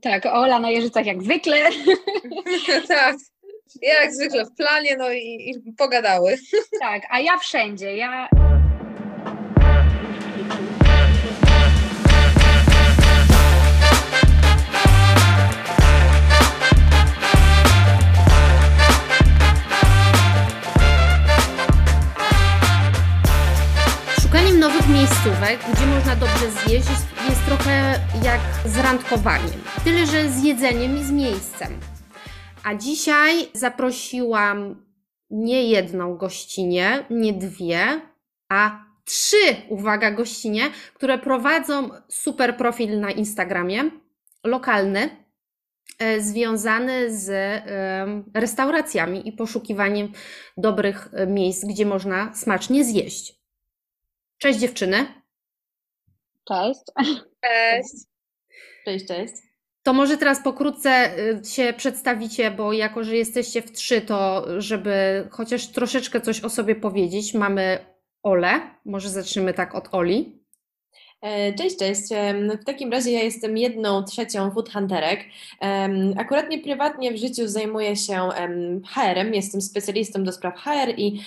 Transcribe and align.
Tak, 0.00 0.26
Ola 0.26 0.58
na 0.58 0.70
Jeżycach 0.70 1.06
jak 1.06 1.22
zwykle. 1.22 1.56
tak, 2.88 3.16
jak 3.82 4.12
zwykle 4.14 4.44
w 4.44 4.54
planie, 4.54 4.96
no 4.96 5.12
i, 5.12 5.50
i 5.50 5.72
pogadały. 5.78 6.36
tak, 6.80 7.02
a 7.10 7.20
ja 7.20 7.38
wszędzie. 7.38 7.96
Ja 7.96 8.28
miejscówek, 25.00 25.60
gdzie 25.74 25.86
można 25.86 26.16
dobrze 26.16 26.50
zjeść, 26.50 26.88
jest, 27.28 27.44
trochę 27.46 28.00
jak 28.24 28.40
z 28.66 28.78
randkowaniem. 28.78 29.60
Tyle, 29.84 30.06
że 30.06 30.30
z 30.30 30.44
jedzeniem 30.44 30.98
i 30.98 31.04
z 31.04 31.10
miejscem. 31.10 31.68
A 32.64 32.74
dzisiaj 32.74 33.48
zaprosiłam 33.54 34.86
nie 35.30 35.64
jedną 35.64 36.16
gościnię, 36.16 37.04
nie 37.10 37.32
dwie, 37.32 38.00
a 38.48 38.84
trzy, 39.04 39.56
uwaga, 39.68 40.10
gościnie, 40.10 40.62
które 40.94 41.18
prowadzą 41.18 41.90
super 42.08 42.56
profil 42.56 43.00
na 43.00 43.10
Instagramie, 43.10 43.90
lokalny, 44.44 45.10
e, 45.98 46.20
związany 46.20 47.18
z 47.18 47.32
restauracjami 48.34 49.28
i 49.28 49.32
poszukiwaniem 49.32 50.12
dobrych 50.56 51.08
e, 51.12 51.26
miejsc, 51.26 51.64
gdzie 51.64 51.86
można 51.86 52.34
smacznie 52.34 52.84
zjeść. 52.84 53.39
Cześć 54.40 54.58
dziewczyny. 54.58 55.06
Cześć. 56.48 56.80
Cześć. 57.44 58.06
Cześć, 58.84 59.06
cześć. 59.06 59.34
To 59.82 59.92
może 59.92 60.16
teraz 60.16 60.42
pokrótce 60.44 61.18
y, 61.18 61.44
się 61.44 61.74
przedstawicie, 61.76 62.50
bo 62.50 62.72
jako, 62.72 63.04
że 63.04 63.16
jesteście 63.16 63.62
w 63.62 63.72
trzy, 63.72 64.00
to 64.00 64.46
żeby 64.58 65.28
chociaż 65.30 65.66
troszeczkę 65.66 66.20
coś 66.20 66.40
o 66.40 66.50
sobie 66.50 66.74
powiedzieć, 66.74 67.34
mamy 67.34 67.78
Ole. 68.22 68.60
Może 68.84 69.10
zaczniemy 69.10 69.54
tak 69.54 69.74
od 69.74 69.88
Oli. 69.92 70.39
E, 71.22 71.52
cześć, 71.52 71.76
cześć. 71.76 72.02
W 72.60 72.64
takim 72.64 72.92
razie 72.92 73.10
ja 73.10 73.22
jestem 73.22 73.58
jedną 73.58 74.04
trzecią 74.04 74.50
food 74.50 74.72
hunterek. 74.72 75.24
Akurat 76.16 76.50
nie 76.50 76.58
prywatnie 76.58 77.12
w 77.12 77.16
życiu 77.16 77.48
zajmuję 77.48 77.96
się 77.96 78.28
HR-em, 78.94 79.34
jestem 79.34 79.60
specjalistą 79.60 80.24
do 80.24 80.32
spraw 80.32 80.58
HR 80.58 80.94
i 80.96 81.20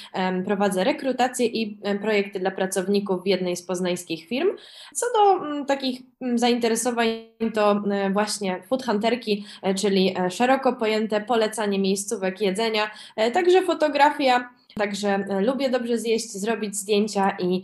prowadzę 0.45 0.83
rekrutację 0.83 1.45
i 1.45 1.77
projekty 2.01 2.39
dla 2.39 2.51
pracowników 2.51 3.23
w 3.23 3.27
jednej 3.27 3.55
z 3.55 3.63
poznańskich 3.63 4.27
firm. 4.27 4.47
Co 4.93 5.05
do 5.13 5.65
takich 5.65 6.01
zainteresowań, 6.35 7.07
to 7.53 7.83
właśnie 8.11 8.63
food 8.69 8.85
hunterki, 8.85 9.45
e, 9.61 9.75
czyli 9.75 10.15
e, 10.19 10.31
szeroko 10.31 10.73
pojęte 10.73 11.21
polecanie 11.21 11.79
miejscówek 11.79 12.41
jedzenia, 12.41 12.91
także 13.33 13.61
fotografia 13.61 14.49
Także 14.75 15.09
e, 15.09 15.41
lubię 15.41 15.69
dobrze 15.69 15.97
zjeść, 15.97 16.31
zrobić 16.31 16.75
zdjęcia 16.75 17.37
i 17.39 17.63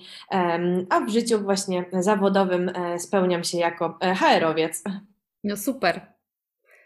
a 0.89 0.99
w 0.99 1.09
życiu 1.09 1.39
właśnie 1.39 1.85
zawodowym 1.93 2.69
e, 2.69 2.99
spełniam 2.99 3.43
się 3.43 3.57
jako 3.57 3.97
e, 4.02 4.15
HR-owiec. 4.15 4.83
No 5.43 5.57
super. 5.57 6.02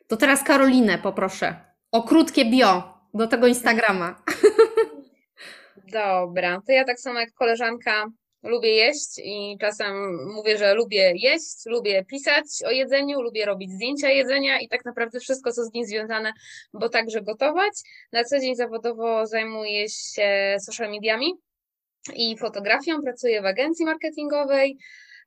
To 0.07 0.17
teraz 0.17 0.43
Karolinę 0.43 0.97
poproszę 0.97 1.55
o 1.91 2.03
krótkie 2.03 2.45
bio 2.45 2.97
do 3.13 3.27
tego 3.27 3.47
Instagrama. 3.47 4.15
Dobra, 5.93 6.61
to 6.67 6.71
ja 6.71 6.83
tak 6.85 6.99
samo 6.99 7.19
jak 7.19 7.33
koleżanka 7.33 8.05
lubię 8.43 8.69
jeść 8.69 9.19
i 9.23 9.57
czasem 9.61 10.17
mówię, 10.33 10.57
że 10.57 10.73
lubię 10.73 11.13
jeść, 11.15 11.65
lubię 11.65 12.05
pisać 12.05 12.45
o 12.65 12.71
jedzeniu, 12.71 13.21
lubię 13.21 13.45
robić 13.45 13.71
zdjęcia 13.71 14.09
jedzenia 14.09 14.59
i 14.59 14.67
tak 14.67 14.85
naprawdę 14.85 15.19
wszystko, 15.19 15.51
co 15.51 15.63
z 15.63 15.73
nim 15.73 15.85
związane, 15.85 16.33
bo 16.73 16.89
także 16.89 17.21
gotować. 17.21 17.73
Na 18.11 18.23
co 18.23 18.39
dzień 18.39 18.55
zawodowo 18.55 19.27
zajmuję 19.27 19.89
się 19.89 20.57
social 20.65 20.91
mediami 20.91 21.33
i 22.15 22.37
fotografią, 22.37 23.01
pracuję 23.01 23.41
w 23.41 23.45
agencji 23.45 23.85
marketingowej. 23.85 24.77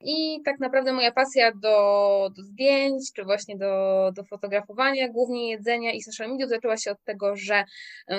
I 0.01 0.41
tak 0.45 0.59
naprawdę 0.59 0.93
moja 0.93 1.11
pasja 1.11 1.51
do, 1.51 2.29
do 2.35 2.43
zdjęć, 2.43 3.13
czy 3.13 3.23
właśnie 3.23 3.57
do, 3.57 4.11
do 4.15 4.23
fotografowania, 4.23 5.09
głównie 5.09 5.49
jedzenia 5.49 5.91
i 5.91 6.01
social 6.01 6.29
media 6.29 6.47
zaczęła 6.47 6.77
się 6.77 6.91
od 6.91 7.03
tego, 7.03 7.35
że 7.35 7.63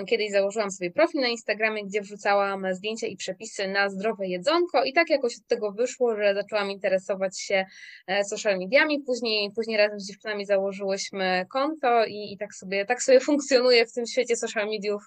kiedyś 0.06 0.30
założyłam 0.30 0.70
sobie 0.70 0.90
profil 0.90 1.20
na 1.20 1.28
Instagramie, 1.28 1.84
gdzie 1.84 2.00
wrzucałam 2.00 2.66
zdjęcia 2.74 3.06
i 3.06 3.16
przepisy 3.16 3.68
na 3.68 3.88
zdrowe 3.88 4.26
jedzonko 4.26 4.84
i 4.84 4.92
tak 4.92 5.10
jakoś 5.10 5.38
od 5.38 5.46
tego 5.46 5.72
wyszło, 5.72 6.16
że 6.16 6.34
zaczęłam 6.34 6.70
interesować 6.70 7.40
się 7.40 7.64
e, 8.06 8.24
social 8.24 8.58
mediami. 8.58 9.02
Później, 9.06 9.52
później 9.52 9.76
razem 9.76 10.00
z 10.00 10.08
dziewczynami 10.08 10.46
założyłyśmy 10.46 11.46
konto 11.52 12.04
i, 12.04 12.32
i 12.32 12.38
tak, 12.38 12.54
sobie, 12.54 12.86
tak 12.86 13.02
sobie 13.02 13.20
funkcjonuje 13.30 13.86
w 13.86 13.92
tym 13.92 14.06
świecie 14.06 14.36
social 14.36 14.66
mediów 14.66 15.02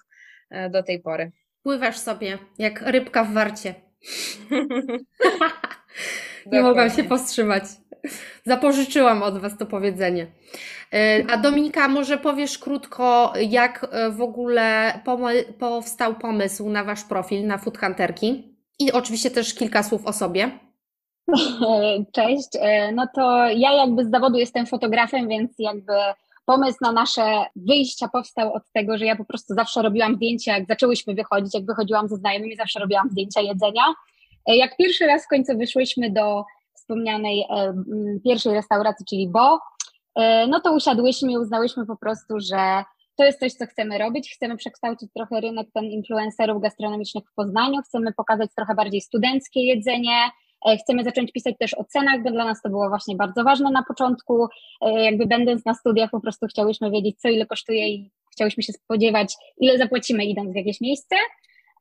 e, 0.50 0.70
do 0.70 0.82
tej 0.82 1.00
pory. 1.00 1.32
Pływasz 1.62 1.98
sobie 1.98 2.38
jak 2.58 2.82
rybka 2.82 3.24
w 3.24 3.32
warcie. 3.32 3.74
Nie 6.46 6.62
mogłam 6.62 6.90
się 6.90 7.04
powstrzymać. 7.04 7.64
Zapożyczyłam 8.44 9.22
od 9.22 9.38
Was 9.38 9.58
to 9.58 9.66
powiedzenie. 9.66 10.26
E, 10.92 11.24
a 11.30 11.36
Dominika, 11.36 11.88
może 11.88 12.18
powiesz 12.18 12.58
krótko, 12.58 13.32
jak 13.48 13.86
e, 13.90 14.10
w 14.10 14.20
ogóle 14.20 14.98
powstał 15.58 16.14
pomysł 16.14 16.70
na 16.70 16.84
Wasz 16.84 17.04
profil 17.04 17.46
na 17.46 17.58
Food 17.58 17.78
Hunterki? 17.78 18.56
I 18.78 18.92
oczywiście 18.92 19.30
też 19.30 19.54
kilka 19.54 19.82
słów 19.82 20.06
o 20.06 20.12
sobie. 20.12 20.50
Cześć. 22.16 22.48
E, 22.60 22.92
no 22.92 23.06
to 23.14 23.48
ja 23.48 23.72
jakby 23.72 24.04
z 24.04 24.10
zawodu 24.10 24.38
jestem 24.38 24.66
fotografem, 24.66 25.28
więc 25.28 25.50
jakby 25.58 25.92
pomysł 26.44 26.78
na 26.80 26.92
nasze 26.92 27.44
wyjścia 27.56 28.08
powstał 28.08 28.52
od 28.54 28.62
tego, 28.72 28.98
że 28.98 29.04
ja 29.04 29.16
po 29.16 29.24
prostu 29.24 29.54
zawsze 29.54 29.82
robiłam 29.82 30.14
zdjęcia, 30.14 30.58
jak 30.58 30.66
zaczęłyśmy 30.66 31.14
wychodzić, 31.14 31.54
jak 31.54 31.66
wychodziłam 31.66 32.08
ze 32.08 32.16
znajomymi, 32.16 32.56
zawsze 32.56 32.80
robiłam 32.80 33.08
zdjęcia 33.10 33.40
jedzenia. 33.40 33.82
E, 34.46 34.56
jak 34.56 34.76
pierwszy 34.76 35.06
raz 35.06 35.24
w 35.24 35.28
końcu 35.28 35.58
wyszłyśmy 35.58 36.10
do 36.10 36.44
wspomnianej 36.74 37.40
e, 37.50 37.74
pierwszej 38.24 38.54
restauracji, 38.54 39.06
czyli 39.06 39.28
Bo, 39.28 39.58
e, 40.14 40.46
no 40.46 40.60
to 40.60 40.72
usiadłyśmy 40.72 41.32
i 41.32 41.38
uznałyśmy 41.38 41.86
po 41.86 41.96
prostu, 41.96 42.40
że 42.40 42.84
to 43.16 43.24
jest 43.24 43.40
coś, 43.40 43.52
co 43.52 43.66
chcemy 43.66 43.98
robić. 43.98 44.34
Chcemy 44.34 44.56
przekształcić 44.56 45.12
trochę 45.16 45.40
rynek 45.40 45.68
ten 45.74 45.84
influencerów 45.84 46.62
gastronomicznych 46.62 47.24
w 47.30 47.34
Poznaniu, 47.34 47.82
chcemy 47.82 48.12
pokazać 48.12 48.50
trochę 48.56 48.74
bardziej 48.74 49.00
studenckie 49.00 49.60
jedzenie, 49.60 50.30
chcemy 50.80 51.04
zacząć 51.04 51.32
pisać 51.32 51.54
też 51.58 51.74
o 51.74 51.84
cenach, 51.84 52.22
bo 52.22 52.30
dla 52.30 52.44
nas 52.44 52.62
to 52.62 52.68
było 52.68 52.88
właśnie 52.88 53.16
bardzo 53.16 53.44
ważne 53.44 53.70
na 53.70 53.82
początku. 53.82 54.48
Jakby 54.80 55.26
będąc 55.26 55.64
na 55.64 55.74
studiach 55.74 56.10
po 56.10 56.20
prostu 56.20 56.46
chciałyśmy 56.46 56.90
wiedzieć, 56.90 57.20
co 57.20 57.28
ile 57.28 57.46
kosztuje 57.46 57.88
i 57.88 58.10
chciałyśmy 58.32 58.62
się 58.62 58.72
spodziewać, 58.72 59.36
ile 59.58 59.78
zapłacimy 59.78 60.24
idąc 60.24 60.52
w 60.52 60.56
jakieś 60.56 60.80
miejsce. 60.80 61.16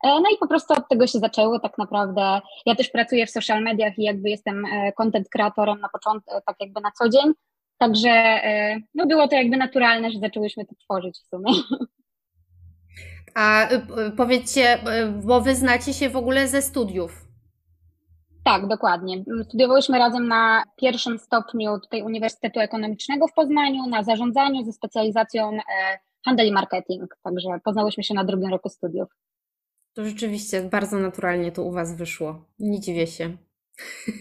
E, 0.03 0.07
no 0.07 0.29
i 0.35 0.37
po 0.39 0.47
prostu 0.47 0.73
od 0.73 0.89
tego 0.89 1.07
się 1.07 1.19
zaczęło 1.19 1.59
tak 1.59 1.77
naprawdę. 1.77 2.41
Ja 2.65 2.75
też 2.75 2.89
pracuję 2.89 3.27
w 3.27 3.31
social 3.31 3.63
mediach 3.63 3.99
i 3.99 4.03
jakby 4.03 4.29
jestem 4.29 4.65
e, 4.65 4.91
content 4.91 5.29
kreatorem 5.29 5.79
na 5.79 5.89
początku, 5.89 6.31
tak 6.45 6.55
jakby 6.59 6.81
na 6.81 6.91
co 6.91 7.09
dzień. 7.09 7.33
Także 7.77 8.09
e, 8.09 8.77
no 8.95 9.05
było 9.05 9.27
to 9.27 9.35
jakby 9.35 9.57
naturalne, 9.57 10.11
że 10.11 10.19
zaczęłyśmy 10.19 10.65
to 10.65 10.75
tworzyć 10.75 11.17
w 11.17 11.27
sumie. 11.29 11.51
A 13.35 13.67
powiedzcie, 14.17 14.79
bo 15.23 15.41
wy 15.41 15.55
znacie 15.55 15.93
się 15.93 16.09
w 16.09 16.15
ogóle 16.15 16.47
ze 16.47 16.61
studiów. 16.61 17.25
Tak, 18.43 18.67
dokładnie. 18.67 19.23
Studiowałyśmy 19.43 19.97
razem 19.97 20.27
na 20.27 20.63
pierwszym 20.75 21.19
stopniu 21.19 21.79
tutaj 21.79 22.03
Uniwersytetu 22.03 22.59
Ekonomicznego 22.59 23.27
w 23.27 23.33
Poznaniu, 23.33 23.87
na 23.87 24.03
zarządzaniu 24.03 24.63
ze 24.63 24.73
specjalizacją 24.73 25.57
handel 26.25 26.47
i 26.47 26.51
marketing. 26.51 27.17
Także 27.23 27.49
poznałyśmy 27.63 28.03
się 28.03 28.13
na 28.13 28.23
drugim 28.23 28.49
roku 28.49 28.69
studiów. 28.69 29.09
To 29.93 30.05
rzeczywiście 30.05 30.61
bardzo 30.61 30.99
naturalnie 30.99 31.51
to 31.51 31.63
u 31.63 31.71
Was 31.71 31.95
wyszło. 31.95 32.45
Nie 32.59 32.79
dziwię 32.79 33.07
się. 33.07 33.37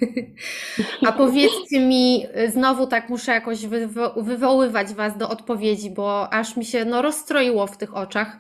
A 1.07 1.13
powiedzcie 1.13 1.81
mi, 1.81 2.27
znowu 2.49 2.87
tak 2.87 3.09
muszę 3.09 3.33
jakoś 3.33 3.67
wywo 3.67 4.23
wywoływać 4.23 4.95
Was 4.95 5.19
do 5.19 5.31
odpowiedzi, 5.31 5.91
bo 5.91 6.33
aż 6.33 6.57
mi 6.57 6.65
się 6.65 6.85
no, 6.85 7.03
rozstroiło 7.03 7.67
w 7.67 7.77
tych 7.77 7.97
oczach. 7.97 8.37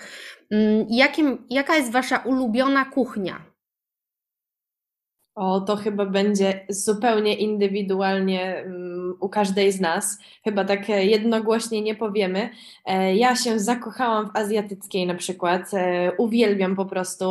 Mm, 0.51 0.87
jakim, 0.91 1.47
jaka 1.51 1.77
jest 1.77 1.93
Wasza 1.93 2.19
ulubiona 2.19 2.85
kuchnia? 2.85 3.50
O, 5.41 5.61
to 5.61 5.77
chyba 5.77 6.07
będzie 6.07 6.61
zupełnie 6.69 7.35
indywidualnie 7.35 8.65
um, 8.67 9.17
u 9.21 9.29
każdej 9.29 9.73
z 9.73 9.81
nas. 9.81 10.19
Chyba 10.45 10.65
tak 10.65 10.91
e, 10.91 11.05
jednogłośnie 11.05 11.83
nie 11.83 11.95
powiemy. 11.95 12.51
E, 12.87 13.17
ja 13.17 13.37
się 13.37 13.59
zakochałam 13.59 14.27
w 14.27 14.37
azjatyckiej 14.37 15.07
na 15.07 15.15
przykład. 15.15 15.75
E, 15.75 16.13
uwielbiam 16.19 16.77
po 16.77 16.85
prostu. 16.85 17.25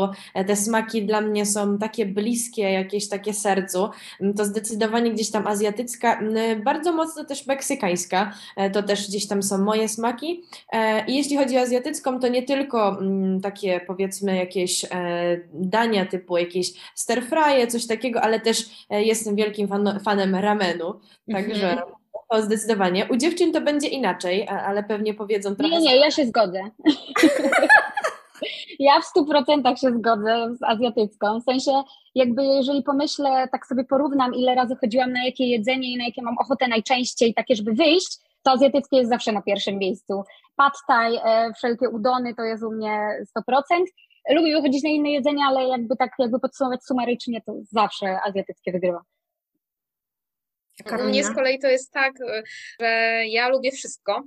Te 0.47 0.55
smaki 0.55 1.05
dla 1.05 1.21
mnie 1.21 1.45
są 1.45 1.77
takie 1.77 2.05
bliskie, 2.05 2.61
jakieś 2.61 3.09
takie 3.09 3.33
sercu. 3.33 3.89
Mm, 4.21 4.33
to 4.33 4.45
zdecydowanie 4.45 5.11
gdzieś 5.11 5.31
tam 5.31 5.47
azjatycka, 5.47 6.19
mm, 6.19 6.63
bardzo 6.63 6.93
mocno 6.93 7.25
też 7.25 7.47
meksykańska. 7.47 8.33
To 8.73 8.83
też 8.83 9.07
gdzieś 9.07 9.27
tam 9.27 9.43
są 9.43 9.57
moje 9.57 9.89
smaki. 9.89 10.43
I 11.07 11.17
jeśli 11.17 11.37
chodzi 11.37 11.57
o 11.57 11.61
azjatycką, 11.61 12.19
to 12.19 12.27
nie 12.27 12.43
tylko 12.43 12.99
mm, 12.99 13.41
takie 13.41 13.81
powiedzmy 13.87 14.35
jakieś 14.35 14.85
dania 15.53 16.05
typu 16.05 16.37
jakieś 16.37 16.73
stir 16.95 17.23
fry, 17.23 17.67
coś 17.67 17.87
takiego, 17.87 17.98
ale 18.21 18.39
też 18.39 18.85
e, 18.89 19.03
jestem 19.03 19.35
wielkim 19.35 19.67
fan, 19.67 19.99
fanem 20.05 20.35
ramenu, 20.35 20.99
także 21.31 21.71
mhm. 21.71 21.91
to 22.31 22.41
zdecydowanie. 22.41 23.07
U 23.11 23.17
dziewczyn 23.17 23.53
to 23.53 23.61
będzie 23.61 23.87
inaczej, 23.87 24.47
ale 24.47 24.83
pewnie 24.83 25.13
powiedzą 25.13 25.55
trochę. 25.55 25.75
Nie, 25.75 25.79
nie, 25.79 25.97
ja 25.97 26.11
się 26.11 26.25
zgodzę. 26.25 26.59
ja 28.79 29.01
w 29.01 29.05
stu 29.05 29.25
procentach 29.25 29.77
się 29.77 29.91
zgodzę 29.91 30.55
z 30.55 30.63
azjatycką. 30.63 31.39
W 31.39 31.43
sensie, 31.43 31.83
jakby 32.15 32.45
jeżeli 32.45 32.83
pomyślę, 32.83 33.47
tak 33.51 33.67
sobie 33.67 33.83
porównam, 33.83 34.33
ile 34.33 34.55
razy 34.55 34.75
chodziłam 34.75 35.13
na 35.13 35.25
jakie 35.25 35.47
jedzenie 35.47 35.93
i 35.93 35.97
na 35.97 36.05
jakie 36.05 36.21
mam 36.21 36.37
ochotę 36.37 36.67
najczęściej, 36.67 37.33
takie, 37.33 37.55
żeby 37.55 37.73
wyjść, 37.73 38.17
to 38.43 38.51
azjatyckie 38.51 38.97
jest 38.97 39.09
zawsze 39.09 39.31
na 39.31 39.41
pierwszym 39.41 39.77
miejscu. 39.77 40.23
Pad 40.55 40.73
thai, 40.87 41.15
e, 41.23 41.53
wszelkie 41.53 41.89
udony 41.89 42.35
to 42.35 42.43
jest 42.43 42.63
u 42.63 42.71
mnie 42.71 43.09
100%. 43.37 43.85
Lubię 44.29 44.55
wychodzić 44.55 44.83
na 44.83 44.89
inne 44.89 45.09
jedzenie, 45.09 45.43
ale 45.47 45.67
jakby 45.67 45.95
tak 45.95 46.11
jakby 46.19 46.39
podsumować 46.39 46.83
sumarycznie, 46.83 47.41
to 47.41 47.53
zawsze 47.71 48.21
azjatyckie 48.21 48.71
wygrywa. 48.71 49.01
U 50.99 51.03
mnie 51.03 51.23
z 51.23 51.35
kolei 51.35 51.59
to 51.59 51.67
jest 51.67 51.91
tak, 51.91 52.13
że 52.79 52.87
ja 53.27 53.49
lubię 53.49 53.71
wszystko, 53.71 54.23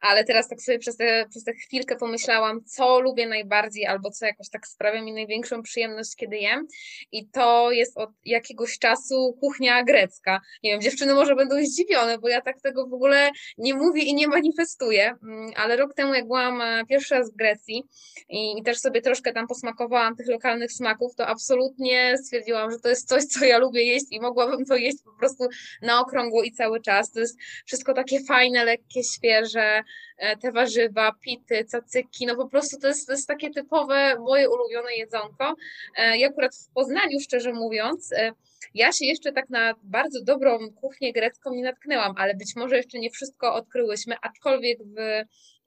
ale 0.00 0.24
teraz 0.24 0.48
tak 0.48 0.62
sobie 0.62 0.78
przez 0.78 0.96
tę 0.96 1.26
przez 1.30 1.44
chwilkę 1.66 1.96
pomyślałam, 1.96 2.64
co 2.64 3.00
lubię 3.00 3.28
najbardziej 3.28 3.86
albo 3.86 4.10
co 4.10 4.26
jakoś 4.26 4.50
tak 4.50 4.66
sprawia 4.66 5.02
mi 5.02 5.12
największą 5.12 5.62
przyjemność, 5.62 6.16
kiedy 6.16 6.36
jem 6.36 6.66
i 7.12 7.28
to 7.28 7.70
jest 7.72 7.98
od 7.98 8.10
jakiegoś 8.24 8.78
czasu 8.78 9.38
kuchnia 9.40 9.84
grecka. 9.84 10.40
Nie 10.62 10.70
wiem, 10.70 10.80
dziewczyny 10.80 11.14
może 11.14 11.34
będą 11.34 11.56
zdziwione, 11.64 12.18
bo 12.18 12.28
ja 12.28 12.40
tak 12.40 12.60
tego 12.60 12.86
w 12.86 12.94
ogóle 12.94 13.30
nie 13.58 13.74
mówię 13.74 14.02
i 14.02 14.14
nie 14.14 14.28
manifestuję, 14.28 15.14
mm, 15.22 15.52
ale 15.56 15.76
rok 15.76 15.94
temu 15.94 16.14
jak 16.14 16.26
byłam 16.26 16.62
e, 16.62 16.86
pierwszy 16.86 17.14
raz 17.14 17.32
w 17.32 17.36
Grecji 17.36 17.84
i, 18.28 18.58
i 18.58 18.62
też 18.62 18.78
sobie 18.78 19.02
troszkę 19.02 19.32
tam 19.32 19.46
posmakowałam 19.46 20.16
tych 20.16 20.28
lokalnych 20.28 20.72
smaków, 20.72 21.14
to 21.14 21.26
absolutnie 21.26 22.18
stwierdziłam, 22.18 22.70
że 22.70 22.78
to 22.78 22.88
jest 22.88 23.08
coś, 23.08 23.24
co 23.24 23.44
ja 23.44 23.58
lubię 23.58 23.84
jeść 23.84 24.06
i 24.10 24.20
mogłabym 24.20 24.64
to 24.64 24.76
jeść 24.76 24.98
po 25.04 25.12
prostu 25.18 25.48
na 25.82 26.00
okrągło 26.00 26.42
i 26.42 26.52
cały 26.52 26.80
czas. 26.80 27.12
To 27.12 27.20
jest 27.20 27.38
wszystko 27.66 27.94
takie 27.94 28.24
fajne, 28.24 28.64
lekkie, 28.64 29.04
świeże, 29.04 29.57
że 29.58 29.82
e, 30.16 30.36
te 30.36 30.52
warzywa, 30.52 31.12
pity, 31.20 31.64
cacyki, 31.64 32.26
no 32.26 32.36
po 32.36 32.48
prostu 32.48 32.80
to 32.80 32.88
jest, 32.88 33.06
to 33.06 33.12
jest 33.12 33.28
takie 33.28 33.50
typowe 33.50 34.16
moje 34.18 34.50
ulubione 34.50 34.94
jedzonko. 34.94 35.54
E, 35.96 36.18
I 36.18 36.24
akurat 36.24 36.56
w 36.56 36.72
Poznaniu, 36.74 37.20
szczerze 37.20 37.52
mówiąc, 37.52 38.12
e, 38.12 38.32
ja 38.74 38.92
się 38.92 39.06
jeszcze 39.06 39.32
tak 39.32 39.50
na 39.50 39.74
bardzo 39.82 40.24
dobrą 40.24 40.58
kuchnię 40.70 41.12
grecką 41.12 41.54
nie 41.54 41.62
natknęłam, 41.62 42.14
ale 42.16 42.34
być 42.34 42.56
może 42.56 42.76
jeszcze 42.76 42.98
nie 42.98 43.10
wszystko 43.10 43.54
odkryłyśmy, 43.54 44.14
aczkolwiek 44.22 44.78
w 44.78 44.98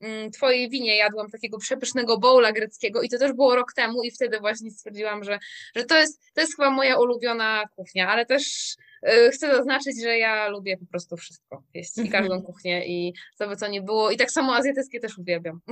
mm, 0.02 0.32
Twojej 0.32 0.70
winie 0.70 0.98
jadłam 0.98 1.30
takiego 1.30 1.58
przepysznego 1.58 2.18
bowla 2.18 2.52
greckiego 2.52 3.02
i 3.02 3.10
to 3.10 3.18
też 3.18 3.34
było 3.34 3.56
rok 3.56 3.74
temu 3.74 4.04
i 4.04 4.12
wtedy 4.12 4.40
właśnie 4.40 4.72
stwierdziłam, 4.72 5.24
że, 5.24 5.40
że 5.76 5.84
to, 5.84 5.98
jest, 5.98 6.22
to 6.34 6.42
jest 6.42 6.56
chyba 6.56 6.70
moja 6.70 7.00
ulubiona 7.00 7.64
kuchnia, 7.76 8.10
ale 8.10 8.26
też 8.26 8.76
chcę 9.34 9.56
zaznaczyć, 9.56 10.02
że 10.04 10.18
ja 10.18 10.48
lubię 10.48 10.78
po 10.78 10.86
prostu 10.86 11.18
wszystko 11.18 11.64
jeść 11.74 11.98
i 11.98 12.10
każdą 12.10 12.34
mhm. 12.34 12.42
kuchnię 12.42 12.88
i 12.88 13.14
co 13.36 13.48
by 13.48 13.56
co 13.56 13.68
nie 13.68 13.82
było. 13.82 14.12
I 14.12 14.18
tak 14.18 14.32
samo 14.32 14.56
azjatyckie 14.56 15.00
też 15.00 15.18
uwielbiam. 15.18 15.60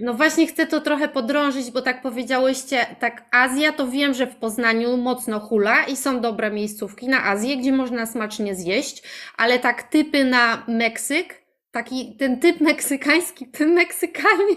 No 0.00 0.14
właśnie 0.14 0.46
chcę 0.46 0.66
to 0.66 0.80
trochę 0.80 1.08
podrążyć, 1.08 1.70
bo 1.70 1.82
tak 1.82 2.02
powiedziałyście, 2.02 2.86
tak 3.00 3.24
Azja 3.30 3.72
to 3.72 3.88
wiem, 3.88 4.14
że 4.14 4.26
w 4.26 4.36
Poznaniu 4.36 4.96
mocno 4.96 5.40
hula 5.40 5.84
i 5.84 5.96
są 5.96 6.20
dobre 6.20 6.50
miejscówki 6.50 7.08
na 7.08 7.24
Azję, 7.24 7.56
gdzie 7.56 7.72
można 7.72 8.06
smacznie 8.06 8.54
zjeść, 8.54 9.02
ale 9.36 9.58
tak 9.58 9.82
typy 9.82 10.24
na 10.24 10.64
Meksyk 10.68 11.39
taki 11.72 12.16
ten 12.16 12.40
typ 12.40 12.60
meksykański, 12.60 13.46
ten 13.46 13.74
Meksykanin, 13.74 14.56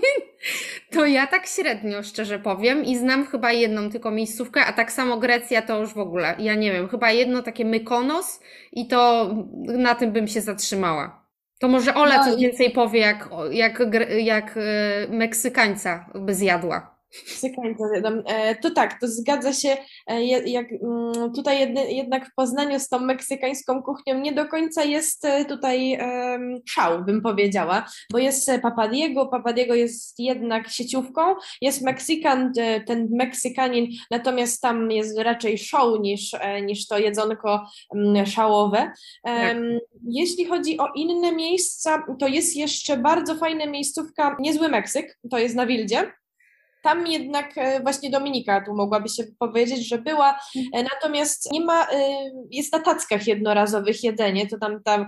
to 0.94 1.06
ja 1.06 1.28
tak 1.28 1.48
średnio, 1.48 2.04
szczerze 2.04 2.40
powiem, 2.40 2.86
i 2.86 2.98
znam 2.98 3.26
chyba 3.26 3.52
jedną 3.52 3.90
tylko 3.90 4.12
miejscówkę, 4.12 4.66
a 4.66 4.74
tak 4.74 4.92
samo 4.92 5.18
Grecja 5.18 5.62
to 5.62 5.80
już 5.80 5.94
w 5.94 5.98
ogóle, 5.98 6.36
ja 6.40 6.56
nie 6.56 6.72
wiem, 6.72 6.88
chyba 6.88 7.12
jedno 7.12 7.42
takie 7.42 7.66
Mykonos 7.66 8.40
i 8.72 8.88
to 8.88 9.30
na 9.64 9.96
tym 9.96 10.12
bym 10.12 10.28
się 10.28 10.42
zatrzymała. 10.42 11.24
To 11.60 11.68
może 11.68 11.96
Ola 11.96 12.18
no 12.18 12.24
coś 12.24 12.42
więcej 12.42 12.72
powie, 12.72 13.00
jak, 13.00 13.30
jak, 13.52 13.84
jak 14.20 14.58
e, 14.58 14.62
Meksykańca 15.10 16.06
by 16.16 16.36
zjadła. 16.36 16.93
E, 18.26 18.56
to 18.56 18.72
tak, 18.72 19.00
to 19.00 19.08
zgadza 19.08 19.54
się. 19.54 19.78
E, 20.08 20.24
jak, 20.26 20.68
mm, 20.72 21.34
tutaj 21.34 21.76
jednak 21.90 22.30
w 22.30 22.36
Poznaniu 22.36 22.80
z 22.80 22.90
tą 22.90 23.00
meksykańską 23.00 23.84
kuchnią 23.84 24.20
nie 24.20 24.34
do 24.34 24.46
końca 24.46 24.84
jest 24.84 25.26
e, 25.26 25.46
tutaj 25.46 26.00
szał, 26.70 27.04
bym 27.04 27.22
powiedziała, 27.22 27.86
bo 28.12 28.18
jest 28.18 28.52
Papadiego, 28.62 29.26
Papadiego 29.26 29.76
jest 29.76 30.20
jednak 30.20 30.70
sieciówką, 30.70 31.22
jest 31.62 31.82
Meksykan, 31.82 32.54
ten 32.88 33.08
Meksykanin, 33.12 33.88
natomiast 34.12 34.62
tam 34.62 34.92
jest 34.92 35.20
raczej 35.20 35.58
show 35.58 36.00
niż, 36.00 36.32
niż 36.66 36.88
to 36.88 36.98
jedzonko 36.98 37.66
mm, 37.96 38.26
szałowe. 38.26 38.92
Tak. 39.24 39.58
Jeśli 40.08 40.46
chodzi 40.46 40.78
o 40.78 40.88
inne 40.96 41.32
miejsca, 41.32 42.04
to 42.20 42.28
jest 42.28 42.56
jeszcze 42.56 42.98
bardzo 42.98 43.36
fajna 43.36 43.66
miejscówka, 43.66 44.38
niezły 44.40 44.68
Meksyk, 44.70 45.20
to 45.32 45.38
jest 45.38 45.56
na 45.56 45.66
Wildzie 45.66 46.12
tam 46.84 47.08
jednak 47.08 47.58
e, 47.58 47.82
właśnie 47.82 48.10
Dominika 48.10 48.62
tu 48.66 48.76
mogłaby 48.76 49.10
się 49.10 49.24
powiedzieć, 49.40 49.90
że 49.90 49.98
była, 49.98 50.40
e, 50.74 50.84
natomiast 50.84 51.52
nie 51.52 51.66
ma, 51.66 51.84
e, 51.84 51.88
jest 52.52 52.74
na 52.74 52.80
tackach 52.80 53.28
jednorazowych 53.28 54.04
jedzenie, 54.04 54.48
to 54.48 54.58
tam 54.58 54.84
tak 54.84 55.08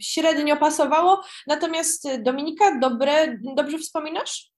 średnio 0.00 0.56
pasowało, 0.56 1.20
natomiast 1.46 2.08
Dominika, 2.22 2.78
dobre, 2.78 3.38
dobrze 3.56 3.78
wspominasz? 3.78 4.50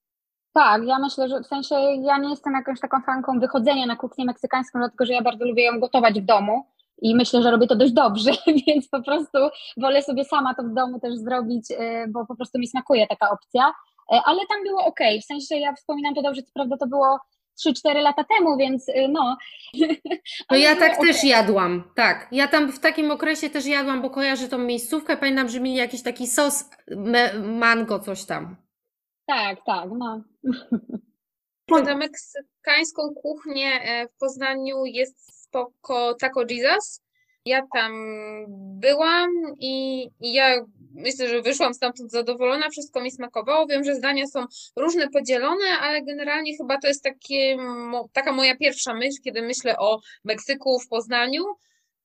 Tak, 0.53 0.81
ja 0.85 0.99
myślę, 0.99 1.29
że 1.29 1.39
w 1.39 1.47
sensie 1.47 1.75
ja 2.01 2.17
nie 2.17 2.29
jestem 2.29 2.53
jakąś 2.53 2.79
taką 2.79 3.01
fanką 3.01 3.39
wychodzenia 3.39 3.85
na 3.85 3.95
kuchnię 3.95 4.25
meksykańską, 4.25 4.79
dlatego 4.79 5.05
że 5.05 5.13
ja 5.13 5.21
bardzo 5.21 5.45
lubię 5.45 5.63
ją 5.63 5.79
gotować 5.79 6.21
w 6.21 6.25
domu 6.25 6.65
i 7.01 7.15
myślę, 7.15 7.41
że 7.41 7.51
robię 7.51 7.67
to 7.67 7.75
dość 7.75 7.93
dobrze, 7.93 8.31
więc 8.67 8.89
po 8.89 9.03
prostu 9.03 9.37
wolę 9.77 10.01
sobie 10.01 10.25
sama 10.25 10.55
to 10.55 10.63
w 10.63 10.73
domu 10.73 10.99
też 10.99 11.15
zrobić, 11.15 11.65
bo 12.09 12.25
po 12.25 12.35
prostu 12.35 12.59
mi 12.59 12.67
smakuje 12.67 13.07
taka 13.07 13.29
opcja. 13.29 13.71
E, 14.11 14.21
ale 14.25 14.39
tam 14.49 14.63
było 14.63 14.85
ok, 14.85 14.99
w 15.21 15.25
sensie 15.25 15.55
ja 15.55 15.73
wspominam 15.73 16.15
to 16.15 16.21
dobrze, 16.21 16.43
co 16.43 16.51
prawda 16.53 16.77
to 16.77 16.87
było 16.87 17.19
3-4 17.67 18.01
lata 18.01 18.23
temu, 18.23 18.57
więc 18.57 18.89
y, 18.89 19.07
no. 19.09 19.37
No 20.51 20.57
ja 20.57 20.75
tak 20.75 20.93
okay. 20.93 21.07
też 21.07 21.23
jadłam, 21.23 21.91
tak. 21.95 22.27
Ja 22.31 22.47
tam 22.47 22.71
w 22.71 22.79
takim 22.79 23.11
okresie 23.11 23.49
też 23.49 23.65
jadłam, 23.65 24.01
bo 24.01 24.09
kojarzę 24.09 24.47
tą 24.47 24.57
miejscówkę, 24.57 25.17
pamiętam, 25.17 25.49
że 25.49 25.59
mieli 25.59 25.77
jakiś 25.77 26.03
taki 26.03 26.27
sos 26.27 26.69
mango, 27.43 27.99
coś 27.99 28.25
tam. 28.25 28.55
Tak, 29.25 29.57
tak, 29.65 29.89
no. 29.97 30.23
Za 31.85 31.95
meksykańską 31.95 33.01
kuchnię 33.21 33.71
e, 33.83 34.07
w 34.07 34.17
Poznaniu 34.19 34.85
jest 34.85 35.43
spoko 35.43 36.13
Taco 36.13 36.41
Jesus. 36.49 37.01
Ja 37.45 37.61
tam 37.73 37.91
byłam 38.79 39.29
i, 39.59 40.03
i 40.19 40.33
ja 40.33 40.65
myślę, 40.91 41.29
że 41.29 41.41
wyszłam 41.41 41.73
stamtąd 41.73 42.11
zadowolona, 42.11 42.69
wszystko 42.69 43.01
mi 43.01 43.11
smakowało. 43.11 43.67
Wiem, 43.67 43.83
że 43.83 43.95
zdania 43.95 44.27
są 44.27 44.45
różne, 44.75 45.09
podzielone, 45.09 45.65
ale 45.81 46.01
generalnie 46.01 46.57
chyba 46.57 46.77
to 46.77 46.87
jest 46.87 47.03
takie, 47.03 47.57
taka 48.13 48.31
moja 48.31 48.57
pierwsza 48.57 48.93
myśl, 48.93 49.17
kiedy 49.23 49.41
myślę 49.41 49.77
o 49.77 49.99
Meksyku 50.23 50.79
w 50.79 50.87
Poznaniu. 50.87 51.43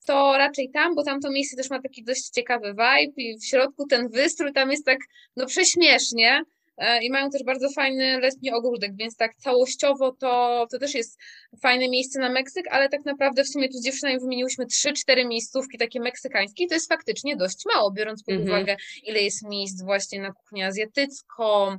To 0.06 0.38
raczej 0.38 0.70
tam, 0.70 0.94
bo 0.94 1.04
tam 1.04 1.20
to 1.20 1.30
miejsce 1.30 1.56
też 1.56 1.70
ma 1.70 1.82
taki 1.82 2.04
dość 2.04 2.28
ciekawy 2.28 2.70
vibe 2.70 3.22
i 3.22 3.38
w 3.38 3.46
środku 3.46 3.86
ten 3.86 4.08
wystrój 4.08 4.52
tam 4.52 4.70
jest 4.70 4.84
tak 4.84 4.98
no 5.36 5.46
prześmiesznie. 5.46 6.42
E, 6.76 7.04
i 7.04 7.10
mają 7.10 7.30
też 7.30 7.44
bardzo 7.44 7.70
fajny 7.70 8.20
letni 8.20 8.50
ogródek, 8.50 8.96
więc 8.96 9.16
tak 9.16 9.34
całościowo 9.34 10.12
to, 10.12 10.66
to 10.70 10.78
też 10.78 10.94
jest 10.94 11.18
fajne 11.62 11.88
miejsce 11.88 12.20
na 12.20 12.30
Meksyk, 12.30 12.66
ale 12.70 12.88
tak 12.88 13.04
naprawdę 13.04 13.44
w 13.44 13.48
sumie 13.48 13.68
tu 13.68 13.78
z 13.78 13.84
dziewczynami 13.84 14.20
wymieniłyśmy 14.20 14.66
3-4 14.66 15.28
miejscówki 15.28 15.78
takie 15.78 16.00
meksykańskie 16.00 16.64
i 16.64 16.68
to 16.68 16.74
jest 16.74 16.88
faktycznie 16.88 17.36
dość 17.36 17.58
mało, 17.74 17.92
biorąc 17.92 18.24
pod 18.24 18.34
mm 18.34 18.46
-hmm. 18.46 18.50
uwagę 18.50 18.76
ile 19.02 19.20
jest 19.20 19.48
miejsc 19.48 19.82
właśnie 19.82 20.20
na 20.20 20.32
kuchnię 20.32 20.66
azjatycką 20.66 21.76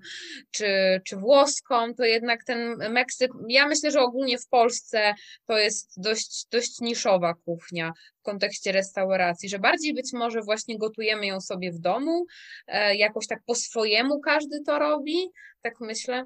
czy, 0.52 1.02
czy 1.06 1.18
włoską, 1.18 1.94
to 1.94 2.04
jednak 2.04 2.44
ten 2.44 2.78
Meksyk, 2.90 3.32
ja 3.50 3.68
myślę, 3.68 3.92
że 3.92 4.02
ogólnie 4.02 4.38
w 4.38 4.48
Polsce 4.48 5.14
to 5.48 5.58
jest 5.58 5.94
dość, 5.98 6.46
dość 6.52 6.82
niszowa 6.82 7.34
kuchnia 7.34 7.92
kontekście 8.26 8.72
restauracji, 8.72 9.50
że 9.50 9.60
bardziej 9.60 9.94
być 9.94 10.14
może 10.14 10.42
właśnie 10.42 10.78
gotujemy 10.78 11.26
ją 11.26 11.42
sobie 11.42 11.72
w 11.72 11.80
domu, 11.80 12.26
e, 12.68 12.96
jakoś 12.96 13.28
tak 13.28 13.40
po 13.46 13.56
swojemu 13.56 14.20
każdy 14.20 14.62
to 14.62 14.80
robi, 14.80 15.32
tak 15.62 15.74
myślę. 15.80 16.26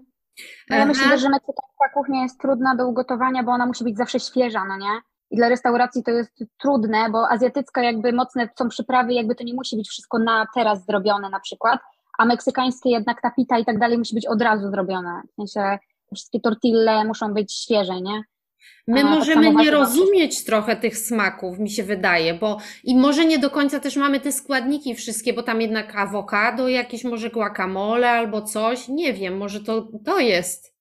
No 0.70 0.78
ja 0.78 0.86
myślę, 0.86 1.18
że 1.18 1.30
meksykańska 1.30 1.90
kuchnia 1.94 2.24
jest 2.24 2.40
trudna 2.40 2.76
do 2.76 2.88
ugotowania, 2.88 3.44
bo 3.44 3.52
ona 3.52 3.66
musi 3.66 3.84
być 3.84 3.98
zawsze 3.98 4.20
świeża, 4.20 4.66
no 4.66 4.78
nie? 4.78 5.02
I 5.32 5.38
dla 5.38 5.50
restauracji 5.50 6.04
to 6.04 6.12
jest 6.12 6.44
trudne, 6.62 7.10
bo 7.12 7.30
azjatycka 7.30 7.84
jakby 7.84 8.14
mocne 8.14 8.50
są 8.60 8.70
przyprawy, 8.70 9.14
jakby 9.14 9.36
to 9.36 9.44
nie 9.44 9.54
musi 9.54 9.78
być 9.78 9.90
wszystko 9.90 10.20
na 10.20 10.48
teraz 10.56 10.86
zrobione 10.86 11.30
na 11.30 11.40
przykład, 11.40 11.80
a 12.18 12.26
meksykańskie 12.26 12.90
jednak 12.90 13.22
ta 13.22 13.32
pita 13.32 13.58
i 13.60 13.66
tak 13.66 13.80
dalej 13.80 13.98
musi 13.98 14.16
być 14.16 14.28
od 14.28 14.42
razu 14.42 14.72
zrobione. 14.72 15.22
W 15.32 15.36
sensie 15.36 15.80
wszystkie 16.16 16.40
tortille 16.40 17.06
muszą 17.06 17.34
być 17.34 17.54
świeże, 17.54 18.02
nie? 18.02 18.22
My 18.88 19.04
możemy 19.04 19.54
nie 19.54 19.72
rozumieć 19.72 20.46
trochę 20.46 20.76
tych 20.76 20.98
smaków, 20.98 21.60
mi 21.60 21.70
się 21.70 21.84
wydaje, 21.84 22.34
bo 22.34 22.58
i 22.84 22.96
może 22.96 23.26
nie 23.26 23.40
do 23.40 23.50
końca 23.50 23.80
też 23.80 23.96
mamy 23.96 24.20
te 24.20 24.32
składniki 24.32 24.96
wszystkie, 24.96 25.34
bo 25.34 25.44
tam 25.44 25.62
jednak 25.62 25.96
awokado, 25.96 26.68
jakieś 26.68 27.04
może 27.04 27.30
guacamole 27.30 28.10
albo 28.10 28.42
coś, 28.42 28.88
nie 28.88 29.14
wiem, 29.14 29.38
może 29.38 29.60
to, 29.60 29.88
to 30.06 30.20
jest 30.20 30.80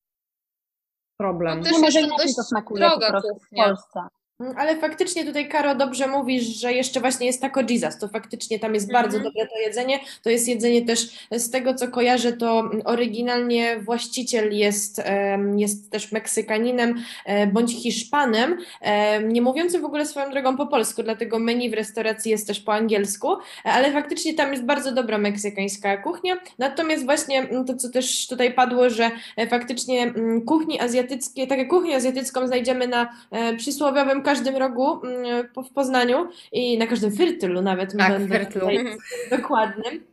problem. 1.20 1.60
No, 1.72 1.78
może 1.78 2.00
inaczej 2.00 2.34
to 2.36 2.42
smakuje 2.42 2.90
po 2.90 2.98
prostu 2.98 3.34
w 3.34 3.56
Polsce. 3.56 4.17
Mm, 4.40 4.54
ale 4.58 4.76
faktycznie 4.76 5.24
tutaj, 5.24 5.48
Karo, 5.48 5.74
dobrze 5.74 6.06
mówisz, 6.06 6.44
że 6.44 6.72
jeszcze 6.72 7.00
właśnie 7.00 7.26
jest 7.26 7.40
taco 7.40 7.60
Jesus, 7.70 7.98
to 7.98 8.08
faktycznie 8.08 8.58
tam 8.58 8.74
jest 8.74 8.92
bardzo 8.92 9.16
mhm. 9.16 9.24
dobre 9.24 9.48
to 9.48 9.58
jedzenie. 9.58 10.00
To 10.22 10.30
jest 10.30 10.48
jedzenie 10.48 10.82
też, 10.82 11.28
z 11.30 11.50
tego 11.50 11.74
co 11.74 11.88
kojarzę, 11.88 12.32
to 12.32 12.70
oryginalnie 12.84 13.80
właściciel 13.80 14.52
jest, 14.56 15.02
jest 15.56 15.90
też 15.90 16.12
Meksykaninem 16.12 16.94
e, 17.26 17.46
bądź 17.46 17.82
Hiszpanem, 17.82 18.58
nie 19.24 19.42
mówiącym 19.42 19.82
w 19.82 19.84
ogóle 19.84 20.06
swoją 20.06 20.30
drogą 20.30 20.56
po 20.56 20.66
polsku, 20.66 21.02
dlatego 21.02 21.38
menu 21.38 21.70
w 21.70 21.74
restauracji 21.74 22.30
jest 22.30 22.46
też 22.46 22.60
po 22.60 22.74
angielsku, 22.74 23.28
ale 23.64 23.92
faktycznie 23.92 24.34
tam 24.34 24.52
jest 24.52 24.64
bardzo 24.64 24.92
dobra 24.92 25.18
meksykańska 25.18 25.96
kuchnia. 25.96 26.36
Natomiast 26.58 27.04
właśnie 27.04 27.40
mm, 27.40 27.64
to, 27.64 27.74
co 27.74 27.88
też 27.88 28.26
tutaj 28.26 28.54
padło, 28.54 28.90
że 28.90 29.10
e, 29.36 29.46
faktycznie 29.46 30.02
mm, 30.02 30.44
kuchni 30.44 30.80
azjatyckie, 30.80 31.46
tak 31.46 31.58
jak 31.58 31.68
kuchnię 31.68 31.96
azjatycką 31.96 32.46
znajdziemy 32.46 32.88
na 32.88 33.08
e, 33.30 33.56
przysłowiowym 33.56 34.22
każdym 34.28 34.56
rogu 34.56 35.00
mm, 35.04 35.48
w 35.70 35.72
Poznaniu 35.72 36.28
i 36.52 36.78
na 36.78 36.86
każdym 36.86 37.12
fyrtylu 37.12 37.62
nawet. 37.62 37.96
Tak, 37.96 38.22
fyrtylu. 38.28 38.68
Dokładnym. 39.30 40.04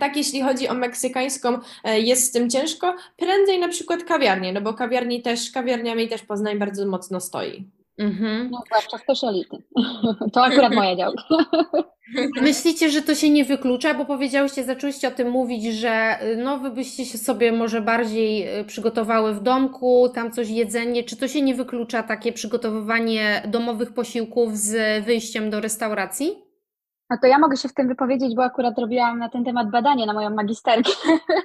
Tak, 0.00 0.16
jeśli 0.16 0.42
chodzi 0.42 0.68
o 0.68 0.74
meksykańską, 0.74 1.58
e, 1.84 2.00
jest 2.00 2.24
z 2.24 2.30
tym 2.30 2.50
ciężko. 2.50 2.94
Prędzej 3.16 3.58
na 3.58 3.68
przykład 3.68 4.04
kawiarnie, 4.04 4.52
no 4.52 4.60
bo 4.60 4.74
kawiarni 4.74 5.22
też, 5.22 5.50
kawiarniami 5.50 6.08
też 6.08 6.22
Poznań 6.22 6.58
bardzo 6.58 6.86
mocno 6.86 7.20
stoi. 7.20 7.75
Mhm. 7.98 8.50
No, 8.50 8.62
zwłaszcza 8.66 8.98
speciality. 8.98 9.56
To 10.32 10.44
akurat 10.44 10.74
moja 10.74 10.96
działka. 10.96 11.22
Myślicie, 12.40 12.90
że 12.90 13.02
to 13.02 13.14
się 13.14 13.30
nie 13.30 13.44
wyklucza, 13.44 13.94
bo 13.94 14.04
powiedziałyście, 14.04 14.64
zaczęłyście 14.64 15.08
o 15.08 15.10
tym 15.10 15.30
mówić, 15.30 15.64
że 15.64 16.18
y, 16.22 16.36
no 16.36 16.58
wy 16.58 16.70
byście 16.70 17.04
się 17.04 17.18
sobie 17.18 17.52
może 17.52 17.80
bardziej 17.80 18.58
y, 18.60 18.64
przygotowały 18.64 19.34
w 19.34 19.42
domku, 19.42 20.08
tam 20.14 20.32
coś 20.32 20.48
jedzenie. 20.48 21.04
Czy 21.04 21.16
to 21.16 21.28
się 21.28 21.42
nie 21.42 21.54
wyklucza 21.54 22.02
takie 22.02 22.32
przygotowywanie 22.32 23.42
domowych 23.48 23.94
posiłków 23.94 24.56
z 24.56 25.04
wyjściem 25.04 25.50
do 25.50 25.60
restauracji? 25.60 26.46
No 27.10 27.16
to 27.22 27.26
ja 27.26 27.38
mogę 27.38 27.56
się 27.56 27.68
w 27.68 27.74
tym 27.74 27.88
wypowiedzieć, 27.88 28.34
bo 28.34 28.44
akurat 28.44 28.78
robiłam 28.78 29.18
na 29.18 29.28
ten 29.28 29.44
temat 29.44 29.70
badanie 29.70 30.06
na 30.06 30.12
moją 30.12 30.30
magisterkę 30.30 30.90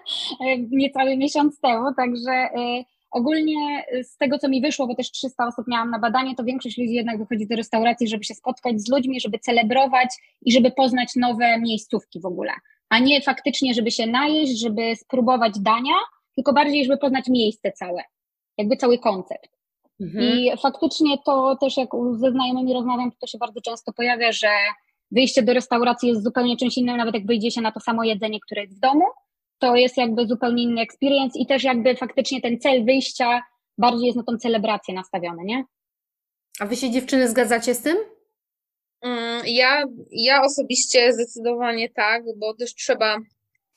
niecały 0.72 1.18
miesiąc 1.18 1.60
temu, 1.60 1.94
także 1.94 2.32
y, 2.32 2.84
Ogólnie 3.12 3.86
y, 3.94 4.04
z 4.04 4.18
tego, 4.18 4.38
co 4.38 4.50
mi 4.50 4.62
wyszło, 4.62 4.88
bo 4.88 4.96
też 4.96 5.12
300 5.12 5.48
osób 5.48 5.68
miałam 5.68 5.90
na 5.90 6.00
badanie, 6.00 6.36
to 6.36 6.44
większość 6.44 6.78
ludzi 6.78 6.94
jednak 6.94 7.20
wychodzi 7.20 7.48
do 7.48 7.56
restauracji, 7.56 8.08
żeby 8.08 8.24
się 8.24 8.34
spotkać 8.34 8.82
z 8.82 8.90
ludźmi, 8.90 9.22
żeby 9.22 9.40
celebrować 9.40 10.10
i 10.42 10.52
żeby 10.52 10.72
poznać 10.72 11.16
nowe 11.16 11.60
miejscówki 11.60 12.20
w 12.20 12.26
ogóle. 12.26 12.52
A 12.90 13.00
nie 13.00 13.22
faktycznie, 13.22 13.74
żeby 13.74 13.92
się 13.92 14.08
najeść, 14.08 14.60
żeby 14.60 14.96
spróbować 14.96 15.60
dania, 15.60 15.96
tylko 16.36 16.54
bardziej, 16.54 16.86
żeby 16.86 16.98
poznać 16.98 17.28
miejsce 17.28 17.72
całe. 17.72 18.04
Jakby 18.58 18.78
cały 18.78 19.00
koncept. 19.00 19.50
Mhm. 20.02 20.26
I 20.26 20.52
faktycznie 20.62 21.18
to 21.26 21.56
też 21.56 21.78
jak 21.78 21.90
ze 22.14 22.32
znajomymi 22.32 22.74
rozmawiam, 22.74 23.12
to 23.20 23.28
się 23.28 23.38
bardzo 23.38 23.62
często 23.62 23.94
pojawia, 23.94 24.32
że 24.32 24.50
wyjście 25.12 25.44
do 25.44 25.54
restauracji 25.54 26.10
jest 26.10 26.24
zupełnie 26.24 26.58
czymś 26.58 26.78
innym, 26.78 26.98
nawet 26.98 27.16
jak 27.16 27.26
wyjdzie 27.26 27.52
się 27.52 27.62
na 27.62 27.72
to 27.72 27.80
samo 27.80 28.04
jedzenie, 28.04 28.40
które 28.40 28.62
jest 28.62 28.78
w 28.78 28.80
domu, 28.80 29.04
to 29.62 29.76
jest 29.76 29.98
jakby 29.98 30.28
zupełnie 30.28 30.64
inny 30.64 30.82
experience 30.82 31.40
i 31.40 31.46
też 31.46 31.64
jakby 31.64 31.96
faktycznie 31.96 32.42
ten 32.42 32.60
cel 32.60 32.86
wyjścia 32.86 33.42
bardziej 33.78 34.06
jest 34.06 34.18
na 34.18 34.24
tą 34.24 34.38
celebrację 34.38 34.94
nastawiony, 34.94 35.44
nie? 35.44 35.64
A 36.60 36.66
wy 36.66 36.76
się 36.76 36.92
dziewczyny 36.92 37.30
zgadzacie 37.30 37.76
z 37.76 37.82
tym? 37.82 37.98
Mm, 39.02 39.42
ja, 39.46 39.84
ja 40.12 40.44
osobiście 40.44 41.14
zdecydowanie 41.14 41.90
tak, 41.90 42.24
bo 42.38 42.54
też 42.54 42.76
trzeba, 42.76 43.18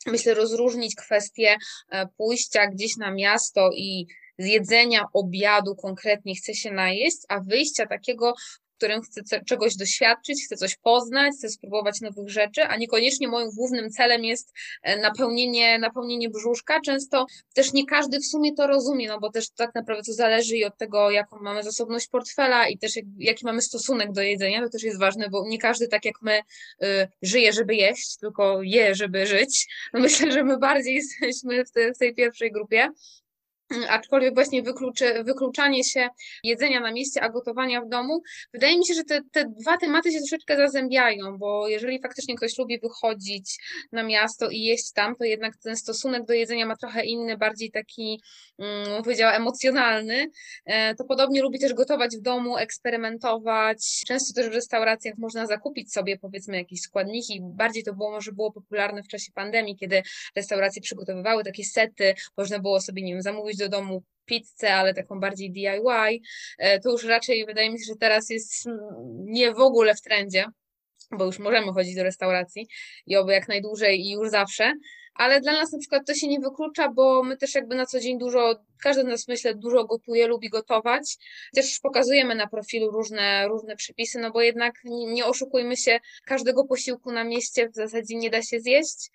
myślę, 0.07 0.35
rozróżnić 0.35 0.95
kwestię 0.95 1.57
e, 1.91 2.07
pójścia 2.17 2.67
gdzieś 2.67 2.97
na 2.97 3.11
miasto 3.11 3.71
i 3.77 4.07
zjedzenia 4.39 5.05
obiadu 5.13 5.77
konkretnie 5.77 6.35
chce 6.35 6.55
się 6.55 6.73
najeść, 6.73 7.19
a 7.29 7.41
wyjścia 7.41 7.87
takiego, 7.87 8.35
którym 8.85 9.03
chcę 9.03 9.45
czegoś 9.45 9.77
doświadczyć, 9.77 10.45
chcę 10.47 10.57
coś 10.57 10.77
poznać, 10.77 11.33
chcę 11.39 11.49
spróbować 11.49 12.01
nowych 12.01 12.29
rzeczy, 12.29 12.63
a 12.63 12.77
niekoniecznie 12.77 13.29
moim 13.29 13.51
głównym 13.51 13.91
celem 13.91 14.25
jest 14.25 14.53
e, 14.83 15.01
napełnienie, 15.01 15.79
napełnienie 15.79 16.31
brzuszka. 16.31 16.81
Często 16.81 17.27
też 17.55 17.73
nie 17.73 17.87
każdy 17.87 18.19
w 18.21 18.27
sumie 18.27 18.55
to 18.55 18.67
rozumie, 18.67 19.09
no 19.09 19.21
bo 19.21 19.31
też 19.31 19.51
tak 19.51 19.75
naprawdę 19.75 20.03
to 20.03 20.13
zależy 20.13 20.57
i 20.57 20.65
od 20.65 20.79
tego, 20.79 21.11
jaką 21.11 21.39
mamy 21.41 21.63
zasobność 21.63 22.09
portfela 22.09 22.69
i 22.69 22.79
też 22.79 22.93
jaki 23.19 23.45
mamy 23.45 23.63
stosunek 23.63 24.13
do 24.13 24.23
jedzenia, 24.23 24.63
to 24.63 24.69
też 24.69 24.83
jest 24.83 24.99
ważne, 24.99 25.29
bo 25.31 25.49
nie 25.49 25.59
każdy 25.59 25.89
tak 25.89 26.05
jak 26.05 26.23
my 26.23 26.39
y, 26.39 27.09
żyje, 27.23 27.53
żeby 27.53 27.75
jeść, 27.75 28.17
tylko 28.17 28.63
je, 28.63 28.95
żeby 28.95 29.27
żyć. 29.27 29.67
Myślę, 29.95 30.33
że 30.33 30.45
my 30.45 30.59
bardziej 30.59 30.95
jesteśmy 31.21 31.65
w, 31.65 31.71
te, 31.71 31.95
w 31.95 31.99
tej 31.99 32.15
pierwszej 32.15 32.53
grupie. 32.53 32.89
aczkolwiek 33.89 34.35
właśnie 34.35 34.63
wykluczy, 34.63 35.25
wykluczanie 35.25 35.85
się 35.85 36.09
jedzenia 36.45 36.81
na 36.81 36.93
mieście, 36.93 37.23
a 37.23 37.29
gotowania 37.29 37.81
w 37.81 37.89
domu, 37.89 38.23
wydaje 38.53 38.79
mi 38.79 38.87
się, 38.87 38.95
że 38.95 39.05
te, 39.05 39.21
te 39.33 39.45
dwa 39.61 39.77
tematy 39.77 40.13
się 40.13 40.19
troszeczkę 40.19 40.57
zazębiają, 40.57 41.39
bo 41.39 41.69
jeżeli 41.69 42.03
faktycznie 42.03 42.37
ktoś 42.37 42.59
lubi 42.59 42.81
wychodzić 42.81 43.59
na 43.93 44.03
miasto 44.03 44.51
i 44.51 44.61
jeść 44.61 44.93
tam, 44.93 45.17
to 45.17 45.25
jednak 45.25 45.57
ten 45.57 45.77
stosunek 45.77 46.25
do 46.25 46.33
jedzenia 46.33 46.67
ma 46.67 46.77
trochę 46.77 47.05
inny, 47.05 47.37
bardziej 47.37 47.71
taki, 47.71 48.21
um, 48.59 49.05
emocjonalny. 49.33 50.31
E, 50.65 50.95
to 50.95 51.05
podobnie 51.05 51.43
lubi 51.43 51.59
też 51.59 51.75
gotować 51.75 52.17
w 52.17 52.21
domu, 52.21 52.57
eksperymentować. 52.57 54.03
Często 54.07 54.35
też 54.35 54.51
w 54.51 54.55
restauracjach 54.55 55.15
można 55.19 55.47
zakupić 55.47 55.93
sobie 55.93 56.19
powiedzmy 56.19 56.57
jakieś 56.57 56.81
składniki. 56.81 57.41
Bardziej 57.43 57.85
to 57.85 57.95
było 57.95 58.11
może 58.11 58.33
było 58.33 58.53
popularne 58.53 59.03
w 59.03 59.09
czasie 59.09 59.33
pandemii, 59.33 59.77
kiedy 59.77 60.03
restauracje 60.37 60.83
przygotowywały 60.83 61.45
takie 61.45 61.65
sety, 61.65 62.15
można 62.37 62.59
było 62.59 62.81
sobie, 62.81 63.03
nie 63.03 63.13
wiem, 63.13 63.23
zamówić 63.23 63.57
do 63.57 63.64
domu 63.69 64.03
pizzę, 64.25 64.75
ale 64.75 64.95
taką 64.95 65.21
bardziej 65.21 65.53
DIY, 65.53 66.21
e, 66.59 66.81
to 66.81 66.91
już 66.91 67.05
raczej 67.05 67.47
wydaje 67.47 67.71
mi 67.71 67.79
się, 67.79 67.85
że 67.85 67.97
teraz 68.01 68.31
jest 68.31 68.67
mm, 68.67 68.79
nie 69.25 69.53
w 69.53 69.61
ogóle 69.61 69.95
w 69.95 70.01
trendzie, 70.01 70.45
bo 71.11 71.25
już 71.25 71.39
możemy 71.39 71.73
chodzić 71.73 71.95
do 71.95 72.03
restauracji 72.03 72.69
i 73.07 73.17
oby 73.17 73.33
jak 73.33 73.49
najdłużej 73.49 74.01
i 74.01 74.11
już 74.11 74.31
zawsze, 74.31 74.73
ale 75.15 75.41
dla 75.41 75.53
nas 75.53 75.73
na 75.73 75.79
przykład 75.79 76.07
to 76.07 76.15
się 76.15 76.29
nie 76.29 76.41
wyklucza, 76.41 76.89
bo 76.89 77.23
my 77.23 77.37
też 77.37 77.55
jakby 77.55 77.75
na 77.75 77.87
co 77.87 78.01
dzień 78.01 78.19
dużo, 78.19 78.55
każdy 78.83 79.03
z 79.03 79.07
nas 79.07 79.29
myślę 79.29 79.55
dużo 79.55 79.85
gotuje, 79.85 80.27
lubi 80.27 80.49
gotować. 80.49 81.17
Też 81.55 81.81
pokazujemy 81.81 82.35
na 82.35 82.47
profilu 82.47 82.91
różne, 82.91 83.49
różne 83.49 83.77
przepisy, 83.77 84.19
no 84.19 84.31
bo 84.31 84.43
jednak 84.43 84.75
nie, 84.85 85.07
nie 85.07 85.27
oszukujmy 85.27 85.77
się, 85.77 86.01
każdego 86.25 86.65
posiłku 86.65 87.13
na 87.13 87.25
mieście 87.25 87.69
w 87.69 87.75
zasadzie 87.75 88.17
nie 88.17 88.31
da 88.31 88.43
się 88.43 88.61
zjeść, 88.61 89.11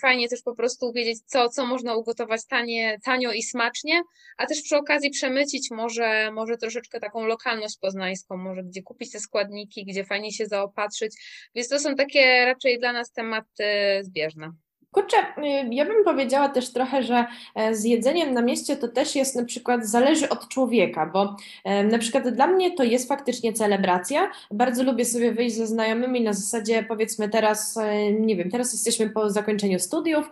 fajnie 0.00 0.28
też 0.28 0.42
po 0.42 0.54
prostu 0.54 0.92
wiedzieć, 0.92 1.18
co, 1.26 1.48
co 1.48 1.66
można 1.66 1.94
ugotować 1.94 2.46
tanie, 2.46 2.98
tanio 3.04 3.32
i 3.32 3.42
smacznie, 3.42 4.02
a 4.36 4.46
też 4.46 4.62
przy 4.62 4.76
okazji 4.76 5.10
przemycić 5.10 5.70
może, 5.70 6.30
może 6.32 6.56
troszeczkę 6.56 7.00
taką 7.00 7.26
lokalność 7.26 7.78
poznańską, 7.80 8.36
może 8.36 8.62
gdzie 8.62 8.82
kupić 8.82 9.12
te 9.12 9.20
składniki, 9.20 9.84
gdzie 9.84 10.04
fajnie 10.04 10.32
się 10.32 10.46
zaopatrzyć, 10.46 11.16
więc 11.54 11.68
to 11.68 11.78
są 11.78 11.94
takie 11.94 12.44
raczej 12.44 12.78
dla 12.78 12.92
nas 12.92 13.12
tematy 13.12 13.64
zbieżne. 14.02 14.52
Kurczę, 14.92 15.16
y, 15.16 15.74
ja 15.74 15.84
bym 15.84 16.04
powiedziała 16.04 16.48
też 16.48 16.72
trochę, 16.72 17.02
że 17.02 17.26
e, 17.54 17.74
z 17.74 17.84
jedzeniem 17.84 18.34
na 18.34 18.42
mieście 18.42 18.76
to 18.76 18.88
też 18.88 19.14
jest 19.16 19.36
na 19.36 19.44
przykład 19.44 19.86
zależy 19.86 20.28
od 20.28 20.48
człowieka, 20.48 21.10
bo 21.12 21.36
e, 21.64 21.84
na 21.84 21.98
przykład 21.98 22.28
dla 22.28 22.46
mnie 22.46 22.70
to 22.70 22.82
jest 22.82 23.08
faktycznie 23.08 23.52
celebracja. 23.52 24.30
Bardzo 24.50 24.82
lubię 24.82 25.04
sobie 25.04 25.32
wyjść 25.32 25.56
ze 25.56 25.66
znajomymi 25.66 26.20
na 26.20 26.32
zasadzie 26.32 26.82
powiedzmy 26.82 27.28
teraz, 27.28 27.76
e, 27.76 28.12
nie 28.12 28.36
wiem, 28.36 28.50
teraz 28.50 28.72
jesteśmy 28.72 29.10
po 29.10 29.30
zakończeniu 29.30 29.78
studiów 29.78 30.30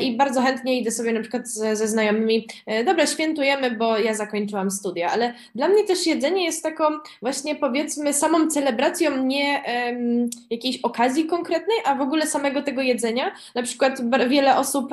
i 0.00 0.16
bardzo 0.16 0.40
chętnie 0.40 0.80
idę 0.80 0.90
sobie 0.90 1.12
na 1.12 1.20
przykład 1.20 1.48
ze, 1.48 1.88
znajomymi, 1.88 2.48
dobra, 2.86 3.06
świętujemy, 3.06 3.70
bo 3.70 3.98
ja 3.98 4.14
zakończyłam 4.14 4.70
studia, 4.70 5.10
ale 5.10 5.34
dla 5.54 5.68
mnie 5.68 5.84
też 5.84 6.06
jedzenie 6.06 6.44
jest 6.44 6.62
taką 6.62 6.84
właśnie 7.22 7.54
powiedzmy 7.54 8.14
samą 8.14 8.50
celebracją 8.50 9.24
nie 9.24 9.62
um, 9.66 10.30
jakiejś 10.50 10.80
okazji 10.80 11.26
konkretnej, 11.26 11.76
a 11.84 11.94
w 11.94 12.00
ogóle 12.00 12.26
samego 12.26 12.62
tego 12.62 12.82
jedzenia. 12.82 13.32
Na 13.54 13.62
przykład 13.62 13.97
wiele 14.28 14.56
osób 14.56 14.90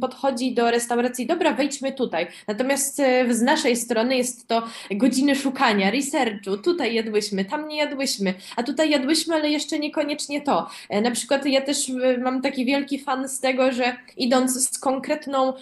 podchodzi 0.00 0.54
do 0.54 0.70
restauracji, 0.70 1.26
dobra, 1.26 1.52
wejdźmy 1.52 1.92
tutaj. 1.92 2.26
Natomiast 2.46 3.00
e, 3.00 3.34
z 3.34 3.42
naszej 3.42 3.76
strony 3.76 4.16
jest 4.16 4.48
to 4.48 4.62
godziny 4.90 5.36
szukania, 5.36 5.90
researchu. 5.90 6.56
Tutaj 6.56 6.94
jadłyśmy, 6.94 7.44
tam 7.44 7.68
nie 7.68 7.76
jadłyśmy, 7.76 8.34
a 8.56 8.62
tutaj 8.62 8.90
jadłyśmy, 8.90 9.34
ale 9.34 9.50
jeszcze 9.50 9.78
niekoniecznie 9.78 10.40
to. 10.40 10.68
E, 10.88 11.00
na 11.00 11.10
przykład 11.10 11.46
ja 11.46 11.60
też 11.60 11.90
e, 11.90 12.18
mam 12.18 12.42
taki 12.42 12.64
wielki 12.64 12.98
fan 12.98 13.28
z 13.28 13.40
tego, 13.40 13.72
że 13.72 13.96
idąc 14.16 14.70
z 14.70 14.78
konkretną 14.78 15.52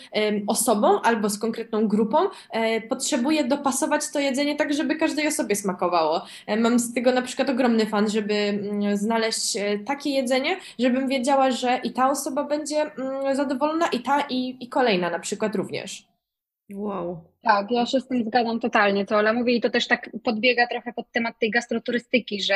osobą 0.46 1.00
albo 1.00 1.30
z 1.30 1.38
konkretną 1.38 1.88
grupą, 1.88 2.16
potrzebuję 2.88 3.44
dopasować 3.44 4.02
to 4.12 4.18
jedzenie 4.18 4.56
tak, 4.56 4.74
żeby 4.74 4.96
każdej 4.96 5.28
osobie 5.28 5.56
smakowało. 5.56 6.22
Mam 6.58 6.78
z 6.78 6.94
tego 6.94 7.12
na 7.12 7.22
przykład 7.22 7.50
ogromny 7.50 7.86
fan, 7.86 8.10
żeby 8.10 8.34
mm, 8.34 8.96
znaleźć 8.96 9.56
takie 9.86 10.10
jedzenie, 10.10 10.56
żebym 10.78 11.08
wiedziała, 11.08 11.50
że 11.50 11.80
i 11.84 11.92
ta 11.92 12.10
osoba 12.10 12.44
będzie 12.44 12.75
będzie 12.84 13.02
mm, 13.02 13.36
zadowolona 13.36 13.86
i 13.88 14.00
ta, 14.00 14.20
i, 14.30 14.56
i 14.60 14.68
kolejna 14.68 15.10
na 15.10 15.18
przykład 15.18 15.54
również. 15.54 16.06
Wow. 16.70 17.24
Tak, 17.42 17.70
ja 17.70 17.86
się 17.86 18.00
z 18.00 18.08
tym 18.08 18.24
zgadzam 18.24 18.60
totalnie, 18.60 19.06
co 19.06 19.16
Ola 19.16 19.32
mówi 19.32 19.56
i 19.56 19.60
to 19.60 19.70
też 19.70 19.86
tak 19.86 20.10
podbiega 20.24 20.66
trochę 20.66 20.92
pod 20.92 21.12
temat 21.12 21.38
tej 21.40 21.50
gastroturystyki, 21.50 22.42
że 22.42 22.54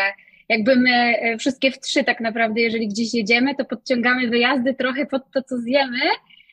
jakby 0.49 0.77
my 0.77 0.91
e, 0.91 1.39
wszystkie 1.39 1.71
w 1.71 1.81
trzy 1.81 2.05
tak 2.05 2.21
naprawdę, 2.21 2.61
jeżeli 2.61 2.89
gdzieś 2.89 3.15
jedziemy, 3.15 3.55
to 3.55 3.65
podciągamy 3.65 4.29
wyjazdy 4.29 4.75
trochę 4.75 5.07
pod 5.07 5.23
to, 5.31 5.43
co 5.43 5.59
zjemy 5.59 6.01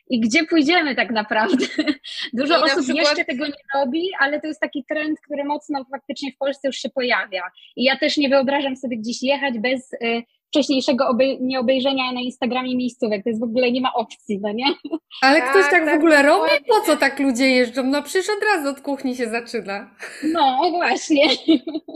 i 0.10 0.20
gdzie 0.20 0.44
pójdziemy 0.44 0.96
tak 0.96 1.12
naprawdę. 1.12 1.66
Dużo 2.34 2.60
I 2.60 2.64
osób 2.64 2.84
przykład... 2.84 3.06
jeszcze 3.06 3.26
tego 3.26 3.48
nie 3.48 3.54
robi, 3.76 4.10
ale 4.20 4.42
to 4.42 4.48
jest 4.48 4.60
taki 4.60 4.86
trend, 4.90 5.20
który 5.22 5.44
mocno 5.44 5.86
faktycznie 5.92 6.32
w 6.32 6.38
Polsce 6.38 6.68
już 6.68 6.76
się 6.76 6.90
pojawia. 6.90 7.44
I 7.76 7.84
ja 7.84 7.98
też 7.98 8.18
nie 8.18 8.30
wyobrażam 8.30 8.76
sobie 8.76 8.98
gdzieś 8.98 9.24
jechać 9.24 9.60
bez 9.60 9.94
y, 9.94 10.24
wcześniejszego 10.48 11.08
obej 11.08 11.38
nieobejrzenia 11.42 12.12
na 12.12 12.22
Instagramie 12.22 12.78
miejscówek. 12.78 13.24
To 13.24 13.30
jest 13.30 13.42
w 13.42 13.44
ogóle 13.44 13.72
nie 13.72 13.82
ma 13.82 13.94
opcji, 13.94 14.40
no 14.42 14.52
nie? 14.52 14.66
Ale 15.22 15.40
tak, 15.40 15.50
ktoś 15.50 15.64
tak, 15.64 15.86
tak 15.86 15.96
w 15.96 15.98
ogóle 15.98 16.24
robi? 16.24 16.50
Po 16.68 16.82
co 16.82 16.98
tak 16.98 17.20
ludzie 17.20 17.48
jeżdżą? 17.48 17.84
No 17.84 18.04
przecież 18.04 18.30
od 18.30 18.44
razu 18.44 18.70
od 18.70 18.82
kuchni 18.82 19.16
się 19.16 19.30
zaczyna. 19.30 19.96
No 20.34 20.72
właśnie. 20.72 21.24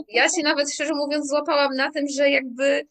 Ja 0.08 0.24
się 0.24 0.42
nawet 0.44 0.72
szczerze 0.72 0.94
mówiąc 0.94 1.28
złapałam 1.28 1.74
na 1.76 1.90
tym, 1.90 2.06
że 2.16 2.30
jakby 2.30 2.86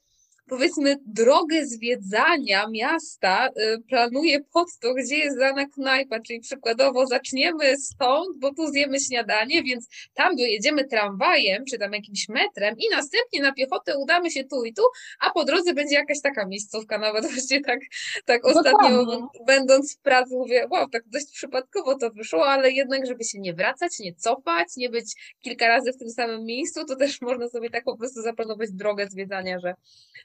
powiedzmy 0.51 0.95
drogę 1.05 1.65
zwiedzania 1.65 2.67
miasta 2.67 3.47
y, 3.47 3.81
planuje 3.89 4.39
pod 4.53 4.67
to, 4.81 4.93
gdzie 4.93 5.17
jest 5.17 5.39
dana 5.39 5.65
knajpa, 5.65 6.19
czyli 6.19 6.39
przykładowo 6.39 7.07
zaczniemy 7.07 7.77
stąd, 7.77 8.37
bo 8.39 8.53
tu 8.53 8.67
zjemy 8.67 8.99
śniadanie, 8.99 9.63
więc 9.63 9.87
tam 10.13 10.35
dojedziemy 10.35 10.87
tramwajem, 10.87 11.65
czy 11.65 11.77
tam 11.77 11.93
jakimś 11.93 12.29
metrem 12.29 12.75
i 12.77 12.89
następnie 12.91 13.41
na 13.41 13.53
piechotę 13.53 13.97
udamy 13.97 14.31
się 14.31 14.43
tu 14.43 14.63
i 14.63 14.73
tu, 14.73 14.83
a 15.19 15.29
po 15.29 15.45
drodze 15.45 15.73
będzie 15.73 15.95
jakaś 15.95 16.21
taka 16.21 16.45
miejscówka, 16.45 16.97
nawet 16.97 17.25
właśnie 17.31 17.61
tak, 17.61 17.79
tak 18.25 18.45
ostatnio 18.45 19.29
będąc 19.47 19.97
w 19.97 20.01
pracy 20.01 20.35
mówię, 20.35 20.67
wow, 20.71 20.89
tak 20.89 21.03
dość 21.07 21.31
przypadkowo 21.33 21.97
to 21.97 22.09
wyszło, 22.09 22.45
ale 22.45 22.71
jednak, 22.71 23.05
żeby 23.05 23.23
się 23.23 23.39
nie 23.39 23.53
wracać, 23.53 23.99
nie 23.99 24.13
cofać, 24.13 24.67
nie 24.77 24.89
być 24.89 25.35
kilka 25.41 25.67
razy 25.67 25.93
w 25.93 25.97
tym 25.97 26.09
samym 26.09 26.45
miejscu, 26.45 26.85
to 26.85 26.95
też 26.95 27.21
można 27.31 27.49
sobie 27.49 27.69
tak 27.69 27.83
po 27.83 27.97
prostu 27.97 28.21
zaplanować 28.21 28.71
drogę 28.71 29.07
zwiedzania, 29.07 29.59
że, 29.59 29.73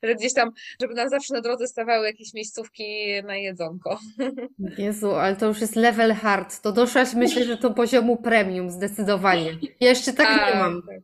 że 0.03 0.16
gdzieś 0.17 0.35
tam, 0.35 0.53
żeby 0.81 0.95
nam 0.95 1.09
zawsze 1.09 1.35
na 1.35 1.41
drodze 1.41 1.69
stawały 1.69 2.07
jakieś 2.07 2.35
miejscówki 2.35 2.85
na 3.25 3.37
jedzonko. 3.37 3.99
Jezu, 4.79 5.15
ale 5.15 5.37
to 5.37 5.47
już 5.47 5.61
jest 5.61 5.77
level 5.77 6.15
hard. 6.15 6.63
To 6.63 6.73
doszłaś, 6.73 7.15
myślę, 7.15 7.45
że 7.45 7.57
to 7.57 7.71
poziomu 7.71 8.17
premium 8.17 8.71
zdecydowanie. 8.71 9.59
Ja 9.81 9.89
jeszcze 9.89 10.13
tak, 10.13 10.27
tak 10.27 10.55
nie 10.55 10.61
mam. 10.61 10.83
Tak. 10.83 11.01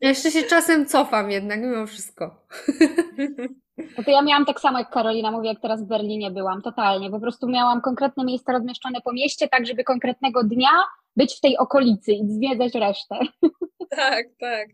Ja 0.00 0.08
jeszcze 0.08 0.30
się 0.30 0.42
czasem 0.42 0.86
cofam 0.86 1.30
jednak 1.30 1.60
mimo 1.60 1.86
wszystko. 1.86 2.30
No 3.98 4.04
to 4.04 4.10
ja 4.10 4.22
miałam 4.22 4.44
tak 4.44 4.60
samo 4.60 4.78
jak 4.78 4.90
Karolina 4.90 5.30
mówi, 5.30 5.48
jak 5.48 5.60
teraz 5.60 5.82
w 5.82 5.86
Berlinie 5.86 6.30
byłam, 6.30 6.62
totalnie. 6.62 7.10
Po 7.10 7.20
prostu 7.20 7.48
miałam 7.48 7.80
konkretne 7.80 8.24
miejsca 8.24 8.52
rozmieszczone 8.52 9.00
po 9.00 9.12
mieście, 9.12 9.48
tak 9.48 9.66
żeby 9.66 9.84
konkretnego 9.84 10.44
dnia 10.44 10.70
być 11.16 11.34
w 11.34 11.40
tej 11.40 11.58
okolicy 11.58 12.12
i 12.12 12.22
zwiedzać 12.28 12.74
resztę. 12.74 13.18
Tak, 13.96 14.26
tak. 14.40 14.68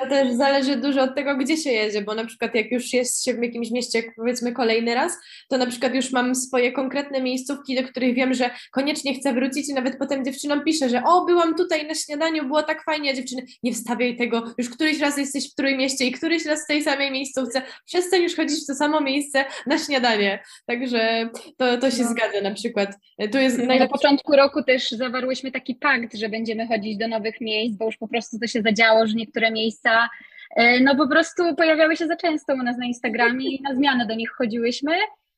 To 0.00 0.06
też 0.08 0.32
zależy 0.32 0.76
dużo 0.76 1.02
od 1.02 1.14
tego, 1.14 1.36
gdzie 1.36 1.56
się 1.56 1.70
jedzie, 1.70 2.02
bo 2.02 2.14
na 2.14 2.24
przykład 2.24 2.54
jak 2.54 2.72
już 2.72 2.92
jest 2.92 3.24
się 3.24 3.34
w 3.34 3.42
jakimś 3.42 3.70
mieście, 3.70 4.02
powiedzmy 4.16 4.52
kolejny 4.52 4.94
raz, 4.94 5.12
to 5.48 5.58
na 5.58 5.66
przykład 5.66 5.94
już 5.94 6.12
mam 6.12 6.34
swoje 6.34 6.72
konkretne 6.72 7.22
miejscówki, 7.22 7.76
do 7.76 7.88
których 7.88 8.14
wiem, 8.14 8.34
że 8.34 8.50
koniecznie 8.72 9.14
chcę 9.14 9.32
wrócić 9.32 9.68
i 9.68 9.74
nawet 9.74 9.98
potem 9.98 10.24
dziewczynom 10.24 10.64
piszę, 10.64 10.88
że 10.88 11.02
o, 11.04 11.24
byłam 11.24 11.54
tutaj 11.54 11.86
na 11.86 11.94
śniadaniu, 11.94 12.44
było 12.44 12.62
tak 12.62 12.84
fajnie, 12.84 13.10
a 13.10 13.14
dziewczyny, 13.14 13.42
nie 13.62 13.72
wstawiaj 13.72 14.16
tego, 14.16 14.54
już 14.58 14.70
któryś 14.70 15.00
raz 15.00 15.18
jesteś 15.18 15.50
w 15.50 15.52
którym 15.52 15.78
mieście 15.78 16.04
i 16.04 16.12
któryś 16.12 16.46
raz 16.46 16.64
w 16.64 16.66
tej 16.66 16.82
samej 16.82 17.10
miejscówce, 17.10 17.62
przestań 17.86 18.22
już 18.22 18.36
chodzić 18.36 18.64
w 18.64 18.66
to 18.66 18.74
samo 18.74 19.00
miejsce 19.00 19.44
na 19.66 19.78
śniadanie. 19.78 20.42
Także 20.66 21.30
to, 21.56 21.78
to 21.78 21.90
się 21.90 22.02
no. 22.02 22.10
zgadza 22.10 22.40
na 22.42 22.54
przykład. 22.54 22.90
Tu 23.32 23.38
jest. 23.38 23.58
Na 23.58 23.88
początku 23.88 24.36
roku 24.36 24.62
też 24.62 24.90
zawarłyśmy 24.98 25.52
taki 25.52 25.74
pakt, 25.74 26.14
że 26.14 26.28
będziemy 26.28 26.66
chodzić 26.66 26.96
do 26.96 27.08
nowych 27.08 27.40
miejsc, 27.40 27.76
bo 27.76 27.84
już 27.84 27.96
po 27.96 28.08
prostu 28.08 28.38
to 28.38 28.46
się 28.46 28.62
zadziało, 28.62 29.06
że 29.06 29.14
niektóre 29.14 29.50
miejsca 29.50 30.08
e, 30.56 30.80
no 30.80 30.96
po 30.96 31.08
prostu 31.08 31.54
pojawiały 31.56 31.96
się 31.96 32.06
za 32.06 32.16
często 32.16 32.54
u 32.54 32.62
nas 32.62 32.78
na 32.78 32.86
Instagramie 32.86 33.48
i 33.48 33.62
na 33.62 33.74
zmianę 33.74 34.06
do 34.06 34.14
nich 34.14 34.30
chodziłyśmy. 34.30 34.92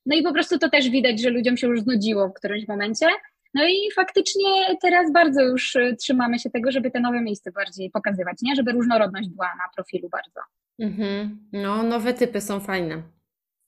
No 0.06 0.16
i 0.16 0.22
po 0.22 0.32
prostu 0.32 0.58
to 0.58 0.70
też 0.70 0.90
widać, 0.90 1.20
że 1.20 1.30
ludziom 1.30 1.56
się 1.56 1.66
już 1.66 1.80
znudziło 1.80 2.28
w 2.28 2.34
którymś 2.34 2.68
momencie. 2.68 3.06
No 3.54 3.64
i 3.68 3.90
faktycznie 3.94 4.76
teraz 4.82 5.12
bardzo 5.12 5.42
już 5.42 5.76
e, 5.76 5.96
trzymamy 5.96 6.38
się 6.38 6.50
tego, 6.50 6.70
żeby 6.70 6.90
te 6.90 7.00
nowe 7.00 7.20
miejsca 7.20 7.50
bardziej 7.52 7.90
pokazywać, 7.90 8.36
nie? 8.42 8.56
Żeby 8.56 8.72
różnorodność 8.72 9.28
była 9.28 9.46
na 9.46 9.70
profilu 9.74 10.08
bardzo. 10.08 10.40
Mhm. 10.78 11.38
No, 11.52 11.82
nowe 11.82 12.14
typy 12.14 12.40
są 12.40 12.60
fajne. 12.60 13.02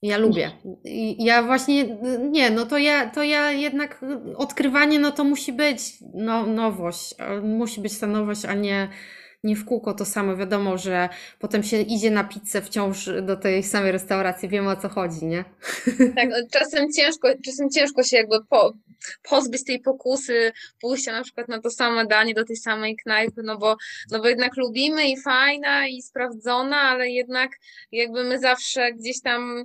Ja 0.03 0.19
lubię. 0.19 0.51
Ja 1.19 1.43
właśnie, 1.43 1.99
nie, 2.31 2.51
no 2.51 2.67
to 2.67 2.79
ja, 2.79 3.11
to 3.11 3.23
ja 3.23 3.51
jednak 3.53 4.01
odkrywanie, 4.37 4.99
no 4.99 5.13
to 5.13 5.25
musi 5.25 5.53
być 5.53 5.81
no, 6.15 6.47
nowość. 6.47 7.15
Musi 7.43 7.81
być 7.81 7.99
ta 7.99 8.07
nowość, 8.07 8.45
a 8.45 8.55
nie, 8.55 8.89
nie 9.45 9.57
w 9.57 9.65
kółko 9.65 9.95
to 9.95 10.05
samo. 10.05 10.37
Wiadomo, 10.37 10.79
że 10.79 11.09
potem 11.39 11.63
się 11.63 11.81
idzie 11.81 12.11
na 12.11 12.25
pizzę 12.25 12.63
wciąż 12.63 13.11
do 13.23 13.37
tej 13.37 13.63
samej 13.63 13.93
restauracji. 13.93 14.49
Wiemy 14.49 14.71
o 14.71 14.77
co 14.77 14.89
chodzi, 14.89 15.27
nie? 15.27 15.45
Tak, 16.17 16.29
czasem 16.51 16.93
ciężko, 16.93 17.29
czasem 17.45 17.71
ciężko 17.71 18.03
się 18.03 18.17
jakby 18.17 18.45
po, 18.45 18.73
pozbyć 19.23 19.65
tej 19.65 19.81
pokusy 19.81 20.53
pójścia 20.81 21.13
na 21.13 21.23
przykład 21.23 21.49
na 21.49 21.61
to 21.61 21.71
samo 21.71 22.07
danie 22.07 22.35
do 22.35 22.45
tej 22.45 22.57
samej 22.57 22.97
knajpy, 22.97 23.43
no 23.45 23.59
bo, 23.59 23.77
no 24.11 24.19
bo 24.21 24.29
jednak 24.29 24.57
lubimy 24.57 25.09
i 25.09 25.21
fajna 25.21 25.87
i 25.87 26.03
sprawdzona, 26.03 26.77
ale 26.77 27.09
jednak 27.09 27.51
jakby 27.93 28.25
my 28.25 28.39
zawsze 28.39 28.93
gdzieś 28.93 29.21
tam 29.21 29.65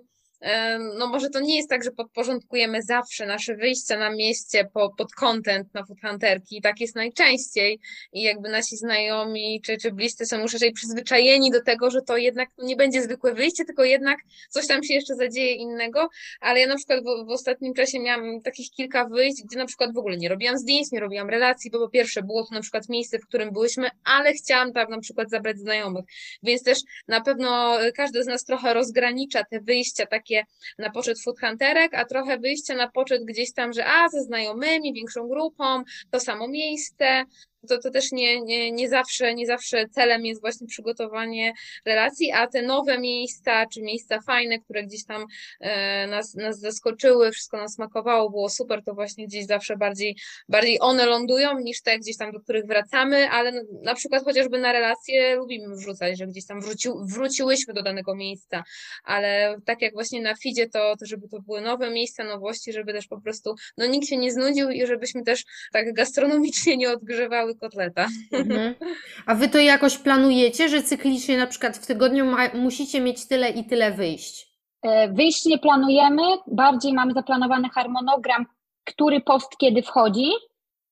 no 0.98 1.08
może 1.08 1.30
to 1.30 1.40
nie 1.40 1.58
jest 1.58 1.70
tak, 1.70 1.84
że 1.84 1.92
podporządkujemy 1.92 2.82
zawsze 2.82 3.26
nasze 3.26 3.56
wyjścia 3.56 3.98
na 3.98 4.10
mieście 4.10 4.70
po, 4.74 4.94
pod 4.98 5.12
content 5.12 5.74
na 5.74 5.86
foodhunterki, 5.86 6.62
tak 6.62 6.80
jest 6.80 6.96
najczęściej. 6.96 7.80
I 8.14 8.22
jakby 8.22 8.50
nasi 8.50 8.78
znajomi 8.78 9.62
czy, 9.66 9.78
czy 9.78 9.92
bliscy 9.92 10.26
są 10.26 10.40
już 10.40 10.54
raczej 10.54 10.74
przyzwyczajeni 10.74 11.52
do 11.52 11.64
tego, 11.64 11.92
że 11.92 12.02
to 12.02 12.18
jednak 12.18 12.50
nie 12.58 12.76
będzie 12.76 13.02
zwykłe 13.02 13.34
wyjście, 13.34 13.66
tylko 13.66 13.84
jednak 13.84 14.20
coś 14.50 14.68
tam 14.68 14.84
się 14.84 14.94
jeszcze 14.94 15.16
zadzieje 15.16 15.54
innego, 15.54 16.10
ale 16.40 16.60
ja 16.60 16.68
na 16.68 16.76
przykład 16.76 17.00
w, 17.04 17.28
w 17.28 17.32
ostatnim 17.32 17.74
czasie 17.74 18.00
miałam 18.00 18.42
takich 18.42 18.70
kilka 18.70 19.06
wyjść, 19.06 19.44
gdzie 19.44 19.58
na 19.58 19.66
przykład 19.66 19.94
w 19.94 19.98
ogóle 19.98 20.18
nie 20.18 20.30
robiłam 20.30 20.58
zdjęć, 20.58 20.92
nie 20.92 21.00
robiłam 21.00 21.30
relacji, 21.30 21.72
bo 21.72 21.80
po 21.80 21.90
pierwsze 21.90 22.24
było 22.24 22.46
to 22.46 22.56
na 22.56 22.62
przykład 22.62 22.90
miejsce, 22.90 23.20
w 23.20 23.28
którym 23.28 23.52
byłyśmy, 23.52 23.90
ale 24.04 24.34
chciałam 24.34 24.74
tam 24.74 24.90
na 24.90 25.00
przykład 25.00 25.30
zabrać 25.30 25.60
znajomych, 25.60 26.06
więc 26.44 26.64
też 26.64 26.80
na 27.08 27.22
pewno 27.22 27.78
każdy 27.96 28.24
z 28.24 28.28
nas 28.28 28.46
trochę 28.46 28.74
rozgranicza 28.74 29.44
te 29.52 29.60
wyjścia 29.60 30.06
takie 30.06 30.27
takie 30.28 30.46
na 30.78 30.90
poczet 30.90 31.22
food 31.22 31.40
hunterek, 31.40 31.94
a 31.94 32.06
trochę 32.06 32.38
wyjście 32.38 32.76
na 32.76 32.88
poczet 32.88 33.26
gdzieś 33.26 33.54
tam, 33.54 33.74
że 33.74 33.86
a 33.86 34.10
ze 34.10 34.24
znajomymi, 34.24 34.94
większą 34.94 35.28
grupą, 35.28 35.84
to 36.12 36.20
samo 36.20 36.48
miejsce, 36.48 37.24
to, 37.70 37.78
to 37.78 37.92
też 37.92 38.12
nie, 38.12 38.42
nie, 38.42 38.72
nie, 38.72 38.90
zawsze, 38.90 39.36
nie 39.36 39.46
zawsze 39.46 39.90
celem 39.90 40.26
jest 40.26 40.42
właśnie 40.42 40.68
przygotowanie 40.68 41.54
relacji, 41.86 42.32
a 42.32 42.48
te 42.48 42.62
nowe 42.62 43.00
miejsca, 43.00 43.66
czy 43.74 43.82
miejsca 43.82 44.22
fajne, 44.22 44.60
które 44.60 44.84
gdzieś 44.84 45.06
tam 45.06 45.26
e, 45.60 46.08
nas, 46.08 46.36
nas 46.36 46.60
zaskoczyły, 46.60 47.32
wszystko 47.32 47.58
nas 47.58 47.74
smakowało, 47.74 48.30
było 48.30 48.50
super, 48.50 48.84
to 48.84 48.94
właśnie 48.94 49.28
gdzieś 49.28 49.46
zawsze 49.46 49.78
bardziej, 49.78 50.18
bardziej 50.50 50.78
one 50.82 51.06
lądują 51.06 51.60
niż 51.60 51.82
te 51.82 52.00
gdzieś 52.00 52.18
tam, 52.18 52.32
do 52.32 52.40
których 52.40 52.66
wracamy, 52.66 53.30
ale 53.30 53.64
na, 53.84 53.96
przykład 53.96 54.24
chociażby 54.24 54.60
na 54.60 54.72
relacje 54.72 55.36
lubimy 55.36 55.76
wrzucać, 55.76 56.18
że 56.18 56.28
gdzieś 56.28 56.46
tam 56.46 56.62
wróci, 56.62 56.90
wróciłyśmy 57.04 57.74
do 57.74 57.84
danego 57.84 58.16
miejsca, 58.16 58.64
ale 59.04 59.58
tak 59.66 59.82
jak 59.82 59.94
właśnie 59.94 60.22
na 60.22 60.36
feedzie, 60.36 60.70
to, 60.70 60.96
to 61.00 61.06
żeby 61.06 61.28
to 61.28 61.42
były 61.42 61.62
nowe 61.62 61.90
miejsca, 61.90 62.24
nowości, 62.24 62.74
żeby 62.74 62.94
też 62.94 63.08
po 63.08 63.22
prostu, 63.22 63.56
no 63.78 63.86
nikt 63.86 64.08
się 64.08 64.18
nie 64.18 64.32
znudził 64.32 64.70
i 64.70 64.86
żebyśmy 64.86 65.24
też 65.24 65.46
tak 65.72 65.94
gastronomicznie 65.94 66.78
nie 66.78 66.92
odgrzewały 66.92 67.56
kotleta. 67.58 68.08
Mhm. 68.34 68.76
A 69.28 69.36
wy 69.36 69.50
to 69.50 69.58
jakoś 69.58 69.98
planujecie, 69.98 70.70
że 70.70 70.84
cyklicznie 70.84 71.38
na 71.38 71.48
przykład 71.48 71.78
w 71.78 71.88
tygodniu 71.88 72.26
ma, 72.26 72.50
musicie 72.54 73.02
mieć 73.02 73.28
tyle 73.28 73.50
i 73.50 73.66
tyle 73.66 73.92
wyjść? 73.92 74.48
E, 74.82 75.14
wyjść 75.14 75.46
nie 75.46 75.58
planujemy, 75.58 76.22
bardziej 76.48 76.94
mamy 76.94 77.14
zaplanowany 77.14 77.70
harmonogram, 77.70 78.46
który 78.86 79.22
post 79.22 79.58
kiedy 79.58 79.82
wchodzi 79.82 80.32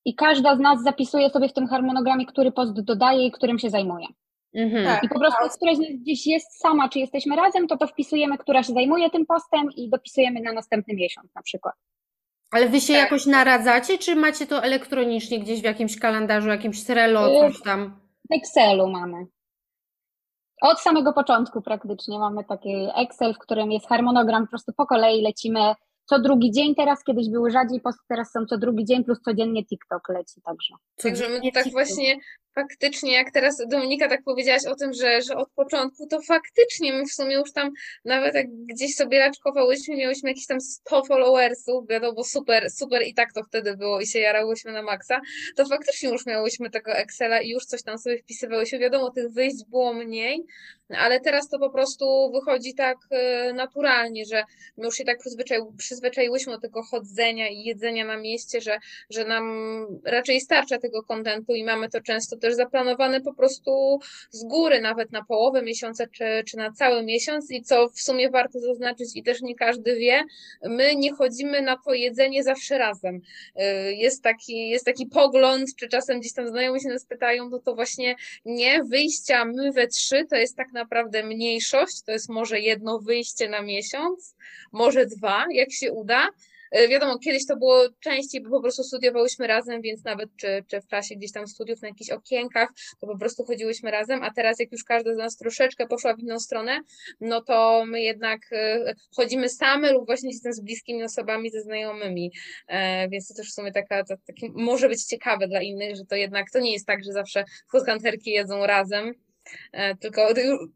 i 0.06 0.16
każda 0.16 0.56
z 0.56 0.60
nas 0.60 0.84
zapisuje 0.84 1.30
sobie 1.30 1.50
w 1.50 1.54
tym 1.54 1.68
harmonogramie, 1.68 2.26
który 2.26 2.52
post 2.52 2.82
dodaje 2.82 3.26
i 3.26 3.32
którym 3.32 3.60
się 3.60 3.70
zajmuje. 3.70 4.08
Mhm. 4.56 4.86
Tak, 4.86 5.04
I 5.04 5.10
po 5.10 5.20
prostu, 5.20 5.44
jak 5.44 5.54
któraś 5.54 5.78
gdzieś 6.02 6.28
jest 6.28 6.60
sama, 6.60 6.90
czy 6.90 7.00
jesteśmy 7.00 7.36
razem, 7.36 7.68
to 7.68 7.78
to 7.78 7.88
wpisujemy, 7.88 8.38
która 8.38 8.64
się 8.64 8.74
zajmuje 8.74 9.10
tym 9.10 9.26
postem 9.26 9.72
i 9.76 9.90
dopisujemy 9.90 10.42
na 10.42 10.54
następny 10.54 10.94
miesiąc 10.94 11.36
na 11.36 11.42
przykład. 11.42 11.76
Ale 12.56 12.70
wy 12.70 12.82
się 12.82 12.94
tak. 12.94 13.04
jakoś 13.04 13.26
naradzacie, 13.26 13.98
czy 13.98 14.16
macie 14.16 14.48
to 14.48 14.64
elektronicznie 14.64 15.40
gdzieś 15.40 15.62
w 15.62 15.64
jakimś 15.64 16.00
kalendarzu, 16.00 16.50
jakimś 16.50 16.84
Trello, 16.84 17.40
coś 17.40 17.62
tam? 17.62 18.00
W 18.30 18.34
Excelu 18.34 18.90
mamy. 18.90 19.26
Od 20.62 20.80
samego 20.80 21.14
początku 21.14 21.62
praktycznie 21.62 22.20
mamy 22.20 22.44
taki 22.44 22.88
Excel, 22.96 23.34
w 23.34 23.38
którym 23.38 23.72
jest 23.72 23.88
harmonogram, 23.88 24.44
po 24.44 24.50
prostu 24.50 24.74
po 24.78 24.86
kolei 24.86 25.22
lecimy 25.22 25.76
co 26.06 26.20
drugi 26.20 26.52
dzień 26.52 26.76
teraz, 26.76 27.04
kiedyś 27.04 27.30
były 27.30 27.52
rzadziej 27.52 27.82
posty, 27.82 28.02
teraz 28.08 28.32
są 28.32 28.46
co 28.46 28.58
drugi 28.58 28.86
dzień, 28.86 29.04
plus 29.04 29.22
codziennie 29.22 29.66
TikTok 29.66 30.10
leci 30.10 30.42
także. 30.42 30.76
Także 31.04 31.30
my 31.30 31.52
tak 31.52 31.72
właśnie 31.72 32.16
faktycznie, 32.56 33.14
jak 33.14 33.32
teraz 33.32 33.58
Dominika 33.68 34.10
tak 34.10 34.24
powiedziałaś 34.24 34.66
o 34.66 34.76
tym, 34.76 34.94
że, 34.94 35.22
że 35.22 35.36
od 35.36 35.50
początku, 35.52 36.08
to 36.08 36.22
faktycznie 36.22 36.94
my 36.94 37.06
w 37.06 37.14
sumie 37.14 37.36
już 37.36 37.52
tam, 37.54 37.72
nawet 38.06 38.36
jak 38.36 38.48
gdzieś 38.50 38.96
sobie 38.96 39.20
raczkowałyśmy, 39.20 39.96
miałyśmy 39.96 40.30
jakieś 40.30 40.48
tam 40.48 40.62
100 40.62 41.04
followersów, 41.04 41.88
wiadomo, 41.90 42.24
super, 42.24 42.72
super 42.72 43.02
i 43.08 43.14
tak 43.14 43.34
to 43.34 43.44
wtedy 43.44 43.78
było 43.78 44.02
i 44.02 44.08
się 44.08 44.20
jarałyśmy 44.20 44.72
na 44.72 44.82
maksa, 44.82 45.22
to 45.56 45.66
faktycznie 45.66 46.10
już 46.10 46.26
miałyśmy 46.26 46.70
tego 46.70 46.92
Excela 46.92 47.42
i 47.42 47.50
już 47.50 47.66
coś 47.66 47.84
tam 47.84 47.98
sobie 47.98 48.18
wpisywałyśmy. 48.18 48.80
Wiadomo, 48.80 49.12
tych 49.12 49.32
wyjść 49.32 49.66
było 49.70 49.94
mniej, 49.94 50.46
ale 50.90 51.20
teraz 51.20 51.50
to 51.50 51.60
po 51.60 51.70
prostu 51.70 52.32
wychodzi 52.32 52.74
tak 52.74 52.98
e, 53.10 53.54
naturalnie, 53.54 54.26
że 54.26 54.44
my 54.78 54.86
już 54.86 54.96
się 54.96 55.04
tak 55.04 55.20
przyzwyczai, 55.20 55.60
przyzwyczaiłyśmy 55.78 56.54
do 56.54 56.60
tego 56.60 56.84
chodzenia 56.84 57.50
i 57.50 57.64
jedzenia 57.64 58.06
na 58.06 58.18
mieście, 58.18 58.62
że, 58.62 58.80
że 59.10 59.26
nam 59.26 59.46
raczej 60.06 60.42
starcza 60.42 60.78
tego 60.78 61.04
kontentu 61.04 61.54
i 61.54 61.64
mamy 61.64 61.90
to 61.90 62.02
często 62.02 62.38
też 62.46 62.56
zaplanowane 62.56 63.22
po 63.22 63.34
prostu 63.34 64.00
z 64.30 64.44
góry, 64.44 64.82
nawet 64.82 65.12
na 65.12 65.24
połowę 65.24 65.62
miesiąca 65.62 66.08
czy, 66.08 66.44
czy 66.48 66.58
na 66.58 66.72
cały 66.72 67.04
miesiąc 67.04 67.52
i 67.52 67.62
co 67.62 67.90
w 67.90 68.00
sumie 68.00 68.30
warto 68.30 68.60
zaznaczyć 68.60 69.16
i 69.16 69.24
też 69.24 69.42
nie 69.42 69.56
każdy 69.56 69.96
wie, 69.96 70.24
my 70.64 70.96
nie 70.96 71.14
chodzimy 71.14 71.62
na 71.62 71.78
to 71.78 71.94
jedzenie 71.94 72.44
zawsze 72.44 72.78
razem. 72.78 73.22
E, 73.56 73.94
jest 73.94 74.24
taki, 74.24 74.70
jest 74.70 74.86
taki 74.86 75.06
pogląd, 75.06 75.76
czy 75.76 75.88
czasem 75.88 76.20
gdzieś 76.20 76.34
tam 76.34 76.48
znajomi 76.48 76.82
się 76.82 76.90
nas 76.90 77.06
pytają, 77.06 77.50
no 77.50 77.60
to 77.60 77.76
właśnie 77.76 78.16
nie, 78.46 78.84
wyjścia 78.84 79.46
my 79.46 79.72
we 79.72 79.88
trzy 79.88 80.26
to 80.30 80.36
jest 80.36 80.58
tak 80.58 80.72
naprawdę 80.74 81.24
mniejszość, 81.24 82.02
to 82.02 82.12
jest 82.12 82.30
może 82.30 82.60
jedno 82.60 83.00
wyjście 83.00 83.50
na 83.50 83.62
miesiąc, 83.62 84.36
może 84.72 85.06
dwa, 85.06 85.46
jak 85.52 85.72
się 85.72 85.92
uda. 85.92 86.30
E, 86.76 86.88
wiadomo, 86.88 87.20
kiedyś 87.20 87.48
to 87.48 87.58
było 87.58 87.84
częściej, 88.00 88.42
bo 88.42 88.50
po 88.50 88.62
prostu 88.62 88.84
studiowałyśmy 88.84 89.48
razem, 89.48 89.82
więc 89.82 90.04
nawet 90.04 90.30
czy, 90.38 90.64
czy 90.68 90.82
w 90.82 90.88
czasie 90.88 91.16
gdzieś 91.16 91.32
tam 91.32 91.48
studiów 91.48 91.82
na 91.82 91.88
jakichś 91.88 92.10
okienkach, 92.10 92.70
to 93.02 93.08
po 93.08 93.18
prostu 93.18 93.46
chodziłyśmy 93.46 93.92
razem, 93.92 94.24
a 94.24 94.32
teraz 94.34 94.60
jak 94.60 94.72
już 94.72 94.84
każda 94.84 95.14
z 95.14 95.18
nas 95.18 95.38
troszeczkę 95.38 95.88
poszła 95.88 96.16
w 96.16 96.20
inną 96.20 96.40
stronę, 96.40 96.80
no 97.22 97.42
to 97.42 97.84
my 97.88 98.02
jednak 98.02 98.40
e, 98.52 98.94
chodzimy 99.16 99.50
same 99.50 99.92
lub 99.92 100.06
właśnie 100.06 100.30
jestem 100.30 100.54
z 100.54 100.60
bliskimi 100.60 101.04
osobami, 101.04 101.52
ze 101.52 101.62
znajomymi, 101.62 102.32
e, 102.68 103.10
więc 103.10 103.28
to 103.28 103.34
też 103.34 103.50
w 103.50 103.54
sumie 103.54 103.72
taka, 103.72 104.04
to, 104.04 104.16
taki, 104.28 104.52
może 104.54 104.90
być 104.90 105.06
ciekawe 105.06 105.48
dla 105.48 105.62
innych, 105.62 105.96
że 105.96 106.06
to 106.06 106.16
jednak 106.16 106.52
to 106.52 106.60
nie 106.60 106.74
jest 106.74 106.88
tak, 106.88 107.04
że 107.04 107.14
zawsze 107.14 107.44
foodkanterki 107.72 108.32
jedzą 108.32 108.66
razem, 108.66 109.14
tylko 110.00 110.28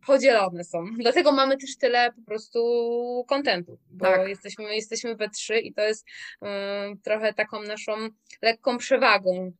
podzielone 0.08 0.64
są. 0.64 0.86
Dlatego 0.98 1.32
mamy 1.32 1.58
też 1.58 1.78
tyle 1.78 2.12
po 2.14 2.22
prostu 2.22 2.60
kontentu, 3.28 3.78
bo 3.92 4.06
tak. 4.06 4.30
jesteśmy, 4.30 4.76
jesteśmy 4.76 5.16
we 5.16 5.30
trzy 5.30 5.60
i 5.60 5.74
to 5.74 5.82
jest 5.82 6.06
um, 6.42 6.52
trochę 7.04 7.34
taką 7.34 7.64
naszą 7.64 7.92
lekką 8.42 8.78
przewagą, 8.78 9.52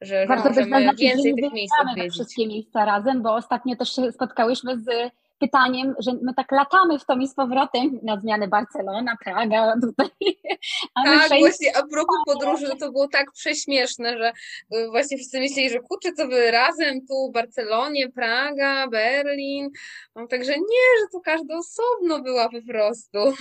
że, 0.00 0.26
że 0.26 0.36
możemy 0.36 0.94
więcej 0.96 1.34
tych 1.34 1.52
miejsc 1.52 1.74
odwiedzić. 1.80 2.12
wszystkie 2.12 2.46
miejsca 2.46 2.84
razem, 2.84 3.22
bo 3.22 3.34
ostatnio 3.34 3.76
też 3.76 3.96
się 3.96 4.12
spotkałyśmy 4.12 4.78
z 4.78 5.12
pytaniem, 5.42 5.94
że 5.98 6.12
my 6.22 6.34
tak 6.34 6.52
latamy 6.52 6.98
w 6.98 7.04
to 7.04 7.16
i 7.16 7.28
z 7.28 7.34
powrotem 7.34 7.98
na 8.02 8.20
zmianę 8.20 8.48
Barcelona, 8.48 9.16
Praga, 9.24 9.74
tutaj. 9.82 10.08
tak, 11.04 11.28
właśnie 11.38 11.76
a 11.76 11.82
propos 11.82 12.16
podróży, 12.26 12.66
to 12.80 12.92
było 12.92 13.08
tak 13.08 13.32
prześmieszne, 13.32 14.18
że 14.18 14.32
y, 14.78 14.88
właśnie 14.90 15.16
wszyscy 15.16 15.40
myśleli, 15.40 15.70
że 15.70 15.80
kurczę, 15.80 16.12
co 16.12 16.28
wy 16.28 16.50
razem 16.50 17.06
tu 17.06 17.28
w 17.28 17.32
Barcelonie, 17.32 18.08
Praga, 18.08 18.88
Berlin, 18.88 19.70
no, 20.16 20.26
także 20.26 20.52
nie, 20.52 21.00
że 21.00 21.06
tu 21.12 21.20
każda 21.20 21.54
osobno 21.56 22.22
była 22.22 22.48
po 22.48 22.62
prostu. 22.68 23.18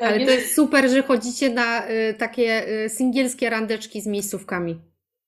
Ale 0.00 0.24
to 0.24 0.30
jest 0.30 0.54
super, 0.54 0.90
że 0.90 1.02
chodzicie 1.02 1.50
na 1.50 1.90
y, 1.90 2.14
takie 2.18 2.68
y, 2.84 2.88
singielskie 2.88 3.50
randeczki 3.50 4.00
z 4.00 4.06
miejscówkami. 4.06 4.80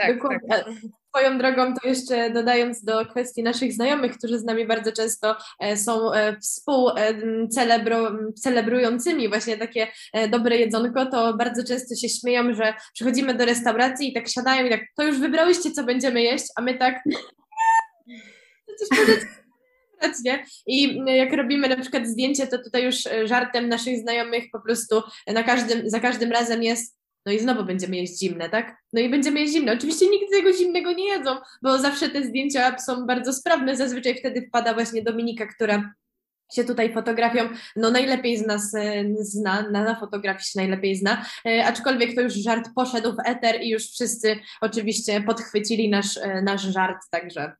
tak, 0.00 0.18
tak. 0.48 0.64
Swoją 1.08 1.38
drogą, 1.38 1.74
to 1.74 1.88
jeszcze 1.88 2.30
dodając 2.30 2.84
do 2.84 3.06
kwestii 3.06 3.42
naszych 3.42 3.72
znajomych, 3.72 4.18
którzy 4.18 4.38
z 4.38 4.44
nami 4.44 4.66
bardzo 4.66 4.92
często 4.92 5.36
e, 5.60 5.76
są 5.76 6.12
e, 6.12 6.36
współcelebrującymi 6.40 9.28
właśnie 9.28 9.56
takie 9.56 9.88
e, 10.12 10.28
dobre 10.28 10.56
jedzonko, 10.56 11.06
to 11.06 11.34
bardzo 11.34 11.64
często 11.64 11.94
się 11.94 12.08
śmieją, 12.08 12.54
że 12.54 12.74
przychodzimy 12.94 13.34
do 13.34 13.44
restauracji 13.44 14.10
i 14.10 14.12
tak 14.12 14.28
siadają 14.28 14.66
i 14.66 14.70
tak, 14.70 14.80
to 14.96 15.02
już 15.02 15.18
wybrałyście, 15.18 15.70
co 15.70 15.84
będziemy 15.84 16.22
jeść, 16.22 16.44
a 16.56 16.62
my 16.62 16.78
tak, 16.78 17.02
nie? 20.24 20.44
I 20.66 21.00
jak 21.06 21.32
robimy 21.32 21.68
na 21.68 21.76
przykład 21.76 22.06
zdjęcie, 22.06 22.46
to 22.46 22.58
tutaj 22.58 22.84
już 22.84 22.96
żartem 23.24 23.68
naszych 23.68 23.98
znajomych 23.98 24.44
po 24.52 24.60
prostu 24.60 25.02
na 25.26 25.42
każdym, 25.42 25.90
za 25.90 26.00
każdym 26.00 26.32
razem 26.32 26.62
jest 26.62 26.99
no 27.26 27.32
i 27.32 27.38
znowu 27.38 27.64
będziemy 27.64 27.96
jeść 27.96 28.18
zimne, 28.18 28.50
tak? 28.50 28.76
No 28.92 29.00
i 29.00 29.08
będziemy 29.08 29.40
jeść 29.40 29.52
zimne. 29.52 29.72
Oczywiście 29.72 30.06
nigdy 30.10 30.26
tego 30.36 30.52
zimnego 30.52 30.92
nie 30.92 31.08
jedzą, 31.08 31.30
bo 31.62 31.78
zawsze 31.78 32.08
te 32.08 32.22
zdjęcia 32.22 32.78
są 32.78 33.06
bardzo 33.06 33.32
sprawne. 33.32 33.76
Zazwyczaj 33.76 34.14
wtedy 34.14 34.46
wpada 34.48 34.74
właśnie 34.74 35.02
Dominika, 35.02 35.46
która 35.46 35.94
się 36.54 36.64
tutaj 36.64 36.92
fotografią, 36.92 37.48
no 37.76 37.90
najlepiej 37.90 38.36
z 38.36 38.46
nas 38.46 38.74
e, 38.74 39.04
zna, 39.18 39.62
na, 39.70 39.84
na 39.84 40.00
fotografii 40.00 40.44
się 40.44 40.58
najlepiej 40.58 40.96
zna, 40.96 41.26
e, 41.46 41.66
aczkolwiek 41.66 42.14
to 42.14 42.20
już 42.20 42.34
żart 42.34 42.68
poszedł 42.74 43.12
w 43.12 43.28
eter 43.28 43.62
i 43.62 43.68
już 43.68 43.82
wszyscy 43.82 44.36
oczywiście 44.60 45.20
podchwycili 45.20 45.90
nasz, 45.90 46.16
e, 46.16 46.42
nasz 46.42 46.62
żart, 46.62 46.98
także. 47.10 47.52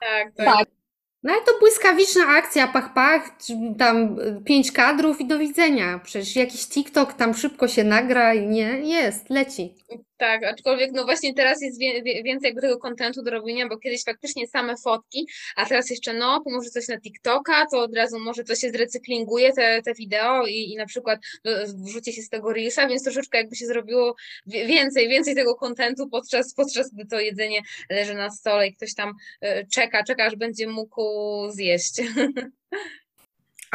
Tak, 0.00 0.34
tak. 0.36 0.46
tak. 0.46 0.85
No 1.26 1.32
ale 1.32 1.42
to 1.42 1.58
błyskawiczna 1.60 2.26
akcja, 2.26 2.68
pach, 2.68 2.94
pach, 2.94 3.30
tam 3.78 4.16
pięć 4.44 4.72
kadrów 4.72 5.20
i 5.20 5.26
do 5.26 5.38
widzenia. 5.38 6.00
Przecież 6.04 6.36
jakiś 6.36 6.68
TikTok 6.68 7.12
tam 7.12 7.34
szybko 7.34 7.68
się 7.68 7.84
nagra 7.84 8.34
i 8.34 8.46
nie, 8.46 8.80
jest, 8.80 9.30
leci. 9.30 9.74
Tak, 10.16 10.44
aczkolwiek 10.44 10.92
no 10.92 11.04
właśnie 11.04 11.34
teraz 11.34 11.62
jest 11.62 11.80
więcej 12.24 12.48
jakby 12.48 12.60
tego 12.60 12.78
kontentu 12.78 13.22
do 13.22 13.30
robienia, 13.30 13.68
bo 13.68 13.78
kiedyś 13.78 14.04
faktycznie 14.04 14.46
same 14.46 14.76
fotki, 14.76 15.26
a 15.56 15.66
teraz 15.66 15.90
jeszcze 15.90 16.12
no, 16.12 16.40
pomoże 16.44 16.70
coś 16.70 16.88
na 16.88 17.00
TikToka, 17.00 17.66
to 17.70 17.80
od 17.80 17.96
razu 17.96 18.18
może 18.18 18.44
to 18.44 18.54
się 18.54 18.70
zrecyklinguje 18.70 19.52
te, 19.52 19.82
te 19.82 19.94
wideo 19.94 20.46
i, 20.46 20.72
i 20.72 20.76
na 20.76 20.86
przykład 20.86 21.20
no, 21.44 21.52
wrzuci 21.84 22.12
się 22.12 22.22
z 22.22 22.28
tego 22.28 22.52
Reelsa, 22.52 22.88
więc 22.88 23.04
troszeczkę 23.04 23.38
jakby 23.38 23.56
się 23.56 23.66
zrobiło 23.66 24.14
więcej, 24.46 25.08
więcej 25.08 25.34
tego 25.34 25.54
kontentu 25.54 26.08
podczas, 26.08 26.54
podczas 26.54 26.90
gdy 26.90 27.06
to 27.06 27.20
jedzenie 27.20 27.60
leży 27.90 28.14
na 28.14 28.30
stole 28.30 28.68
i 28.68 28.74
ktoś 28.76 28.94
tam 28.94 29.14
e, 29.40 29.66
czeka, 29.66 30.04
czeka 30.04 30.24
aż 30.24 30.36
będzie 30.36 30.66
mógł 30.66 31.02
zjeść. 31.50 31.94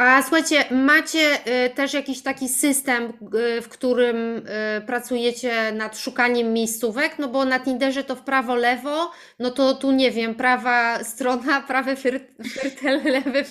A 0.02 0.22
słuchajcie, 0.22 0.64
macie 0.70 1.38
y, 1.66 1.70
też 1.70 1.94
jakiś 1.94 2.22
taki 2.22 2.48
system, 2.48 3.12
y, 3.58 3.62
w 3.62 3.68
którym 3.68 4.46
y, 4.76 4.80
pracujecie 4.86 5.72
nad 5.72 5.98
szukaniem 5.98 6.52
miejscówek? 6.52 7.18
No 7.18 7.28
bo 7.28 7.44
na 7.44 7.60
Tinderze 7.60 8.04
to 8.04 8.16
w 8.16 8.22
prawo, 8.22 8.54
lewo, 8.54 9.10
no 9.38 9.50
to 9.50 9.74
tu 9.74 9.92
nie 9.92 10.10
wiem, 10.10 10.34
prawa 10.34 11.04
strona, 11.04 11.60
prawy 11.68 11.96
firtel, 11.96 13.02
lewy 13.14 13.44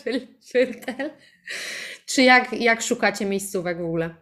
firtel. 0.52 1.10
Czy 2.06 2.24
jak, 2.24 2.54
jak 2.54 2.82
szukacie 2.82 3.26
miejscówek 3.26 3.78
w 3.78 3.86
ogóle? 3.86 4.16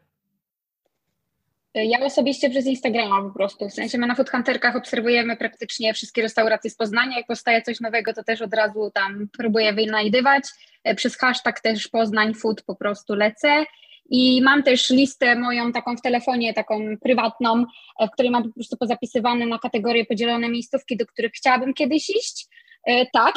Ja 1.73 1.99
osobiście 1.99 2.49
przez 2.49 2.65
Instagrama 2.65 3.21
po 3.21 3.29
prostu. 3.29 3.69
W 3.69 3.73
sensie 3.73 3.97
my 3.97 4.07
na 4.07 4.15
Food 4.15 4.29
Hunterkach 4.29 4.75
obserwujemy 4.75 5.37
praktycznie 5.37 5.93
wszystkie 5.93 6.21
restauracje 6.21 6.69
z 6.69 6.75
Poznania. 6.75 7.17
Jak 7.17 7.27
powstaje 7.27 7.61
coś 7.61 7.79
nowego, 7.79 8.13
to 8.13 8.23
też 8.23 8.41
od 8.41 8.53
razu 8.53 8.91
tam 8.93 9.29
próbuję 9.37 9.73
wynajdywać. 9.73 10.43
E, 10.83 10.95
przez 10.95 11.17
hashtag 11.17 11.61
też 11.61 11.87
Poznań 11.87 12.33
Food 12.33 12.63
po 12.63 12.75
prostu 12.75 13.15
lecę. 13.15 13.65
I 14.11 14.41
mam 14.41 14.63
też 14.63 14.89
listę 14.89 15.35
moją 15.35 15.71
taką 15.71 15.97
w 15.97 16.01
telefonie, 16.01 16.53
taką 16.53 16.97
prywatną, 17.03 17.65
e, 17.99 18.07
w 18.07 18.11
której 18.11 18.31
mam 18.31 18.43
po 18.43 18.53
prostu 18.53 18.77
pozapisywane 18.77 19.45
na 19.45 19.59
kategorie 19.59 20.05
podzielone 20.05 20.49
miejscówki, 20.49 20.97
do 20.97 21.05
których 21.05 21.31
chciałabym 21.31 21.73
kiedyś 21.73 22.09
iść. 22.09 22.47
E, 22.85 23.05
tak, 23.05 23.35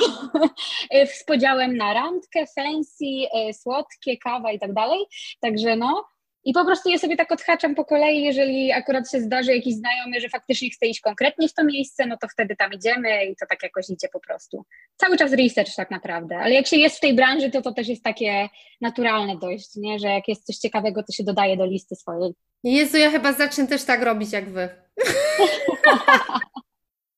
z 1.15 1.25
podziałem 1.25 1.77
na 1.77 1.95
randkę, 1.95 2.45
fancy, 2.47 3.05
słodkie, 3.53 4.17
kawa 4.17 4.53
i 4.53 4.59
tak 4.59 4.73
dalej. 4.73 5.01
Także 5.41 5.77
no, 5.77 6.05
i 6.45 6.53
po 6.53 6.65
prostu 6.65 6.89
je 6.89 6.99
sobie 6.99 7.17
tak 7.17 7.33
odhaczam 7.33 7.75
po 7.75 7.85
kolei, 7.85 8.23
jeżeli 8.23 8.73
akurat 8.73 9.11
się 9.11 9.21
zdarzy 9.21 9.55
jakiś 9.55 9.75
znajomy, 9.75 10.21
że 10.21 10.29
faktycznie 10.29 10.71
chce 10.71 10.87
iść 10.87 11.01
konkretnie 11.01 11.49
w 11.49 11.55
to 11.55 11.65
miejsce, 11.65 12.07
no 12.07 12.17
to 12.17 12.29
wtedy 12.29 12.57
tam 12.57 12.73
idziemy 12.73 13.25
i 13.25 13.37
to 13.37 13.47
tak 13.47 13.63
jakoś 13.63 13.91
idzie 13.91 14.09
po 14.13 14.21
prostu. 14.21 14.65
Cały 14.97 15.17
czas 15.17 15.33
research 15.33 15.75
tak 15.77 15.91
naprawdę, 15.91 16.39
ale 16.39 16.55
jak 16.55 16.67
się 16.67 16.77
jest 16.77 16.97
w 16.97 17.01
tej 17.01 17.15
branży, 17.15 17.51
to 17.51 17.63
to 17.63 17.73
też 17.73 17.89
jest 17.89 18.05
takie 18.05 18.49
naturalne 18.81 19.37
dość, 19.37 19.77
nie? 19.77 19.99
że 19.99 20.09
jak 20.09 20.29
jest 20.29 20.47
coś 20.47 20.57
ciekawego, 20.57 21.03
to 21.03 21.13
się 21.13 21.25
dodaje 21.25 21.57
do 21.57 21.67
listy 21.67 21.97
swojej. 21.97 22.33
Jezu, 22.65 22.97
ja 22.97 23.11
chyba 23.11 23.33
zacznę 23.33 23.67
też 23.67 23.85
tak 23.85 24.03
robić 24.03 24.33
jak 24.33 24.51
wy. 24.51 24.69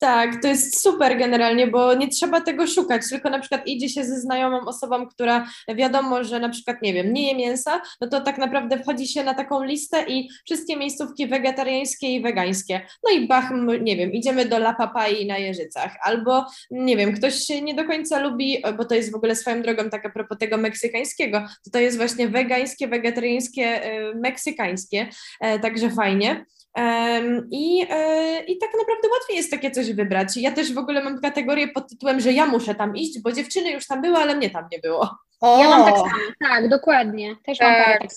Tak, 0.04 0.42
to 0.42 0.48
jest 0.48 0.80
super 0.82 1.18
generalnie, 1.18 1.66
bo 1.66 1.94
nie 1.94 2.08
trzeba 2.08 2.40
tego 2.40 2.66
szukać, 2.66 3.02
tylko 3.10 3.30
na 3.30 3.38
przykład 3.38 3.66
idzie 3.66 3.88
się 3.88 4.04
ze 4.04 4.20
znajomą 4.20 4.60
osobą, 4.60 5.06
która 5.06 5.46
wiadomo, 5.74 6.24
że 6.24 6.40
na 6.40 6.48
przykład, 6.48 6.82
nie 6.82 6.94
wiem, 6.94 7.12
nie 7.12 7.28
je 7.28 7.34
mięsa, 7.36 7.80
no 8.00 8.08
to 8.08 8.20
tak 8.20 8.38
naprawdę 8.38 8.78
wchodzi 8.78 9.08
się 9.08 9.24
na 9.24 9.34
taką 9.34 9.62
listę 9.62 10.04
i 10.08 10.28
wszystkie 10.44 10.76
miejscówki 10.76 11.26
wegetariańskie 11.26 12.14
i 12.14 12.22
wegańskie. 12.22 12.80
No 13.04 13.12
i 13.12 13.26
bach, 13.26 13.50
nie 13.80 13.96
wiem, 13.96 14.12
idziemy 14.12 14.44
do 14.44 14.56
La 14.56 14.74
Papai 14.74 15.26
na 15.26 15.38
Jeżycach, 15.38 15.96
albo 16.02 16.46
nie 16.70 16.96
wiem, 16.96 17.12
ktoś 17.12 17.34
się 17.34 17.62
nie 17.62 17.74
do 17.74 17.84
końca 17.84 18.20
lubi, 18.20 18.62
bo 18.76 18.84
to 18.84 18.94
jest 18.94 19.12
w 19.12 19.16
ogóle 19.16 19.36
swoją 19.36 19.62
drogą 19.62 19.90
tak 19.90 20.06
a 20.06 20.10
propos 20.10 20.38
tego 20.38 20.56
meksykańskiego, 20.56 21.46
to 21.64 21.70
to 21.70 21.78
jest 21.78 21.96
właśnie 21.96 22.28
wegańskie, 22.28 22.88
wegetariańskie, 22.88 23.92
y, 24.10 24.14
meksykańskie, 24.14 25.08
e, 25.40 25.58
także 25.58 25.90
fajnie. 25.90 26.44
I, 27.50 27.86
e, 27.90 28.44
I 28.44 28.58
tak 28.58 28.70
naprawdę 28.78 29.08
łatwiej 29.12 29.36
jest 29.36 29.50
takie 29.50 29.70
coś 29.70 29.92
wybrać. 29.92 30.36
Ja 30.36 30.52
też 30.52 30.72
w 30.72 30.78
ogóle 30.78 31.04
mam 31.04 31.20
kategorię 31.20 31.68
pod 31.68 31.88
tytułem, 31.88 32.20
że 32.20 32.32
ja 32.32 32.46
muszę 32.46 32.74
tam 32.74 32.96
iść, 32.96 33.22
bo 33.22 33.32
dziewczyny 33.32 33.70
już 33.70 33.86
tam 33.86 34.02
były, 34.02 34.16
ale 34.16 34.36
mnie 34.36 34.50
tam 34.50 34.64
nie 34.72 34.78
było. 34.78 35.18
O! 35.40 35.62
Ja 35.62 35.68
mam 35.68 35.84
tak 35.84 35.94
samo, 35.94 36.10
tak, 36.48 36.68
dokładnie. 36.68 37.36
Też 37.46 37.58
tak. 37.58 37.68
mam 37.68 37.84
parę 37.84 37.98
tak 38.00 38.10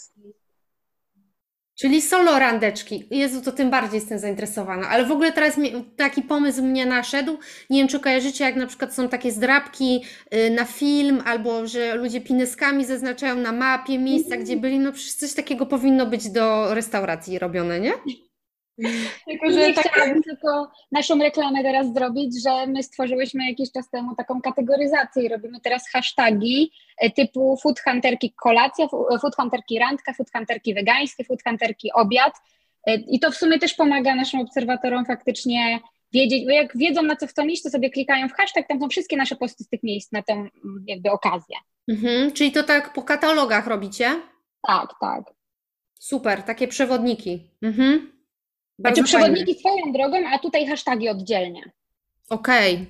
Czyli 1.80 2.02
solo 2.02 2.40
randeczki. 2.40 3.08
Jezu, 3.12 3.42
to 3.42 3.52
tym 3.52 3.70
bardziej 3.70 4.00
jestem 4.00 4.20
zainteresowana. 4.20 4.90
Ale 4.90 5.06
w 5.06 5.12
ogóle 5.12 5.32
teraz 5.32 5.56
taki 5.98 6.22
pomysł 6.22 6.64
mnie 6.64 6.86
naszedł. 6.86 7.38
Nie 7.70 7.80
wiem, 7.80 7.88
czy 7.88 8.00
kojarzycie, 8.00 8.44
jak 8.44 8.56
na 8.56 8.68
przykład 8.68 8.94
są 8.94 9.10
takie 9.10 9.32
zdrabki 9.32 10.04
y, 10.34 10.50
na 10.50 10.66
film, 10.66 11.24
albo 11.26 11.68
że 11.68 11.96
ludzie 11.96 12.22
pineskami 12.22 12.86
zaznaczają 12.86 13.36
na 13.36 13.52
mapie 13.52 14.00
miejsca, 14.00 14.38
gdzie 14.38 14.58
byli. 14.58 14.80
No 14.80 14.92
przecież 14.92 15.14
coś 15.14 15.34
takiego 15.34 15.66
powinno 15.66 16.06
być 16.06 16.30
do 16.30 16.74
restauracji 16.74 17.40
robione, 17.40 17.80
nie? 17.80 17.94
Tylko, 19.28 19.52
że 19.52 19.68
nie 19.68 19.74
tak... 19.74 19.92
chciałabym 19.92 20.24
tylko 20.24 20.72
naszą 20.92 21.20
reklamę 21.20 21.64
teraz 21.64 21.94
zrobić, 21.94 22.44
że 22.44 22.68
my 22.68 22.84
stworzyłyśmy 22.84 23.50
jakiś 23.50 23.72
czas 23.72 23.90
temu 23.90 24.16
taką 24.16 24.42
kategoryzację 24.42 25.24
i 25.24 25.28
robimy 25.28 25.60
teraz 25.60 25.90
hasztagi 25.90 26.72
e, 26.98 27.10
typu 27.10 27.58
food 27.64 27.80
hunterki 27.80 28.34
kolacja, 28.34 28.88
food 29.22 29.36
hunterki 29.36 29.80
randka, 29.80 30.14
food 30.14 30.32
hunterki 30.32 30.74
wegańskie, 30.74 31.24
food 31.24 31.44
hunterki 31.44 31.92
obiad 31.94 32.34
e, 32.88 32.96
i 32.96 33.20
to 33.20 33.32
w 33.32 33.36
sumie 33.36 33.60
też 33.60 33.74
pomaga 33.74 34.16
naszym 34.16 34.40
obserwatorom 34.40 35.06
faktycznie 35.06 35.80
wiedzieć, 36.14 36.46
bo 36.46 36.52
jak 36.52 36.78
wiedzą 36.78 37.02
na 37.02 37.16
co 37.16 37.28
chcą 37.28 37.46
iść, 37.46 37.64
to 37.64 37.70
sobie 37.70 37.90
klikają 37.90 38.30
w 38.30 38.34
hashtag, 38.34 38.68
tam 38.68 38.80
są 38.80 38.90
wszystkie 38.90 39.18
nasze 39.18 39.36
posty 39.36 39.64
z 39.64 39.70
tych 39.70 39.84
miejsc 39.84 40.12
na 40.12 40.22
tę 40.22 40.48
jakby 40.88 41.12
okazję. 41.12 41.58
Mhm, 41.88 42.32
czyli 42.32 42.52
to 42.52 42.64
tak 42.64 42.94
po 42.94 43.04
katalogach 43.04 43.68
robicie? 43.68 44.06
Tak, 44.68 44.90
tak. 45.02 45.24
Super, 46.00 46.44
takie 46.44 46.68
przewodniki. 46.68 47.52
Mhm. 47.62 48.17
Bardzo 48.80 49.02
znaczy 49.02 49.14
fajne. 49.14 49.28
przewodniki 49.28 49.60
swoją 49.60 49.92
drogą, 49.94 50.18
a 50.34 50.40
tutaj 50.40 50.66
hasztagi 50.66 51.10
oddzielnie. 51.10 51.72
Okej. 52.30 52.74
Okay. 52.76 52.86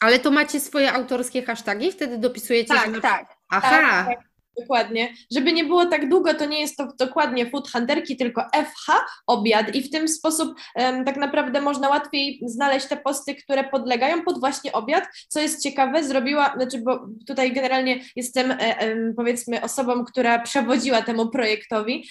Ale 0.00 0.18
to 0.18 0.30
macie 0.30 0.60
swoje 0.60 0.92
autorskie 0.92 1.42
hasztagi? 1.42 1.92
Wtedy 1.92 2.18
dopisujecie? 2.18 2.74
Tak, 2.74 2.94
że... 2.94 3.00
tak. 3.00 3.36
Aha. 3.50 3.70
Tak, 3.70 4.06
tak. 4.06 4.27
Dokładnie. 4.60 5.14
Żeby 5.32 5.52
nie 5.52 5.64
było 5.64 5.86
tak 5.86 6.08
długo, 6.08 6.34
to 6.34 6.46
nie 6.46 6.60
jest 6.60 6.76
to 6.76 6.88
dokładnie 6.98 7.50
food 7.50 7.70
hunterki, 7.70 8.16
tylko 8.16 8.42
FH 8.42 8.92
obiad 9.26 9.74
i 9.74 9.82
w 9.82 9.90
ten 9.90 10.08
sposób 10.08 10.54
um, 10.74 11.04
tak 11.04 11.16
naprawdę 11.16 11.60
można 11.60 11.88
łatwiej 11.88 12.40
znaleźć 12.46 12.86
te 12.86 12.96
posty, 12.96 13.34
które 13.34 13.64
podlegają 13.64 14.22
pod 14.22 14.40
właśnie 14.40 14.72
obiad. 14.72 15.04
Co 15.28 15.40
jest 15.40 15.62
ciekawe, 15.62 16.04
zrobiła, 16.04 16.54
znaczy, 16.56 16.78
bo 16.78 17.08
tutaj 17.26 17.52
generalnie 17.52 18.00
jestem 18.16 18.50
e, 18.50 19.14
powiedzmy 19.16 19.62
osobą, 19.62 20.04
która 20.04 20.38
przewodziła 20.38 21.02
temu 21.02 21.30
projektowi, 21.30 22.08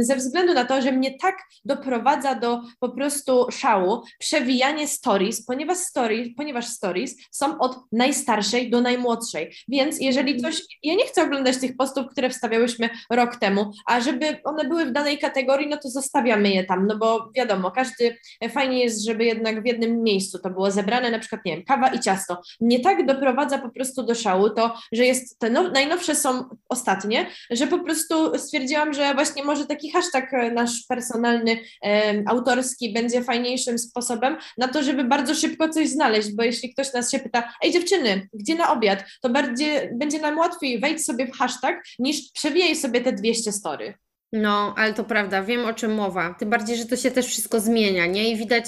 ze 0.00 0.16
względu 0.16 0.54
na 0.54 0.64
to, 0.64 0.82
że 0.82 0.92
mnie 0.92 1.18
tak 1.18 1.38
doprowadza 1.64 2.34
do 2.34 2.60
po 2.80 2.88
prostu 2.88 3.46
szału 3.50 4.02
przewijanie 4.18 4.88
stories, 4.88 5.44
ponieważ 5.46 5.78
stories, 5.78 6.28
ponieważ 6.36 6.66
stories 6.66 7.16
są 7.30 7.58
od 7.58 7.78
najstarszej 7.92 8.70
do 8.70 8.80
najmłodszej. 8.80 9.54
Więc 9.68 10.00
jeżeli 10.00 10.40
coś, 10.42 10.62
ja 10.82 10.94
nie 10.94 11.06
chcę 11.06 11.22
oglądać 11.22 11.58
tych 11.58 11.73
postów, 11.76 12.06
które 12.10 12.30
wstawiałyśmy 12.30 12.90
rok 13.10 13.36
temu, 13.36 13.72
a 13.86 14.00
żeby 14.00 14.36
one 14.44 14.64
były 14.64 14.84
w 14.86 14.92
danej 14.92 15.18
kategorii, 15.18 15.68
no 15.68 15.76
to 15.76 15.90
zostawiamy 15.90 16.50
je 16.50 16.64
tam, 16.64 16.86
no 16.86 16.96
bo 16.96 17.30
wiadomo, 17.36 17.70
każdy, 17.70 18.16
e, 18.40 18.48
fajnie 18.48 18.84
jest, 18.84 19.04
żeby 19.04 19.24
jednak 19.24 19.62
w 19.62 19.66
jednym 19.66 20.02
miejscu 20.02 20.38
to 20.38 20.50
było 20.50 20.70
zebrane, 20.70 21.10
na 21.10 21.18
przykład, 21.18 21.44
nie 21.44 21.56
wiem, 21.56 21.64
kawa 21.64 21.88
i 21.88 22.00
ciasto. 22.00 22.42
Nie 22.60 22.80
tak 22.80 23.06
doprowadza 23.06 23.58
po 23.58 23.70
prostu 23.70 24.02
do 24.02 24.14
szału 24.14 24.50
to, 24.50 24.74
że 24.92 25.04
jest, 25.04 25.38
te 25.38 25.50
now, 25.50 25.72
najnowsze 25.72 26.14
są 26.14 26.44
ostatnie, 26.68 27.26
że 27.50 27.66
po 27.66 27.78
prostu 27.78 28.38
stwierdziłam, 28.38 28.92
że 28.94 29.14
właśnie 29.14 29.44
może 29.44 29.66
taki 29.66 29.90
hashtag 29.90 30.34
e, 30.34 30.50
nasz 30.50 30.82
personalny, 30.88 31.58
e, 31.84 32.22
autorski 32.26 32.92
będzie 32.92 33.22
fajniejszym 33.22 33.78
sposobem 33.78 34.36
na 34.58 34.68
to, 34.68 34.82
żeby 34.82 35.04
bardzo 35.04 35.34
szybko 35.34 35.68
coś 35.68 35.88
znaleźć, 35.88 36.34
bo 36.34 36.42
jeśli 36.42 36.72
ktoś 36.72 36.92
nas 36.92 37.10
się 37.10 37.18
pyta, 37.18 37.52
ej 37.62 37.72
dziewczyny, 37.72 38.28
gdzie 38.32 38.54
na 38.54 38.72
obiad, 38.72 39.04
to 39.22 39.30
bardziej, 39.30 39.70
będzie 39.92 40.20
nam 40.20 40.38
łatwiej 40.38 40.80
wejść 40.80 41.04
sobie 41.04 41.26
w 41.26 41.32
hashtag, 41.32 41.63
tak? 41.64 41.84
Niż 41.98 42.32
przewijaj 42.32 42.76
sobie 42.76 43.00
te 43.00 43.12
200 43.12 43.52
story. 43.52 43.94
No, 44.34 44.74
ale 44.78 44.94
to 44.94 45.04
prawda, 45.04 45.42
wiem 45.42 45.64
o 45.64 45.72
czym 45.72 45.94
mowa. 45.94 46.34
Tym 46.38 46.50
bardziej, 46.50 46.76
że 46.76 46.86
to 46.86 46.96
się 46.96 47.10
też 47.10 47.26
wszystko 47.26 47.60
zmienia, 47.60 48.06
nie? 48.06 48.30
I 48.30 48.36
widać 48.36 48.64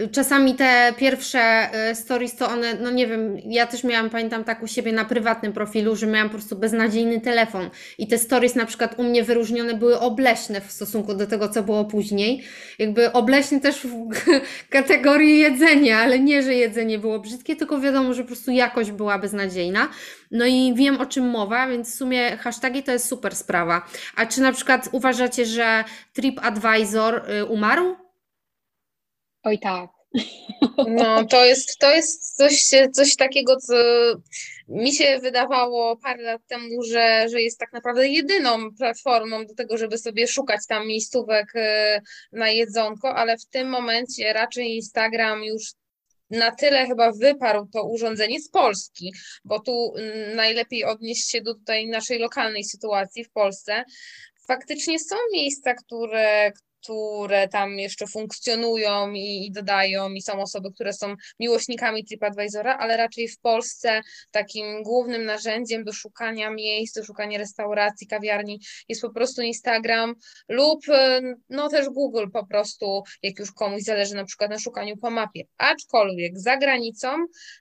y, 0.00 0.08
czasami 0.08 0.54
te 0.54 0.94
pierwsze 0.98 1.70
y, 1.90 1.94
stories, 1.94 2.36
to 2.36 2.48
one, 2.48 2.74
no 2.74 2.90
nie 2.90 3.06
wiem, 3.06 3.38
ja 3.44 3.66
też 3.66 3.84
miałam, 3.84 4.10
pamiętam 4.10 4.44
tak 4.44 4.62
u 4.62 4.66
siebie 4.66 4.92
na 4.92 5.04
prywatnym 5.04 5.52
profilu, 5.52 5.96
że 5.96 6.06
miałam 6.06 6.28
po 6.28 6.34
prostu 6.34 6.56
beznadziejny 6.56 7.20
telefon 7.20 7.70
i 7.98 8.06
te 8.06 8.18
stories 8.18 8.54
na 8.54 8.66
przykład 8.66 8.98
u 8.98 9.02
mnie 9.02 9.24
wyróżnione 9.24 9.74
były 9.74 10.00
obleśne 10.00 10.60
w 10.60 10.72
stosunku 10.72 11.14
do 11.14 11.26
tego, 11.26 11.48
co 11.48 11.62
było 11.62 11.84
później. 11.84 12.44
Jakby 12.78 13.12
obleśne 13.12 13.60
też 13.60 13.86
w 13.86 14.08
kategorii 14.76 15.38
jedzenia, 15.38 15.98
ale 15.98 16.18
nie, 16.18 16.42
że 16.42 16.54
jedzenie 16.54 16.98
było 16.98 17.18
brzydkie, 17.18 17.56
tylko 17.56 17.80
wiadomo, 17.80 18.14
że 18.14 18.22
po 18.22 18.26
prostu 18.26 18.50
jakość 18.50 18.90
była 18.90 19.18
beznadziejna. 19.18 19.88
No 20.30 20.46
i 20.46 20.74
wiem 20.74 21.00
o 21.00 21.06
czym 21.06 21.30
mowa, 21.30 21.68
więc 21.68 21.94
w 21.94 21.98
sumie 21.98 22.36
hashtagi 22.36 22.82
to 22.82 22.92
jest 22.92 23.08
super 23.08 23.36
sprawa. 23.36 23.86
A 24.16 24.26
czy 24.26 24.40
na 24.40 24.52
przykład 24.52 24.88
uważacie, 24.92 25.46
że 25.46 25.84
TripAdvisor 26.12 27.30
y, 27.30 27.44
umarł? 27.44 27.96
Oj 29.42 29.58
tak. 29.58 29.90
No, 30.88 31.24
to 31.24 31.44
jest, 31.44 31.78
to 31.78 31.94
jest 31.94 32.36
coś, 32.36 32.70
coś 32.92 33.16
takiego, 33.16 33.56
co 33.56 33.74
mi 34.68 34.92
się 34.92 35.18
wydawało 35.22 35.96
parę 35.96 36.22
lat 36.22 36.46
temu, 36.46 36.82
że, 36.82 37.28
że 37.28 37.42
jest 37.42 37.58
tak 37.58 37.72
naprawdę 37.72 38.08
jedyną 38.08 38.74
platformą 38.78 39.46
do 39.46 39.54
tego, 39.54 39.78
żeby 39.78 39.98
sobie 39.98 40.26
szukać 40.26 40.60
tam 40.68 40.86
miejscówek 40.86 41.56
y, 41.56 42.00
na 42.32 42.50
jedzonko, 42.50 43.14
ale 43.16 43.38
w 43.38 43.46
tym 43.46 43.68
momencie 43.68 44.32
raczej 44.32 44.74
Instagram 44.76 45.44
już 45.44 45.62
na 46.30 46.50
tyle 46.50 46.86
chyba 46.86 47.12
wyparł 47.12 47.66
to 47.72 47.84
urządzenie 47.84 48.40
z 48.40 48.50
Polski, 48.50 49.12
bo 49.44 49.60
tu 49.60 49.94
mm, 49.96 50.36
najlepiej 50.36 50.84
odnieść 50.84 51.30
się 51.30 51.40
do 51.40 51.54
tutaj 51.54 51.88
naszej 51.88 52.18
lokalnej 52.18 52.64
sytuacji 52.64 53.24
w 53.24 53.30
Polsce. 53.30 53.84
Faktycznie 54.46 54.98
są 54.98 55.16
miejsca, 55.32 55.74
które, 55.74 56.52
które 56.82 57.48
tam 57.48 57.78
jeszcze 57.78 58.06
funkcjonują 58.06 59.12
i, 59.12 59.46
i, 59.46 59.52
dodają, 59.52 60.12
i 60.12 60.22
są 60.22 60.40
osoby, 60.40 60.72
które 60.74 60.92
są 60.92 61.14
miłośnikami 61.40 62.04
TripAdvisora, 62.04 62.76
ale 62.78 62.96
raczej 62.96 63.28
w 63.28 63.38
Polsce 63.38 64.00
takim 64.30 64.82
głównym 64.82 65.24
narzędziem 65.24 65.84
do 65.84 65.92
szukania 65.92 66.50
miejsc, 66.50 66.94
do 66.94 67.04
szukania 67.04 67.38
restauracji, 67.38 68.06
kawiarni 68.06 68.60
jest 68.88 69.02
po 69.02 69.10
prostu 69.10 69.42
Instagram 69.42 70.14
lub 70.48 70.80
no 71.48 71.68
też 71.68 71.88
Google 71.88 72.26
po 72.32 72.46
prostu, 72.46 73.02
jak 73.22 73.38
już 73.38 73.52
komuś 73.52 73.82
zależy 73.82 74.14
na 74.14 74.24
przykład 74.24 74.50
na 74.50 74.58
szukaniu 74.58 74.96
po 74.96 75.10
mapie. 75.10 75.44
Aczkolwiek 75.58 76.38
za 76.38 76.56
granicą 76.56 77.08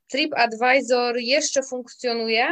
TripAdvisor 0.08 1.18
jeszcze 1.18 1.62
funkcjonuje, 1.64 2.48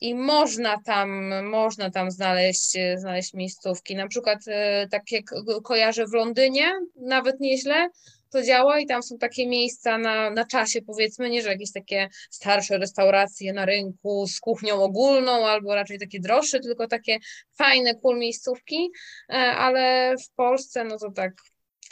i 0.00 0.14
można 0.14 0.82
tam, 0.82 1.32
można 1.44 1.90
tam 1.90 2.10
znaleźć, 2.10 2.72
znaleźć 2.96 3.34
miejscówki. 3.34 3.96
Na 3.96 4.08
przykład 4.08 4.38
e, 4.46 4.88
tak 4.88 5.12
jak 5.12 5.24
kojarzę 5.64 6.06
w 6.06 6.12
Londynie, 6.12 6.72
nawet 6.96 7.40
nieźle 7.40 7.88
to 8.30 8.42
działa 8.42 8.80
i 8.80 8.86
tam 8.86 9.02
są 9.02 9.18
takie 9.18 9.48
miejsca 9.48 9.98
na, 9.98 10.30
na 10.30 10.44
czasie 10.44 10.82
powiedzmy, 10.82 11.30
nie 11.30 11.42
że 11.42 11.48
jakieś 11.48 11.72
takie 11.72 12.08
starsze 12.30 12.78
restauracje 12.78 13.52
na 13.52 13.64
rynku 13.64 14.26
z 14.26 14.40
kuchnią 14.40 14.82
ogólną 14.82 15.46
albo 15.46 15.74
raczej 15.74 15.98
takie 15.98 16.20
droższe, 16.20 16.60
tylko 16.60 16.86
takie 16.86 17.18
fajne, 17.58 17.94
cool 17.94 18.18
miejscówki, 18.18 18.90
e, 19.28 19.34
ale 19.34 20.14
w 20.16 20.34
Polsce 20.34 20.84
no 20.84 20.98
to 20.98 21.10
tak 21.10 21.32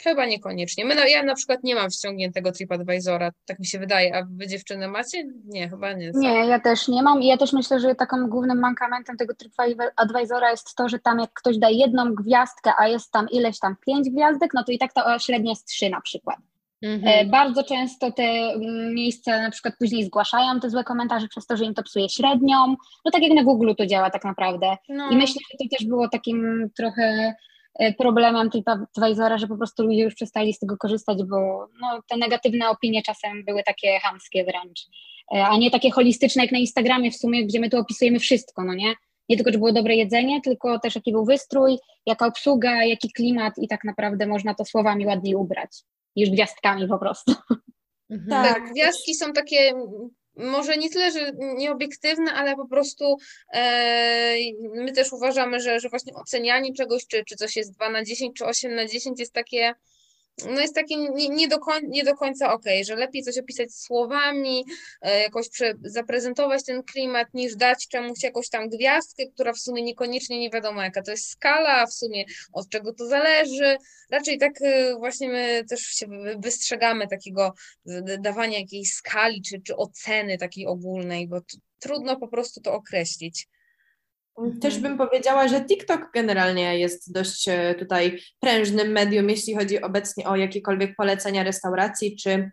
Chyba 0.03 0.25
niekoniecznie. 0.25 0.85
My, 0.85 0.95
no, 0.95 1.05
ja 1.05 1.23
na 1.23 1.35
przykład 1.35 1.63
nie 1.63 1.75
mam 1.75 1.89
ściągniętego 1.89 2.51
TripAdvisora, 2.51 3.31
tak 3.45 3.59
mi 3.59 3.65
się 3.65 3.79
wydaje, 3.79 4.15
a 4.15 4.23
wy 4.29 4.47
dziewczyny 4.47 4.87
macie? 4.87 5.23
Nie, 5.45 5.69
chyba 5.69 5.93
nie. 5.93 6.11
Nie, 6.15 6.45
ja 6.45 6.59
też 6.59 6.87
nie 6.87 7.03
mam 7.03 7.21
i 7.21 7.27
ja 7.27 7.37
też 7.37 7.53
myślę, 7.53 7.79
że 7.79 7.95
takim 7.95 8.29
głównym 8.29 8.59
mankamentem 8.59 9.17
tego 9.17 9.33
TripAdvisora 9.35 10.51
jest 10.51 10.75
to, 10.75 10.89
że 10.89 10.99
tam 10.99 11.19
jak 11.19 11.33
ktoś 11.33 11.57
da 11.57 11.69
jedną 11.69 12.13
gwiazdkę, 12.13 12.71
a 12.77 12.87
jest 12.87 13.11
tam 13.11 13.29
ileś 13.29 13.59
tam 13.59 13.75
pięć 13.85 14.09
gwiazdek, 14.09 14.53
no 14.53 14.63
to 14.63 14.71
i 14.71 14.77
tak 14.77 14.93
to 14.93 15.19
średnia 15.19 15.49
jest 15.49 15.67
trzy 15.67 15.89
na 15.89 16.01
przykład. 16.01 16.37
Mhm. 16.81 17.27
E, 17.27 17.29
bardzo 17.29 17.63
często 17.63 18.11
te 18.11 18.23
mm, 18.23 18.93
miejsca 18.93 19.41
na 19.41 19.51
przykład 19.51 19.73
później 19.79 20.05
zgłaszają 20.05 20.59
te 20.59 20.69
złe 20.69 20.83
komentarze 20.83 21.27
przez 21.27 21.45
to, 21.45 21.57
że 21.57 21.65
im 21.65 21.73
to 21.73 21.83
psuje 21.83 22.09
średnią. 22.09 22.75
No 23.05 23.11
tak 23.11 23.23
jak 23.23 23.31
na 23.31 23.43
Google 23.43 23.73
to 23.77 23.85
działa 23.85 24.09
tak 24.09 24.23
naprawdę. 24.23 24.77
No. 24.89 25.09
I 25.09 25.17
myślę, 25.17 25.41
że 25.51 25.57
to 25.57 25.77
też 25.77 25.87
było 25.87 26.09
takim 26.09 26.69
trochę 26.75 27.35
problemem 27.97 28.49
TripAdvisora, 28.49 29.37
że 29.37 29.47
po 29.47 29.57
prostu 29.57 29.83
ludzie 29.83 30.01
już 30.01 30.15
przestali 30.15 30.53
z 30.53 30.59
tego 30.59 30.77
korzystać, 30.77 31.17
bo 31.23 31.67
no, 31.81 32.01
te 32.09 32.17
negatywne 32.17 32.69
opinie 32.69 33.01
czasem 33.03 33.45
były 33.45 33.63
takie 33.63 33.99
hamskie 33.99 34.43
wręcz, 34.43 34.79
e, 35.35 35.45
a 35.45 35.57
nie 35.57 35.71
takie 35.71 35.91
holistyczne 35.91 36.43
jak 36.43 36.51
na 36.51 36.57
Instagramie 36.57 37.11
w 37.11 37.17
sumie, 37.17 37.45
gdzie 37.45 37.59
my 37.59 37.69
tu 37.69 37.77
opisujemy 37.77 38.19
wszystko, 38.19 38.63
no 38.63 38.73
nie? 38.73 38.93
Nie 39.29 39.37
tylko, 39.37 39.51
czy 39.51 39.57
było 39.57 39.71
dobre 39.71 39.95
jedzenie, 39.95 40.41
tylko 40.41 40.79
też 40.79 40.95
jaki 40.95 41.11
był 41.11 41.25
wystrój, 41.25 41.77
jaka 42.05 42.27
obsługa, 42.27 42.83
jaki 42.83 43.11
klimat 43.11 43.53
i 43.57 43.67
tak 43.67 43.83
naprawdę 43.83 44.27
można 44.27 44.53
to 44.53 44.65
słowami 44.65 45.05
ładniej 45.05 45.35
ubrać 45.35 45.69
niż 46.15 46.29
gwiazdkami 46.29 46.87
po 46.87 46.99
prostu. 46.99 47.33
Mhm. 48.09 48.43
Tak, 48.43 48.71
gwiazdki 48.73 49.15
są 49.15 49.33
takie 49.33 49.73
może 50.37 50.77
nie 50.77 50.89
tyle, 50.89 51.11
że 51.11 51.31
nieobiektywne, 51.37 52.33
ale 52.33 52.55
po 52.55 52.67
prostu 52.67 53.17
e, 53.53 54.35
my 54.75 54.91
też 54.91 55.13
uważamy, 55.13 55.59
że, 55.59 55.79
że 55.79 55.89
właśnie 55.89 56.13
ocenianie 56.13 56.73
czegoś, 56.73 57.07
czy, 57.07 57.23
czy 57.25 57.35
coś 57.35 57.55
jest 57.55 57.73
2 57.73 57.89
na 57.89 58.03
10, 58.03 58.37
czy 58.37 58.45
8 58.45 58.75
na 58.75 58.85
10 58.85 59.19
jest 59.19 59.33
takie 59.33 59.73
no 60.45 60.61
jest 60.61 60.75
takie 60.75 60.97
nie, 60.97 61.29
nie, 61.29 61.47
do, 61.47 61.59
koń, 61.59 61.81
nie 61.87 62.03
do 62.03 62.15
końca 62.15 62.53
ok, 62.53 62.63
że 62.85 62.95
lepiej 62.95 63.23
coś 63.23 63.37
opisać 63.37 63.73
słowami, 63.73 64.65
e, 65.01 65.21
jakoś 65.21 65.49
prze, 65.49 65.73
zaprezentować 65.81 66.65
ten 66.65 66.83
klimat, 66.83 67.33
niż 67.33 67.55
dać 67.55 67.87
czemuś 67.87 68.23
jakąś 68.23 68.49
tam 68.49 68.69
gwiazdkę, 68.69 69.23
która 69.33 69.53
w 69.53 69.59
sumie 69.59 69.83
niekoniecznie 69.83 70.39
nie 70.39 70.49
wiadomo 70.49 70.83
jaka 70.83 71.01
to 71.01 71.11
jest 71.11 71.29
skala, 71.29 71.85
w 71.85 71.93
sumie 71.93 72.25
od 72.53 72.69
czego 72.69 72.93
to 72.93 73.07
zależy. 73.07 73.77
Raczej 74.11 74.37
tak 74.37 74.61
e, 74.61 74.95
właśnie 74.95 75.29
my 75.29 75.63
też 75.69 75.81
się 75.81 76.07
wystrzegamy 76.37 77.07
takiego 77.07 77.53
dawania 78.19 78.59
jakiejś 78.59 78.93
skali 78.93 79.41
czy, 79.41 79.61
czy 79.61 79.75
oceny 79.75 80.37
takiej 80.37 80.65
ogólnej, 80.67 81.27
bo 81.27 81.41
trudno 81.79 82.17
po 82.17 82.27
prostu 82.27 82.61
to 82.61 82.73
określić. 82.73 83.47
Też 84.61 84.75
mhm. 84.75 84.81
bym 84.81 85.07
powiedziała, 85.07 85.47
że 85.47 85.65
TikTok 85.65 86.09
generalnie 86.13 86.79
jest 86.79 87.13
dość 87.13 87.47
e, 87.47 87.75
tutaj 87.75 88.19
prężnym 88.39 88.91
medium, 88.91 89.29
jeśli 89.29 89.55
chodzi 89.55 89.81
obecnie 89.81 90.27
o 90.27 90.35
jakiekolwiek 90.35 90.95
polecenia 90.95 91.43
restauracji 91.43 92.15
czy 92.15 92.51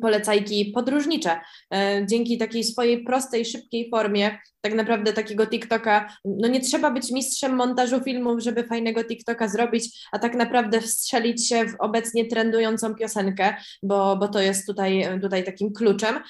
polecajki 0.00 0.72
podróżnicze. 0.74 1.40
E, 1.74 2.06
dzięki 2.06 2.38
takiej 2.38 2.64
swojej 2.64 3.04
prostej, 3.04 3.44
szybkiej 3.44 3.90
formie 3.90 4.38
tak 4.60 4.74
naprawdę 4.74 5.12
takiego 5.12 5.46
TikToka, 5.46 6.08
no 6.24 6.48
nie 6.48 6.60
trzeba 6.60 6.90
być 6.90 7.10
mistrzem 7.10 7.54
montażu 7.54 8.00
filmów, 8.00 8.42
żeby 8.42 8.64
fajnego 8.64 9.04
TikToka 9.04 9.48
zrobić, 9.48 10.06
a 10.12 10.18
tak 10.18 10.34
naprawdę 10.34 10.80
wstrzelić 10.80 11.48
się 11.48 11.64
w 11.64 11.74
obecnie 11.78 12.26
trendującą 12.26 12.94
piosenkę, 12.94 13.54
bo, 13.82 14.16
bo 14.16 14.28
to 14.28 14.40
jest 14.40 14.66
tutaj, 14.66 15.08
tutaj 15.22 15.44
takim 15.44 15.72
kluczem. 15.72 16.20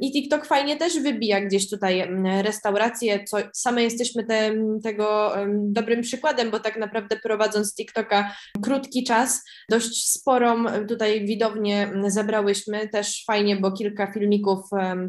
I 0.00 0.12
TikTok 0.12 0.46
fajnie 0.46 0.76
też 0.76 0.98
wybija 0.98 1.40
gdzieś 1.40 1.70
tutaj 1.70 2.08
restauracje, 2.42 3.24
co 3.24 3.36
same 3.54 3.82
jesteśmy 3.82 4.24
te, 4.24 4.52
tego 4.82 5.32
dobrym 5.52 6.00
przykładem, 6.00 6.50
bo 6.50 6.60
tak 6.60 6.76
naprawdę 6.76 7.16
prowadząc 7.16 7.74
TikToka 7.74 8.34
krótki 8.62 9.04
czas, 9.04 9.44
dość 9.68 10.10
sporą 10.10 10.64
tutaj 10.88 11.26
widownię 11.26 11.92
zebrałyśmy, 12.06 12.88
też 12.88 13.24
fajnie, 13.26 13.56
bo 13.56 13.72
kilka 13.72 14.12
filmików 14.12 14.60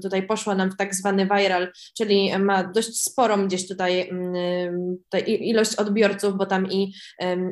tutaj 0.01 0.27
poszło 0.27 0.55
nam 0.55 0.71
w 0.71 0.77
tak 0.77 0.95
zwany 0.95 1.25
viral, 1.25 1.71
czyli 1.97 2.31
ma 2.51 2.63
dość 2.63 3.03
sporą 3.03 3.47
gdzieś 3.47 3.67
tutaj, 3.67 4.09
mm, 4.09 4.97
tutaj 5.03 5.23
ilość 5.41 5.75
odbiorców, 5.75 6.37
bo 6.37 6.45
tam 6.45 6.71
i, 6.71 6.93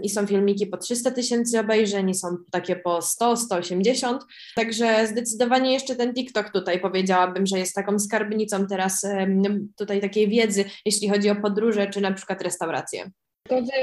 i 0.04 0.10
są 0.10 0.28
filmiki 0.28 0.68
po 0.68 0.78
300 0.78 1.12
tysięcy 1.12 1.60
obejrzeń, 1.60 2.10
i 2.10 2.16
są 2.16 2.28
takie 2.52 2.76
po 2.76 3.02
100, 3.02 3.38
180, 3.38 4.24
także 4.56 5.08
zdecydowanie 5.08 5.74
jeszcze 5.74 5.96
ten 5.96 6.14
TikTok 6.14 6.50
tutaj 6.50 6.80
powiedziałabym, 6.80 7.46
że 7.46 7.60
jest 7.60 7.76
taką 7.76 8.00
skarbnicą 8.00 8.68
teraz 8.68 9.06
tutaj 9.78 10.02
takiej 10.02 10.28
wiedzy, 10.28 10.66
jeśli 10.86 11.10
chodzi 11.10 11.30
o 11.30 11.36
podróże, 11.36 11.88
czy 11.88 12.02
na 12.02 12.14
przykład 12.14 12.42
restauracje. 12.42 13.12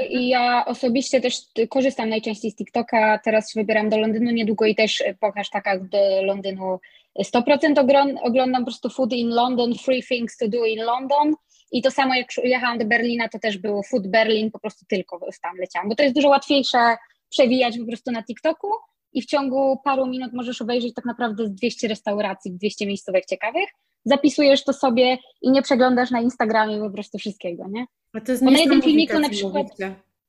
I 0.09 0.27
ja 0.27 0.65
osobiście 0.65 1.21
też 1.21 1.35
korzystam 1.69 2.09
najczęściej 2.09 2.51
z 2.51 2.55
TikToka. 2.55 3.19
Teraz 3.23 3.53
wybieram 3.55 3.89
do 3.89 3.97
Londynu 3.97 4.31
niedługo 4.31 4.65
i 4.65 4.75
też 4.75 5.03
po 5.19 5.31
hashtagach 5.31 5.89
do 5.89 6.21
Londynu 6.21 6.79
100% 7.23 8.17
oglądam 8.21 8.61
po 8.61 8.65
prostu 8.65 8.89
Food 8.89 9.13
in 9.13 9.29
London, 9.29 9.73
Free 9.75 10.03
Things 10.03 10.37
to 10.37 10.47
Do 10.47 10.65
in 10.65 10.79
London. 10.79 11.33
I 11.71 11.81
to 11.81 11.91
samo 11.91 12.15
jak 12.15 12.27
jechałam 12.43 12.77
do 12.77 12.85
Berlina, 12.85 13.29
to 13.29 13.39
też 13.39 13.57
było 13.57 13.83
Food 13.83 14.07
Berlin, 14.07 14.51
po 14.51 14.59
prostu 14.59 14.85
tylko 14.89 15.19
tam 15.43 15.57
leciałam, 15.57 15.89
bo 15.89 15.95
to 15.95 16.03
jest 16.03 16.15
dużo 16.15 16.29
łatwiejsze 16.29 16.97
przewijać 17.29 17.77
po 17.77 17.85
prostu 17.85 18.11
na 18.11 18.23
TikToku 18.23 18.67
i 19.13 19.21
w 19.21 19.25
ciągu 19.25 19.77
paru 19.83 20.05
minut 20.05 20.33
możesz 20.33 20.61
obejrzeć 20.61 20.93
tak 20.93 21.05
naprawdę 21.05 21.49
200 21.49 21.87
restauracji, 21.87 22.51
200 22.51 22.85
miejscówek 22.85 23.25
ciekawych, 23.25 23.69
zapisujesz 24.05 24.63
to 24.63 24.73
sobie 24.73 25.17
i 25.41 25.51
nie 25.51 25.61
przeglądasz 25.61 26.11
na 26.11 26.21
Instagramie 26.21 26.79
po 26.79 26.89
prostu 26.89 27.17
wszystkiego, 27.17 27.67
nie? 27.69 27.85
A 28.13 28.21
to 28.21 28.31
jest 28.31 28.43
Bo 28.43 28.51
na 28.51 28.59
jednym 28.59 28.81
filmiku 28.81 29.19
na 29.19 29.29
przykład... 29.29 29.67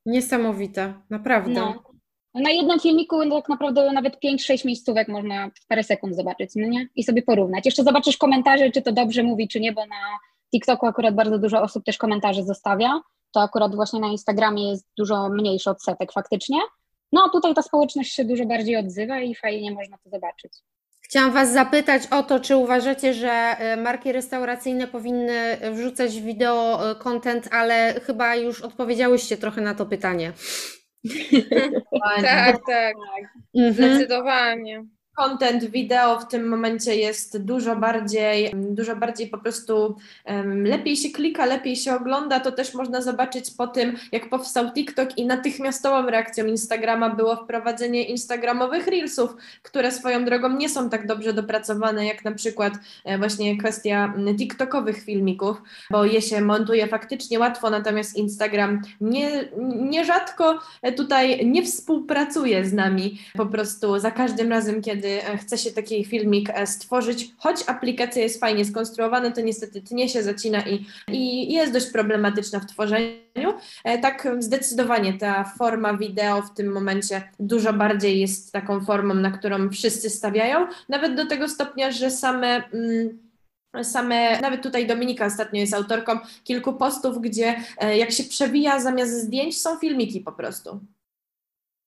Niesamowite, 0.06 0.94
naprawdę. 1.10 1.60
No. 1.60 1.82
Na 2.34 2.50
jednym 2.50 2.80
filmiku 2.80 3.30
tak 3.30 3.48
naprawdę 3.48 3.92
nawet 3.92 4.16
5-6 4.24 4.66
miejscówek 4.66 5.08
można 5.08 5.50
w 5.62 5.66
parę 5.66 5.84
sekund 5.84 6.16
zobaczyć, 6.16 6.50
no 6.56 6.68
nie? 6.68 6.88
I 6.96 7.04
sobie 7.04 7.22
porównać. 7.22 7.66
Jeszcze 7.66 7.84
zobaczysz 7.84 8.16
komentarze, 8.16 8.70
czy 8.70 8.82
to 8.82 8.92
dobrze 8.92 9.22
mówi, 9.22 9.48
czy 9.48 9.60
nie, 9.60 9.72
bo 9.72 9.86
na 9.86 10.18
TikToku 10.50 10.86
akurat 10.86 11.14
bardzo 11.14 11.38
dużo 11.38 11.62
osób 11.62 11.84
też 11.84 11.98
komentarze 11.98 12.42
zostawia. 12.42 13.00
To 13.32 13.40
akurat 13.42 13.74
właśnie 13.74 14.00
na 14.00 14.08
Instagramie 14.08 14.70
jest 14.70 14.86
dużo 14.96 15.28
mniejszy 15.28 15.70
odsetek 15.70 16.12
faktycznie. 16.12 16.58
No 17.12 17.24
a 17.26 17.30
tutaj 17.30 17.54
ta 17.54 17.62
społeczność 17.62 18.12
się 18.12 18.24
dużo 18.24 18.46
bardziej 18.46 18.76
odzywa 18.76 19.20
i 19.20 19.34
fajnie 19.34 19.72
można 19.72 19.98
to 19.98 20.10
zobaczyć. 20.10 20.52
Chciałam 21.00 21.32
Was 21.32 21.52
zapytać 21.52 22.02
o 22.06 22.22
to, 22.22 22.40
czy 22.40 22.56
uważacie, 22.56 23.14
że 23.14 23.30
e, 23.30 23.76
marki 23.76 24.12
restauracyjne 24.12 24.86
powinny 24.86 25.56
wrzucać 25.72 26.20
wideo 26.20 26.90
e, 26.90 26.94
content, 26.94 27.48
ale 27.52 28.00
chyba 28.00 28.36
już 28.36 28.60
odpowiedziałyście 28.60 29.36
trochę 29.36 29.60
na 29.60 29.74
to 29.74 29.86
pytanie. 29.86 30.32
tak, 32.22 32.56
tak. 32.66 32.96
Mhm. 33.54 33.72
Zdecydowanie 33.72 34.84
content 35.18 35.64
wideo 35.64 36.20
w 36.20 36.28
tym 36.28 36.48
momencie 36.48 36.96
jest 36.96 37.42
dużo 37.42 37.76
bardziej, 37.76 38.52
dużo 38.54 38.96
bardziej 38.96 39.26
po 39.26 39.38
prostu 39.38 39.96
um, 40.24 40.66
lepiej 40.66 40.96
się 40.96 41.10
klika, 41.10 41.46
lepiej 41.46 41.76
się 41.76 41.94
ogląda. 41.94 42.40
To 42.40 42.52
też 42.52 42.74
można 42.74 43.02
zobaczyć 43.02 43.50
po 43.50 43.66
tym, 43.66 43.96
jak 44.12 44.30
powstał 44.30 44.72
TikTok 44.72 45.18
i 45.18 45.26
natychmiastową 45.26 46.10
reakcją 46.10 46.46
Instagrama 46.46 47.10
było 47.10 47.36
wprowadzenie 47.36 48.04
Instagramowych 48.04 48.86
Reelsów, 48.86 49.36
które 49.62 49.92
swoją 49.92 50.24
drogą 50.24 50.48
nie 50.48 50.68
są 50.68 50.90
tak 50.90 51.06
dobrze 51.06 51.32
dopracowane, 51.32 52.06
jak 52.06 52.24
na 52.24 52.32
przykład 52.32 52.72
e, 53.04 53.18
właśnie 53.18 53.58
kwestia 53.58 54.14
TikTokowych 54.38 55.04
filmików, 55.04 55.62
bo 55.90 56.04
je 56.04 56.22
się 56.22 56.40
montuje 56.40 56.86
faktycznie 56.86 57.38
łatwo, 57.38 57.70
natomiast 57.70 58.16
Instagram 58.16 58.82
nie, 59.00 59.48
nierzadko 59.76 60.58
tutaj 60.96 61.46
nie 61.46 61.62
współpracuje 61.62 62.64
z 62.64 62.72
nami 62.72 63.18
po 63.36 63.46
prostu 63.46 63.98
za 63.98 64.10
każdym 64.10 64.50
razem, 64.50 64.82
kiedy 64.82 65.07
kiedy 65.08 65.24
e, 65.24 65.36
chce 65.36 65.58
się 65.58 65.70
taki 65.70 66.04
filmik 66.04 66.50
e, 66.50 66.66
stworzyć, 66.66 67.30
choć 67.38 67.56
aplikacja 67.66 68.22
jest 68.22 68.40
fajnie 68.40 68.64
skonstruowana, 68.64 69.30
to 69.30 69.40
niestety 69.40 69.82
tnie 69.82 70.08
się, 70.08 70.22
zacina 70.22 70.62
i, 70.66 70.86
i 71.08 71.52
jest 71.52 71.72
dość 71.72 71.86
problematyczna 71.86 72.60
w 72.60 72.66
tworzeniu. 72.66 73.54
E, 73.84 73.98
tak 73.98 74.28
zdecydowanie 74.38 75.18
ta 75.18 75.44
forma 75.44 75.96
wideo 75.96 76.42
w 76.42 76.54
tym 76.54 76.72
momencie 76.72 77.22
dużo 77.40 77.72
bardziej 77.72 78.20
jest 78.20 78.52
taką 78.52 78.84
formą, 78.84 79.14
na 79.14 79.30
którą 79.30 79.70
wszyscy 79.70 80.10
stawiają, 80.10 80.66
nawet 80.88 81.14
do 81.14 81.26
tego 81.26 81.48
stopnia, 81.48 81.90
że 81.90 82.10
same. 82.10 82.62
Mm, 82.72 83.28
same, 83.82 84.40
nawet 84.40 84.62
tutaj 84.62 84.86
Dominika 84.86 85.26
ostatnio 85.26 85.60
jest 85.60 85.74
autorką 85.74 86.18
kilku 86.44 86.72
postów, 86.72 87.20
gdzie 87.20 87.56
jak 87.96 88.12
się 88.12 88.24
przewija 88.24 88.80
zamiast 88.80 89.12
zdjęć 89.12 89.60
są 89.60 89.78
filmiki 89.78 90.20
po 90.20 90.32
prostu. 90.32 90.80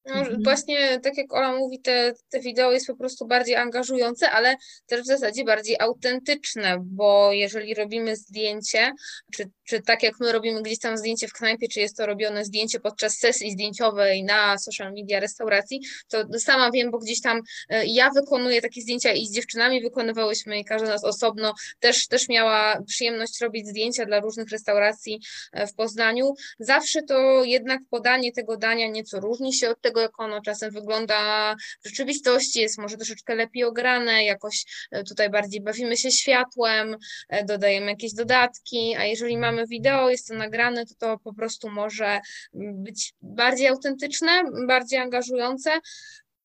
No, 0.05 0.13
mhm. 0.13 0.43
Właśnie 0.43 0.99
tak 0.99 1.17
jak 1.17 1.33
Ola 1.33 1.55
mówi, 1.55 1.79
te, 1.79 2.13
te 2.29 2.39
wideo 2.39 2.71
jest 2.71 2.87
po 2.87 2.95
prostu 2.95 3.27
bardziej 3.27 3.55
angażujące, 3.55 4.31
ale 4.31 4.55
też 4.87 5.01
w 5.01 5.05
zasadzie 5.05 5.43
bardziej 5.43 5.75
autentyczne, 5.79 6.77
bo 6.81 7.31
jeżeli 7.33 7.73
robimy 7.73 8.15
zdjęcie, 8.15 8.91
czy, 9.35 9.49
czy 9.63 9.81
tak 9.81 10.03
jak 10.03 10.13
my 10.19 10.31
robimy 10.31 10.61
gdzieś 10.61 10.79
tam 10.79 10.97
zdjęcie 10.97 11.27
w 11.27 11.33
knajpie, 11.33 11.67
czy 11.67 11.79
jest 11.79 11.97
to 11.97 12.05
robione 12.05 12.45
zdjęcie 12.45 12.79
podczas 12.79 13.17
sesji 13.17 13.51
zdjęciowej 13.51 14.23
na 14.23 14.57
social 14.57 14.93
media 14.93 15.19
restauracji, 15.19 15.81
to 16.07 16.39
sama 16.39 16.71
wiem, 16.71 16.91
bo 16.91 16.97
gdzieś 16.97 17.21
tam 17.21 17.41
e, 17.69 17.85
ja 17.85 18.09
wykonuję 18.15 18.61
takie 18.61 18.81
zdjęcia 18.81 19.13
i 19.13 19.25
z 19.25 19.31
dziewczynami 19.31 19.81
wykonywałyśmy 19.81 20.59
i 20.59 20.65
każda 20.65 20.87
z 20.87 20.89
nas 20.89 21.03
osobno 21.03 21.53
też, 21.79 22.07
też 22.07 22.29
miała 22.29 22.81
przyjemność 22.87 23.41
robić 23.41 23.67
zdjęcia 23.67 24.05
dla 24.05 24.19
różnych 24.19 24.49
restauracji 24.49 25.19
e, 25.51 25.67
w 25.67 25.73
Poznaniu. 25.73 26.33
Zawsze 26.59 27.01
to 27.01 27.43
jednak 27.43 27.81
podanie 27.89 28.31
tego 28.31 28.57
dania 28.57 28.87
nieco 28.87 29.19
różni 29.19 29.53
się 29.53 29.69
od 29.69 29.81
tego, 29.81 29.90
tego, 29.91 30.01
jak 30.01 30.19
ono 30.19 30.41
czasem 30.41 30.71
wygląda 30.71 31.55
w 31.83 31.87
rzeczywistości, 31.87 32.59
jest 32.59 32.77
może 32.77 32.97
troszeczkę 32.97 33.35
lepiej 33.35 33.63
ograne, 33.63 34.23
jakoś 34.25 34.65
e, 34.91 35.03
tutaj 35.03 35.29
bardziej 35.29 35.61
bawimy 35.61 35.97
się 35.97 36.11
światłem, 36.11 36.97
e, 37.29 37.45
dodajemy 37.45 37.91
jakieś 37.91 38.13
dodatki, 38.13 38.95
a 38.95 39.05
jeżeli 39.05 39.37
mamy 39.37 39.67
wideo, 39.67 40.09
jest 40.09 40.27
to 40.27 40.33
nagrane, 40.33 40.85
to 40.85 40.95
to 40.99 41.19
po 41.19 41.33
prostu 41.33 41.69
może 41.69 42.19
być 42.53 43.13
bardziej 43.21 43.67
autentyczne, 43.67 44.43
bardziej 44.67 44.99
angażujące. 44.99 45.71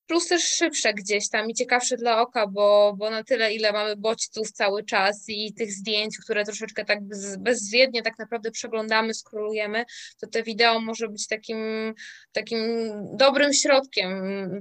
Plus 0.06 0.28
też 0.28 0.42
szybsze 0.42 0.94
gdzieś 0.94 1.28
tam 1.28 1.50
i 1.50 1.54
ciekawsze 1.54 1.96
dla 1.96 2.20
oka, 2.20 2.46
bo, 2.46 2.94
bo 2.98 3.10
na 3.10 3.24
tyle, 3.24 3.54
ile 3.54 3.72
mamy 3.72 3.96
bodźców 3.96 4.52
cały 4.52 4.84
czas 4.84 5.24
i 5.28 5.54
tych 5.54 5.72
zdjęć, 5.72 6.18
które 6.18 6.44
troszeczkę 6.44 6.84
tak 6.84 6.98
bezwiednie 7.38 8.02
tak 8.02 8.18
naprawdę 8.18 8.50
przeglądamy, 8.50 9.14
skrolujemy, 9.14 9.84
to 10.20 10.26
te 10.26 10.42
wideo 10.42 10.80
może 10.80 11.08
być 11.08 11.26
takim, 11.26 11.94
takim 12.32 12.58
dobrym 13.16 13.52
środkiem, 13.52 14.10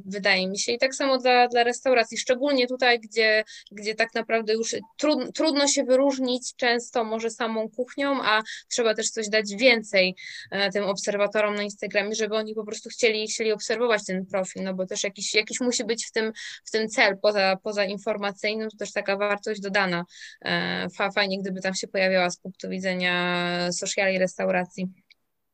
wydaje 0.05 0.47
mi 0.47 0.59
się. 0.59 0.71
I 0.71 0.77
tak 0.77 0.95
samo 0.95 1.17
dla, 1.17 1.47
dla 1.47 1.63
restauracji, 1.63 2.17
szczególnie 2.17 2.67
tutaj, 2.67 2.99
gdzie, 2.99 3.43
gdzie 3.71 3.95
tak 3.95 4.13
naprawdę 4.13 4.53
już 4.53 4.75
trud, 4.97 5.33
trudno 5.33 5.67
się 5.67 5.83
wyróżnić 5.83 6.55
często 6.55 7.03
może 7.03 7.29
samą 7.29 7.69
kuchnią, 7.69 8.23
a 8.23 8.43
trzeba 8.69 8.93
też 8.93 9.09
coś 9.09 9.29
dać 9.29 9.55
więcej 9.55 10.15
e, 10.51 10.69
tym 10.69 10.83
obserwatorom 10.83 11.55
na 11.55 11.63
Instagramie, 11.63 12.15
żeby 12.15 12.35
oni 12.35 12.55
po 12.55 12.65
prostu 12.65 12.89
chcieli, 12.89 13.27
chcieli 13.27 13.51
obserwować 13.51 14.05
ten 14.05 14.25
profil, 14.25 14.63
no 14.63 14.73
bo 14.73 14.85
też 14.85 15.03
jakiś 15.03 15.34
jakiś 15.35 15.59
musi 15.59 15.85
być 15.85 16.05
w 16.05 16.11
tym, 16.11 16.31
w 16.65 16.71
tym 16.71 16.87
cel 16.87 17.17
poza, 17.21 17.57
poza 17.63 17.85
informacyjnym, 17.85 18.69
to 18.69 18.77
też 18.77 18.91
taka 18.91 19.17
wartość 19.17 19.61
dodana. 19.61 20.05
E, 20.41 20.87
fajnie, 21.15 21.39
gdyby 21.39 21.61
tam 21.61 21.75
się 21.75 21.87
pojawiała 21.87 22.29
z 22.29 22.37
punktu 22.37 22.69
widzenia 22.69 23.71
sociali 23.71 24.17
restauracji. 24.17 24.87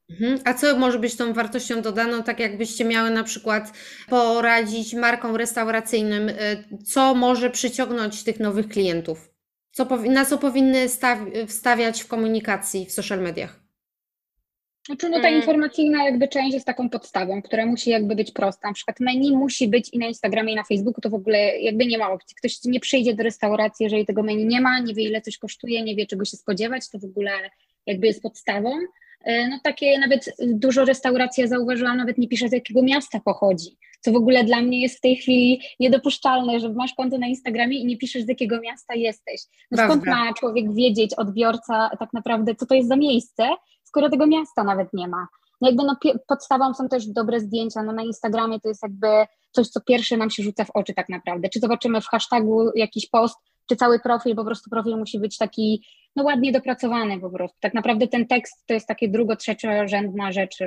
Mhm. 0.09 0.39
A 0.45 0.53
co 0.53 0.77
może 0.77 0.99
być 0.99 1.15
tą 1.15 1.33
wartością 1.33 1.81
dodaną, 1.81 2.23
tak 2.23 2.39
jakbyście 2.39 2.85
miały 2.85 3.09
na 3.09 3.23
przykład 3.23 3.73
poradzić 4.09 4.93
markom 4.93 5.35
restauracyjnym, 5.35 6.29
e, 6.29 6.35
co 6.85 7.15
może 7.15 7.49
przyciągnąć 7.49 8.23
tych 8.23 8.39
nowych 8.39 8.67
klientów? 8.67 9.31
Co, 9.71 9.85
na 9.85 10.25
co 10.25 10.37
powinny 10.37 10.87
wstawiać 11.47 12.03
w 12.03 12.07
komunikacji 12.07 12.85
w 12.85 12.91
social 12.91 13.21
mediach? 13.21 13.60
Znaczy, 14.85 15.09
no 15.09 15.19
ta 15.19 15.27
mm. 15.27 15.39
informacyjna 15.39 16.03
jakby 16.03 16.27
część 16.27 16.53
jest 16.53 16.65
taką 16.65 16.89
podstawą, 16.89 17.41
która 17.41 17.65
musi 17.65 17.89
jakby 17.89 18.15
być 18.15 18.31
prosta. 18.31 18.67
Na 18.67 18.73
przykład 18.73 18.99
menu 18.99 19.37
musi 19.37 19.67
być 19.67 19.89
i 19.93 19.99
na 19.99 20.07
Instagramie, 20.07 20.53
i 20.53 20.55
na 20.55 20.63
Facebooku, 20.63 21.01
to 21.01 21.09
w 21.09 21.13
ogóle 21.13 21.59
jakby 21.59 21.85
nie 21.85 21.97
ma 21.97 22.11
opcji. 22.11 22.35
Ktoś 22.35 22.63
nie 22.65 22.79
przyjdzie 22.79 23.13
do 23.13 23.23
restauracji, 23.23 23.83
jeżeli 23.83 24.05
tego 24.05 24.23
menu 24.23 24.45
nie 24.45 24.61
ma, 24.61 24.79
nie 24.79 24.93
wie 24.93 25.03
ile 25.03 25.21
coś 25.21 25.37
kosztuje, 25.37 25.83
nie 25.83 25.95
wie 25.95 26.05
czego 26.05 26.25
się 26.25 26.37
spodziewać, 26.37 26.89
to 26.89 26.99
w 26.99 27.05
ogóle 27.05 27.31
jakby 27.85 28.07
jest 28.07 28.21
podstawą. 28.21 28.69
E, 29.23 29.47
no 29.47 29.59
takie 29.63 29.99
nawet 29.99 30.35
dużo 30.41 30.85
restauracji 30.85 31.41
ja 31.41 31.47
zauważyłam, 31.47 31.97
nawet 31.97 32.17
nie 32.17 32.27
pisze 32.27 32.49
z 32.49 32.51
jakiego 32.51 32.83
miasta 32.83 33.19
pochodzi, 33.19 33.77
co 33.99 34.11
w 34.11 34.15
ogóle 34.15 34.43
dla 34.43 34.61
mnie 34.61 34.81
jest 34.81 34.97
w 34.97 35.01
tej 35.01 35.15
chwili 35.15 35.61
niedopuszczalne, 35.79 36.59
że 36.59 36.69
masz 36.69 36.93
konto 36.93 37.17
na 37.17 37.27
Instagramie 37.27 37.77
i 37.77 37.85
nie 37.85 37.97
piszesz 37.97 38.23
z 38.23 38.27
jakiego 38.27 38.61
miasta 38.61 38.95
jesteś. 38.95 39.41
No 39.71 39.83
skąd 39.83 40.05
ma 40.05 40.33
człowiek 40.33 40.73
wiedzieć, 40.73 41.13
odbiorca 41.13 41.89
tak 41.99 42.13
naprawdę, 42.13 42.55
co 42.55 42.65
to 42.65 42.75
jest 42.75 42.87
za 42.87 42.95
miejsce, 42.95 43.49
skoro 43.91 44.09
tego 44.09 44.27
miasta 44.27 44.63
nawet 44.63 44.93
nie 44.93 45.07
ma. 45.07 45.27
No 45.61 45.67
jakby 45.67 45.83
no, 45.83 45.95
podstawą 46.27 46.73
są 46.73 46.89
też 46.89 47.07
dobre 47.07 47.39
zdjęcia, 47.39 47.83
no 47.83 47.91
na 47.91 48.03
Instagramie 48.03 48.59
to 48.59 48.69
jest 48.69 48.83
jakby 48.83 49.07
coś, 49.51 49.67
co 49.67 49.81
pierwsze 49.81 50.17
nam 50.17 50.29
się 50.29 50.43
rzuca 50.43 50.65
w 50.65 50.69
oczy 50.73 50.93
tak 50.93 51.09
naprawdę. 51.09 51.49
Czy 51.49 51.59
zobaczymy 51.59 52.01
w 52.01 52.07
hashtagu 52.07 52.71
jakiś 52.75 53.09
post, 53.09 53.37
czy 53.69 53.75
cały 53.75 53.99
profil, 53.99 54.35
po 54.35 54.45
prostu 54.45 54.69
profil 54.69 54.97
musi 54.97 55.19
być 55.19 55.37
taki 55.37 55.85
no 56.15 56.23
ładnie 56.23 56.51
dopracowany 56.51 57.19
po 57.19 57.29
prostu. 57.29 57.57
Tak 57.61 57.73
naprawdę 57.73 58.07
ten 58.07 58.27
tekst 58.27 58.65
to 58.67 58.73
jest 58.73 58.87
takie 58.87 59.09
drugo, 59.09 59.35
trzeciorzędna 59.35 60.31
rzecz 60.31 60.57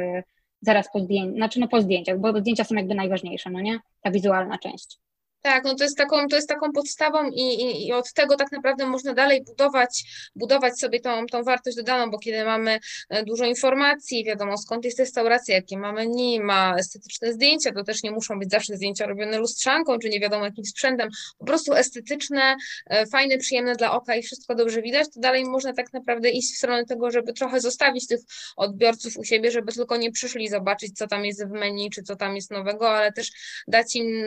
zaraz 0.60 0.92
po 0.92 1.00
zdjęciach, 1.00 1.36
znaczy 1.36 1.60
no 1.60 1.68
po 1.68 1.80
zdjęciach, 1.80 2.20
bo 2.20 2.40
zdjęcia 2.40 2.64
są 2.64 2.74
jakby 2.74 2.94
najważniejsze, 2.94 3.50
no 3.50 3.60
nie? 3.60 3.78
Ta 4.02 4.10
wizualna 4.10 4.58
część. 4.58 4.98
Tak, 5.44 5.64
no 5.64 5.74
to 5.74 5.84
jest 5.84 5.96
taką, 5.96 6.28
to 6.28 6.36
jest 6.36 6.48
taką 6.48 6.72
podstawą 6.72 7.30
i, 7.30 7.40
i, 7.40 7.86
i, 7.86 7.92
od 7.92 8.12
tego 8.12 8.36
tak 8.36 8.52
naprawdę 8.52 8.86
można 8.86 9.14
dalej 9.14 9.44
budować, 9.44 10.04
budować 10.36 10.78
sobie 10.80 11.00
tą, 11.00 11.26
tą 11.26 11.42
wartość 11.42 11.76
dodaną, 11.76 12.10
bo 12.10 12.18
kiedy 12.18 12.44
mamy 12.44 12.78
e, 13.08 13.24
dużo 13.24 13.44
informacji, 13.44 14.24
wiadomo 14.24 14.58
skąd 14.58 14.84
jest 14.84 14.98
restauracja, 14.98 15.54
jakie 15.54 15.78
ma 15.78 15.92
menu, 15.92 16.40
ma 16.40 16.76
estetyczne 16.78 17.32
zdjęcia, 17.32 17.72
to 17.72 17.84
też 17.84 18.02
nie 18.02 18.10
muszą 18.10 18.38
być 18.38 18.50
zawsze 18.50 18.76
zdjęcia 18.76 19.06
robione 19.06 19.38
lustrzanką, 19.38 19.98
czy 19.98 20.08
nie 20.08 20.20
wiadomo 20.20 20.44
jakim 20.44 20.64
sprzętem, 20.64 21.08
po 21.38 21.44
prostu 21.44 21.74
estetyczne, 21.74 22.56
e, 22.86 23.06
fajne, 23.06 23.38
przyjemne 23.38 23.74
dla 23.74 23.92
oka 23.92 24.16
i 24.16 24.22
wszystko 24.22 24.54
dobrze 24.54 24.82
widać, 24.82 25.06
to 25.14 25.20
dalej 25.20 25.44
można 25.44 25.72
tak 25.72 25.92
naprawdę 25.92 26.30
iść 26.30 26.54
w 26.54 26.58
stronę 26.58 26.84
tego, 26.84 27.10
żeby 27.10 27.32
trochę 27.32 27.60
zostawić 27.60 28.06
tych 28.06 28.20
odbiorców 28.56 29.16
u 29.16 29.24
siebie, 29.24 29.50
żeby 29.50 29.72
tylko 29.72 29.96
nie 29.96 30.12
przyszli 30.12 30.48
zobaczyć, 30.48 30.98
co 30.98 31.06
tam 31.06 31.24
jest 31.24 31.46
w 31.46 31.50
menu, 31.50 31.90
czy 31.90 32.02
co 32.02 32.16
tam 32.16 32.36
jest 32.36 32.50
nowego, 32.50 32.90
ale 32.90 33.12
też 33.12 33.32
dać 33.68 33.96
im 33.96 34.24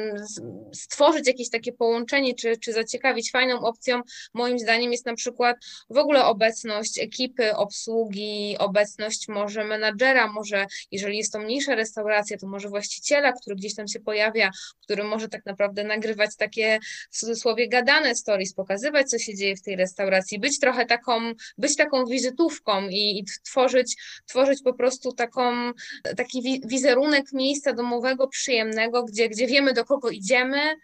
stworzyć 0.73 1.06
stworzyć 1.07 1.27
jakieś 1.27 1.49
takie 1.49 1.71
połączenie, 1.73 2.35
czy, 2.35 2.57
czy 2.57 2.73
zaciekawić 2.73 3.31
fajną 3.31 3.59
opcją, 3.59 4.01
moim 4.33 4.59
zdaniem 4.59 4.91
jest 4.91 5.05
na 5.05 5.15
przykład 5.15 5.57
w 5.89 5.97
ogóle 5.97 6.25
obecność 6.25 6.99
ekipy 6.99 7.55
obsługi, 7.55 8.55
obecność 8.59 9.27
może 9.27 9.63
menadżera, 9.63 10.27
może 10.27 10.65
jeżeli 10.91 11.17
jest 11.17 11.33
to 11.33 11.39
mniejsza 11.39 11.75
restauracja, 11.75 12.37
to 12.37 12.47
może 12.47 12.69
właściciela, 12.69 13.33
który 13.33 13.55
gdzieś 13.55 13.75
tam 13.75 13.87
się 13.87 13.99
pojawia, 13.99 14.51
który 14.81 15.03
może 15.03 15.29
tak 15.29 15.45
naprawdę 15.45 15.83
nagrywać 15.83 16.35
takie 16.35 16.79
w 17.11 17.17
cudzysłowie 17.19 17.69
gadane 17.69 18.15
stories, 18.15 18.53
pokazywać, 18.53 19.09
co 19.09 19.19
się 19.19 19.35
dzieje 19.35 19.55
w 19.55 19.61
tej 19.61 19.75
restauracji, 19.75 20.39
być 20.39 20.59
trochę 20.59 20.85
taką, 20.85 21.33
być 21.57 21.75
taką 21.75 22.05
wizytówką 22.05 22.87
i, 22.89 23.19
i 23.19 23.25
tworzyć, 23.43 23.95
tworzyć 24.25 24.63
po 24.63 24.73
prostu 24.73 25.11
taką, 25.13 25.71
taki 26.17 26.61
wizerunek 26.65 27.25
miejsca 27.33 27.73
domowego, 27.73 28.27
przyjemnego, 28.27 29.03
gdzie, 29.03 29.29
gdzie 29.29 29.47
wiemy, 29.47 29.73
do 29.73 29.85
kogo 29.85 30.09
idziemy, 30.09 30.75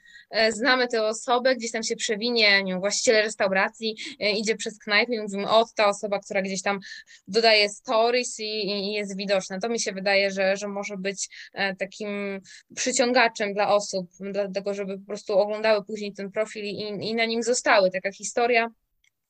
znamy 0.50 0.88
tę 0.88 1.04
osobę, 1.08 1.56
gdzieś 1.56 1.72
tam 1.72 1.84
się 1.84 1.96
przewinie, 1.96 2.64
nie 2.64 2.72
wiem, 2.72 2.80
właściciel 2.80 3.16
restauracji 3.16 3.96
e, 4.20 4.32
idzie 4.32 4.56
przez 4.56 4.80
knajpę 4.80 5.16
i 5.16 5.22
mówimy, 5.22 5.50
o, 5.50 5.66
ta 5.76 5.88
osoba, 5.88 6.20
która 6.20 6.42
gdzieś 6.42 6.62
tam 6.62 6.80
dodaje 7.28 7.70
stories 7.70 8.40
i, 8.40 8.68
i 8.70 8.94
jest 8.94 9.18
widoczna. 9.18 9.60
To 9.60 9.70
mi 9.70 9.80
się 9.80 9.92
wydaje, 9.92 10.32
że, 10.32 10.58
że 10.58 10.68
może 10.68 10.98
być 10.98 11.30
e, 11.54 11.76
takim 11.76 12.42
przyciągaczem 12.76 13.54
dla 13.54 13.76
osób, 13.76 14.10
dlatego 14.20 14.74
żeby 14.74 15.00
po 15.00 15.06
prostu 15.06 15.40
oglądały 15.40 15.86
później 15.86 16.14
ten 16.14 16.32
profil 16.32 16.64
i, 16.66 17.10
i 17.10 17.16
na 17.16 17.26
nim 17.26 17.44
zostały. 17.44 17.92
Taka 17.92 18.12
historia 18.12 18.70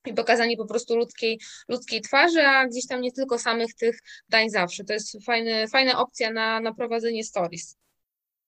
i 0.06 0.14
pokazanie 0.14 0.58
po 0.58 0.66
prostu 0.66 0.96
ludzkiej, 0.96 1.40
ludzkiej 1.68 2.02
twarzy, 2.02 2.42
a 2.42 2.68
gdzieś 2.68 2.88
tam 2.88 3.02
nie 3.02 3.12
tylko 3.12 3.40
samych 3.40 3.74
tych 3.76 4.00
dań 4.30 4.50
zawsze. 4.50 4.84
To 4.84 4.94
jest 4.94 5.26
fajny, 5.26 5.68
fajna 5.68 6.00
opcja 6.00 6.32
na, 6.32 6.60
na 6.60 6.74
prowadzenie 6.74 7.24
stories. 7.24 7.78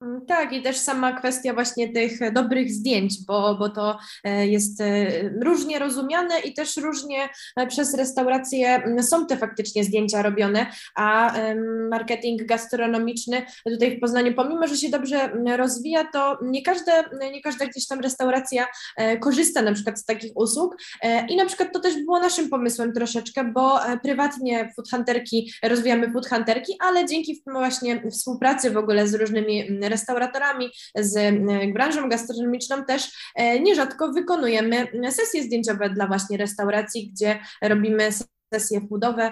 Mm, 0.01 0.25
tak, 0.25 0.53
i 0.53 0.61
też 0.61 0.77
sama 0.77 1.19
kwestia 1.19 1.53
właśnie 1.53 1.93
tych 1.93 2.33
dobrych 2.33 2.71
zdjęć, 2.71 3.13
bo, 3.27 3.55
bo 3.55 3.69
to 3.69 3.97
e, 4.23 4.47
jest 4.47 4.81
e, 4.81 5.07
różnie 5.43 5.79
rozumiane 5.79 6.39
i 6.39 6.53
też 6.53 6.77
różnie 6.77 7.29
e, 7.55 7.67
przez 7.67 7.93
restauracje 7.93 8.75
mm, 8.75 9.03
są 9.03 9.25
te 9.25 9.37
faktycznie 9.37 9.83
zdjęcia 9.83 10.21
robione, 10.21 10.65
a 10.95 11.35
marketing 11.89 12.45
gastronomiczny 12.45 13.45
tutaj 13.65 13.97
w 13.97 13.99
Poznaniu, 13.99 14.33
pomimo 14.33 14.67
że 14.67 14.77
się 14.77 14.89
dobrze 14.89 15.21
mm, 15.21 15.47
rozwija, 15.59 16.03
to 16.13 16.37
nie, 16.41 16.61
każde, 16.61 16.91
nie 17.31 17.41
każda 17.41 17.65
gdzieś 17.65 17.87
tam 17.87 17.99
restauracja 17.99 18.67
korzysta 19.19 19.61
na 19.61 19.73
przykład 19.73 19.99
z 19.99 20.05
takich 20.05 20.31
usług 20.35 20.77
i 21.29 21.35
na 21.35 21.45
przykład 21.45 21.69
to 21.73 21.79
też 21.79 21.95
było 21.95 22.19
naszym 22.19 22.49
pomysłem 22.49 22.93
troszeczkę, 22.93 23.43
bo 23.43 23.79
prywatnie 24.03 24.73
foodhunterki, 24.75 25.51
rozwijamy 25.63 26.11
foodhunterki, 26.11 26.73
ale 26.79 27.05
dzięki 27.05 27.43
właśnie 27.45 28.11
współpracy 28.11 28.71
w 28.71 28.77
ogóle 28.77 29.07
z 29.07 29.13
różnymi 29.13 29.79
restauratorami, 29.89 30.71
z 30.95 31.17
e, 31.17 31.73
branżą 31.73 32.09
gastronomiczną 32.09 32.85
też 32.85 33.31
e, 33.35 33.59
nierzadko 33.59 34.11
wykonujemy 34.11 34.87
sesje 35.11 35.43
zdjęciowe 35.43 35.89
dla 35.89 36.07
właśnie 36.07 36.37
restauracji, 36.37 37.11
gdzie 37.11 37.39
robimy 37.61 38.09
sesje 38.53 38.81
foodowe. 38.89 39.31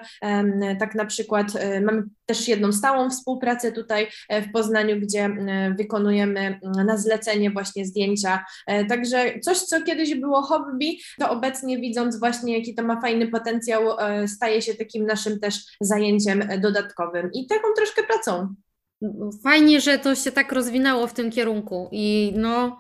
Tak 0.80 0.96
na 0.96 1.06
przykład 1.06 1.48
e, 1.56 1.82
mamy 1.82 2.04
też 2.26 2.48
jedną 2.48 2.72
stałą 2.72 3.10
współpracę 3.10 3.72
tutaj 3.72 4.08
w 4.30 4.52
Poznaniu, 4.52 5.00
gdzie 5.00 5.30
wykonujemy 5.78 6.60
na 6.86 6.98
zlecenie 6.98 7.52
właśnie 7.52 7.86
zdjęcia. 7.86 8.46
Także 8.90 9.40
coś, 9.40 9.58
co 9.58 9.82
kiedyś 9.82 10.16
było 10.16 10.42
hobby, 10.42 11.00
to 11.20 11.30
obecnie 11.30 11.78
widząc 11.78 12.20
właśnie, 12.20 12.58
jaki 12.58 12.76
to 12.76 12.84
ma 12.84 13.02
fajny 13.02 13.28
potencjał, 13.28 13.84
staje 14.28 14.62
się 14.62 14.74
takim 14.74 15.06
naszym 15.06 15.40
też 15.40 15.60
zajęciem 15.82 16.44
dodatkowym 16.62 17.30
i 17.34 17.48
taką 17.48 17.68
troszkę 17.76 18.04
pracą. 18.04 18.56
Fajnie, 19.44 19.82
że 19.82 20.00
to 20.00 20.16
się 20.16 20.32
tak 20.32 20.52
rozwinęło 20.52 21.08
w 21.08 21.14
tym 21.14 21.32
kierunku 21.32 21.90
i 21.92 22.34
no 22.36 22.80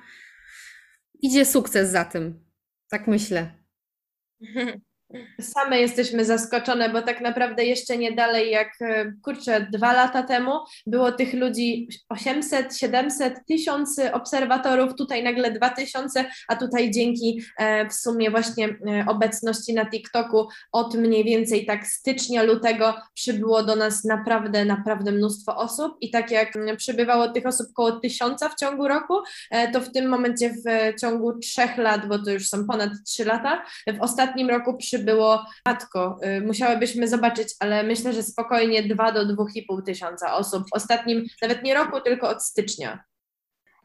idzie 1.21 1.45
sukces 1.45 1.89
za 1.91 2.05
tym. 2.05 2.45
Tak 2.89 3.07
myślę. 3.07 3.51
Same 5.41 5.81
jesteśmy 5.81 6.25
zaskoczone, 6.25 6.89
bo 6.89 7.01
tak 7.01 7.21
naprawdę 7.21 7.65
jeszcze 7.65 7.97
nie 7.97 8.11
dalej 8.11 8.51
jak, 8.51 8.81
e, 8.81 9.13
kurczę, 9.23 9.67
dwa 9.71 9.93
lata 9.93 10.23
temu 10.23 10.51
było 10.87 11.11
tych 11.11 11.33
ludzi 11.33 11.87
800, 12.09 12.77
700, 12.77 13.45
tysiące 13.47 14.13
obserwatorów, 14.13 14.95
tutaj 14.95 15.23
nagle 15.23 15.51
2000, 15.51 16.25
a 16.47 16.55
tutaj 16.55 16.91
dzięki 16.91 17.41
e, 17.57 17.89
w 17.89 17.93
sumie 17.93 18.31
właśnie 18.31 18.67
e, 18.67 19.05
obecności 19.07 19.73
na 19.73 19.85
TikToku 19.85 20.47
od 20.71 20.95
mniej 20.95 21.23
więcej 21.23 21.65
tak 21.65 21.87
stycznia, 21.87 22.43
lutego 22.43 22.93
przybyło 23.13 23.63
do 23.63 23.75
nas 23.75 24.03
naprawdę, 24.03 24.65
naprawdę 24.65 25.11
mnóstwo 25.11 25.57
osób 25.57 25.97
i 26.01 26.11
tak 26.11 26.31
jak 26.31 26.53
przybywało 26.77 27.27
tych 27.27 27.45
osób 27.45 27.67
około 27.71 27.91
tysiąca 27.91 28.49
w 28.49 28.55
ciągu 28.55 28.87
roku, 28.87 29.13
to 29.73 29.81
w 29.81 29.91
tym 29.91 30.09
momencie 30.09 30.49
w 30.49 30.99
ciągu 31.01 31.39
trzech 31.39 31.77
lat, 31.77 32.07
bo 32.07 32.19
to 32.19 32.31
już 32.31 32.49
są 32.49 32.67
ponad 32.67 32.89
trzy 33.07 33.25
lata, 33.25 33.65
w 33.97 34.01
ostatnim 34.01 34.49
roku 34.49 34.77
przybyło 34.77 35.02
było 35.03 35.45
matko, 35.65 36.19
y, 36.37 36.41
musiałybyśmy 36.41 37.07
zobaczyć, 37.07 37.47
ale 37.59 37.83
myślę, 37.83 38.13
że 38.13 38.23
spokojnie 38.23 38.83
2 38.83 39.11
do 39.11 39.25
2,5 39.25 39.83
tysiąca 39.85 40.35
osób 40.35 40.63
w 40.63 40.73
ostatnim, 40.73 41.25
nawet 41.41 41.63
nie 41.63 41.73
roku, 41.73 42.01
tylko 42.01 42.29
od 42.29 42.43
stycznia. 42.43 43.03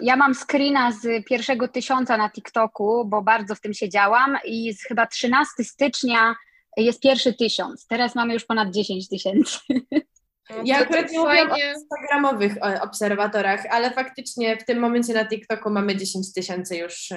Ja 0.00 0.16
mam 0.16 0.34
screena 0.34 0.92
z 0.92 1.26
pierwszego 1.26 1.68
tysiąca 1.68 2.16
na 2.16 2.30
TikToku, 2.30 3.04
bo 3.04 3.22
bardzo 3.22 3.54
w 3.54 3.60
tym 3.60 3.74
siedziałam 3.74 4.38
i 4.44 4.74
z 4.74 4.82
chyba 4.82 5.06
13 5.06 5.64
stycznia 5.64 6.36
jest 6.76 7.00
pierwszy 7.00 7.34
tysiąc. 7.34 7.86
Teraz 7.86 8.14
mamy 8.14 8.34
już 8.34 8.44
ponad 8.44 8.70
10 8.70 9.08
tysięcy. 9.08 9.58
No, 10.50 10.62
ja 10.64 10.78
akurat 10.78 11.10
nie 11.10 11.18
mówię 11.18 11.42
o 11.50 11.56
instagramowych 11.74 12.54
obserwatorach, 12.82 13.60
ale 13.70 13.90
faktycznie 13.90 14.56
w 14.56 14.64
tym 14.64 14.78
momencie 14.78 15.14
na 15.14 15.24
TikToku 15.24 15.70
mamy 15.70 15.96
10 15.96 16.32
tysięcy 16.32 16.76
już 16.76 17.08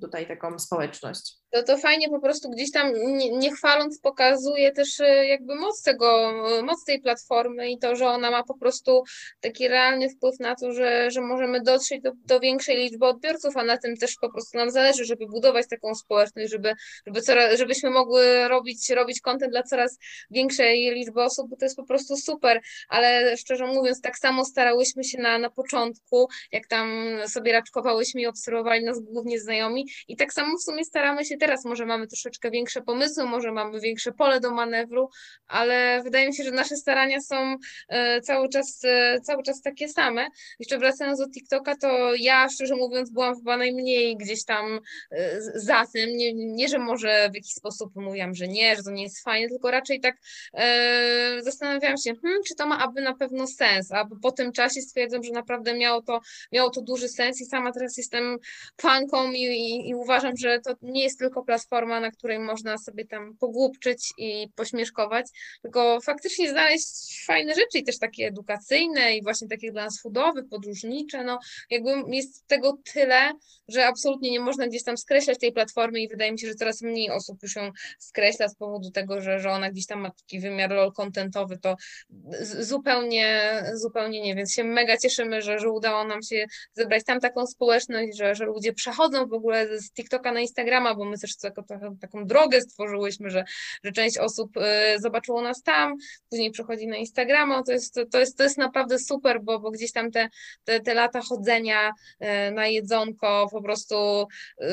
tutaj 0.00 0.26
taką 0.26 0.58
społeczność. 0.58 1.32
To, 1.54 1.62
to 1.62 1.78
fajnie 1.78 2.08
po 2.08 2.20
prostu 2.20 2.50
gdzieś 2.50 2.70
tam 2.70 2.92
nie, 2.92 3.30
nie, 3.30 3.52
chwaląc 3.52 4.00
pokazuje 4.00 4.72
też 4.72 5.00
e, 5.00 5.26
jakby 5.26 5.54
moc 5.54 5.82
tego, 5.82 6.32
moc 6.62 6.84
tej 6.84 7.00
platformy 7.00 7.70
i 7.70 7.78
to, 7.78 7.96
że 7.96 8.06
ona 8.06 8.30
ma 8.30 8.42
po 8.42 8.58
prostu 8.58 9.02
taki 9.40 9.68
realny 9.68 10.10
wpływ 10.10 10.40
na 10.40 10.54
to, 10.54 10.72
że, 10.72 11.10
że 11.10 11.20
możemy 11.20 11.62
dotrzeć 11.62 12.02
do, 12.02 12.12
do 12.24 12.40
większej 12.40 12.76
liczby 12.76 13.06
odbiorców, 13.06 13.56
a 13.56 13.64
na 13.64 13.78
tym 13.78 13.96
też 13.96 14.16
po 14.20 14.32
prostu 14.32 14.58
nam 14.58 14.70
zależy, 14.70 15.04
żeby 15.04 15.26
budować 15.26 15.68
taką 15.68 15.94
społeczność, 15.94 16.50
żeby, 16.50 16.74
żeby 17.06 17.22
coraz, 17.22 17.58
żebyśmy 17.58 17.90
mogły 17.90 18.48
robić, 18.48 18.90
robić 18.90 19.20
content 19.20 19.52
dla 19.52 19.62
coraz 19.62 19.98
większej 20.30 20.90
liczby 20.94 21.22
osób, 21.22 21.50
bo 21.50 21.56
to 21.56 21.64
jest 21.64 21.76
po 21.76 21.86
prostu 21.86 22.16
super, 22.16 22.60
ale 22.88 23.36
szczerze 23.36 23.66
mówiąc, 23.66 24.00
tak 24.00 24.18
samo 24.18 24.44
starałyśmy 24.44 25.04
się 25.04 25.18
na, 25.18 25.38
na 25.38 25.50
początku, 25.50 26.28
jak 26.52 26.66
tam 26.66 26.88
sobie 27.28 27.52
raczkowałyśmy 27.52 28.20
i 28.20 28.26
obserwowali 28.26 28.84
nas 28.84 29.00
głównie 29.00 29.40
znajomi 29.40 29.86
i 30.08 30.16
tak 30.16 30.32
samo 30.32 30.56
w 30.58 30.62
sumie 30.62 30.84
staramy 30.84 31.24
się 31.24 31.36
teraz 31.36 31.64
może 31.64 31.86
mamy 31.86 32.06
troszeczkę 32.06 32.50
większe 32.50 32.82
pomysły, 32.82 33.24
może 33.24 33.52
mamy 33.52 33.80
większe 33.80 34.12
pole 34.12 34.40
do 34.40 34.50
manewru, 34.50 35.08
ale 35.46 36.02
wydaje 36.02 36.26
mi 36.26 36.34
się, 36.34 36.44
że 36.44 36.50
nasze 36.50 36.76
starania 36.76 37.20
są 37.20 37.56
e, 37.88 38.20
cały 38.20 38.48
czas, 38.48 38.80
e, 38.84 39.20
cały 39.20 39.42
czas 39.42 39.62
takie 39.62 39.88
same. 39.88 40.26
Jeszcze 40.58 40.78
wracając 40.78 41.18
do 41.18 41.30
TikToka, 41.30 41.76
to 41.76 42.14
ja 42.14 42.48
szczerze 42.48 42.76
mówiąc 42.76 43.10
byłam 43.10 43.34
chyba 43.36 43.56
najmniej 43.56 44.16
gdzieś 44.16 44.44
tam 44.44 44.80
e, 45.10 45.40
za 45.54 45.84
tym. 45.94 46.16
Nie, 46.16 46.34
nie 46.34 46.68
że 46.68 46.78
może 46.78 47.30
w 47.32 47.34
jakiś 47.34 47.52
sposób 47.52 47.96
mówiłam, 47.96 48.34
że 48.34 48.48
nie, 48.48 48.76
że 48.76 48.82
to 48.82 48.90
nie 48.90 49.02
jest 49.02 49.24
fajne, 49.24 49.48
tylko 49.48 49.70
raczej 49.70 50.00
tak 50.00 50.16
e, 50.54 51.42
zastanawiałam 51.42 51.96
się, 51.96 52.14
hmm, 52.22 52.40
czy 52.48 52.54
to 52.54 52.63
ma 52.66 52.78
aby 52.78 53.00
na 53.00 53.14
pewno 53.14 53.46
sens, 53.46 53.92
a 53.92 54.04
po 54.22 54.32
tym 54.32 54.52
czasie 54.52 54.80
stwierdzam, 54.80 55.22
że 55.22 55.32
naprawdę 55.32 55.74
miało 55.74 56.02
to, 56.02 56.20
miało 56.52 56.70
to 56.70 56.82
duży 56.82 57.08
sens 57.08 57.40
i 57.40 57.44
sama 57.44 57.72
teraz 57.72 57.96
jestem 57.96 58.38
fanką 58.80 59.32
i, 59.32 59.42
i, 59.42 59.88
i 59.88 59.94
uważam, 59.94 60.36
że 60.36 60.60
to 60.60 60.74
nie 60.82 61.02
jest 61.02 61.18
tylko 61.18 61.34
tylko 61.34 61.44
platforma, 61.44 62.00
na 62.00 62.10
której 62.10 62.38
można 62.38 62.78
sobie 62.78 63.06
tam 63.06 63.36
pogłupczyć 63.36 64.12
i 64.18 64.48
pośmieszkować, 64.56 65.26
tylko 65.62 66.00
faktycznie 66.00 66.50
znaleźć 66.50 67.24
fajne 67.26 67.54
rzeczy 67.54 67.78
i 67.78 67.84
też 67.84 67.98
takie 67.98 68.26
edukacyjne 68.26 69.16
i 69.16 69.22
właśnie 69.22 69.48
takie 69.48 69.72
dla 69.72 69.84
nas 69.84 70.00
foodowe, 70.02 70.42
podróżnicze, 70.42 71.24
no 71.24 71.38
jakby 71.70 71.90
jest 72.08 72.46
tego 72.46 72.78
tyle, 72.92 73.32
że 73.68 73.86
absolutnie 73.86 74.30
nie 74.30 74.40
można 74.40 74.66
gdzieś 74.66 74.84
tam 74.84 74.96
skreślać 74.96 75.38
tej 75.38 75.52
platformy 75.52 76.00
i 76.00 76.08
wydaje 76.08 76.32
mi 76.32 76.38
się, 76.38 76.46
że 76.46 76.54
coraz 76.54 76.82
mniej 76.82 77.10
osób 77.10 77.42
już 77.42 77.56
ją 77.56 77.70
skreśla 77.98 78.48
z 78.48 78.56
powodu 78.56 78.90
tego, 78.90 79.20
że, 79.20 79.40
że 79.40 79.50
ona 79.50 79.70
gdzieś 79.70 79.86
tam 79.86 80.00
ma 80.00 80.10
taki 80.10 80.40
wymiar 80.40 80.70
lol 80.70 80.92
contentowy, 80.92 81.58
to 81.58 81.76
zupełnie, 82.60 83.62
zupełnie 83.74 84.20
nie, 84.20 84.34
więc 84.34 84.52
się 84.52 84.64
mega 84.64 84.96
cieszymy, 84.96 85.42
że, 85.42 85.58
że 85.58 85.70
udało 85.70 86.04
nam 86.04 86.22
się 86.22 86.46
zebrać 86.72 87.04
tam 87.04 87.20
taką 87.20 87.46
społeczność, 87.46 88.18
że, 88.18 88.34
że 88.34 88.44
ludzie 88.44 88.72
przechodzą 88.72 89.26
w 89.26 89.32
ogóle 89.32 89.78
z 89.78 89.92
TikToka 89.92 90.32
na 90.32 90.40
Instagrama, 90.40 90.94
bo 90.94 91.04
my 91.04 91.18
też 91.18 91.36
taką, 91.36 91.62
taką 92.00 92.26
drogę 92.26 92.60
stworzyłyśmy, 92.60 93.30
że, 93.30 93.44
że 93.84 93.92
część 93.92 94.18
osób 94.18 94.56
y, 94.56 94.60
zobaczyło 95.00 95.42
nas 95.42 95.62
tam, 95.62 95.94
później 96.30 96.50
przechodzi 96.50 96.86
na 96.86 96.96
Instagrama, 96.96 97.62
to 97.62 97.72
jest, 97.72 98.00
to 98.10 98.18
jest, 98.18 98.38
to 98.38 98.44
jest 98.44 98.58
naprawdę 98.58 98.98
super, 98.98 99.42
bo, 99.42 99.60
bo 99.60 99.70
gdzieś 99.70 99.92
tam 99.92 100.10
te, 100.10 100.28
te, 100.64 100.80
te 100.80 100.94
lata 100.94 101.20
chodzenia 101.20 101.90
y, 101.90 102.50
na 102.50 102.66
jedzonko 102.66 103.48
po 103.52 103.62
prostu 103.62 103.94
y, 104.22 104.66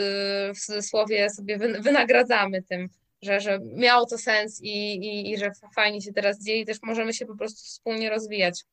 w 0.54 0.60
cudzysłowie 0.60 1.30
sobie 1.30 1.58
wynagradzamy 1.58 2.64
tym 2.64 2.90
że, 3.22 3.40
że 3.40 3.60
miało 3.60 4.06
to 4.06 4.18
sens 4.18 4.62
i, 4.62 4.96
i, 4.96 5.32
i 5.32 5.38
że 5.38 5.52
fajnie 5.76 6.02
się 6.02 6.14
teraz 6.14 6.44
dzieje 6.44 6.62
i 6.62 6.66
też 6.66 6.78
możemy 6.84 7.14
się 7.14 7.26
po 7.26 7.36
prostu 7.38 7.60
wspólnie 7.64 8.10
rozwijać 8.10 8.64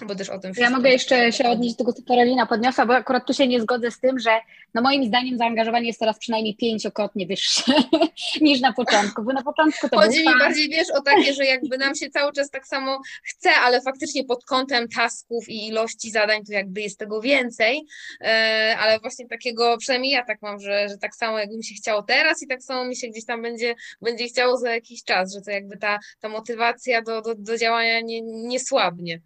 bo 0.00 0.14
też 0.14 0.28
o 0.28 0.38
tym 0.38 0.52
Ja 0.56 0.70
mogę 0.70 0.90
jeszcze 0.90 1.32
się 1.32 1.48
odnieść 1.48 1.74
do 1.74 1.78
tego, 1.78 1.92
co 1.92 2.02
Karolina 2.08 2.46
podniosła, 2.46 2.86
bo 2.86 2.94
akurat 2.94 3.26
tu 3.26 3.34
się 3.34 3.46
nie 3.46 3.60
zgodzę 3.60 3.90
z 3.90 4.00
tym, 4.00 4.18
że 4.18 4.30
no 4.74 4.82
moim 4.82 5.04
zdaniem 5.04 5.38
zaangażowanie 5.38 5.86
jest 5.86 6.00
teraz 6.00 6.18
przynajmniej 6.18 6.56
pięciokrotnie 6.56 7.26
wyższe 7.26 7.72
niż 8.40 8.60
na 8.60 8.72
początku, 8.72 9.22
bo 9.22 9.32
na 9.32 9.42
początku 9.42 9.88
to 9.88 9.96
Chodzi 10.00 10.18
mi 10.18 10.38
bardziej, 10.38 10.68
wiesz, 10.68 10.90
o 10.90 11.00
takie, 11.00 11.34
że 11.34 11.44
jakby 11.44 11.78
nam 11.78 11.94
się 11.94 12.10
cały 12.10 12.32
czas 12.32 12.50
tak 12.50 12.66
samo 12.66 13.00
chce, 13.24 13.50
ale 13.50 13.80
faktycznie 13.80 14.24
pod 14.24 14.44
kątem 14.44 14.88
tasków 14.88 15.48
i 15.48 15.66
ilości 15.66 16.10
zadań 16.10 16.44
to 16.44 16.52
jakby 16.52 16.80
jest 16.80 16.98
tego 16.98 17.20
więcej, 17.20 17.86
e, 18.20 18.76
ale 18.80 18.98
właśnie 18.98 19.28
takiego, 19.28 19.76
przynajmniej 19.78 20.12
ja 20.12 20.24
tak 20.24 20.42
mam, 20.42 20.60
że, 20.60 20.88
że 20.88 20.98
tak 20.98 21.14
samo 21.14 21.38
jakby 21.38 21.56
mi 21.56 21.64
się 21.64 21.74
chciało 21.74 22.02
teraz 22.02 22.42
i 22.42 22.46
tak 22.46 22.62
samo 22.62 22.84
mi 22.84 22.96
się 22.96 23.08
gdzieś 23.08 23.24
tam 23.24 23.42
będzie, 23.42 23.74
będzie 24.02 24.24
chciało 24.24 24.56
za 24.56 24.70
jakiś 24.70 25.04
czas, 25.04 25.34
że 25.34 25.40
to 25.40 25.50
jakby 25.50 25.76
ta, 25.76 25.98
ta 26.20 26.28
motywacja 26.28 27.02
do, 27.02 27.22
do, 27.22 27.34
do 27.34 27.58
działania 27.58 28.00
nie, 28.00 28.22
nie 28.22 28.60
słabnie. 28.60 29.20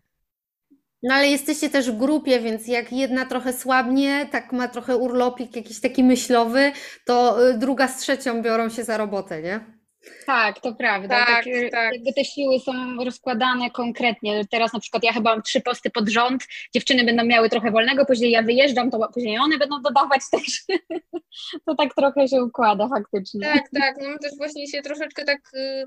No 1.06 1.14
ale 1.14 1.28
jesteście 1.28 1.70
też 1.70 1.90
w 1.90 1.96
grupie, 1.96 2.40
więc 2.40 2.66
jak 2.68 2.92
jedna 2.92 3.26
trochę 3.26 3.52
słabnie, 3.52 4.28
tak 4.32 4.52
ma 4.52 4.68
trochę 4.68 4.96
urlopik 4.96 5.56
jakiś 5.56 5.80
taki 5.80 6.04
myślowy, 6.04 6.72
to 7.04 7.48
y, 7.50 7.58
druga 7.58 7.88
z 7.88 7.98
trzecią 7.98 8.42
biorą 8.42 8.68
się 8.68 8.84
za 8.84 8.96
robotę, 8.96 9.42
nie? 9.42 9.75
Tak, 10.26 10.60
to 10.60 10.74
prawda. 10.74 11.24
Tak, 11.26 11.44
tak, 11.44 11.70
tak. 11.72 11.92
Jakby 11.94 12.12
te 12.12 12.24
siły 12.24 12.60
są 12.60 13.04
rozkładane 13.04 13.70
konkretnie. 13.70 14.44
Teraz 14.50 14.72
na 14.72 14.80
przykład 14.80 15.04
ja 15.04 15.12
chyba 15.12 15.30
mam 15.30 15.42
trzy 15.42 15.60
posty 15.60 15.90
pod 15.90 16.08
rząd, 16.08 16.42
dziewczyny 16.74 17.04
będą 17.04 17.24
miały 17.24 17.50
trochę 17.50 17.70
wolnego, 17.70 18.06
później 18.06 18.30
ja 18.30 18.42
wyjeżdżam, 18.42 18.90
to 18.90 19.08
później 19.14 19.38
one 19.38 19.58
będą 19.58 19.82
dodawać 19.82 20.20
też. 20.32 20.64
to 21.64 21.74
tak 21.74 21.94
trochę 21.94 22.28
się 22.28 22.42
układa 22.42 22.88
faktycznie. 22.88 23.40
Tak, 23.40 23.64
tak. 23.80 23.96
No 24.02 24.08
my 24.08 24.18
też 24.18 24.32
właśnie 24.36 24.68
się 24.68 24.82
troszeczkę 24.82 25.24
tak 25.24 25.38
y, 25.54 25.86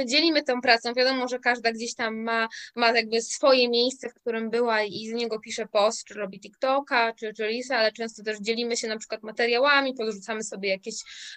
y, 0.00 0.06
dzielimy 0.06 0.42
tą 0.42 0.60
pracą. 0.60 0.94
Wiadomo, 0.94 1.28
że 1.28 1.38
każda 1.38 1.72
gdzieś 1.72 1.94
tam 1.94 2.22
ma, 2.22 2.48
ma 2.76 2.90
jakby 2.90 3.22
swoje 3.22 3.68
miejsce, 3.68 4.08
w 4.08 4.14
którym 4.14 4.50
była 4.50 4.82
i 4.82 5.06
z 5.06 5.12
niego 5.12 5.40
pisze 5.40 5.66
post, 5.66 6.04
czy 6.04 6.14
robi 6.14 6.40
TikToka, 6.40 7.12
czy, 7.12 7.32
czy 7.34 7.48
Lisa, 7.48 7.76
ale 7.76 7.92
często 7.92 8.22
też 8.22 8.38
dzielimy 8.40 8.76
się 8.76 8.88
na 8.88 8.98
przykład 8.98 9.22
materiałami, 9.22 9.94
podrzucamy 9.94 10.42
sobie 10.42 10.68
jakieś 10.68 10.94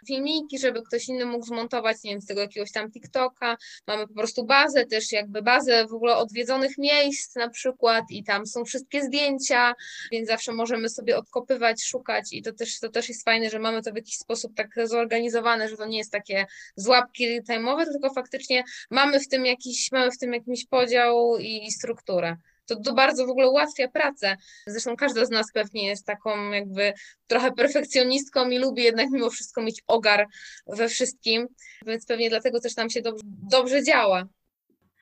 filmiki, 0.07 0.59
żeby 0.59 0.81
ktoś 0.81 1.09
inny 1.09 1.25
mógł 1.25 1.45
zmontować 1.45 2.00
nie 2.03 2.11
wiem, 2.11 2.21
z 2.21 2.25
tego 2.25 2.41
jakiegoś 2.41 2.71
tam 2.71 2.91
TikToka, 2.91 3.57
mamy 3.87 4.07
po 4.07 4.13
prostu 4.13 4.45
bazę 4.45 4.85
też 4.85 5.11
jakby 5.11 5.41
bazę 5.41 5.87
w 5.87 5.93
ogóle 5.93 6.15
odwiedzonych 6.15 6.77
miejsc 6.77 7.35
na 7.35 7.49
przykład 7.49 8.05
i 8.09 8.23
tam 8.23 8.45
są 8.45 8.65
wszystkie 8.65 9.03
zdjęcia, 9.03 9.73
więc 10.11 10.27
zawsze 10.27 10.51
możemy 10.51 10.89
sobie 10.89 11.17
odkopywać, 11.17 11.83
szukać 11.83 12.33
i 12.33 12.41
to 12.41 12.53
też, 12.53 12.79
to 12.79 12.89
też 12.89 13.09
jest 13.09 13.25
fajne, 13.25 13.49
że 13.49 13.59
mamy 13.59 13.81
to 13.81 13.91
w 13.91 13.95
jakiś 13.95 14.17
sposób 14.17 14.55
tak 14.55 14.67
zorganizowane, 14.83 15.69
że 15.69 15.77
to 15.77 15.85
nie 15.85 15.97
jest 15.97 16.11
takie 16.11 16.45
złapki 16.75 17.41
time'owe, 17.41 17.85
tylko 17.85 18.13
faktycznie 18.13 18.63
mamy 18.89 19.19
w 19.19 19.27
tym 19.27 19.45
jakiś, 19.45 19.91
mamy 19.91 20.11
w 20.11 20.17
tym 20.17 20.33
jakiś 20.33 20.65
podział 20.65 21.37
i, 21.37 21.65
i 21.65 21.71
strukturę 21.71 22.37
to, 22.75 22.81
to 22.81 22.93
bardzo 22.93 23.25
w 23.25 23.29
ogóle 23.29 23.49
ułatwia 23.49 23.87
pracę. 23.87 24.37
Zresztą 24.67 24.95
każda 24.95 25.25
z 25.25 25.29
nas 25.29 25.51
pewnie 25.53 25.87
jest 25.87 26.05
taką 26.05 26.51
jakby 26.51 26.93
trochę 27.27 27.51
perfekcjonistką 27.51 28.49
i 28.49 28.57
lubi 28.57 28.83
jednak 28.83 29.09
mimo 29.11 29.29
wszystko 29.29 29.61
mieć 29.61 29.83
ogar 29.87 30.27
we 30.67 30.89
wszystkim, 30.89 31.47
więc 31.85 32.05
pewnie 32.05 32.29
dlatego 32.29 32.59
też 32.59 32.75
nam 32.75 32.89
się 32.89 33.01
dobrze, 33.01 33.23
dobrze 33.49 33.83
działa. 33.83 34.27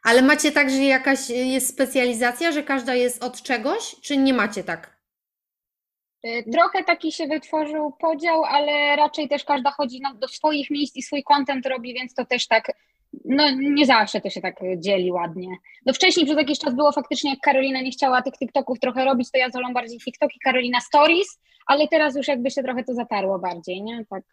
Ale 0.04 0.22
macie 0.22 0.52
tak, 0.52 0.70
że 0.70 0.78
jakaś 0.78 1.30
jest 1.30 1.70
specjalizacja, 1.70 2.52
że 2.52 2.64
każda 2.64 2.96
jest 2.96 3.24
od 3.24 3.42
czegoś, 3.42 3.96
czy 4.02 4.18
nie 4.18 4.34
macie 4.34 4.64
tak? 4.64 5.00
Y, 6.26 6.44
trochę 6.52 6.84
taki 6.84 7.12
się 7.12 7.28
wytworzył 7.28 7.92
podział, 7.92 8.44
ale 8.44 8.96
raczej 8.96 9.30
też 9.30 9.44
każda 9.44 9.72
chodzi 9.72 10.02
do 10.16 10.28
swoich 10.28 10.70
miejsc 10.70 10.96
i 10.96 11.02
swój 11.02 11.24
content 11.24 11.66
robi, 11.66 11.94
więc 11.94 12.14
to 12.14 12.26
też 12.26 12.48
tak 12.48 12.72
no 13.26 13.44
nie 13.52 13.86
zawsze 13.86 14.22
to 14.22 14.30
się 14.30 14.42
tak 14.42 14.56
dzieli 14.78 15.12
ładnie. 15.12 15.48
No 15.86 15.94
wcześniej 15.94 16.26
przez 16.26 16.38
jakiś 16.38 16.60
czas 16.60 16.76
było 16.76 16.92
faktycznie, 16.92 17.30
jak 17.30 17.40
Karolina 17.40 17.82
nie 17.82 17.92
chciała 17.92 18.22
tych 18.22 18.34
TikToków 18.34 18.80
trochę 18.80 19.06
robić, 19.06 19.32
to 19.32 19.38
ja 19.38 19.50
zolą 19.50 19.74
bardziej 19.74 20.00
TikToki, 20.00 20.40
Karolina 20.44 20.82
Stories, 20.82 21.40
ale 21.68 21.88
teraz 21.88 22.16
już 22.16 22.28
jakby 22.28 22.52
się 22.52 22.64
trochę 22.64 22.84
to 22.84 22.94
zatarło 22.94 23.40
bardziej, 23.40 23.84
nie? 23.84 24.06
Tak. 24.10 24.24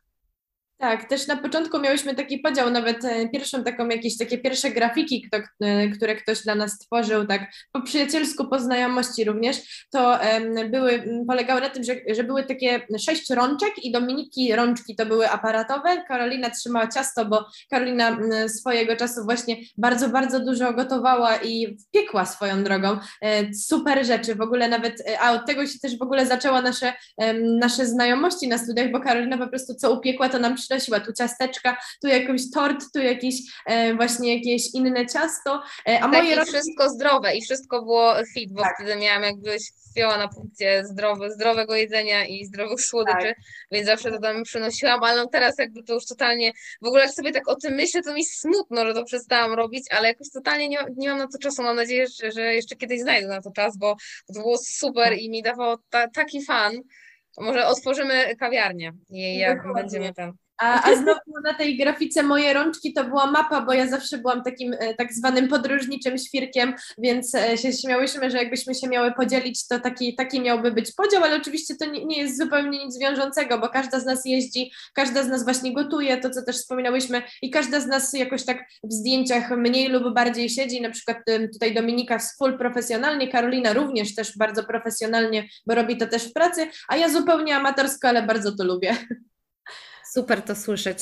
Tak, 0.78 1.08
też 1.08 1.26
na 1.26 1.36
początku 1.36 1.80
miałyśmy 1.80 2.14
taki 2.14 2.38
podział, 2.38 2.70
nawet 2.70 3.04
e, 3.04 3.28
pierwszą 3.28 3.64
taką 3.64 3.88
jakieś 3.88 4.18
takie 4.18 4.38
pierwsze 4.38 4.70
grafiki, 4.70 5.22
kto, 5.22 5.38
e, 5.60 5.88
które 5.88 6.16
ktoś 6.16 6.42
dla 6.42 6.54
nas 6.54 6.72
stworzył, 6.72 7.26
tak 7.26 7.50
po 7.72 7.82
przyjacielsku, 7.82 8.48
po 8.48 8.58
znajomości 8.58 9.24
również, 9.24 9.86
to 9.90 10.18
um, 10.32 10.70
były, 10.70 11.04
polegały 11.28 11.60
na 11.60 11.70
tym, 11.70 11.84
że, 11.84 11.94
że 12.14 12.24
były 12.24 12.44
takie 12.44 12.86
sześć 12.98 13.30
rączek 13.30 13.84
i 13.84 13.92
Dominiki 13.92 14.56
rączki 14.56 14.96
to 14.96 15.06
były 15.06 15.30
aparatowe, 15.30 16.04
Karolina 16.08 16.50
trzymała 16.50 16.88
ciasto, 16.88 17.24
bo 17.24 17.46
Karolina 17.70 18.18
swojego 18.48 18.96
czasu 18.96 19.24
właśnie 19.24 19.56
bardzo, 19.78 20.08
bardzo 20.08 20.40
dużo 20.40 20.72
gotowała 20.72 21.36
i 21.36 21.76
piekła 21.94 22.26
swoją 22.26 22.64
drogą. 22.64 22.98
E, 23.22 23.54
super 23.54 24.06
rzeczy, 24.06 24.34
w 24.34 24.40
ogóle 24.40 24.68
nawet, 24.68 25.02
a 25.20 25.32
od 25.32 25.46
tego 25.46 25.66
się 25.66 25.78
też 25.78 25.98
w 25.98 26.02
ogóle 26.02 26.26
zaczęła 26.26 26.62
nasze, 26.62 26.92
nasze 27.42 27.86
znajomości 27.86 28.48
na 28.48 28.58
studiach, 28.58 28.90
bo 28.90 29.00
Karolina 29.00 29.38
po 29.38 29.48
prostu 29.48 29.74
co 29.74 29.92
upiekła, 29.92 30.28
to 30.28 30.38
nam 30.38 30.56
przynosiła. 30.66 31.00
Tu 31.00 31.12
ciasteczka, 31.12 31.76
tu 32.02 32.08
jakiś 32.08 32.50
tort, 32.50 32.84
tu 32.94 33.00
jakiś 33.00 33.34
e, 33.66 33.94
właśnie 33.94 34.36
jakieś 34.36 34.74
inne 34.74 35.06
ciasto. 35.06 35.62
E, 35.88 35.98
a 35.98 36.10
tak, 36.10 36.12
moje 36.12 36.42
i 36.42 36.46
wszystko 36.46 36.90
zdrowe 36.90 37.36
i 37.36 37.42
wszystko 37.42 37.82
było 37.82 38.14
fit, 38.34 38.52
bo 38.52 38.62
tak. 38.62 38.74
wtedy 38.74 38.96
miałam 38.96 39.22
jakbyś 39.22 39.62
wzięła 39.96 40.18
na 40.18 40.28
punkcie 40.28 40.84
zdrowe, 40.84 41.30
zdrowego 41.30 41.76
jedzenia 41.76 42.26
i 42.26 42.44
zdrowych 42.44 42.80
słodyczy, 42.80 43.26
tak. 43.26 43.36
więc 43.70 43.86
zawsze 43.86 44.10
to 44.10 44.18
tam 44.18 44.42
przynosiłam, 44.42 45.04
ale 45.04 45.16
no 45.16 45.28
teraz 45.32 45.58
jakby 45.58 45.82
to 45.82 45.94
już 45.94 46.06
totalnie, 46.06 46.52
w 46.82 46.86
ogóle 46.86 47.02
jak 47.02 47.12
sobie 47.12 47.32
tak 47.32 47.48
o 47.48 47.56
tym 47.56 47.74
myślę, 47.74 48.02
to 48.02 48.14
mi 48.14 48.24
smutno, 48.24 48.86
że 48.86 48.94
to 48.94 49.04
przestałam 49.04 49.52
robić, 49.52 49.84
ale 49.90 50.08
jakoś 50.08 50.30
totalnie 50.30 50.68
nie, 50.68 50.78
nie 50.96 51.08
mam 51.08 51.18
na 51.18 51.26
to 51.26 51.38
czasu, 51.38 51.62
mam 51.62 51.76
nadzieję, 51.76 52.06
że, 52.20 52.32
że 52.32 52.54
jeszcze 52.54 52.76
kiedyś 52.76 53.00
znajdę 53.00 53.28
na 53.28 53.42
to 53.42 53.50
czas, 53.50 53.78
bo 53.78 53.96
to 54.26 54.32
było 54.32 54.58
super 54.58 55.18
i 55.18 55.30
mi 55.30 55.42
dawało 55.42 55.78
ta, 55.90 56.08
taki 56.08 56.44
fan, 56.44 56.80
może 57.40 57.66
otworzymy 57.66 58.36
kawiarnię 58.36 58.92
i 59.10 59.38
jak 59.38 59.72
będziemy 59.74 60.14
tam. 60.14 60.32
A, 60.58 60.90
a 60.90 60.96
znowu 60.96 61.40
na 61.44 61.54
tej 61.54 61.76
grafice 61.76 62.22
moje 62.22 62.52
rączki 62.52 62.92
to 62.92 63.04
była 63.04 63.30
mapa, 63.30 63.60
bo 63.60 63.72
ja 63.72 63.86
zawsze 63.86 64.18
byłam 64.18 64.42
takim 64.42 64.72
e, 64.78 64.94
tak 64.94 65.12
zwanym 65.12 65.48
podróżniczym 65.48 66.18
świrkiem, 66.18 66.74
więc 66.98 67.34
e, 67.34 67.58
się 67.58 67.72
śmiałyśmy, 67.72 68.30
że 68.30 68.38
jakbyśmy 68.38 68.74
się 68.74 68.88
miały 68.88 69.12
podzielić, 69.12 69.66
to 69.66 69.80
taki, 69.80 70.14
taki 70.14 70.40
miałby 70.40 70.72
być 70.72 70.92
podział, 70.92 71.24
ale 71.24 71.36
oczywiście 71.36 71.74
to 71.76 71.84
nie, 71.84 72.04
nie 72.04 72.18
jest 72.18 72.38
zupełnie 72.38 72.84
nic 72.84 72.98
wiążącego, 72.98 73.58
bo 73.58 73.68
każda 73.68 74.00
z 74.00 74.06
nas 74.06 74.24
jeździ, 74.24 74.72
każda 74.94 75.22
z 75.22 75.28
nas 75.28 75.44
właśnie 75.44 75.74
gotuje, 75.74 76.16
to 76.16 76.30
co 76.30 76.42
też 76.42 76.56
wspominałyśmy 76.56 77.22
i 77.42 77.50
każda 77.50 77.80
z 77.80 77.86
nas 77.86 78.12
jakoś 78.12 78.44
tak 78.44 78.64
w 78.84 78.92
zdjęciach 78.92 79.50
mniej 79.50 79.88
lub 79.88 80.14
bardziej 80.14 80.48
siedzi, 80.48 80.80
na 80.80 80.90
przykład 80.90 81.18
tutaj 81.52 81.74
Dominika 81.74 82.18
full 82.38 82.58
profesjonalnie, 82.58 83.28
Karolina 83.28 83.72
również 83.72 84.14
też 84.14 84.38
bardzo 84.38 84.64
profesjonalnie, 84.64 85.48
bo 85.66 85.74
robi 85.74 85.96
to 85.96 86.06
też 86.06 86.30
w 86.30 86.32
pracy, 86.32 86.66
a 86.88 86.96
ja 86.96 87.08
zupełnie 87.08 87.56
amatorsko, 87.56 88.08
ale 88.08 88.22
bardzo 88.22 88.56
to 88.56 88.64
lubię. 88.64 88.96
Super 90.16 90.42
to 90.42 90.56
słyszeć. 90.56 90.98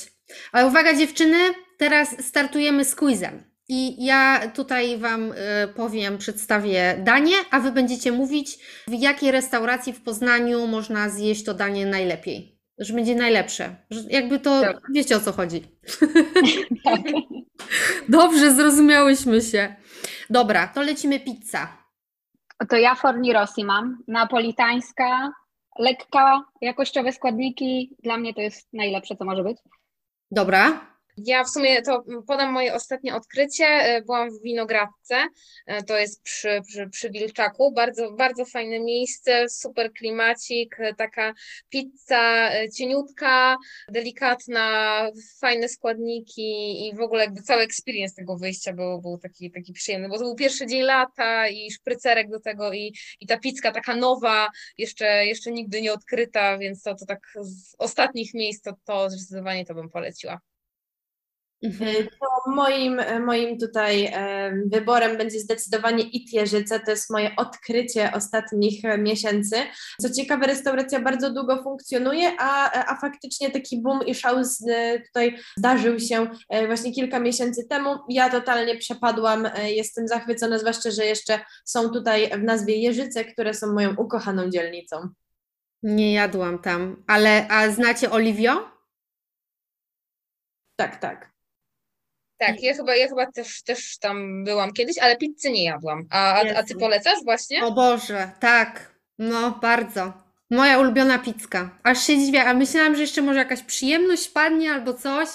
Ale 0.52 0.66
uwaga 0.66 0.94
dziewczyny, 0.94 1.36
teraz 1.78 2.26
startujemy 2.26 2.84
z 2.84 2.94
quizem. 2.94 3.42
I 3.68 4.04
ja 4.04 4.48
tutaj 4.54 4.98
Wam 4.98 5.32
y, 5.32 5.34
powiem, 5.76 6.18
przedstawię 6.18 6.96
danie, 6.98 7.36
a 7.50 7.60
Wy 7.60 7.72
będziecie 7.72 8.12
mówić, 8.12 8.58
w 8.88 8.92
jakiej 8.92 9.30
restauracji 9.30 9.92
w 9.92 10.02
Poznaniu 10.02 10.66
można 10.66 11.08
zjeść 11.08 11.44
to 11.44 11.54
danie 11.54 11.86
najlepiej. 11.86 12.60
Że 12.78 12.94
będzie 12.94 13.14
najlepsze. 13.14 13.76
Że 13.90 14.00
jakby 14.10 14.38
to, 14.38 14.60
tak. 14.60 14.76
wiecie 14.94 15.16
o 15.16 15.20
co 15.20 15.32
chodzi. 15.32 15.62
Tak. 16.84 17.00
Dobrze, 18.08 18.54
zrozumiałyśmy 18.54 19.40
się. 19.40 19.76
Dobra, 20.30 20.66
to 20.66 20.82
lecimy 20.82 21.20
pizza. 21.20 21.68
To 22.68 22.76
ja 22.76 22.94
Forni 22.94 23.32
Rossi 23.32 23.64
mam. 23.64 23.98
Napolitańska, 24.08 25.32
lekka, 25.78 26.44
jakościowe 26.60 27.12
składniki, 27.12 27.96
dla 28.02 28.16
mnie 28.16 28.34
to 28.34 28.40
jest 28.40 28.68
najlepsze, 28.72 29.16
co 29.16 29.24
może 29.24 29.42
być. 29.42 29.58
Dobra, 30.30 30.93
ja 31.16 31.44
w 31.44 31.50
sumie 31.50 31.82
to 31.82 32.04
podam 32.26 32.52
moje 32.52 32.74
ostatnie 32.74 33.14
odkrycie. 33.14 33.64
E, 33.66 34.02
byłam 34.02 34.30
w 34.30 34.42
Winogradce, 34.42 35.14
e, 35.66 35.82
to 35.82 35.98
jest 35.98 36.22
przy, 36.22 36.60
przy, 36.66 36.88
przy 36.88 37.10
Wilczaku. 37.10 37.72
Bardzo, 37.72 38.12
bardzo 38.12 38.44
fajne 38.44 38.80
miejsce, 38.80 39.48
super 39.48 39.92
klimacik, 39.92 40.76
e, 40.80 40.94
taka 40.94 41.34
pizza 41.68 42.50
cieniutka, 42.76 43.56
delikatna, 43.88 45.08
fajne 45.40 45.68
składniki 45.68 46.88
i 46.88 46.94
w 46.96 47.00
ogóle 47.00 47.24
jakby 47.24 47.42
cały 47.42 47.62
experience 47.62 48.14
tego 48.14 48.36
wyjścia 48.36 48.72
był, 48.72 49.00
był 49.00 49.18
taki, 49.18 49.50
taki 49.50 49.72
przyjemny, 49.72 50.08
bo 50.08 50.18
to 50.18 50.24
był 50.24 50.34
pierwszy 50.34 50.66
dzień 50.66 50.82
lata 50.82 51.48
i 51.48 51.70
szprycerek 51.70 52.30
do 52.30 52.40
tego 52.40 52.72
i, 52.72 52.94
i 53.20 53.26
ta 53.26 53.38
pizza 53.38 53.72
taka 53.72 53.96
nowa, 53.96 54.48
jeszcze, 54.78 55.26
jeszcze 55.26 55.50
nigdy 55.50 55.82
nie 55.82 55.92
odkryta, 55.92 56.58
więc 56.58 56.82
to, 56.82 56.94
to 56.94 57.06
tak 57.06 57.20
z 57.40 57.74
ostatnich 57.78 58.34
miejsc 58.34 58.62
to, 58.62 58.72
to 58.84 59.10
zdecydowanie 59.10 59.64
to 59.64 59.74
bym 59.74 59.90
poleciła. 59.90 60.40
Mhm. 61.62 61.96
Y, 61.96 62.08
to 62.20 62.50
moim, 62.50 63.00
moim 63.26 63.58
tutaj 63.58 64.12
wyborem 64.66 65.16
będzie 65.16 65.40
zdecydowanie 65.40 66.02
Itjerzyce. 66.02 66.80
To 66.80 66.90
jest 66.90 67.10
moje 67.10 67.36
odkrycie 67.36 68.12
ostatnich 68.12 68.82
miesięcy. 68.98 69.56
Co 70.00 70.10
ciekawe, 70.10 70.46
restauracja 70.46 71.00
bardzo 71.00 71.32
długo 71.32 71.62
funkcjonuje, 71.62 72.32
a, 72.38 72.72
a 72.92 73.00
faktycznie 73.00 73.50
taki 73.50 73.82
boom 73.82 74.06
i 74.06 74.14
szał 74.14 74.44
z, 74.44 74.58
tutaj 75.06 75.38
zdarzył 75.58 76.00
się 76.00 76.26
właśnie 76.66 76.92
kilka 76.92 77.20
miesięcy 77.20 77.66
temu. 77.68 77.96
Ja 78.08 78.30
totalnie 78.30 78.76
przepadłam, 78.76 79.48
jestem 79.64 80.08
zachwycona, 80.08 80.58
zwłaszcza, 80.58 80.90
że 80.90 81.04
jeszcze 81.04 81.40
są 81.64 81.90
tutaj 81.90 82.30
w 82.30 82.42
nazwie 82.42 82.76
Jeżyce, 82.76 83.24
które 83.24 83.54
są 83.54 83.72
moją 83.72 83.94
ukochaną 83.96 84.50
dzielnicą. 84.50 85.08
Nie 85.82 86.12
jadłam 86.12 86.58
tam, 86.58 87.04
ale 87.06 87.48
a 87.48 87.68
znacie 87.70 88.10
Oliwio? 88.10 88.70
Tak, 90.76 90.96
tak. 90.96 91.33
Tak, 92.46 92.62
ja 92.62 92.74
chyba, 92.74 92.96
ja 92.96 93.08
chyba 93.08 93.32
też, 93.32 93.62
też 93.62 93.98
tam 93.98 94.44
byłam 94.44 94.72
kiedyś, 94.72 94.98
ale 94.98 95.16
pizzy 95.16 95.50
nie 95.50 95.64
jadłam. 95.64 96.06
A, 96.10 96.34
a, 96.34 96.54
a 96.56 96.62
ty 96.62 96.74
polecasz 96.74 97.24
właśnie? 97.24 97.64
O 97.64 97.72
Boże, 97.72 98.30
tak. 98.40 98.94
No, 99.18 99.50
bardzo. 99.62 100.12
Moja 100.50 100.78
ulubiona 100.78 101.18
pizka. 101.18 101.70
Aż 101.82 102.06
się 102.06 102.18
dziwię, 102.18 102.44
a 102.44 102.54
myślałam, 102.54 102.94
że 102.94 103.00
jeszcze 103.00 103.22
może 103.22 103.38
jakaś 103.38 103.62
przyjemność 103.62 104.28
padnie 104.28 104.72
albo 104.72 104.94
coś, 104.94 105.28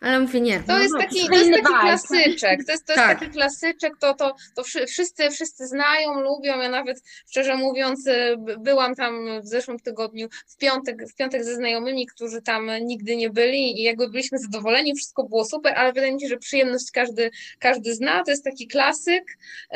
ale 0.00 0.20
mówię 0.20 0.40
nie. 0.40 0.60
To 0.60 0.72
no, 0.72 0.78
jest 0.78 0.92
no, 0.92 1.00
taki, 1.00 1.26
to 1.26 1.34
jest 1.34 1.52
taki 1.52 1.74
klasyczek, 1.80 2.64
to 2.64 2.72
jest, 2.72 2.86
to 2.86 2.92
jest 2.92 3.04
tak. 3.04 3.20
taki 3.20 3.32
klasyczek, 3.32 3.92
to, 4.00 4.14
to, 4.14 4.34
to 4.54 4.62
wszyscy, 4.86 5.30
wszyscy 5.30 5.66
znają, 5.66 6.20
lubią, 6.20 6.60
ja 6.60 6.68
nawet 6.68 7.02
szczerze 7.30 7.56
mówiąc 7.56 8.06
y, 8.06 8.36
byłam 8.58 8.94
tam 8.94 9.40
w 9.40 9.46
zeszłym 9.46 9.78
tygodniu 9.78 10.28
w 10.48 10.56
piątek, 10.56 11.08
w 11.10 11.14
piątek 11.14 11.44
ze 11.44 11.54
znajomymi, 11.54 12.06
którzy 12.06 12.42
tam 12.42 12.70
nigdy 12.82 13.16
nie 13.16 13.30
byli 13.30 13.80
i 13.80 13.82
jakby 13.82 14.08
byliśmy 14.08 14.38
zadowoleni, 14.38 14.94
wszystko 14.94 15.24
było 15.24 15.44
super, 15.44 15.74
ale 15.76 15.92
wydaje 15.92 16.12
mi 16.12 16.20
się, 16.20 16.28
że 16.28 16.36
przyjemność 16.36 16.90
każdy, 16.92 17.30
każdy 17.58 17.94
zna, 17.94 18.24
to 18.24 18.30
jest 18.30 18.44
taki 18.44 18.66
klasyk 18.66 19.24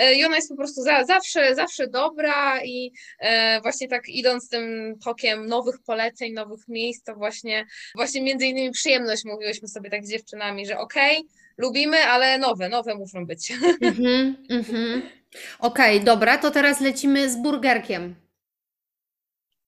y, 0.00 0.14
i 0.14 0.24
ona 0.24 0.36
jest 0.36 0.48
po 0.48 0.56
prostu 0.56 0.82
za, 0.82 1.04
zawsze, 1.04 1.54
zawsze 1.54 1.86
dobra 1.86 2.64
i 2.64 2.92
e, 3.18 3.60
właśnie 3.60 3.88
tak 3.88 4.08
idąc 4.08 4.48
tym 4.48 4.94
tokiem 5.04 5.46
nowych 5.46 5.76
poleceń, 5.86 6.32
nowych 6.32 6.68
miejsc, 6.68 7.04
to 7.04 7.14
właśnie, 7.14 7.66
właśnie 7.94 8.22
między 8.22 8.46
innymi 8.46 8.70
przyjemność 8.70 9.24
mówiłyśmy 9.24 9.68
sobie 9.68 9.90
tak 9.90 10.06
dziewczynami, 10.12 10.66
że 10.66 10.78
okej, 10.78 11.18
okay, 11.18 11.30
lubimy, 11.58 11.96
ale 11.96 12.38
nowe, 12.38 12.68
nowe 12.68 12.94
muszą 12.94 13.26
być. 13.26 13.52
Mm-hmm, 13.52 14.34
mm-hmm. 14.50 15.00
Okej, 15.58 15.96
okay, 15.96 16.04
dobra, 16.04 16.38
to 16.38 16.50
teraz 16.50 16.80
lecimy 16.80 17.30
z 17.30 17.42
burgerkiem. 17.42 18.14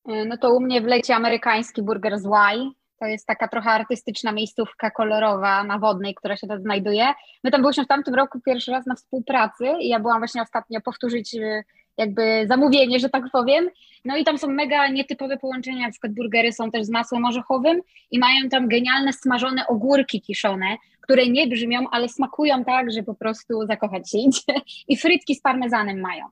E, 0.09 0.24
no 0.24 0.36
to 0.36 0.55
u 0.55 0.61
mnie 0.61 0.80
wleci 0.80 1.12
amerykański 1.12 1.82
burger 1.82 2.18
z 2.18 2.24
Y. 2.24 2.70
To 3.01 3.07
jest 3.07 3.26
taka 3.26 3.49
trochę 3.49 3.70
artystyczna 3.70 4.32
miejscówka 4.32 4.90
kolorowa 4.90 5.64
na 5.64 5.78
wodnej, 5.78 6.14
która 6.14 6.36
się 6.36 6.47
tam 6.47 6.61
znajduje. 6.61 7.07
My 7.45 7.51
tam 7.51 7.62
byliśmy 7.62 7.84
w 7.84 7.88
tamtym 7.88 8.14
roku 8.14 8.40
pierwszy 8.40 8.70
raz 8.70 8.86
na 8.86 8.95
współpracy 8.95 9.64
i 9.80 9.88
ja 9.88 10.01
byłam 10.01 10.18
właśnie 10.18 10.42
ostatnio 10.42 10.80
powtórzyć 10.80 11.34
e, 11.34 11.62
jakby 11.97 12.45
zamówienie, 12.49 13.01
że 13.01 13.09
tak 13.09 13.24
powiem. 13.32 13.68
No 14.05 14.16
i 14.16 14.24
tam 14.24 14.38
są 14.38 14.49
mega 14.49 14.88
nietypowe 14.88 15.36
połączenia, 15.36 15.86
na 15.86 15.90
przykład 15.90 16.14
burgery 16.14 16.53
są 16.53 16.70
też 16.70 16.84
z 16.84 16.90
masłem 16.90 17.24
orzechowym 17.24 17.80
i 18.11 18.18
mają 18.18 18.49
tam 18.49 18.68
genialne 18.68 19.12
smażone 19.12 19.66
ogórki 19.66 20.20
kiszone, 20.20 20.76
które 21.01 21.26
nie 21.26 21.47
brzmią, 21.47 21.86
ale 21.90 22.09
smakują 22.09 22.64
tak, 22.64 22.92
że 22.92 23.03
po 23.03 23.14
prostu 23.14 23.66
zakochać 23.66 24.11
się 24.11 24.18
idzie. 24.18 24.61
I 24.88 24.97
frytki 24.97 25.34
z 25.34 25.42
parmezanem 25.42 26.01
mają. 26.01 26.26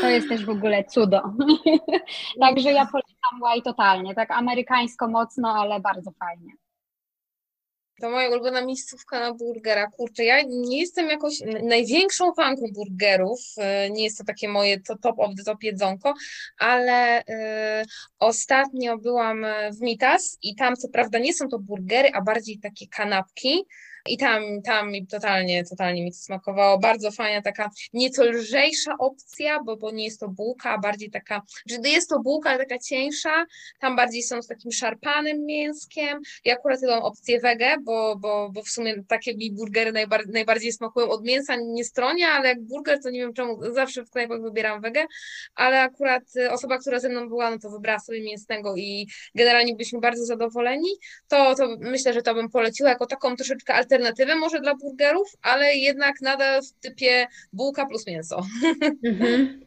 To 0.00 0.08
jest 0.08 0.28
też 0.28 0.44
w 0.44 0.50
ogóle 0.50 0.84
cudo. 0.84 1.22
Także 2.40 2.72
ja 2.72 2.86
polecam 2.86 3.42
łaj 3.42 3.62
totalnie, 3.62 4.14
tak 4.14 4.30
amerykańsko 4.30 5.08
mocno, 5.08 5.54
ale 5.54 5.80
bardzo 5.80 6.10
fajnie. 6.10 6.52
To 8.00 8.10
moja 8.10 8.28
ulubiona 8.28 8.64
miejscówka 8.64 9.20
na 9.20 9.34
burgera. 9.34 9.86
Kurczę, 9.86 10.24
ja 10.24 10.42
nie 10.42 10.80
jestem 10.80 11.10
jakoś 11.10 11.34
największą 11.62 12.34
fanką 12.34 12.66
burgerów. 12.72 13.40
E, 13.56 13.90
nie 13.90 14.04
jest 14.04 14.18
to 14.18 14.24
takie 14.24 14.48
moje 14.48 14.80
to 14.80 14.98
top 14.98 15.18
of 15.18 15.30
the 15.36 15.44
top 15.44 15.62
jedzonko, 15.62 16.14
ale 16.58 17.20
y, 17.20 17.24
ostatnio 18.18 18.98
byłam 18.98 19.46
w 19.78 19.80
Mitas 19.80 20.38
i 20.42 20.54
tam 20.54 20.76
co 20.76 20.88
prawda 20.88 21.18
nie 21.18 21.34
są 21.34 21.48
to 21.48 21.58
burgery, 21.58 22.10
a 22.14 22.22
bardziej 22.22 22.58
takie 22.58 22.86
kanapki. 22.88 23.66
I 24.08 24.16
tam, 24.16 24.62
tam 24.62 24.92
totalnie, 25.10 25.64
totalnie 25.64 26.04
mi 26.04 26.12
to 26.12 26.18
smakowało. 26.18 26.78
Bardzo 26.78 27.10
fajna, 27.10 27.42
taka 27.42 27.70
nieco 27.92 28.24
lżejsza 28.24 28.94
opcja, 28.98 29.62
bo, 29.62 29.76
bo 29.76 29.90
nie 29.90 30.04
jest 30.04 30.20
to 30.20 30.28
bułka, 30.28 30.70
a 30.70 30.78
bardziej 30.78 31.10
taka, 31.10 31.42
że 31.66 31.76
jest 31.84 32.10
to 32.10 32.20
bułka, 32.20 32.50
ale 32.50 32.58
taka 32.58 32.78
cieńsza. 32.78 33.46
Tam 33.80 33.96
bardziej 33.96 34.22
są 34.22 34.42
z 34.42 34.46
takim 34.46 34.72
szarpanym 34.72 35.46
mięskiem. 35.46 36.20
Ja 36.44 36.54
akurat 36.54 36.82
mam 36.82 37.02
opcję 37.02 37.40
wege, 37.40 37.76
bo, 37.84 38.16
bo, 38.16 38.50
bo 38.52 38.62
w 38.62 38.68
sumie 38.68 39.02
takie 39.08 39.36
mi 39.36 39.52
burgery 39.52 39.92
najbar 39.92 40.28
najbardziej 40.28 40.72
smakują 40.72 41.08
od 41.08 41.24
mięsa, 41.24 41.56
nie 41.56 41.84
stronia, 41.84 42.28
ale 42.28 42.48
jak 42.48 42.62
burger, 42.62 43.02
to 43.02 43.10
nie 43.10 43.20
wiem 43.20 43.34
czemu, 43.34 43.74
zawsze 43.74 44.04
w 44.04 44.10
knajpach 44.10 44.42
wybieram 44.42 44.80
wege, 44.80 45.06
ale 45.54 45.80
akurat 45.80 46.22
osoba, 46.50 46.78
która 46.78 47.00
ze 47.00 47.08
mną 47.08 47.28
była, 47.28 47.50
no 47.50 47.58
to 47.58 47.70
wybrała 47.70 47.98
sobie 47.98 48.22
mięsnego 48.22 48.76
i 48.76 49.06
generalnie 49.34 49.72
byliśmy 49.72 50.00
bardzo 50.00 50.24
zadowoleni. 50.24 50.88
To, 51.28 51.54
to 51.54 51.76
myślę, 51.80 52.12
że 52.12 52.22
to 52.22 52.34
bym 52.34 52.50
poleciła 52.50 52.90
jako 52.90 53.06
taką 53.06 53.36
troszeczkę 53.36 53.74
alternatywę 53.74 53.95
alternatywę 53.96 54.36
może 54.36 54.60
dla 54.60 54.74
burgerów, 54.74 55.28
ale 55.42 55.74
jednak 55.74 56.20
nadal 56.20 56.62
w 56.62 56.72
typie 56.72 57.26
bułka 57.52 57.86
plus 57.86 58.06
mięso. 58.06 58.42
Mhm. 59.04 59.60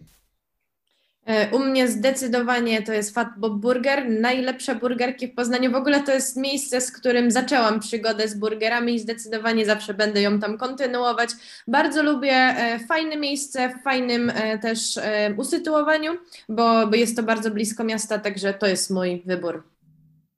E, 1.25 1.49
u 1.51 1.59
mnie 1.59 1.88
zdecydowanie 1.88 2.82
to 2.82 2.93
jest 2.93 3.13
Fat 3.13 3.27
Bob 3.38 3.53
Burger. 3.53 4.09
Najlepsze 4.09 4.75
burgerki 4.75 5.27
w 5.27 5.36
Poznaniu. 5.36 5.71
W 5.71 5.75
ogóle 5.75 5.99
to 5.99 6.11
jest 6.11 6.38
miejsce, 6.38 6.82
z 6.82 6.91
którym 6.91 7.32
zaczęłam 7.32 7.80
przygodę 7.80 8.27
z 8.27 8.36
burgerami 8.36 8.95
i 8.95 8.99
zdecydowanie 8.99 9.65
zawsze 9.65 9.93
będę 9.93 10.21
ją 10.21 10.39
tam 10.39 10.57
kontynuować. 10.57 11.30
Bardzo 11.67 12.03
lubię 12.03 12.34
e, 12.34 12.80
fajne 12.88 13.17
miejsce, 13.17 13.69
w 13.69 13.84
fajnym 13.84 14.30
e, 14.30 14.57
też 14.57 14.99
usytuowaniu, 15.38 16.17
bo, 16.49 16.88
bo 16.88 16.95
jest 16.95 17.15
to 17.15 17.23
bardzo 17.23 17.51
blisko 17.51 17.84
miasta, 17.84 18.19
także 18.19 18.53
to 18.53 18.67
jest 18.67 18.89
mój 18.89 19.23
wybór. 19.25 19.63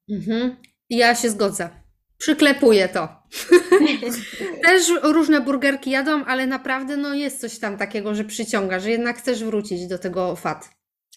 Mhm. 0.09 0.55
Ja 0.89 1.15
się 1.15 1.29
zgodzę. 1.29 1.69
Przyklepuję 2.17 2.89
to. 2.89 3.20
Też 4.65 4.91
różne 5.03 5.41
burgerki 5.41 5.89
jadą, 5.89 6.25
ale 6.25 6.47
naprawdę 6.47 6.97
no 6.97 7.13
jest 7.13 7.41
coś 7.41 7.59
tam 7.59 7.77
takiego, 7.77 8.15
że 8.15 8.23
przyciąga, 8.23 8.79
że 8.79 8.91
jednak 8.91 9.17
chcesz 9.17 9.43
wrócić 9.43 9.87
do 9.87 9.97
tego 9.97 10.35
fat. 10.35 10.69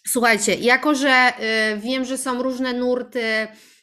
Słuchajcie, 0.06 0.54
jako 0.54 0.94
że 0.94 1.32
y, 1.74 1.80
wiem, 1.80 2.04
że 2.04 2.18
są 2.18 2.42
różne 2.42 2.72
nurty 2.72 3.22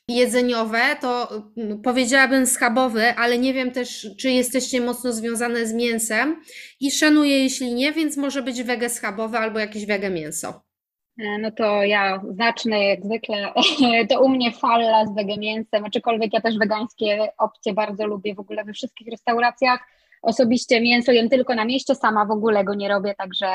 jedzeniowe, 0.07 0.81
to 1.01 1.37
y, 1.57 1.77
powiedziałabym 1.83 2.47
schabowy, 2.47 3.15
ale 3.15 3.37
nie 3.37 3.53
wiem 3.53 3.71
też, 3.71 4.07
czy 4.19 4.31
jesteście 4.31 4.81
mocno 4.81 5.13
związane 5.13 5.67
z 5.67 5.73
mięsem 5.73 6.41
i 6.79 6.91
szanuję, 6.91 7.43
jeśli 7.43 7.73
nie, 7.73 7.91
więc 7.91 8.17
może 8.17 8.43
być 8.43 8.63
wege 8.63 8.89
schabowe 8.89 9.39
albo 9.39 9.59
jakieś 9.59 9.85
wege 9.85 10.09
mięso. 10.09 10.70
E, 11.17 11.37
no 11.37 11.51
to 11.51 11.83
ja 11.83 12.21
zacznę 12.29 12.85
jak 12.85 13.05
zwykle. 13.05 13.53
To 14.09 14.21
u 14.21 14.29
mnie 14.29 14.51
falla 14.51 15.05
z 15.05 15.15
wege 15.15 15.37
mięsem, 15.37 15.85
aczkolwiek 15.85 16.33
ja 16.33 16.41
też 16.41 16.57
wegańskie 16.57 17.27
opcje 17.37 17.73
bardzo 17.73 18.07
lubię 18.07 18.35
w 18.35 18.39
ogóle 18.39 18.63
we 18.63 18.73
wszystkich 18.73 19.07
restauracjach. 19.07 19.79
Osobiście 20.21 20.81
mięso 20.81 21.11
jem 21.11 21.29
tylko 21.29 21.55
na 21.55 21.65
mieście, 21.65 21.95
sama 21.95 22.25
w 22.25 22.31
ogóle 22.31 22.63
go 22.63 22.73
nie 22.73 22.89
robię, 22.89 23.15
także 23.15 23.47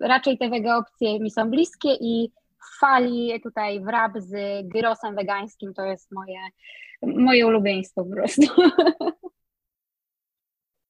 raczej 0.00 0.38
te 0.38 0.48
wege 0.48 0.76
opcje 0.76 1.20
mi 1.20 1.30
są 1.30 1.50
bliskie 1.50 1.88
i 2.00 2.32
fali 2.80 3.40
tutaj 3.42 3.80
wrab 3.80 4.12
z 4.16 4.32
gyrosem 4.68 5.14
wegańskim 5.14 5.74
to 5.74 5.84
jest 5.84 6.12
moje, 6.12 6.38
moje 7.02 7.46
ulubieństwo 7.46 8.04
po 8.04 8.10
prostu. 8.10 8.42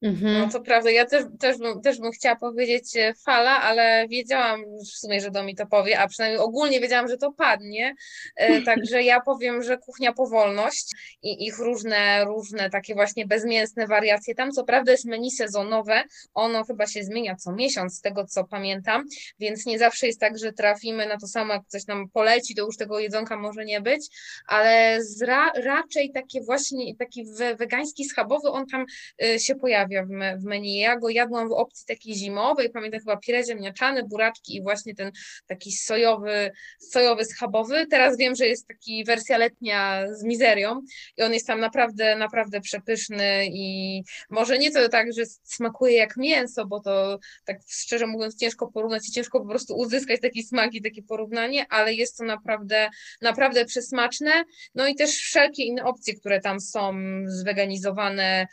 Mhm. 0.03 0.39
No 0.39 0.49
to 0.49 0.61
prawda, 0.61 0.91
ja 0.91 1.07
też, 1.07 1.25
też, 1.41 1.59
bym, 1.59 1.81
też 1.81 2.01
bym 2.01 2.13
chciała 2.13 2.37
powiedzieć 2.37 2.97
e, 2.97 3.15
fala, 3.25 3.63
ale 3.63 4.09
wiedziałam 4.09 4.61
w 4.79 4.99
sumie, 4.99 5.21
że 5.21 5.31
Domi 5.31 5.55
to 5.55 5.67
powie, 5.67 5.99
a 5.99 6.09
przynajmniej 6.09 6.41
ogólnie 6.41 6.81
wiedziałam, 6.81 7.09
że 7.09 7.17
to 7.17 7.33
padnie, 7.33 7.95
e, 8.37 8.63
także 8.63 9.03
ja 9.03 9.21
powiem, 9.21 9.63
że 9.63 9.79
kuchnia 9.79 10.13
powolność 10.13 10.91
i 11.23 11.47
ich 11.47 11.59
różne, 11.59 12.25
różne 12.25 12.71
takie 12.71 12.95
właśnie 12.95 13.27
bezmięsne 13.27 13.87
wariacje. 13.87 14.35
Tam 14.35 14.53
co 14.53 14.65
prawda 14.65 14.93
jest 14.93 15.05
menu 15.05 15.31
sezonowe, 15.31 16.03
ono 16.35 16.65
chyba 16.65 16.87
się 16.87 17.05
zmienia 17.05 17.37
co 17.37 17.53
miesiąc, 17.53 17.97
z 17.97 18.01
tego 18.01 18.25
co 18.25 18.45
pamiętam, 18.45 19.05
więc 19.39 19.67
nie 19.67 19.79
zawsze 19.79 20.07
jest 20.07 20.21
tak, 20.21 20.39
że 20.39 20.53
trafimy 20.53 21.07
na 21.07 21.17
to 21.19 21.27
samo, 21.27 21.53
jak 21.53 21.63
coś 21.69 21.87
nam 21.87 22.09
poleci, 22.09 22.55
to 22.55 22.67
już 22.67 22.77
tego 22.77 22.99
jedzonka 22.99 23.37
może 23.37 23.65
nie 23.65 23.81
być, 23.81 24.07
ale 24.47 24.99
ra, 25.23 25.53
raczej 25.55 26.11
takie 26.11 26.41
właśnie, 26.43 26.97
taki 26.97 27.25
wegański 27.59 28.05
schabowy, 28.05 28.49
on 28.49 28.67
tam 28.67 28.85
e, 29.23 29.39
się 29.39 29.55
pojawia 29.55 29.87
w, 30.05 30.41
w 30.43 30.45
menu. 30.45 30.79
Ja 30.79 30.99
go 30.99 31.09
jadłam 31.09 31.49
w 31.49 31.53
opcji 31.53 31.87
takiej 31.87 32.15
zimowej, 32.15 32.71
pamiętam 32.71 33.01
chyba 33.01 33.17
pire 33.17 33.45
ziemniaczane, 33.45 34.03
buraczki 34.03 34.57
i 34.57 34.63
właśnie 34.63 34.95
ten 34.95 35.13
taki 35.47 35.73
sojowy, 35.73 36.51
sojowy 36.79 37.25
schabowy. 37.25 37.87
Teraz 37.87 38.17
wiem, 38.17 38.35
że 38.35 38.47
jest 38.47 38.69
taki 38.69 39.05
wersja 39.05 39.39
letnia 39.39 40.05
z 40.13 40.25
mizerią 40.25 40.81
i 41.17 41.23
on 41.23 41.35
jest 41.35 41.47
tam 41.47 41.61
naprawdę, 41.61 42.17
naprawdę 42.17 42.61
przepyszny 42.61 43.47
i 43.47 44.03
może 44.31 44.59
nie 44.59 44.71
to 44.71 44.89
tak, 44.89 45.13
że 45.13 45.23
smakuje 45.43 45.97
jak 45.97 46.17
mięso, 46.17 46.67
bo 46.67 46.81
to 46.81 47.19
tak 47.45 47.59
szczerze 47.69 48.07
mówiąc 48.07 48.37
ciężko 48.37 48.67
porównać 48.67 49.09
i 49.09 49.13
ciężko 49.13 49.41
po 49.41 49.47
prostu 49.47 49.77
uzyskać 49.77 50.21
taki 50.21 50.43
smak 50.43 50.75
i 50.75 50.83
takie 50.83 51.03
porównanie, 51.03 51.67
ale 51.69 51.95
jest 51.95 52.19
to 52.19 52.25
naprawdę, 52.25 52.91
naprawdę 53.23 53.65
przesmaczne. 53.65 54.45
No 54.75 54.87
i 54.87 54.95
też 54.95 55.11
wszelkie 55.11 55.63
inne 55.65 55.85
opcje, 55.85 56.15
które 56.15 56.41
tam 56.41 56.61
są 56.61 56.95
zweganizowane, 57.27 58.47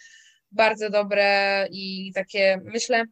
bardzo 0.54 0.90
dobre 0.90 1.68
i 1.72 2.12
takie, 2.16 2.62
myślę, 2.64 3.06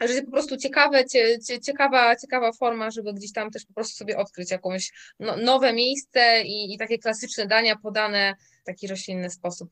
że 0.00 0.06
jest 0.06 0.24
po 0.24 0.32
prostu 0.32 0.56
ciekawe, 0.56 1.04
cie, 1.04 1.38
cie, 1.38 1.60
ciekawa, 1.60 2.16
ciekawa 2.16 2.52
forma, 2.52 2.90
żeby 2.90 3.14
gdzieś 3.14 3.32
tam 3.32 3.50
też 3.50 3.66
po 3.66 3.74
prostu 3.74 3.96
sobie 3.96 4.18
odkryć 4.18 4.50
jakąś 4.50 4.92
no, 5.20 5.36
nowe 5.36 5.72
miejsce 5.72 6.42
i, 6.42 6.74
i 6.74 6.78
takie 6.78 6.98
klasyczne 6.98 7.46
dania 7.46 7.76
podane 7.76 8.34
w 8.62 8.66
taki 8.66 8.86
roślinny 8.86 9.30
sposób. 9.30 9.68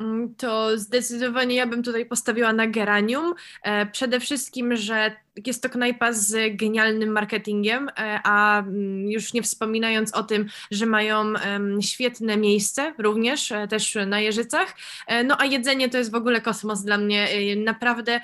Mm, 0.00 0.34
to 0.34 0.78
zdecydowanie 0.78 1.54
ja 1.54 1.66
bym 1.66 1.82
tutaj 1.82 2.06
postawiła 2.06 2.52
na 2.52 2.66
geranium. 2.66 3.34
E, 3.64 3.86
przede 3.86 4.20
wszystkim, 4.20 4.76
że 4.76 5.16
jest 5.46 5.62
to 5.62 5.68
knajpa 5.68 6.12
z 6.12 6.56
genialnym 6.56 7.12
marketingiem, 7.12 7.88
e, 7.88 8.20
a 8.24 8.58
mm, 8.58 9.08
już 9.10 9.32
nie 9.32 9.42
wspominając 9.42 10.14
o 10.14 10.22
tym, 10.22 10.46
że 10.70 10.86
mają 10.86 11.32
świetne 11.80 12.36
miejsce 12.36 12.94
również 12.98 13.52
e, 13.52 13.68
też 13.68 13.98
na 14.06 14.20
Jeżycach. 14.20 14.76
No 15.24 15.36
a 15.40 15.44
jedzenie 15.44 15.88
to 15.88 15.98
jest 15.98 16.10
w 16.10 16.14
ogóle 16.14 16.40
kosmos 16.40 16.82
dla 16.82 16.98
mnie. 16.98 17.28
Naprawdę 17.56 18.20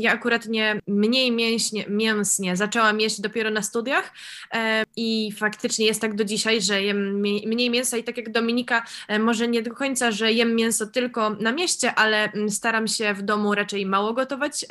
ja 0.00 0.12
akurat 0.12 0.46
nie 0.46 0.80
mniej 0.86 1.32
mięśnie, 1.32 1.84
mięsnie 1.88 2.56
zaczęłam 2.56 3.00
jeść 3.00 3.20
dopiero 3.20 3.50
na 3.50 3.62
studiach 3.62 4.12
i 4.96 5.32
faktycznie 5.36 5.86
jest 5.86 6.00
tak 6.00 6.14
do 6.14 6.24
dzisiaj, 6.24 6.62
że 6.62 6.82
jem 6.82 7.20
mniej 7.46 7.70
mięsa 7.70 7.96
i 7.96 8.04
tak 8.04 8.16
jak 8.16 8.32
Dominika, 8.32 8.84
może 9.20 9.48
nie 9.48 9.62
do 9.62 9.74
końca, 9.74 10.10
że 10.10 10.32
jem 10.32 10.54
mięso 10.54 10.86
tylko 10.86 11.30
na 11.30 11.52
mieście, 11.52 11.94
ale 11.94 12.32
mm, 12.32 12.50
staram 12.50 12.88
się 12.88 13.14
w 13.14 13.22
domu 13.22 13.54
raczej 13.54 13.86
mało 13.86 14.12
gotować 14.12 14.66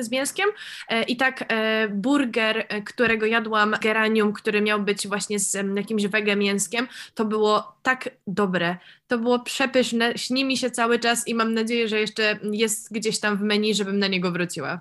z 0.00 0.10
mięskiem. 0.10 0.48
E, 0.88 1.02
I 1.02 1.16
tak 1.20 1.44
e, 1.48 1.88
burger, 1.88 2.66
e, 2.68 2.82
którego 2.82 3.26
jadłam, 3.26 3.74
geranium, 3.82 4.32
który 4.32 4.60
miał 4.60 4.82
być 4.82 5.08
właśnie 5.08 5.38
z 5.38 5.56
jakimś 5.76 6.06
wege 6.06 6.36
mięskiem, 6.36 6.88
to 7.14 7.24
było 7.24 7.72
tak 7.82 8.10
dobre. 8.26 8.76
To 9.06 9.18
było 9.18 9.38
przepyszne, 9.38 10.18
śni 10.18 10.44
mi 10.44 10.56
się 10.56 10.70
cały 10.70 10.98
czas 10.98 11.28
i 11.28 11.34
mam 11.34 11.54
nadzieję, 11.54 11.88
że 11.88 12.00
jeszcze 12.00 12.38
jest 12.42 12.92
gdzieś 12.92 13.20
tam 13.20 13.36
w 13.36 13.42
menu, 13.42 13.74
żebym 13.74 13.98
na 13.98 14.06
niego 14.06 14.30
wróciła. 14.32 14.80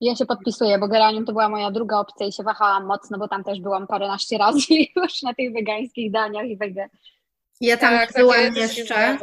Ja 0.00 0.16
się 0.16 0.26
podpisuję, 0.26 0.78
bo 0.78 0.88
geranium 0.88 1.24
to 1.24 1.32
była 1.32 1.48
moja 1.48 1.70
druga 1.70 1.98
opcja 1.98 2.26
i 2.26 2.32
się 2.32 2.42
wahałam 2.42 2.86
mocno, 2.86 3.18
bo 3.18 3.28
tam 3.28 3.44
też 3.44 3.60
byłam 3.60 3.86
paręnaście 3.86 4.38
razy 4.38 4.60
już 4.96 5.22
na 5.22 5.34
tych 5.34 5.52
wegańskich 5.52 6.12
daniach 6.12 6.46
i 6.46 6.56
wege. 6.56 6.88
Ja 7.60 7.76
tam 7.76 7.90
tak, 7.90 8.12
byłam 8.16 8.46
tak, 8.46 8.56
jeszcze. 8.56 9.18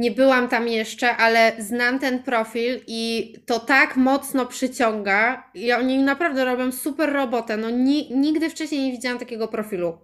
Nie 0.00 0.10
byłam 0.10 0.48
tam 0.48 0.68
jeszcze, 0.68 1.16
ale 1.16 1.52
znam 1.58 1.98
ten 1.98 2.22
profil 2.22 2.80
i 2.86 3.32
to 3.46 3.58
tak 3.58 3.96
mocno 3.96 4.46
przyciąga. 4.46 5.50
I 5.54 5.72
oni 5.72 5.98
naprawdę 5.98 6.44
robią 6.44 6.72
super 6.72 7.12
robotę. 7.12 7.56
No 7.56 7.70
ni 7.70 8.16
nigdy 8.16 8.50
wcześniej 8.50 8.86
nie 8.86 8.92
widziałam 8.92 9.18
takiego 9.18 9.48
profilu 9.48 9.98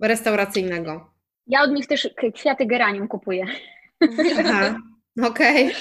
restauracyjnego. 0.00 1.10
Ja 1.46 1.62
od 1.62 1.70
nich 1.70 1.86
też 1.86 2.08
kwiaty 2.34 2.66
geranium 2.66 3.08
kupuję. 3.08 3.46
Aha, 4.38 4.76
okej. 5.22 5.66
Okay. 5.66 5.74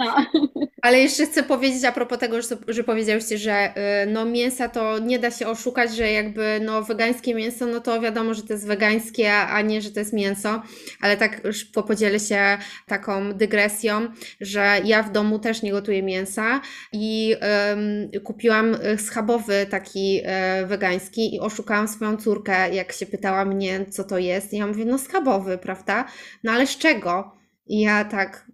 No. 0.00 0.26
Ale 0.82 1.00
jeszcze 1.00 1.26
chcę 1.26 1.42
powiedzieć 1.42 1.84
a 1.84 1.92
propos 1.92 2.18
tego, 2.18 2.42
że, 2.42 2.48
że 2.68 2.84
powiedziałyście, 2.84 3.38
że 3.38 3.74
y, 4.04 4.06
no 4.06 4.24
mięsa 4.24 4.68
to 4.68 4.98
nie 4.98 5.18
da 5.18 5.30
się 5.30 5.48
oszukać, 5.48 5.96
że 5.96 6.12
jakby 6.12 6.60
no 6.64 6.82
wegańskie 6.82 7.34
mięso, 7.34 7.66
no 7.66 7.80
to 7.80 8.00
wiadomo, 8.00 8.34
że 8.34 8.42
to 8.42 8.52
jest 8.52 8.66
wegańskie, 8.66 9.34
a 9.34 9.62
nie, 9.62 9.82
że 9.82 9.90
to 9.90 10.00
jest 10.00 10.12
mięso, 10.12 10.62
ale 11.00 11.16
tak 11.16 11.44
już 11.44 11.64
podzielę 11.64 12.20
się 12.20 12.58
taką 12.86 13.32
dygresją, 13.32 14.08
że 14.40 14.80
ja 14.84 15.02
w 15.02 15.12
domu 15.12 15.38
też 15.38 15.62
nie 15.62 15.72
gotuję 15.72 16.02
mięsa 16.02 16.60
i 16.92 17.36
um, 17.70 18.22
kupiłam 18.24 18.76
schabowy 18.98 19.66
taki 19.70 20.22
um, 20.24 20.68
wegański 20.68 21.34
i 21.34 21.40
oszukałam 21.40 21.88
swoją 21.88 22.16
córkę, 22.16 22.74
jak 22.74 22.92
się 22.92 23.06
pytała 23.06 23.44
mnie, 23.44 23.86
co 23.90 24.04
to 24.04 24.18
jest. 24.18 24.52
I 24.52 24.56
ja 24.56 24.66
mówię, 24.66 24.84
no 24.84 24.98
schabowy, 24.98 25.58
prawda? 25.58 26.04
No 26.44 26.52
ale 26.52 26.66
z 26.66 26.78
czego? 26.78 27.36
I 27.66 27.80
ja 27.80 28.04
tak, 28.04 28.46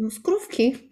no 0.00 0.10
z 0.10 0.20
krówki. 0.20 0.76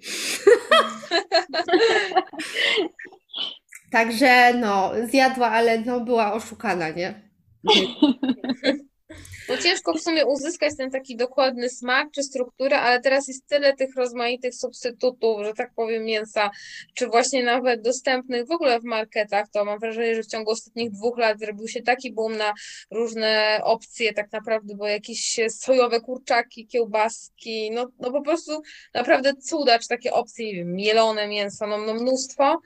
Także 3.92 4.54
no, 4.54 4.92
zjadła, 5.10 5.50
ale 5.50 5.80
no 5.80 6.00
była 6.00 6.32
oszukana, 6.32 6.88
nie? 6.90 7.30
Ciężko 9.62 9.92
w 9.92 10.00
sumie 10.00 10.26
uzyskać 10.26 10.76
ten 10.76 10.90
taki 10.90 11.16
dokładny 11.16 11.70
smak 11.70 12.08
czy 12.10 12.22
strukturę, 12.22 12.80
ale 12.80 13.00
teraz 13.00 13.28
jest 13.28 13.46
tyle 13.46 13.76
tych 13.76 13.96
rozmaitych 13.96 14.54
substytutów, 14.54 15.42
że 15.44 15.54
tak 15.54 15.74
powiem, 15.74 16.04
mięsa, 16.04 16.50
czy 16.94 17.06
właśnie 17.06 17.42
nawet 17.42 17.82
dostępnych 17.82 18.46
w 18.46 18.50
ogóle 18.50 18.80
w 18.80 18.84
marketach, 18.84 19.48
to 19.52 19.64
mam 19.64 19.78
wrażenie, 19.78 20.14
że 20.14 20.22
w 20.22 20.26
ciągu 20.26 20.50
ostatnich 20.50 20.90
dwóch 20.90 21.18
lat 21.18 21.38
zrobił 21.40 21.68
się 21.68 21.82
taki 21.82 22.12
boom 22.12 22.36
na 22.36 22.52
różne 22.90 23.60
opcje 23.64 24.12
tak 24.12 24.32
naprawdę, 24.32 24.74
bo 24.74 24.86
jakieś 24.86 25.40
sojowe 25.48 26.00
kurczaki, 26.00 26.66
kiełbaski, 26.66 27.70
no, 27.70 27.86
no 28.00 28.10
po 28.10 28.22
prostu 28.22 28.62
naprawdę 28.94 29.34
cuda, 29.34 29.78
czy 29.78 29.88
takie 29.88 30.12
opcje, 30.12 30.64
mielone 30.64 31.28
mięso, 31.28 31.66
no, 31.66 31.78
no 31.78 31.94
mnóstwo, 31.94 32.60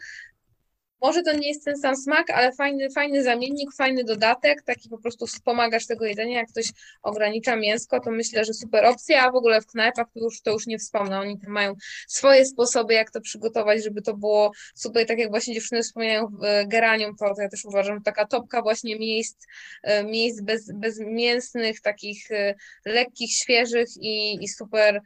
może 1.02 1.22
to 1.22 1.32
nie 1.32 1.48
jest 1.48 1.64
ten 1.64 1.76
sam 1.76 1.96
smak, 1.96 2.30
ale 2.30 2.52
fajny, 2.52 2.90
fajny 2.90 3.22
zamiennik, 3.22 3.74
fajny 3.74 4.04
dodatek, 4.04 4.62
taki 4.62 4.88
po 4.88 4.98
prostu 4.98 5.26
wspomagasz 5.26 5.86
tego 5.86 6.04
jedzenia. 6.04 6.38
Jak 6.38 6.48
ktoś 6.48 6.66
ogranicza 7.02 7.56
mięsko, 7.56 8.00
to 8.00 8.10
myślę, 8.10 8.44
że 8.44 8.54
super 8.54 8.84
opcja, 8.84 9.22
a 9.22 9.30
w 9.30 9.36
ogóle 9.36 9.60
w 9.60 9.66
knajpach 9.66 10.06
to 10.14 10.20
już, 10.20 10.42
to 10.42 10.50
już 10.50 10.66
nie 10.66 10.78
wspomnę. 10.78 11.20
Oni 11.20 11.40
tam 11.40 11.52
mają 11.52 11.74
swoje 12.08 12.46
sposoby, 12.46 12.94
jak 12.94 13.10
to 13.10 13.20
przygotować, 13.20 13.84
żeby 13.84 14.02
to 14.02 14.16
było 14.16 14.52
super. 14.74 15.06
Tak 15.06 15.18
jak 15.18 15.30
właśnie 15.30 15.54
dziewczyny 15.54 15.82
wspomniają 15.82 16.26
w 16.26 16.44
e, 16.44 16.66
geranium, 16.66 17.16
to 17.16 17.34
ja 17.38 17.48
też 17.48 17.64
uważam, 17.64 17.96
że 17.96 18.02
taka 18.04 18.26
topka 18.26 18.62
właśnie 18.62 18.98
miejsc, 18.98 19.46
e, 19.82 20.04
miejsc 20.04 20.42
bez, 20.42 20.72
bezmięsnych, 20.72 21.80
takich 21.80 22.30
e, 22.30 22.54
lekkich, 22.84 23.32
świeżych 23.32 23.88
i, 24.00 24.44
i 24.44 24.48
super 24.48 25.00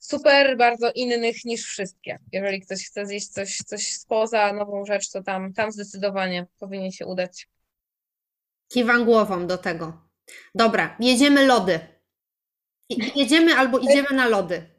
super 0.00 0.56
bardzo 0.56 0.92
innych 0.94 1.44
niż 1.44 1.64
wszystkie. 1.64 2.18
Jeżeli 2.32 2.60
ktoś 2.60 2.86
chce 2.86 3.06
zjeść 3.06 3.28
coś, 3.28 3.56
coś 3.56 3.92
spoza, 3.92 4.52
nową 4.52 4.84
rzecz, 4.84 5.10
to 5.10 5.22
tam, 5.22 5.52
tam 5.52 5.72
zdecydowanie 5.72 6.46
powinien 6.58 6.92
się 6.92 7.06
udać. 7.06 7.48
Kiwam 8.72 9.04
głową 9.04 9.46
do 9.46 9.58
tego. 9.58 9.92
Dobra, 10.54 10.96
jedziemy 11.00 11.46
lody. 11.46 11.80
Jedziemy 13.16 13.54
albo 13.54 13.78
idziemy 13.78 14.08
na 14.12 14.28
lody. 14.28 14.70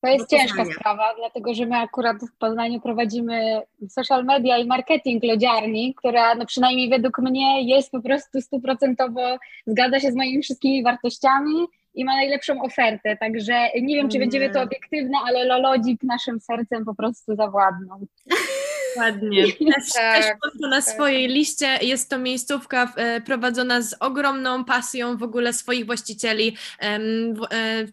To 0.00 0.08
jest 0.08 0.30
ciężka 0.30 0.64
sprawa, 0.64 1.14
dlatego 1.16 1.54
że 1.54 1.66
my 1.66 1.76
akurat 1.76 2.16
w 2.16 2.38
Poznaniu 2.38 2.80
prowadzimy 2.80 3.62
social 3.88 4.24
media 4.24 4.58
i 4.58 4.66
marketing 4.66 5.24
lodziarni, 5.24 5.94
która 5.94 6.34
no 6.34 6.46
przynajmniej 6.46 6.88
według 6.88 7.18
mnie 7.18 7.62
jest 7.68 7.90
po 7.90 8.02
prostu 8.02 8.40
stuprocentowo, 8.40 9.38
zgadza 9.66 10.00
się 10.00 10.12
z 10.12 10.14
moimi 10.14 10.42
wszystkimi 10.42 10.82
wartościami 10.82 11.66
i 11.94 12.04
ma 12.04 12.14
najlepszą 12.14 12.62
ofertę, 12.62 13.16
także 13.16 13.68
nie 13.82 13.96
wiem, 13.96 14.08
czy 14.08 14.18
będziemy 14.18 14.50
to 14.50 14.62
obiektywne, 14.62 15.18
ale 15.26 15.44
Lolodzik 15.44 16.02
naszym 16.02 16.40
sercem 16.40 16.84
po 16.84 16.94
prostu 16.94 17.36
zawładnął. 17.36 18.06
Ładnie. 18.96 19.44
Też, 19.52 19.92
tak, 19.94 20.22
też 20.22 20.52
to 20.60 20.68
na 20.68 20.82
tak. 20.82 20.94
swojej 20.94 21.28
liście. 21.28 21.78
Jest 21.82 22.10
to 22.10 22.18
miejscówka 22.18 22.92
e, 22.96 23.20
prowadzona 23.20 23.82
z 23.82 23.94
ogromną 24.00 24.64
pasją 24.64 25.16
w 25.16 25.22
ogóle 25.22 25.52
swoich 25.52 25.86
właścicieli. 25.86 26.56
E, 26.80 27.00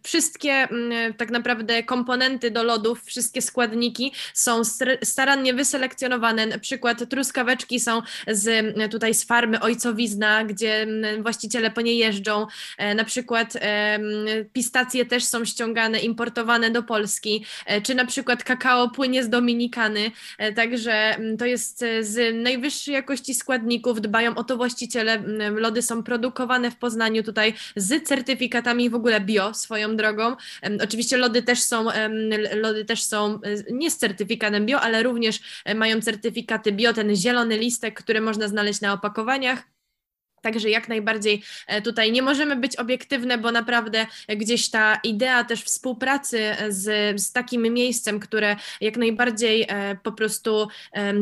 wszystkie 0.04 0.68
tak 1.18 1.32
naprawdę 1.32 1.84
komponenty 1.84 2.52
do 2.52 2.64
lodów, 2.64 3.04
wszystkie 3.04 3.42
składniki 3.42 4.14
są 4.34 4.62
starannie 5.04 5.54
wyselekcjonowane. 5.54 6.46
Na 6.46 6.60
przykład 6.60 7.10
truskaweczki 7.10 7.80
są 7.80 8.02
z, 8.28 8.76
tutaj 8.92 9.14
z 9.14 9.24
farmy 9.24 9.60
Ojcowizna, 9.60 10.44
gdzie 10.44 10.88
właściciele 11.20 11.72
po 11.72 11.82
nie 11.82 11.94
jeżdżą. 11.94 12.48
E, 12.78 12.96
na 12.96 13.04
przykład 13.04 13.54
pistacje 14.54 15.06
też 15.06 15.24
są 15.24 15.46
ściągane, 15.46 16.00
importowane 16.00 16.72
do 16.72 16.84
Polski, 16.84 17.46
czy 17.84 17.96
na 17.96 18.06
przykład 18.06 18.44
kakao 18.44 18.90
płynie 18.90 19.24
z 19.24 19.30
Dominikany. 19.30 20.12
Także 20.56 20.89
że 20.90 21.16
mm, 21.16 21.38
to 21.38 21.46
jest 21.46 21.84
e, 21.84 22.04
z 22.04 22.36
najwyższej 22.44 22.94
jakości 22.94 23.34
składników, 23.34 24.02
dbają 24.02 24.36
o 24.36 24.44
to 24.44 24.58
właściciele. 24.58 25.14
Mm, 25.14 25.60
lody 25.60 25.82
są 25.82 26.04
produkowane 26.04 26.72
w 26.72 26.76
Poznaniu 26.76 27.24
tutaj 27.24 27.54
z 27.76 28.08
certyfikatami 28.08 28.90
w 28.90 28.96
ogóle 28.96 29.22
bio 29.22 29.54
swoją 29.54 29.96
drogą. 29.96 30.36
Oczywiście 30.84 31.18
lody 31.18 31.42
też 31.42 31.64
są, 31.64 31.88
lody 32.54 32.86
też 32.86 33.04
są 33.04 33.40
e, 33.42 33.74
nie 33.74 33.92
z 33.92 33.98
certyfikatem 33.98 34.66
bio, 34.66 34.82
ale 34.82 35.04
również 35.04 35.40
e, 35.66 35.76
mają 35.76 36.02
certyfikaty 36.02 36.72
bio, 36.72 36.94
ten 36.94 37.16
zielony 37.16 37.58
listek, 37.58 38.04
który 38.04 38.22
można 38.22 38.48
znaleźć 38.48 38.82
na 38.82 38.94
opakowaniach. 38.94 39.79
Także 40.42 40.70
jak 40.70 40.90
najbardziej 40.90 41.44
e, 41.68 41.82
tutaj 41.82 42.12
nie 42.12 42.22
możemy 42.22 42.56
być 42.56 42.76
obiektywne, 42.76 43.38
bo 43.38 43.52
naprawdę 43.52 44.06
gdzieś 44.28 44.70
ta 44.70 45.00
idea 45.04 45.44
też 45.44 45.64
współpracy 45.64 46.56
z, 46.70 46.86
z 47.22 47.32
takim 47.32 47.62
miejscem, 47.74 48.20
które 48.20 48.56
jak 48.82 48.98
najbardziej 48.98 49.66
e, 49.68 49.98
po 50.04 50.12
prostu 50.12 50.68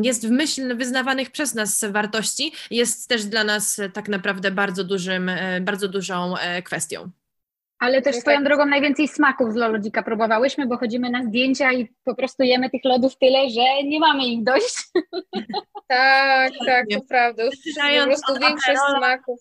jest 0.02 0.28
w 0.28 0.30
myśl 0.30 0.76
wyznawanych 0.76 1.30
przez 1.30 1.54
nas 1.54 1.84
wartości, 1.90 2.52
jest 2.70 3.08
też 3.08 3.24
dla 3.24 3.44
nas 3.44 3.80
tak 3.92 4.08
naprawdę 4.08 4.50
bardzo 4.50 4.84
dużym, 4.84 5.28
e, 5.28 5.60
bardzo 5.60 5.88
dużą 5.88 6.34
kwestią. 6.64 7.10
Ale 7.78 8.02
też 8.02 8.16
swoją 8.16 8.36
tak. 8.36 8.44
drogą 8.44 8.66
najwięcej 8.66 9.08
smaków 9.08 9.52
z 9.52 9.56
Lolodzika 9.56 10.02
próbowałyśmy, 10.02 10.66
bo 10.66 10.76
chodzimy 10.76 11.10
na 11.10 11.24
zdjęcia 11.24 11.72
i 11.72 11.88
po 12.04 12.14
prostu 12.14 12.42
jemy 12.42 12.70
tych 12.70 12.84
lodów 12.84 13.18
tyle, 13.18 13.50
że 13.50 13.82
nie 13.84 14.00
mamy 14.00 14.26
ich 14.26 14.44
dość. 14.44 14.74
Tak, 15.88 16.52
tak, 16.66 16.86
to 16.92 17.00
prawda. 17.08 17.42
Po 17.44 18.06
prostu 18.06 18.38
większość 18.40 18.78
smaków. 18.96 19.40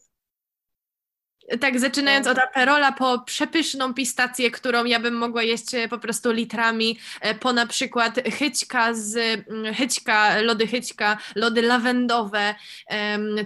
Tak, 1.61 1.79
zaczynając 1.79 2.27
od 2.27 2.39
aperola 2.39 2.91
po 2.91 3.19
przepyszną 3.19 3.93
pistację, 3.93 4.51
którą 4.51 4.85
ja 4.85 4.99
bym 4.99 5.13
mogła 5.13 5.43
jeść 5.43 5.73
e, 5.73 5.87
po 5.87 5.97
prostu 5.97 6.31
litrami, 6.31 6.99
e, 7.21 7.35
po 7.35 7.53
na 7.53 7.67
przykład 7.67 8.19
chyćka 8.25 8.93
z 8.93 9.17
mm, 9.17 9.73
chyćka, 9.73 10.41
lody 10.41 10.67
chyćka, 10.67 11.17
lody 11.35 11.61
lawendowe. 11.61 12.55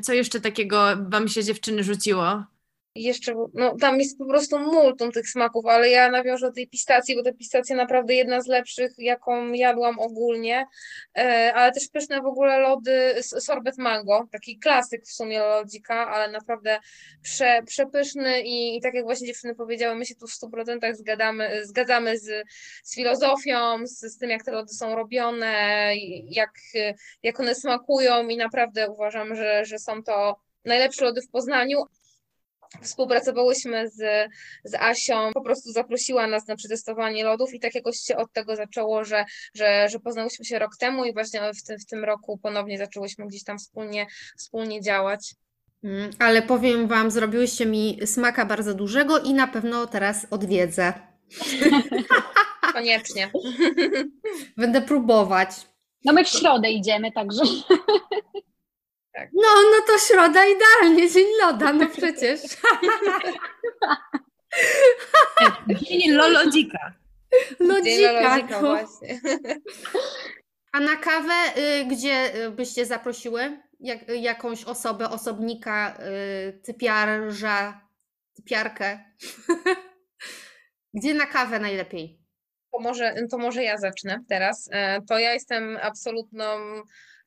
Co 0.02 0.14
jeszcze 0.14 0.42
takiego 0.42 0.86
wam 1.10 1.28
się 1.28 1.44
dziewczyny 1.44 1.84
rzuciło? 1.84 2.44
Jeszcze, 2.96 3.36
no 3.54 3.76
tam 3.78 4.00
jest 4.00 4.18
po 4.18 4.26
prostu 4.26 4.60
multum 4.60 5.12
tych 5.12 5.30
smaków, 5.30 5.66
ale 5.66 5.90
ja 5.90 6.12
nawiążę 6.12 6.48
do 6.48 6.54
tej 6.54 6.68
pistacji, 6.68 7.16
bo 7.16 7.24
ta 7.24 7.34
pistacja 7.34 7.76
naprawdę 7.76 8.14
jedna 8.14 8.42
z 8.42 8.48
lepszych, 8.48 8.92
jaką 8.98 9.52
jadłam 9.52 10.00
ogólnie, 10.00 10.66
e, 11.18 11.54
ale 11.56 11.72
też 11.72 11.88
pyszne 11.88 12.22
w 12.22 12.26
ogóle 12.26 12.60
lody, 12.60 13.16
sorbet 13.22 13.78
mango, 13.78 14.28
taki 14.32 14.60
klasyk 14.60 15.06
w 15.06 15.12
sumie 15.12 15.40
lodzika, 15.40 16.08
ale 16.08 16.32
naprawdę 16.32 16.80
prze, 17.24 17.62
przepyszny 17.66 18.42
i, 18.42 18.78
i 18.78 18.82
tak 18.82 18.94
jak 18.94 19.04
właśnie 19.04 19.28
dziewczyny 19.28 19.56
powiedziały, 19.56 19.96
my 19.96 20.06
się 20.06 20.16
tu 20.16 20.28
w 20.28 20.32
100% 20.32 20.96
zgadzamy, 20.96 21.66
zgadzamy 21.66 22.20
z, 22.20 22.48
z 22.84 22.96
filozofią, 22.96 23.88
z, 23.88 24.00
z 24.00 24.18
tym 24.18 24.30
jak 24.30 24.44
te 24.44 24.52
lody 24.52 24.74
są 24.74 24.96
robione, 24.96 25.92
jak, 26.30 26.54
jak 27.24 27.40
one 27.40 27.56
smakują 27.56 28.28
i 28.28 28.38
naprawdę 28.38 28.90
uważam, 28.90 29.36
że, 29.36 29.66
że 29.66 29.80
są 29.80 30.04
to 30.04 30.36
najlepsze 30.66 31.06
lody 31.06 31.22
w 31.22 31.30
Poznaniu, 31.30 31.86
Współpracowałyśmy 32.82 33.90
z, 33.90 34.30
z 34.64 34.74
Asią, 34.74 35.32
po 35.34 35.42
prostu 35.42 35.72
zaprosiła 35.72 36.28
nas 36.28 36.48
na 36.48 36.56
przetestowanie 36.56 37.24
lodów 37.24 37.54
i 37.54 37.60
tak 37.60 37.76
jakoś 37.76 37.98
się 37.98 38.18
od 38.18 38.34
tego 38.34 38.56
zaczęło, 38.56 39.04
że, 39.04 39.26
że, 39.56 39.90
że 39.90 40.00
poznałyśmy 40.00 40.46
się 40.46 40.60
rok 40.60 40.78
temu 40.80 41.06
i 41.06 41.14
właśnie 41.14 41.42
w 41.54 41.64
tym, 41.64 41.80
w 41.80 41.86
tym 41.86 42.04
roku 42.04 42.40
ponownie 42.44 42.78
zaczęłyśmy 42.78 43.28
gdzieś 43.28 43.44
tam 43.44 43.58
wspólnie, 43.58 44.08
wspólnie 44.38 44.82
działać. 44.82 45.36
Mm, 45.84 46.10
ale 46.20 46.42
powiem 46.42 46.88
Wam, 46.88 47.12
zrobiłyście 47.12 47.66
mi 47.66 48.00
smaka 48.06 48.46
bardzo 48.46 48.74
dużego 48.74 49.20
i 49.20 49.34
na 49.34 49.48
pewno 49.48 49.88
teraz 49.88 50.28
odwiedzę. 50.32 50.94
Koniecznie. 52.74 53.32
Będę 54.58 54.82
próbować. 54.82 55.50
No 56.06 56.14
my 56.14 56.24
w 56.24 56.28
środę 56.28 56.72
idziemy, 56.72 57.12
także. 57.12 57.42
Tak. 59.14 59.30
No, 59.34 59.50
no 59.72 59.86
to 59.88 59.98
środa 59.98 60.46
idealnie, 60.46 61.12
dzień 61.12 61.28
loda, 61.42 61.74
no 61.74 61.88
przecież. 61.98 62.42
Dzień 65.68 66.12
Lolodzika. 66.12 66.94
Lodzika, 67.60 68.38
no. 68.50 68.60
właśnie. 68.60 69.22
A 70.72 70.80
na 70.80 70.96
kawę 70.96 71.34
y, 71.58 71.86
gdzie 71.86 72.46
y, 72.46 72.52
byście 72.52 72.86
zaprosiły? 72.86 73.62
Jak, 73.80 74.00
jakąś 74.08 74.64
osobę, 74.64 75.10
osobnika, 75.10 75.98
y, 76.50 76.62
typiarza, 76.64 77.82
typiarkę? 78.36 79.00
gdzie 80.94 81.14
na 81.14 81.26
kawę 81.26 81.60
najlepiej? 81.60 82.22
To 82.72 82.80
może, 82.80 83.16
to 83.32 83.38
może 83.38 83.64
ja 83.64 83.78
zacznę 83.78 84.24
teraz. 84.30 84.70
E, 84.72 85.02
to 85.02 85.20
ja 85.20 85.34
jestem 85.34 85.78
absolutną 85.82 86.46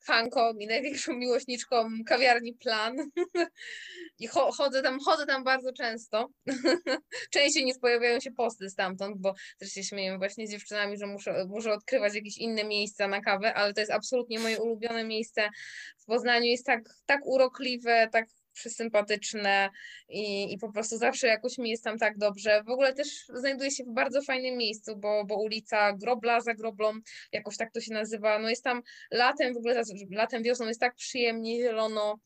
fanką 0.05 0.53
i 0.53 0.67
największą 0.67 1.13
miłośniczką 1.13 1.89
kawiarni 2.07 2.53
Plan. 2.53 2.95
I 4.19 4.27
chodzę 4.27 4.81
tam, 4.81 4.99
chodzę 4.99 5.25
tam 5.25 5.43
bardzo 5.43 5.73
często. 5.73 6.29
Częściej 7.33 7.65
niż 7.65 7.77
pojawiają 7.77 8.19
się 8.19 8.31
posty 8.31 8.69
stamtąd, 8.69 9.17
bo 9.17 9.33
też 9.57 9.69
się 9.69 9.83
śmieję 9.83 10.17
właśnie 10.17 10.47
z 10.47 10.51
dziewczynami, 10.51 10.97
że 10.97 11.07
muszę, 11.07 11.45
muszę 11.47 11.73
odkrywać 11.73 12.15
jakieś 12.15 12.37
inne 12.37 12.63
miejsca 12.63 13.07
na 13.07 13.21
kawę, 13.21 13.53
ale 13.53 13.73
to 13.73 13.79
jest 13.79 13.91
absolutnie 13.91 14.39
moje 14.39 14.59
ulubione 14.59 15.03
miejsce 15.03 15.49
w 15.97 16.05
Poznaniu. 16.05 16.45
Jest 16.45 16.65
tak, 16.65 16.83
tak 17.05 17.19
urokliwe, 17.25 18.09
tak 18.11 18.25
przysympatyczne 18.55 19.69
i, 20.09 20.53
i 20.53 20.57
po 20.57 20.71
prostu 20.71 20.97
zawsze 20.97 21.27
jakoś 21.27 21.57
mi 21.57 21.69
jest 21.69 21.83
tam 21.83 21.97
tak 21.97 22.17
dobrze. 22.17 22.63
W 22.63 22.69
ogóle 22.69 22.93
też 22.93 23.07
znajduję 23.33 23.71
się 23.71 23.83
w 23.83 23.93
bardzo 23.93 24.21
fajnym 24.21 24.57
miejscu, 24.57 24.97
bo, 24.97 25.25
bo 25.25 25.35
ulica 25.41 25.93
Grobla 25.93 26.41
za 26.41 26.53
Groblą, 26.53 26.93
jakoś 27.31 27.57
tak 27.57 27.71
to 27.71 27.81
się 27.81 27.93
nazywa, 27.93 28.39
no 28.39 28.49
jest 28.49 28.63
tam 28.63 28.81
latem, 29.11 29.53
w 29.53 29.57
ogóle 29.57 29.83
latem, 30.11 30.43
wiosną 30.43 30.67
jest 30.67 30.79
tak 30.79 30.95
przyjemnie, 30.95 31.57
zielono, 31.57 32.19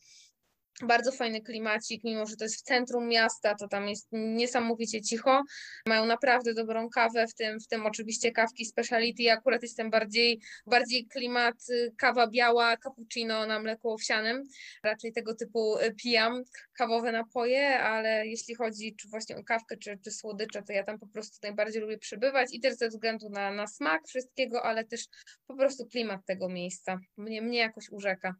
bardzo 0.81 1.11
fajny 1.11 1.41
klimacik, 1.41 2.03
mimo 2.03 2.25
że 2.25 2.35
to 2.35 2.43
jest 2.43 2.55
w 2.55 2.61
centrum 2.61 3.07
miasta, 3.07 3.55
to 3.55 3.67
tam 3.67 3.87
jest 3.87 4.07
niesamowicie 4.11 5.01
cicho. 5.01 5.43
Mają 5.85 6.05
naprawdę 6.05 6.53
dobrą 6.53 6.89
kawę, 6.89 7.27
w 7.27 7.33
tym, 7.33 7.59
w 7.59 7.67
tym 7.67 7.85
oczywiście 7.85 8.31
kawki 8.31 8.65
speciality. 8.65 9.23
Ja 9.23 9.33
akurat 9.33 9.63
jestem 9.63 9.89
bardziej, 9.89 10.41
bardziej 10.65 11.07
klimat 11.07 11.55
y, 11.69 11.93
kawa 11.97 12.27
biała, 12.27 12.77
cappuccino 12.77 13.45
na 13.45 13.59
mleku 13.59 13.91
owsianym. 13.91 14.43
Raczej 14.83 15.13
tego 15.13 15.35
typu 15.35 15.77
y, 15.79 15.95
pijam 15.95 16.43
kawowe 16.77 17.11
napoje, 17.11 17.79
ale 17.79 18.27
jeśli 18.27 18.55
chodzi 18.55 18.95
czy 18.95 19.09
właśnie 19.09 19.37
o 19.37 19.43
kawkę, 19.43 19.77
czy, 19.77 19.99
czy 20.03 20.11
słodycze, 20.11 20.63
to 20.63 20.73
ja 20.73 20.83
tam 20.83 20.99
po 20.99 21.07
prostu 21.07 21.37
najbardziej 21.43 21.81
lubię 21.81 21.97
przebywać 21.97 22.49
i 22.53 22.59
też 22.59 22.75
ze 22.75 22.89
względu 22.89 23.29
na, 23.29 23.51
na 23.51 23.67
smak 23.67 24.07
wszystkiego, 24.07 24.63
ale 24.63 24.85
też 24.85 25.05
po 25.47 25.55
prostu 25.55 25.85
klimat 25.85 26.25
tego 26.25 26.49
miejsca. 26.49 26.99
Mnie, 27.17 27.41
mnie 27.41 27.59
jakoś 27.59 27.89
urzeka. 27.89 28.35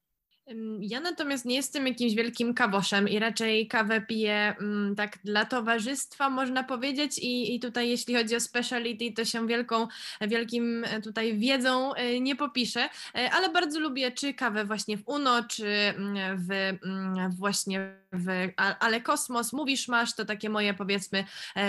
Ja 0.80 1.00
natomiast 1.00 1.46
nie 1.46 1.56
jestem 1.56 1.88
jakimś 1.88 2.14
wielkim 2.14 2.54
kawoszem 2.54 3.10
i 3.10 3.20
raczej 3.20 3.68
kawę 3.68 4.02
piję 4.02 4.56
mm, 4.60 4.96
tak 4.96 5.18
dla 5.24 5.46
towarzystwa, 5.46 6.30
można 6.30 6.64
powiedzieć. 6.64 7.18
I, 7.18 7.56
I 7.56 7.60
tutaj, 7.60 7.90
jeśli 7.90 8.16
chodzi 8.16 8.36
o 8.36 8.40
speciality, 8.40 9.12
to 9.12 9.26
się 9.26 9.48
wielką, 9.48 9.88
wielkim 10.22 10.84
e, 10.84 11.02
tutaj 11.02 11.38
wiedzą 11.38 11.94
e, 11.94 12.20
nie 12.20 12.36
popiszę, 12.36 12.90
e, 13.16 13.32
ale 13.32 13.50
bardzo 13.50 13.80
lubię 13.80 14.12
czy 14.12 14.34
kawę 14.34 14.66
właśnie 14.66 14.98
w 14.98 15.08
Uno, 15.08 15.44
czy 15.44 15.68
mm, 15.68 16.38
w, 16.38 16.52
mm, 16.52 17.32
właśnie 17.32 17.96
w 18.14 18.52
Ale 18.80 19.02
Kosmos. 19.02 19.54
Mówisz, 19.54 19.88
masz 19.88 20.16
to 20.16 20.26
takie 20.26 20.50
moje 20.50 20.74
powiedzmy 20.74 21.24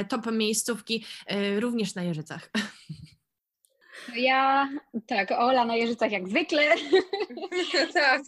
top 0.09 0.33
miejscówki, 0.33 1.05
również 1.59 1.95
na 1.95 2.03
Jeżycach. 2.03 2.51
Ja, 4.17 4.69
tak, 5.07 5.31
Ola 5.31 5.65
na 5.65 5.77
Jeżycach 5.77 6.13
jak 6.13 6.29
zwykle. 6.29 6.63
tak. 7.95 8.23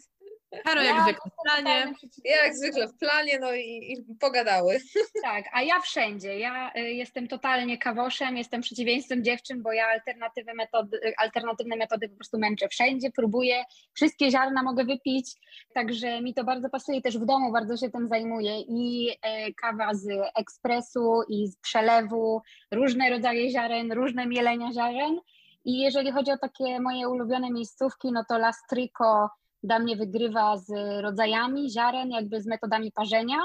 Haro 0.64 0.82
jak 0.82 0.96
ja 0.96 1.03
zwykle 1.03 1.30
w 1.30 1.42
planie. 1.42 1.94
Jak 2.24 2.57
zwykle 2.57 2.88
w 2.88 2.98
planie, 2.98 3.38
no 3.38 3.55
i, 3.55 3.92
i, 3.92 4.14
pogadały. 4.20 4.78
Tak, 5.22 5.44
a 5.53 5.62
ja 5.62 5.80
wszędzie. 5.80 6.38
Ja 6.38 6.72
y, 6.76 6.80
jestem 6.80 7.28
totalnie 7.28 7.78
kawoszem, 7.78 8.36
jestem 8.36 8.61
przeciwieństwem 8.61 9.24
dziewczyn, 9.24 9.62
bo 9.62 9.72
ja 9.72 9.86
alternatywne 9.86 10.55
metody, 10.55 11.14
alternatywne 11.16 11.76
metody 11.76 12.09
po 12.09 12.16
prostu 12.16 12.38
męczę 12.38 12.68
wszędzie, 12.68 13.11
próbuję, 13.16 13.64
wszystkie 13.94 14.30
ziarna 14.30 14.62
mogę 14.62 14.84
wypić, 14.84 15.30
także 15.74 16.20
mi 16.22 16.34
to 16.34 16.44
bardzo 16.44 16.70
pasuje. 16.70 17.03
Też 17.03 17.18
w 17.18 17.24
domu 17.24 17.53
bardzo 17.53 17.76
się 17.76 17.90
tym 17.90 18.09
zajmuję 18.09 18.61
i 18.61 19.11
y, 19.11 19.55
kawa 19.55 19.94
z 19.94 20.07
ekspresu 20.36 21.22
i 21.28 21.46
z 21.46 21.57
przelewu, 21.57 22.42
różne 22.70 23.11
rodzaje 23.11 23.50
ziaren, 23.50 23.92
różne 23.92 24.26
mielenia 24.26 24.72
ziaren. 24.72 25.20
I 25.64 25.78
jeżeli 25.78 26.12
chodzi 26.12 26.30
o 26.30 26.38
takie 26.38 26.80
moje 26.80 27.09
ulubione 27.09 27.50
miejscówki, 27.50 28.12
no 28.12 28.24
to 28.28 28.38
Lastrico 28.38 29.28
dla 29.62 29.78
mnie 29.78 29.96
wygrywa 29.96 30.56
z 30.56 30.70
rodzajami 31.02 31.70
ziaren, 31.70 32.10
jakby 32.10 32.40
z 32.40 32.46
metodami 32.46 32.92
parzenia. 32.92 33.38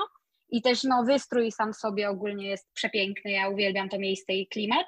I 0.49 0.61
też 0.61 0.83
no, 0.83 1.03
wystrój 1.03 1.51
sam 1.51 1.73
sobie 1.73 2.09
ogólnie 2.09 2.47
jest 2.47 2.73
przepiękny. 2.73 3.31
Ja 3.31 3.49
uwielbiam 3.49 3.89
to 3.89 3.99
miejsce 3.99 4.33
i 4.33 4.47
klimat. 4.47 4.85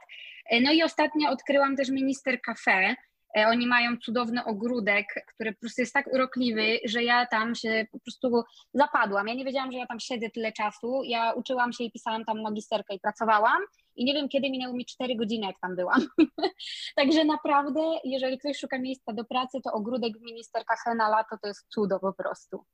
E, 0.49 0.61
no 0.61 0.71
i 0.71 0.84
ostatnio 0.84 1.30
odkryłam 1.30 1.75
też 1.75 1.89
Minister 1.89 2.41
Cafe. 2.41 2.95
E, 3.38 3.47
oni 3.47 3.67
mają 3.67 3.97
cudowny 3.97 4.45
ogródek, 4.45 5.05
który 5.34 5.53
po 5.53 5.59
prostu 5.59 5.82
jest 5.82 5.93
tak 5.93 6.07
urokliwy, 6.07 6.80
że 6.86 7.03
ja 7.03 7.25
tam 7.25 7.55
się 7.55 7.86
po 7.91 7.99
prostu 7.99 8.43
zapadłam. 8.73 9.27
Ja 9.27 9.34
nie 9.34 9.45
wiedziałam, 9.45 9.71
że 9.71 9.77
ja 9.77 9.88
tam 9.88 9.99
siedzę 9.99 10.30
tyle 10.30 10.51
czasu. 10.51 11.01
Ja 11.05 11.34
uczyłam 11.34 11.73
się 11.73 11.84
i 11.84 11.91
pisałam 11.91 12.25
tam 12.25 12.41
magisterkę 12.41 12.95
i 12.95 12.99
pracowałam 12.99 13.61
i 13.99 14.05
nie 14.05 14.13
wiem, 14.13 14.29
kiedy 14.29 14.49
minęło 14.49 14.73
mi 14.73 14.85
4 14.85 15.15
godziny, 15.15 15.47
jak 15.47 15.59
tam 15.61 15.75
byłam. 15.75 16.07
Także 16.95 17.25
naprawdę, 17.25 17.81
jeżeli 18.03 18.37
ktoś 18.37 18.57
szuka 18.57 18.79
miejsca 18.79 19.13
do 19.13 19.25
pracy, 19.25 19.59
to 19.63 19.71
ogródek 19.71 20.17
w 20.17 20.21
Ministerka 20.21 20.75
na 20.95 21.09
lato 21.09 21.37
to 21.41 21.47
jest 21.47 21.67
cudo 21.69 21.99
po 21.99 22.13
prostu. 22.13 22.65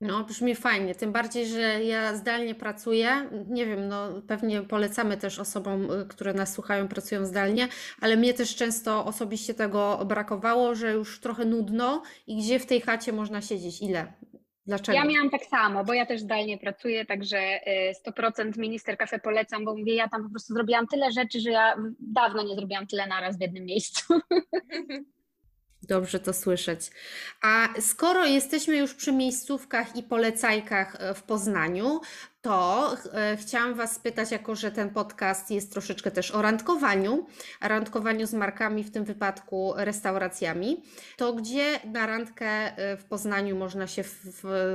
No, 0.00 0.24
brzmi 0.24 0.54
fajnie, 0.54 0.94
tym 0.94 1.12
bardziej, 1.12 1.46
że 1.46 1.84
ja 1.84 2.14
zdalnie 2.14 2.54
pracuję. 2.54 3.30
Nie 3.48 3.66
wiem, 3.66 3.88
no 3.88 4.22
pewnie 4.28 4.62
polecamy 4.62 5.16
też 5.16 5.38
osobom, 5.38 5.90
y, 5.90 6.06
które 6.06 6.34
nas 6.34 6.52
słuchają, 6.52 6.88
pracują 6.88 7.26
zdalnie, 7.26 7.68
ale 8.00 8.16
mnie 8.16 8.34
też 8.34 8.56
często 8.56 9.04
osobiście 9.04 9.54
tego 9.54 10.04
brakowało, 10.06 10.74
że 10.74 10.92
już 10.92 11.20
trochę 11.20 11.44
nudno 11.44 12.02
i 12.26 12.36
gdzie 12.36 12.58
w 12.58 12.66
tej 12.66 12.80
chacie 12.80 13.12
można 13.12 13.42
siedzieć? 13.42 13.82
Ile? 13.82 14.12
Dlaczego? 14.68 14.98
Ja 14.98 15.04
miałam 15.04 15.30
tak 15.30 15.44
samo, 15.44 15.84
bo 15.84 15.94
ja 15.94 16.06
też 16.06 16.20
zdalnie 16.20 16.58
pracuję, 16.58 17.06
także 17.06 17.60
100% 18.06 18.56
y, 18.56 18.60
minister 18.60 18.96
kafe 18.96 19.18
polecam, 19.18 19.64
bo 19.64 19.76
mówię, 19.76 19.94
ja 19.94 20.08
tam 20.08 20.24
po 20.24 20.30
prostu 20.30 20.54
zrobiłam 20.54 20.86
tyle 20.86 21.12
rzeczy, 21.12 21.40
że 21.40 21.50
ja 21.50 21.76
dawno 22.00 22.42
nie 22.42 22.54
zrobiłam 22.54 22.86
tyle 22.86 23.06
naraz 23.06 23.38
w 23.38 23.40
jednym 23.40 23.64
miejscu. 23.64 24.14
Dobrze 25.88 26.20
to 26.20 26.32
słyszeć. 26.32 26.90
A 27.42 27.68
skoro 27.80 28.26
jesteśmy 28.26 28.76
już 28.76 28.94
przy 28.94 29.12
miejscówkach 29.12 29.96
i 29.96 30.02
polecajkach 30.02 30.96
e, 30.98 31.14
w 31.14 31.22
Poznaniu, 31.22 32.00
to 32.48 32.96
e, 33.14 33.36
chciałam 33.36 33.74
Was 33.74 33.94
spytać, 33.94 34.30
jako 34.30 34.54
że 34.54 34.72
ten 34.72 34.90
podcast 34.90 35.50
jest 35.50 35.72
troszeczkę 35.72 36.10
też 36.10 36.30
o 36.30 36.42
randkowaniu, 36.42 37.26
randkowaniu 37.60 38.26
z 38.26 38.32
markami, 38.34 38.84
w 38.84 38.90
tym 38.90 39.04
wypadku 39.04 39.72
restauracjami, 39.76 40.82
to 41.16 41.32
gdzie 41.32 41.80
na 41.84 42.06
randkę 42.06 42.46
e, 42.46 42.96
w 42.96 43.04
Poznaniu 43.04 43.56
można 43.56 43.86
się 43.86 44.04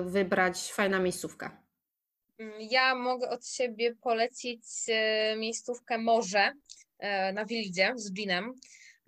wybrać 0.05 0.73
fajna 0.73 0.99
miejscówka? 0.99 1.63
Mm, 2.39 2.53
ja 2.59 2.95
mogę 2.95 3.29
od 3.29 3.47
siebie 3.47 3.95
polecić 3.95 4.63
miejscówkę 5.37 5.97
Morze 5.97 6.53
na 7.33 7.45
Wildzie 7.45 7.93
z 7.95 8.13
Ginem. 8.13 8.53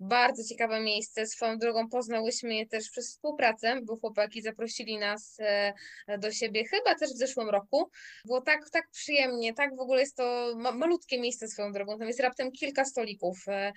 Bardzo 0.00 0.44
ciekawe 0.44 0.80
miejsce. 0.80 1.26
Swoją 1.26 1.58
drogą 1.58 1.88
poznałyśmy 1.88 2.54
je 2.54 2.66
też 2.66 2.90
przez 2.90 3.08
współpracę, 3.10 3.80
bo 3.82 3.96
chłopaki 3.96 4.42
zaprosili 4.42 4.98
nas 4.98 5.36
e, 5.40 5.72
do 6.18 6.32
siebie 6.32 6.64
chyba 6.64 6.94
też 6.94 7.10
w 7.10 7.18
zeszłym 7.18 7.48
roku. 7.48 7.90
Było 8.24 8.40
tak, 8.40 8.70
tak 8.70 8.90
przyjemnie, 8.90 9.54
tak 9.54 9.76
w 9.76 9.80
ogóle 9.80 10.00
jest 10.00 10.16
to 10.16 10.54
malutkie 10.74 11.20
miejsce 11.20 11.48
swoją 11.48 11.72
drogą. 11.72 11.98
Tam 11.98 12.08
jest 12.08 12.20
raptem 12.20 12.52
kilka 12.52 12.84
stolików 12.84 13.38
e, 13.48 13.72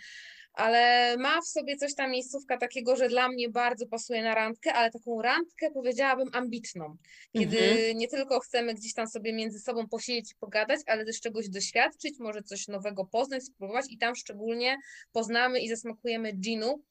ale 0.54 1.16
ma 1.18 1.42
w 1.42 1.48
sobie 1.48 1.78
coś 1.78 1.96
ta 1.96 2.08
miejscówka 2.08 2.58
takiego, 2.58 2.96
że 2.96 3.10
dla 3.10 3.30
mnie 3.30 3.50
bardzo 3.50 3.88
pasuje 3.88 4.24
na 4.24 4.36
randkę, 4.36 4.74
ale 4.74 4.92
taką 4.92 5.22
randkę 5.22 5.72
powiedziałabym 5.72 6.30
ambitną, 6.34 6.98
kiedy 7.34 7.60
mhm. 7.60 7.98
nie 7.98 8.08
tylko 8.08 8.40
chcemy 8.40 8.74
gdzieś 8.74 8.94
tam 8.94 9.08
sobie 9.08 9.34
między 9.34 9.60
sobą 9.60 9.88
posiedzieć 9.88 10.32
i 10.32 10.36
pogadać, 10.36 10.80
ale 10.86 11.06
też 11.06 11.22
czegoś 11.22 11.50
doświadczyć, 11.50 12.20
może 12.20 12.44
coś 12.44 12.68
nowego 12.68 13.06
poznać, 13.06 13.44
spróbować 13.44 13.86
i 13.90 13.98
tam 13.98 14.16
szczególnie 14.16 14.78
poznamy 15.12 15.60
i 15.60 15.70
zasmakujemy 15.70 16.34
ginu, 16.34 16.84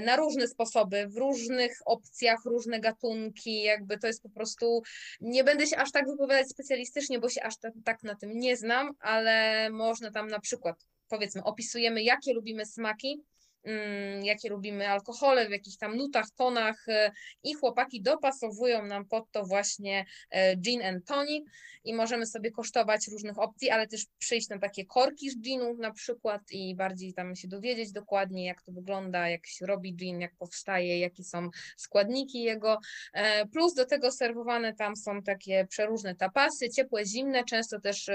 na 0.00 0.16
różne 0.16 0.48
sposoby, 0.48 1.06
w 1.08 1.16
różnych 1.16 1.78
opcjach, 1.84 2.44
różne 2.44 2.80
gatunki, 2.80 3.62
jakby 3.62 3.98
to 3.98 4.06
jest 4.06 4.22
po 4.22 4.30
prostu, 4.30 4.82
nie 5.20 5.44
będę 5.44 5.66
się 5.66 5.76
aż 5.76 5.92
tak 5.92 6.06
wypowiadać 6.06 6.48
specjalistycznie, 6.48 7.18
bo 7.18 7.28
się 7.28 7.42
aż 7.42 7.58
tak, 7.58 7.72
tak 7.84 8.02
na 8.02 8.14
tym 8.14 8.38
nie 8.38 8.56
znam, 8.56 8.90
ale 9.00 9.70
można 9.70 10.10
tam 10.10 10.28
na 10.28 10.40
przykład 10.40 10.86
powiedzmy, 11.12 11.42
opisujemy, 11.44 12.02
jakie 12.02 12.34
lubimy 12.34 12.66
smaki, 12.66 13.22
mm, 13.64 14.24
jakie 14.24 14.48
lubimy 14.48 14.88
alkohole, 14.88 15.48
w 15.48 15.50
jakich 15.50 15.78
tam 15.78 15.96
nutach, 15.96 16.26
tonach 16.36 16.88
e, 16.88 17.12
i 17.44 17.54
chłopaki 17.54 18.02
dopasowują 18.02 18.86
nam 18.86 19.04
pod 19.04 19.30
to 19.30 19.44
właśnie 19.44 20.04
e, 20.30 20.56
gin 20.56 20.82
and 20.82 21.06
tonic 21.06 21.44
i 21.84 21.94
możemy 21.94 22.26
sobie 22.26 22.50
kosztować 22.50 23.08
różnych 23.08 23.38
opcji, 23.38 23.70
ale 23.70 23.86
też 23.86 24.06
przyjść 24.18 24.48
na 24.48 24.58
takie 24.58 24.84
korki 24.84 25.30
z 25.30 25.38
ginu 25.40 25.74
na 25.74 25.90
przykład 25.90 26.42
i 26.50 26.74
bardziej 26.74 27.14
tam 27.14 27.36
się 27.36 27.48
dowiedzieć 27.48 27.92
dokładnie, 27.92 28.46
jak 28.46 28.62
to 28.62 28.72
wygląda, 28.72 29.28
jak 29.28 29.46
się 29.46 29.66
robi 29.66 29.94
gin, 29.94 30.20
jak 30.20 30.36
powstaje, 30.36 30.98
jakie 30.98 31.24
są 31.24 31.48
składniki 31.76 32.42
jego. 32.42 32.78
E, 33.12 33.46
plus 33.46 33.74
do 33.74 33.86
tego 33.86 34.12
serwowane 34.12 34.74
tam 34.74 34.96
są 34.96 35.22
takie 35.22 35.66
przeróżne 35.70 36.14
tapasy, 36.14 36.70
ciepłe, 36.70 37.06
zimne, 37.06 37.44
często 37.44 37.80
też 37.80 38.10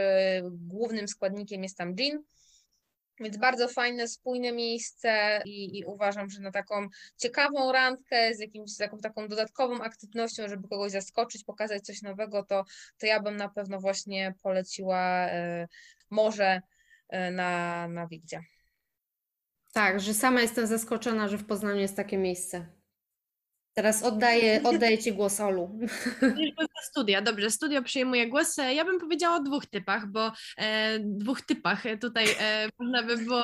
głównym 0.52 1.08
składnikiem 1.08 1.64
jest 1.64 1.78
tam 1.78 1.96
gin. 1.96 2.24
Więc 3.20 3.38
bardzo 3.38 3.68
fajne, 3.68 4.08
spójne 4.08 4.52
miejsce 4.52 5.42
i, 5.46 5.80
i, 5.80 5.86
uważam, 5.86 6.30
że 6.30 6.42
na 6.42 6.52
taką 6.52 6.88
ciekawą 7.18 7.72
randkę 7.72 8.36
z 8.36 8.40
jakimś 8.40 8.72
z 8.72 8.78
taką, 8.78 8.98
taką 8.98 9.28
dodatkową 9.28 9.82
aktywnością, 9.82 10.48
żeby 10.48 10.68
kogoś 10.68 10.92
zaskoczyć, 10.92 11.44
pokazać 11.44 11.86
coś 11.86 12.02
nowego, 12.02 12.44
to, 12.44 12.66
to 12.98 13.06
ja 13.06 13.22
bym 13.22 13.38
na 13.38 13.50
pewno 13.50 13.80
właśnie 13.80 14.34
poleciła 14.44 15.28
y, 15.28 15.68
morze 16.10 16.62
y, 17.14 17.32
na, 17.32 17.88
na 17.88 18.08
Wigdzie. 18.08 18.42
Tak, 19.74 20.00
że 20.00 20.14
sama 20.14 20.42
jestem 20.42 20.68
zaskoczona, 20.68 21.28
że 21.28 21.38
w 21.38 21.46
Poznaniu 21.46 21.80
jest 21.80 21.96
takie 21.96 22.18
miejsce. 22.18 22.77
Teraz 23.78 24.04
oddaję, 24.04 24.62
oddaję 24.64 24.98
Ci 24.98 25.14
głos, 25.14 25.40
Olu. 25.40 25.80
Studia, 26.90 27.22
dobrze, 27.22 27.52
studio 27.52 27.82
przyjmuje 27.82 28.28
głos. 28.28 28.58
Ja 28.76 28.86
bym 28.86 29.00
powiedziała 29.00 29.36
o 29.36 29.40
dwóch 29.40 29.66
typach, 29.66 30.08
bo 30.08 30.32
e, 30.58 31.00
dwóch 31.00 31.42
typach 31.42 31.84
tutaj 32.02 32.26
e, 32.40 32.70
można 32.80 33.04
by 33.04 33.18
było 33.18 33.44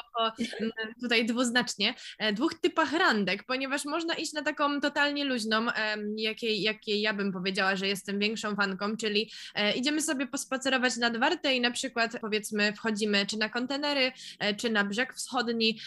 tutaj 1.01 1.25
dwuznacznie, 1.25 1.93
e, 2.19 2.34
dwóch 2.34 2.53
typach 2.53 2.93
randek, 2.93 3.43
ponieważ 3.43 3.86
można 3.86 4.13
iść 4.13 4.34
na 4.34 4.41
taką 4.41 4.81
totalnie 4.81 5.25
luźną, 5.25 5.69
e, 5.69 5.95
jakiej, 6.17 6.61
jakiej 6.61 7.01
ja 7.01 7.13
bym 7.13 7.31
powiedziała, 7.31 7.75
że 7.75 7.88
jestem 7.88 8.19
większą 8.19 8.55
fanką, 8.55 8.97
czyli 8.97 9.31
e, 9.55 9.73
idziemy 9.73 10.01
sobie 10.01 10.27
pospacerować 10.27 10.97
nad 10.97 11.17
Wartę 11.17 11.55
i 11.55 11.61
na 11.61 11.71
przykład 11.71 12.11
powiedzmy 12.21 12.73
wchodzimy 12.73 13.25
czy 13.25 13.38
na 13.38 13.49
kontenery, 13.49 14.11
e, 14.39 14.55
czy 14.55 14.69
na 14.69 14.84
brzeg 14.84 15.13
wschodni, 15.13 15.79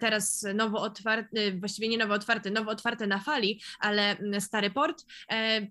teraz 0.00 0.46
nowo 0.54 0.82
otwarty, 0.82 1.52
właściwie 1.52 1.88
nie 1.88 1.98
nowo 1.98 2.14
otwarty, 2.14 2.50
nowo 2.50 2.70
otwarte 2.70 3.06
na 3.06 3.18
fali, 3.18 3.60
ale 3.88 4.16
Stary 4.40 4.70
Port, 4.70 5.04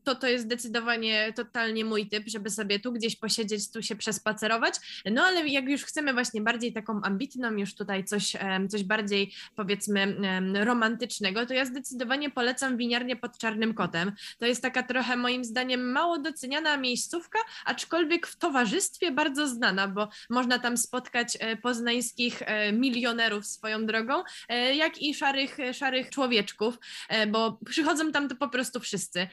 to 0.03 0.15
to 0.15 0.27
jest 0.27 0.45
zdecydowanie 0.45 1.33
totalnie 1.35 1.85
mój 1.85 2.09
typ, 2.09 2.23
żeby 2.27 2.49
sobie 2.49 2.79
tu 2.79 2.91
gdzieś 2.91 3.15
posiedzieć, 3.15 3.71
tu 3.71 3.83
się 3.83 3.95
przespacerować, 3.95 4.73
no 5.11 5.23
ale 5.23 5.47
jak 5.47 5.69
już 5.69 5.83
chcemy 5.83 6.13
właśnie 6.13 6.41
bardziej 6.41 6.73
taką 6.73 7.01
ambitną, 7.03 7.51
już 7.51 7.75
tutaj 7.75 8.03
coś, 8.03 8.33
coś 8.69 8.83
bardziej 8.83 9.33
powiedzmy 9.55 10.15
romantycznego, 10.53 11.45
to 11.45 11.53
ja 11.53 11.65
zdecydowanie 11.65 12.29
polecam 12.29 12.77
winiarnię 12.77 13.15
pod 13.15 13.37
Czarnym 13.37 13.73
Kotem. 13.73 14.11
To 14.37 14.45
jest 14.45 14.61
taka 14.61 14.83
trochę 14.83 15.15
moim 15.15 15.43
zdaniem 15.45 15.91
mało 15.91 16.19
doceniana 16.19 16.77
miejscówka, 16.77 17.39
aczkolwiek 17.65 18.27
w 18.27 18.35
towarzystwie 18.35 19.11
bardzo 19.11 19.47
znana, 19.47 19.87
bo 19.87 20.09
można 20.29 20.59
tam 20.59 20.77
spotkać 20.77 21.37
e, 21.39 21.57
poznańskich 21.57 22.41
e, 22.41 22.73
milionerów 22.73 23.45
swoją 23.45 23.85
drogą, 23.85 24.23
e, 24.49 24.75
jak 24.75 25.01
i 25.01 25.15
szarych, 25.15 25.57
szarych 25.73 26.09
człowieczków, 26.09 26.79
bo 27.27 27.59
przychodzą 27.65 28.06
tam 28.11 28.29
to 28.29 28.35
po 28.35 28.49
prostu 28.49 28.79
wszyscy 28.79 29.27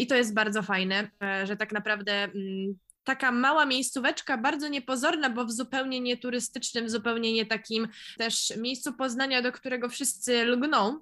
i 0.00 0.06
to 0.06 0.14
jest 0.14 0.34
bardzo 0.34 0.62
fajne, 0.62 1.10
że 1.44 1.56
tak 1.56 1.72
naprawdę 1.72 2.12
mm, 2.12 2.78
taka 3.06 3.32
mała 3.32 3.66
miejscóweczka, 3.66 4.38
bardzo 4.38 4.68
niepozorna, 4.68 5.30
bo 5.30 5.44
w 5.44 5.52
zupełnie 5.52 6.00
nieturystycznym, 6.00 6.88
zupełnie 6.88 7.32
nie 7.32 7.46
takim 7.46 7.88
też 8.18 8.52
miejscu 8.56 8.92
Poznania, 8.92 9.42
do 9.42 9.52
którego 9.52 9.88
wszyscy 9.88 10.44
lgną, 10.44 11.00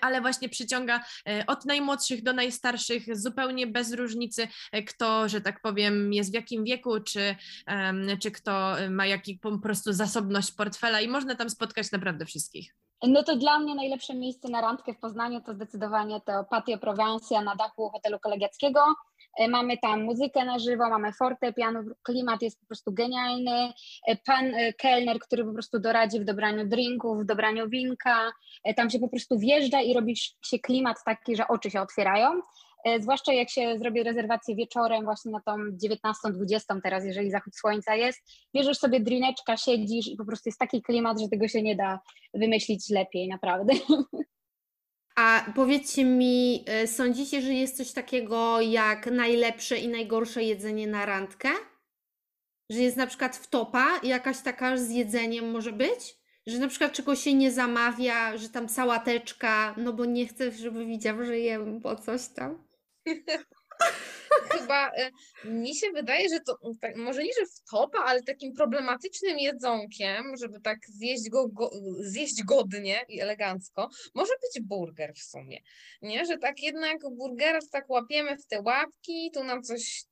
ale 0.00 0.20
właśnie 0.20 0.48
przyciąga 0.48 1.04
e, 1.28 1.46
od 1.46 1.64
najmłodszych 1.64 2.22
do 2.22 2.32
najstarszych, 2.32 3.16
zupełnie 3.16 3.66
bez 3.66 3.92
różnicy, 3.92 4.48
e, 4.72 4.82
kto, 4.82 5.28
że 5.28 5.40
tak 5.40 5.60
powiem, 5.60 6.12
jest 6.12 6.30
w 6.30 6.34
jakim 6.34 6.64
wieku, 6.64 7.00
czy, 7.00 7.36
czy 8.20 8.30
kto 8.30 8.76
ma 8.90 9.06
jaki 9.06 9.38
po 9.38 9.58
prostu 9.58 9.92
zasobność 9.92 10.52
portfela 10.52 11.00
i 11.00 11.08
można 11.08 11.34
tam 11.34 11.50
spotkać 11.50 11.92
naprawdę 11.92 12.26
wszystkich. 12.26 12.74
No 13.02 13.22
to 13.22 13.36
dla 13.36 13.58
mnie 13.58 13.74
najlepsze 13.74 14.14
miejsce 14.14 14.48
na 14.48 14.60
randkę 14.60 14.94
w 14.94 14.98
Poznaniu 14.98 15.40
to 15.40 15.54
zdecydowanie 15.54 16.20
to 16.20 16.44
Patio 16.50 16.78
Provencia 16.78 17.42
na 17.42 17.56
dachu 17.56 17.88
hotelu 17.88 18.18
kolegiackiego. 18.18 18.80
E, 19.38 19.48
mamy 19.48 19.78
tam 19.78 20.02
muzykę 20.02 20.44
na 20.44 20.58
żywo, 20.58 20.90
mamy 20.90 21.12
fortepian, 21.12 21.94
klimat 22.02 22.42
jest 22.42 22.60
po 22.60 22.66
prostu 22.66 22.92
genialny. 22.92 23.72
E, 24.06 24.16
pan 24.16 24.54
e, 24.54 24.72
kelner, 24.72 25.18
który 25.18 25.44
po 25.44 25.52
prostu 25.52 25.80
doradzi 25.80 26.20
w 26.20 26.24
dobraniu 26.24 26.68
drinków, 26.68 27.18
w 27.18 27.24
dobraniu 27.24 27.68
winka. 27.68 28.32
Tam 28.76 28.90
się 28.90 28.98
po 28.98 29.08
prostu 29.08 29.38
wjeżdża 29.38 29.80
i 29.80 29.94
robi 29.94 30.16
się 30.42 30.58
klimat 30.58 30.96
taki, 31.04 31.36
że 31.36 31.48
oczy 31.48 31.70
się 31.70 31.80
otwierają. 31.80 32.40
Zwłaszcza 33.00 33.32
jak 33.32 33.50
się 33.50 33.78
zrobi 33.78 34.02
rezerwację 34.02 34.56
wieczorem, 34.56 35.04
właśnie 35.04 35.32
na 35.32 35.40
tą 35.40 35.56
19-20 35.56 36.80
teraz, 36.82 37.04
jeżeli 37.04 37.30
zachód 37.30 37.56
słońca 37.56 37.94
jest, 37.94 38.20
bierzesz 38.54 38.78
sobie 38.78 39.00
drineczka, 39.00 39.56
siedzisz 39.56 40.08
i 40.08 40.16
po 40.16 40.24
prostu 40.24 40.48
jest 40.48 40.58
taki 40.58 40.82
klimat, 40.82 41.20
że 41.20 41.28
tego 41.28 41.48
się 41.48 41.62
nie 41.62 41.76
da 41.76 42.00
wymyślić 42.34 42.90
lepiej, 42.90 43.28
naprawdę. 43.28 43.72
A 45.16 45.52
powiedzcie 45.54 46.04
mi, 46.04 46.64
e, 46.66 46.86
sądzicie, 46.86 47.42
że 47.42 47.52
jest 47.52 47.76
coś 47.76 47.92
takiego 47.92 48.60
jak 48.60 49.06
najlepsze 49.06 49.78
i 49.78 49.88
najgorsze 49.88 50.42
jedzenie 50.42 50.86
na 50.86 51.06
randkę? 51.06 51.48
Że 52.70 52.78
jest 52.78 52.96
na 52.96 53.06
przykład 53.06 53.36
wtopa 53.36 54.00
jakaś 54.02 54.40
taka 54.42 54.76
z 54.76 54.90
jedzeniem 54.90 55.50
może 55.50 55.72
być? 55.72 56.16
Że 56.46 56.58
na 56.58 56.68
przykład 56.68 56.92
czegoś 56.92 57.20
się 57.20 57.34
nie 57.34 57.50
zamawia, 57.50 58.36
że 58.36 58.48
tam 58.48 58.68
sałateczka, 58.68 59.74
no 59.76 59.92
bo 59.92 60.04
nie 60.04 60.26
chcę, 60.26 60.52
żeby 60.52 60.86
widział, 60.86 61.24
że 61.24 61.38
jem 61.38 61.80
po 61.80 61.96
coś 61.96 62.28
tam. 62.28 62.71
chyba 64.52 64.90
e, 64.90 65.10
mi 65.44 65.76
się 65.76 65.86
wydaje, 65.94 66.28
że 66.28 66.40
to 66.40 66.58
tak, 66.80 66.96
może 66.96 67.22
nie, 67.22 67.32
że 67.40 67.46
w 67.46 67.70
topa, 67.70 67.98
ale 67.98 68.22
takim 68.22 68.54
problematycznym 68.54 69.38
jedzonkiem, 69.38 70.36
żeby 70.36 70.60
tak 70.60 70.78
zjeść 70.88 71.30
go, 71.30 71.48
go, 71.48 71.70
zjeść 72.00 72.44
godnie 72.44 73.04
i 73.08 73.20
elegancko, 73.20 73.88
może 74.14 74.32
być 74.42 74.64
burger 74.64 75.14
w 75.14 75.22
sumie. 75.22 75.58
Nie, 76.02 76.26
że 76.26 76.38
tak 76.38 76.62
jednak 76.62 76.98
burgera 77.10 77.58
tak 77.72 77.90
łapiemy 77.90 78.36
w 78.36 78.46
te 78.46 78.62
łapki, 78.62 79.30
tu 79.34 79.44
nam 79.44 79.62
coś 79.62 80.04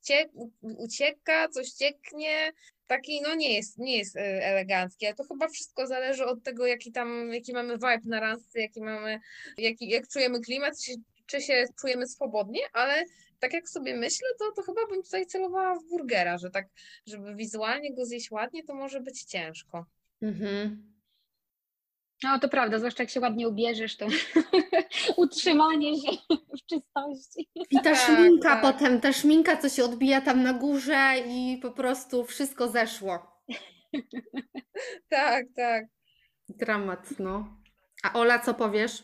ucieka, 0.63 1.49
coś 1.49 1.71
cieknie, 1.71 2.53
taki 2.87 3.23
no 3.23 3.35
nie 3.35 3.55
jest, 3.55 3.79
nie 3.79 3.99
jest 3.99 4.17
e, 4.17 4.47
elegancki, 4.47 5.07
ale 5.07 5.15
to 5.15 5.25
chyba 5.25 5.49
wszystko 5.49 5.87
zależy 5.87 6.25
od 6.25 6.43
tego, 6.43 6.67
jaki 6.67 6.93
tam, 6.93 7.33
jaki 7.33 7.53
mamy 7.53 7.75
vibe 7.75 8.01
na 8.05 8.21
randce, 8.21 8.61
jaki 8.61 8.81
mamy, 8.81 9.21
jaki, 9.59 9.89
jak 9.89 10.09
czujemy 10.09 10.41
klimat, 10.41 10.75
czy 10.85 10.93
czy 11.31 11.41
się 11.41 11.65
czujemy 11.81 12.07
swobodnie, 12.07 12.61
ale 12.73 13.05
tak 13.39 13.53
jak 13.53 13.69
sobie 13.69 13.97
myślę, 13.97 14.29
to, 14.39 14.53
to 14.53 14.63
chyba 14.63 14.87
bym 14.87 15.03
tutaj 15.03 15.27
celowała 15.27 15.75
w 15.75 15.85
burgera, 15.85 16.39
że 16.39 16.51
tak, 16.51 16.69
żeby 17.07 17.35
wizualnie 17.35 17.95
go 17.95 18.05
zjeść 18.05 18.31
ładnie, 18.31 18.65
to 18.65 18.75
może 18.75 19.01
być 19.01 19.23
ciężko. 19.23 19.87
Mhm. 20.23 20.91
No 22.23 22.39
to 22.39 22.49
prawda, 22.49 22.79
zwłaszcza 22.79 23.03
jak 23.03 23.11
się 23.11 23.21
ładnie 23.21 23.49
ubierzesz, 23.49 23.97
to 23.97 24.07
utrzymanie 25.17 26.01
się 26.01 26.11
w 26.59 26.67
czystości. 26.67 27.49
I 27.71 27.77
ta 27.77 27.83
tak, 27.83 27.97
szminka 27.97 28.49
tak. 28.49 28.63
potem, 28.63 29.01
ta 29.01 29.13
szminka, 29.13 29.57
co 29.57 29.69
się 29.69 29.85
odbija 29.85 30.21
tam 30.21 30.43
na 30.43 30.53
górze 30.53 31.15
i 31.27 31.59
po 31.63 31.71
prostu 31.71 32.25
wszystko 32.25 32.69
zeszło. 32.69 33.43
tak, 35.09 35.47
tak. 35.57 35.85
Dramat, 36.49 37.19
no. 37.19 37.57
A 38.03 38.13
Ola, 38.13 38.39
co 38.39 38.55
powiesz? 38.55 39.03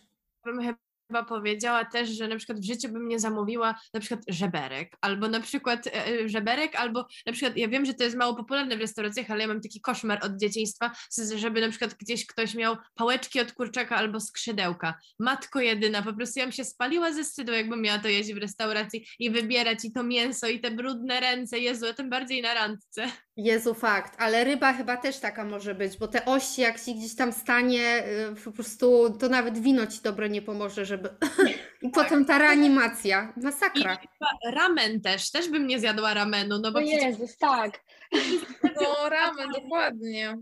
Chyba 1.07 1.24
powiedziała 1.24 1.84
też, 1.84 2.09
że 2.09 2.28
na 2.28 2.36
przykład 2.36 2.61
w 2.61 2.66
życiu 2.66 2.88
bym 2.88 3.09
nie 3.09 3.18
zamówiła 3.18 3.74
na 3.94 4.00
przykład 4.00 4.20
żeberek, 4.28 4.96
albo 5.00 5.28
na 5.28 5.40
przykład 5.40 5.86
e, 5.86 6.07
e, 6.07 6.28
żeberek, 6.28 6.76
albo 6.76 7.07
na 7.26 7.32
przykład, 7.32 7.57
ja 7.57 7.68
wiem, 7.68 7.84
że 7.84 7.94
to 7.94 8.04
jest 8.04 8.16
mało 8.16 8.34
popularne 8.34 8.76
w 8.76 8.80
restauracjach, 8.80 9.30
ale 9.30 9.40
ja 9.40 9.48
mam 9.48 9.61
taki 9.61 9.80
koszmar 9.80 10.18
od 10.22 10.36
dzieciństwa, 10.36 10.90
żeby 11.36 11.61
na 11.61 11.68
przykład 11.68 11.94
gdzieś 11.94 12.26
ktoś 12.26 12.54
miał 12.54 12.76
pałeczki 12.94 13.40
od 13.40 13.52
kurczaka 13.52 13.96
albo 13.96 14.20
skrzydełka. 14.20 14.94
Matko 15.18 15.61
jedyna, 15.61 16.02
po 16.02 16.12
prostu 16.12 16.38
ja 16.38 16.44
bym 16.44 16.52
się 16.52 16.64
spaliła 16.64 17.12
ze 17.12 17.24
wstydu, 17.24 17.52
jakbym 17.52 17.82
miała 17.82 17.98
to 17.98 18.09
jeść 18.09 18.32
w 18.32 18.38
restauracji 18.38 19.07
i 19.18 19.30
wybierać 19.30 19.84
i 19.84 19.92
to 19.92 20.02
mięso, 20.02 20.48
i 20.48 20.61
te 20.61 20.70
brudne 20.70 21.20
ręce, 21.20 21.59
Jezu, 21.59 21.86
a 21.86 21.92
tym 21.92 22.11
bardziej 22.11 22.42
na 22.42 22.54
randce. 22.54 23.07
Jezu, 23.36 23.74
fakt, 23.74 24.14
ale 24.18 24.44
ryba 24.44 24.72
chyba 24.72 24.96
też 24.96 25.18
taka 25.18 25.44
może 25.44 25.74
być, 25.74 25.98
bo 25.98 26.09
te 26.09 26.24
ości, 26.24 26.61
jak 26.61 26.78
się 26.78 26.92
gdzieś 26.94 27.16
tam 27.16 27.32
stanie, 27.32 28.04
y, 28.32 28.44
po 28.44 28.52
prostu 28.52 29.16
to 29.20 29.28
nawet 29.28 29.59
wino 29.59 29.86
ci 29.86 30.00
dobre 30.02 30.28
nie 30.28 30.42
pomoże, 30.42 30.84
żeby. 30.84 30.95
I 31.82 31.90
potem 31.90 32.24
ta 32.24 32.38
reanimacja, 32.38 33.32
masakra. 33.36 33.94
I 33.94 34.09
ramen 34.53 35.01
też, 35.01 35.30
też 35.30 35.49
bym 35.49 35.66
nie 35.66 35.80
zjadła 35.80 36.14
ramenu, 36.14 36.59
no 36.59 36.72
bo. 36.72 36.78
O 36.78 36.82
Jezus, 36.82 37.38
tak. 37.38 37.80
No, 38.82 39.09
ramen, 39.09 39.51
dokładnie. 39.51 40.38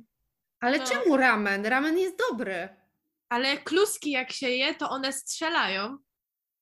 Ale 0.61 0.79
no. 0.79 0.85
czemu 0.85 1.17
ramen? 1.17 1.67
Ramen 1.67 1.99
jest 1.99 2.17
dobry. 2.31 2.69
Ale 3.29 3.57
kluski, 3.57 4.11
jak 4.11 4.33
się 4.33 4.49
je, 4.49 4.75
to 4.75 4.91
one 4.91 5.13
strzelają. 5.13 5.99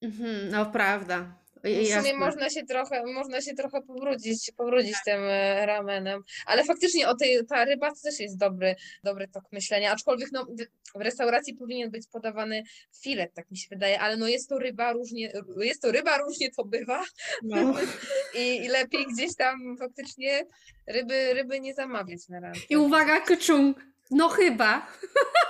Mhm, 0.03 0.51
no, 0.51 0.67
prawda. 0.67 1.42
W 1.65 1.95
sumie 1.95 2.17
można 2.17 2.51
się 2.51 2.63
trochę, 2.63 3.03
można 3.07 3.41
się 3.41 3.55
trochę 3.55 3.83
powrócić, 3.83 4.53
powrócić 4.57 4.95
tym 5.05 5.21
e, 5.25 5.67
ramenem. 5.67 6.23
Ale 6.47 6.65
faktycznie 6.65 7.09
o 7.09 7.17
tej, 7.17 7.47
ta 7.47 7.65
ryba 7.65 7.91
to 7.91 7.97
też 8.03 8.21
jest 8.21 8.39
dobry, 8.39 8.77
dobry 9.05 9.29
tok 9.29 9.45
myślenia. 9.53 9.93
Aczkolwiek 9.93 10.29
no, 10.33 10.47
w 10.95 11.01
restauracji 11.01 11.55
powinien 11.55 11.91
być 11.91 12.07
podawany 12.07 12.63
filet, 13.03 13.35
tak 13.35 13.51
mi 13.51 13.57
się 13.57 13.69
wydaje, 13.71 14.01
ale 14.01 14.17
no 14.17 14.29
jest 14.29 14.49
to 14.49 14.59
ryba 14.59 14.93
różnie, 14.93 15.33
jest 15.57 15.83
to 15.83 15.93
ryba 15.93 16.19
różnie 16.19 16.51
to 16.51 16.65
bywa. 16.65 17.05
No. 17.43 17.75
I, 18.39 18.57
I, 18.65 18.69
lepiej 18.69 19.07
gdzieś 19.07 19.37
tam 19.37 19.77
faktycznie 19.79 20.47
ryby, 20.87 21.35
ryby 21.35 21.61
nie 21.61 21.75
zamawiać 21.75 22.29
na 22.29 22.41
randkę. 22.41 22.67
I 22.71 22.77
uwaga, 22.77 23.21
kczung, 23.21 23.77
no 24.11 24.29
chyba. 24.29 24.87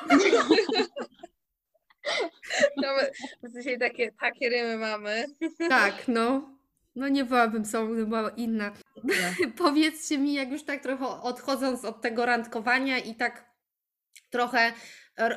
No, 2.77 2.89
dzisiaj 3.49 3.79
takie, 3.79 4.13
takie 4.21 4.49
rymy 4.49 4.77
mamy. 4.77 5.27
Tak, 5.69 6.09
no. 6.09 6.59
No 6.97 7.09
nie 7.09 7.25
byłabym 7.25 7.65
sobą, 7.65 8.05
była 8.05 8.31
inna. 8.31 8.73
Powiedzcie 9.59 10.19
mi, 10.19 10.35
jak 10.35 10.51
już 10.51 10.65
tak 10.65 10.83
trochę 10.83 11.07
odchodząc 11.07 11.85
od 11.85 12.03
tego 12.03 12.27
randkowania 12.27 12.99
i 12.99 13.15
tak 13.15 13.53
trochę 14.31 14.73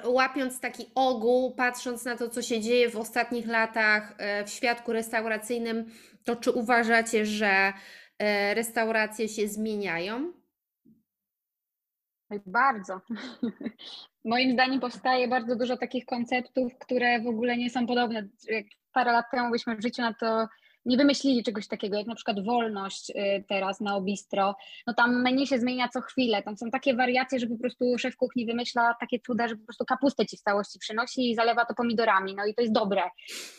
łapiąc 0.04 0.60
taki 0.60 0.92
ogół, 0.96 1.56
patrząc 1.56 2.06
na 2.06 2.18
to, 2.18 2.30
co 2.30 2.42
się 2.42 2.62
dzieje 2.62 2.90
w 2.90 2.98
ostatnich 2.98 3.48
latach 3.48 4.14
e, 4.18 4.46
w 4.46 4.50
świadku 4.50 4.94
restauracyjnym, 4.94 5.86
to 6.24 6.36
czy 6.36 6.52
uważacie, 6.52 7.26
że 7.26 7.74
e, 8.20 8.54
restauracje 8.54 9.30
się 9.30 9.48
zmieniają? 9.48 10.34
Bardzo. 12.46 13.02
Moim 14.26 14.52
zdaniem 14.54 14.80
powstaje 14.80 15.28
bardzo 15.28 15.56
dużo 15.56 15.78
takich 15.78 16.06
konceptów, 16.06 16.78
które 16.80 17.22
w 17.22 17.28
ogóle 17.28 17.58
nie 17.58 17.70
są 17.70 17.88
podobne. 17.88 18.28
Jak 18.50 18.66
parę 18.94 19.12
lat 19.12 19.26
temu 19.32 19.52
byśmy 19.52 19.76
w 19.76 19.82
życiu 19.82 20.02
na 20.02 20.14
to 20.14 20.48
nie 20.86 20.98
wymyślili 20.98 21.44
czegoś 21.44 21.68
takiego, 21.68 21.98
jak 21.98 22.08
na 22.08 22.16
przykład 22.16 22.46
wolność 22.46 23.10
y, 23.10 23.44
teraz 23.50 23.82
na 23.82 23.96
Obistro, 23.96 24.56
no 24.88 24.94
tam 24.94 25.22
menu 25.22 25.48
się 25.48 25.60
zmienia 25.60 25.90
co 25.90 26.02
chwilę, 26.02 26.44
tam 26.44 26.58
są 26.58 26.70
takie 26.70 26.96
wariacje, 26.96 27.40
że 27.40 27.48
po 27.48 27.58
prostu 27.58 27.98
szef 27.98 28.16
kuchni 28.16 28.46
wymyśla 28.46 28.96
takie 29.00 29.20
cuda, 29.20 29.48
że 29.48 29.56
po 29.56 29.66
prostu 29.66 29.86
kapustę 29.86 30.26
ci 30.26 30.38
w 30.38 30.42
całości 30.42 30.80
przynosi 30.80 31.32
i 31.32 31.36
zalewa 31.36 31.66
to 31.66 31.74
pomidorami, 31.74 32.36
no 32.36 32.46
i 32.46 32.56
to 32.56 32.62
jest 32.62 32.74
dobre. 32.74 33.02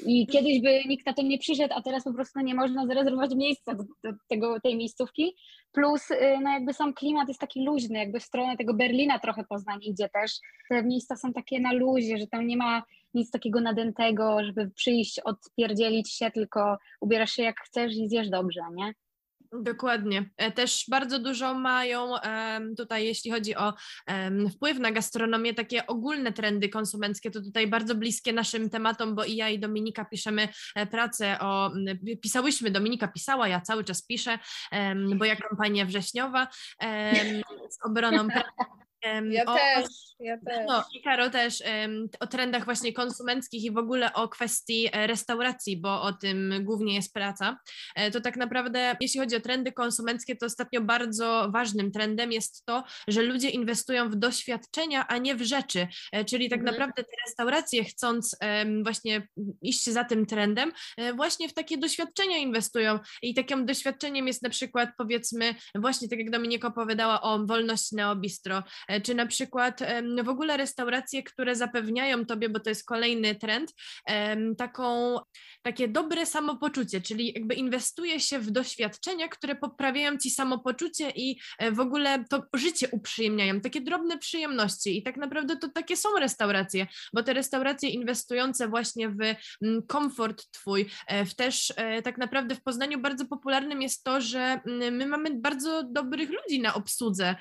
I 0.07 0.27
kiedyś 0.27 0.61
by 0.63 0.85
nikt 0.89 1.07
na 1.07 1.13
to 1.13 1.23
nie 1.23 1.39
przyszedł, 1.39 1.75
a 1.77 1.83
teraz 1.83 2.05
po 2.05 2.13
prostu 2.13 2.41
nie 2.41 2.55
można 2.55 2.87
zarezerwować 2.87 3.35
miejsca 3.35 3.75
do, 3.75 3.85
tego, 4.29 4.61
tej 4.61 4.77
miejscówki, 4.77 5.37
plus 5.73 6.11
y, 6.11 6.39
no 6.43 6.51
jakby 6.51 6.73
sam 6.73 6.95
klimat 6.95 7.29
jest 7.29 7.41
taki 7.41 7.65
luźny, 7.65 7.99
jakby 7.99 8.21
w 8.21 8.25
stronę 8.25 8.57
tego 8.57 8.75
Berlina 8.75 9.19
trochę 9.19 9.45
Poznań 9.45 9.79
idzie 9.83 10.09
też, 10.09 10.33
te 10.69 10.83
miejsca 10.83 11.17
są 11.17 11.33
takie 11.33 11.61
na 11.61 11.73
luzie, 11.73 12.19
że 12.19 12.27
tam 12.27 12.47
nie 12.47 12.57
ma 12.57 12.83
nic 13.17 13.31
takiego 13.31 13.61
nadętego, 13.61 14.45
żeby 14.45 14.71
przyjść, 14.71 15.21
odpierdzielić 15.21 16.13
się, 16.13 16.31
tylko 16.31 16.79
ubierasz 17.01 17.31
się 17.31 17.43
jak 17.43 17.61
chcesz 17.61 17.93
i 17.97 18.09
zjesz 18.09 18.31
dobrze, 18.31 18.61
nie? 18.75 18.93
Dokładnie. 19.53 20.31
E, 20.37 20.53
też 20.53 20.85
bardzo 20.91 21.19
dużo 21.19 21.55
mają 21.55 22.15
tutaj, 22.77 23.05
jeśli 23.05 23.31
chodzi 23.31 23.57
o 23.57 23.75
wpływ 24.55 24.79
na 24.79 24.93
gastronomię, 24.93 25.55
takie 25.55 25.87
ogólne 25.87 26.33
trendy 26.33 26.69
konsumenckie, 26.69 27.31
to 27.31 27.41
tutaj 27.41 27.67
bardzo 27.67 27.95
bliskie 27.95 28.33
naszym 28.33 28.71
tematom, 28.71 29.15
bo 29.15 29.25
i 29.25 29.37
ja 29.37 29.49
i 29.49 29.59
Dominika 29.59 30.05
piszemy 30.05 30.49
e, 30.75 30.87
pracę 30.87 31.39
o, 31.41 31.71
pisałyśmy, 32.23 32.71
Dominika 32.71 33.09
pisała, 33.09 33.49
ja 33.49 33.61
cały 33.61 33.85
czas 33.85 34.07
piszę, 34.07 34.39
bo 35.17 35.25
ja 35.25 35.37
kampania 35.37 35.85
wrześniowa 35.85 36.49
z 37.71 37.85
obroną 37.85 38.29
ja 39.31 39.45
o, 39.45 39.55
też, 39.55 39.87
ja 40.21 40.39
też. 40.39 40.67
No 40.69 40.85
i 40.95 41.03
Karo 41.03 41.31
też 41.31 41.63
um, 41.83 42.09
o 42.21 42.27
trendach 42.27 42.65
właśnie 42.65 42.93
konsumenckich 42.93 43.65
i 43.65 43.71
w 43.71 43.79
ogóle 43.79 44.13
o 44.13 44.29
kwestii 44.29 44.89
e, 44.93 45.07
restauracji, 45.07 45.77
bo 45.77 46.03
o 46.03 46.13
tym 46.13 46.55
głównie 46.61 46.95
jest 46.95 47.15
praca. 47.15 47.59
E, 47.95 48.11
to 48.11 48.21
tak 48.21 48.37
naprawdę, 48.37 48.97
jeśli 49.01 49.21
chodzi 49.21 49.37
o 49.37 49.41
trendy 49.41 49.73
konsumenckie, 49.73 50.37
to 50.37 50.47
ostatnio 50.47 50.81
bardzo 50.81 51.49
ważnym 51.53 51.93
trendem 51.93 52.33
jest 52.33 52.65
to, 52.65 52.85
że 53.09 53.23
ludzie 53.23 53.51
inwestują 53.51 54.11
w 54.11 54.17
doświadczenia, 54.17 55.07
a 55.07 55.19
nie 55.19 55.35
w 55.35 55.43
rzeczy. 55.43 55.89
E, 56.13 56.25
czyli 56.25 56.51
tak 56.51 56.61
mhm. 56.61 56.75
naprawdę 56.75 57.05
te 57.05 57.17
restauracje, 57.27 57.85
chcąc 57.85 58.37
um, 58.43 58.85
właśnie 58.85 59.29
iść 59.63 59.85
za 59.91 60.05
tym 60.05 60.27
trendem, 60.27 60.73
właśnie 61.17 61.49
w 61.49 61.55
takie 61.55 61.79
doświadczenia 61.79 62.37
inwestują. 62.37 62.99
I 63.23 63.35
takim 63.35 63.67
doświadczeniem 63.67 64.27
jest 64.27 64.43
na 64.43 64.51
przykład, 64.51 64.91
powiedzmy, 64.99 65.55
właśnie 65.75 66.09
tak 66.09 66.19
jak 66.19 66.31
Dominika 66.31 66.69
opowiadała 66.69 67.21
o 67.21 67.47
wolność 67.47 67.93
neobistro, 67.93 68.63
czy 69.01 69.15
na 69.15 69.27
przykład 69.27 69.81
w 70.25 70.29
ogóle 70.29 70.57
restauracje, 70.57 71.23
które 71.23 71.57
zapewniają 71.57 72.27
tobie, 72.27 72.49
bo 72.49 72.61
to 72.61 72.71
jest 72.71 72.85
kolejny 72.85 73.35
trend, 73.35 73.73
taką, 74.59 75.19
takie 75.63 75.89
dobre 75.89 76.27
samopoczucie, 76.27 77.01
czyli 77.01 77.33
jakby 77.33 77.55
inwestuje 77.55 78.21
się 78.21 78.39
w 78.39 78.51
doświadczenia, 78.51 79.29
które 79.29 79.55
poprawiają 79.55 80.19
ci 80.19 80.31
samopoczucie 80.31 81.11
i 81.11 81.39
e, 81.59 81.73
w 81.73 81.81
ogóle 81.81 82.25
to 82.31 82.43
życie 82.55 82.89
uprzyjemniają, 82.93 83.61
takie 83.61 83.81
drobne 83.81 84.19
przyjemności 84.19 84.99
i 84.99 85.03
tak 85.03 85.17
naprawdę 85.17 85.57
to 85.57 85.69
takie 85.69 85.97
są 85.97 86.09
restauracje, 86.19 86.87
bo 87.13 87.23
te 87.23 87.33
restauracje 87.33 87.89
inwestujące 87.89 88.69
właśnie 88.69 89.09
w 89.09 89.15
komfort 89.89 90.51
twój, 90.51 90.87
e, 91.07 91.25
w 91.25 91.35
też 91.35 91.73
e, 91.77 92.03
tak 92.03 92.19
naprawdę 92.19 92.55
w 92.55 92.63
Poznaniu 92.63 93.01
bardzo 93.01 93.27
popularnym 93.27 93.83
jest 93.83 94.05
to, 94.05 94.21
że 94.21 94.61
my 94.67 95.07
mamy 95.07 95.31
bardzo 95.35 95.83
dobrych 95.83 96.31
ludzi 96.31 96.61
na 96.61 96.75
obsłudze 96.75 97.37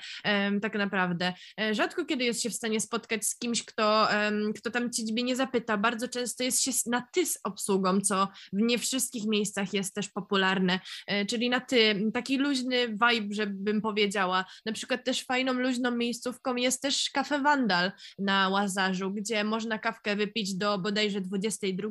tak 0.62 0.74
naprawdę. 0.74 1.32
E, 1.60 1.74
rzadko 1.74 2.04
kiedy 2.04 2.24
jest 2.24 2.42
się 2.42 2.50
w 2.50 2.54
stanie 2.54 2.80
spotkać 2.80 3.26
z 3.26 3.38
kimś, 3.38 3.64
kto, 3.64 4.08
kto 4.56 4.70
tam 4.70 4.92
ciebie 4.92 5.22
nie 5.22 5.36
zapyta. 5.36 5.76
Bardzo 5.76 6.08
często 6.08 6.44
jest 6.44 6.62
się 6.62 6.70
na 6.86 7.08
ty 7.12 7.26
z 7.26 7.38
obsługą, 7.44 8.00
co 8.00 8.28
w 8.52 8.60
nie 8.60 8.78
wszystkich 8.78 9.26
miejscach 9.26 9.74
jest 9.74 9.94
też 9.94 10.08
popularne, 10.08 10.80
e, 11.06 11.26
czyli 11.26 11.50
na 11.50 11.60
ty, 11.60 12.10
taki 12.14 12.38
luźny 12.38 12.88
vibe, 12.88 13.34
żebym 13.34 13.80
powiedziała. 13.80 14.44
Na 14.66 14.72
przykład 14.72 15.04
też 15.04 15.24
fajną, 15.24 15.52
luźną 15.52 15.90
miejscówką 15.90 16.56
jest 16.56 16.82
też 16.82 17.10
kafe 17.10 17.38
Wandal 17.38 17.92
na 18.18 18.48
Łazarzu, 18.48 19.10
gdzie 19.10 19.44
można 19.44 19.78
kawkę 19.78 20.16
wypić 20.16 20.54
do 20.54 20.78
bodajże 20.78 21.20
22. 21.20 21.88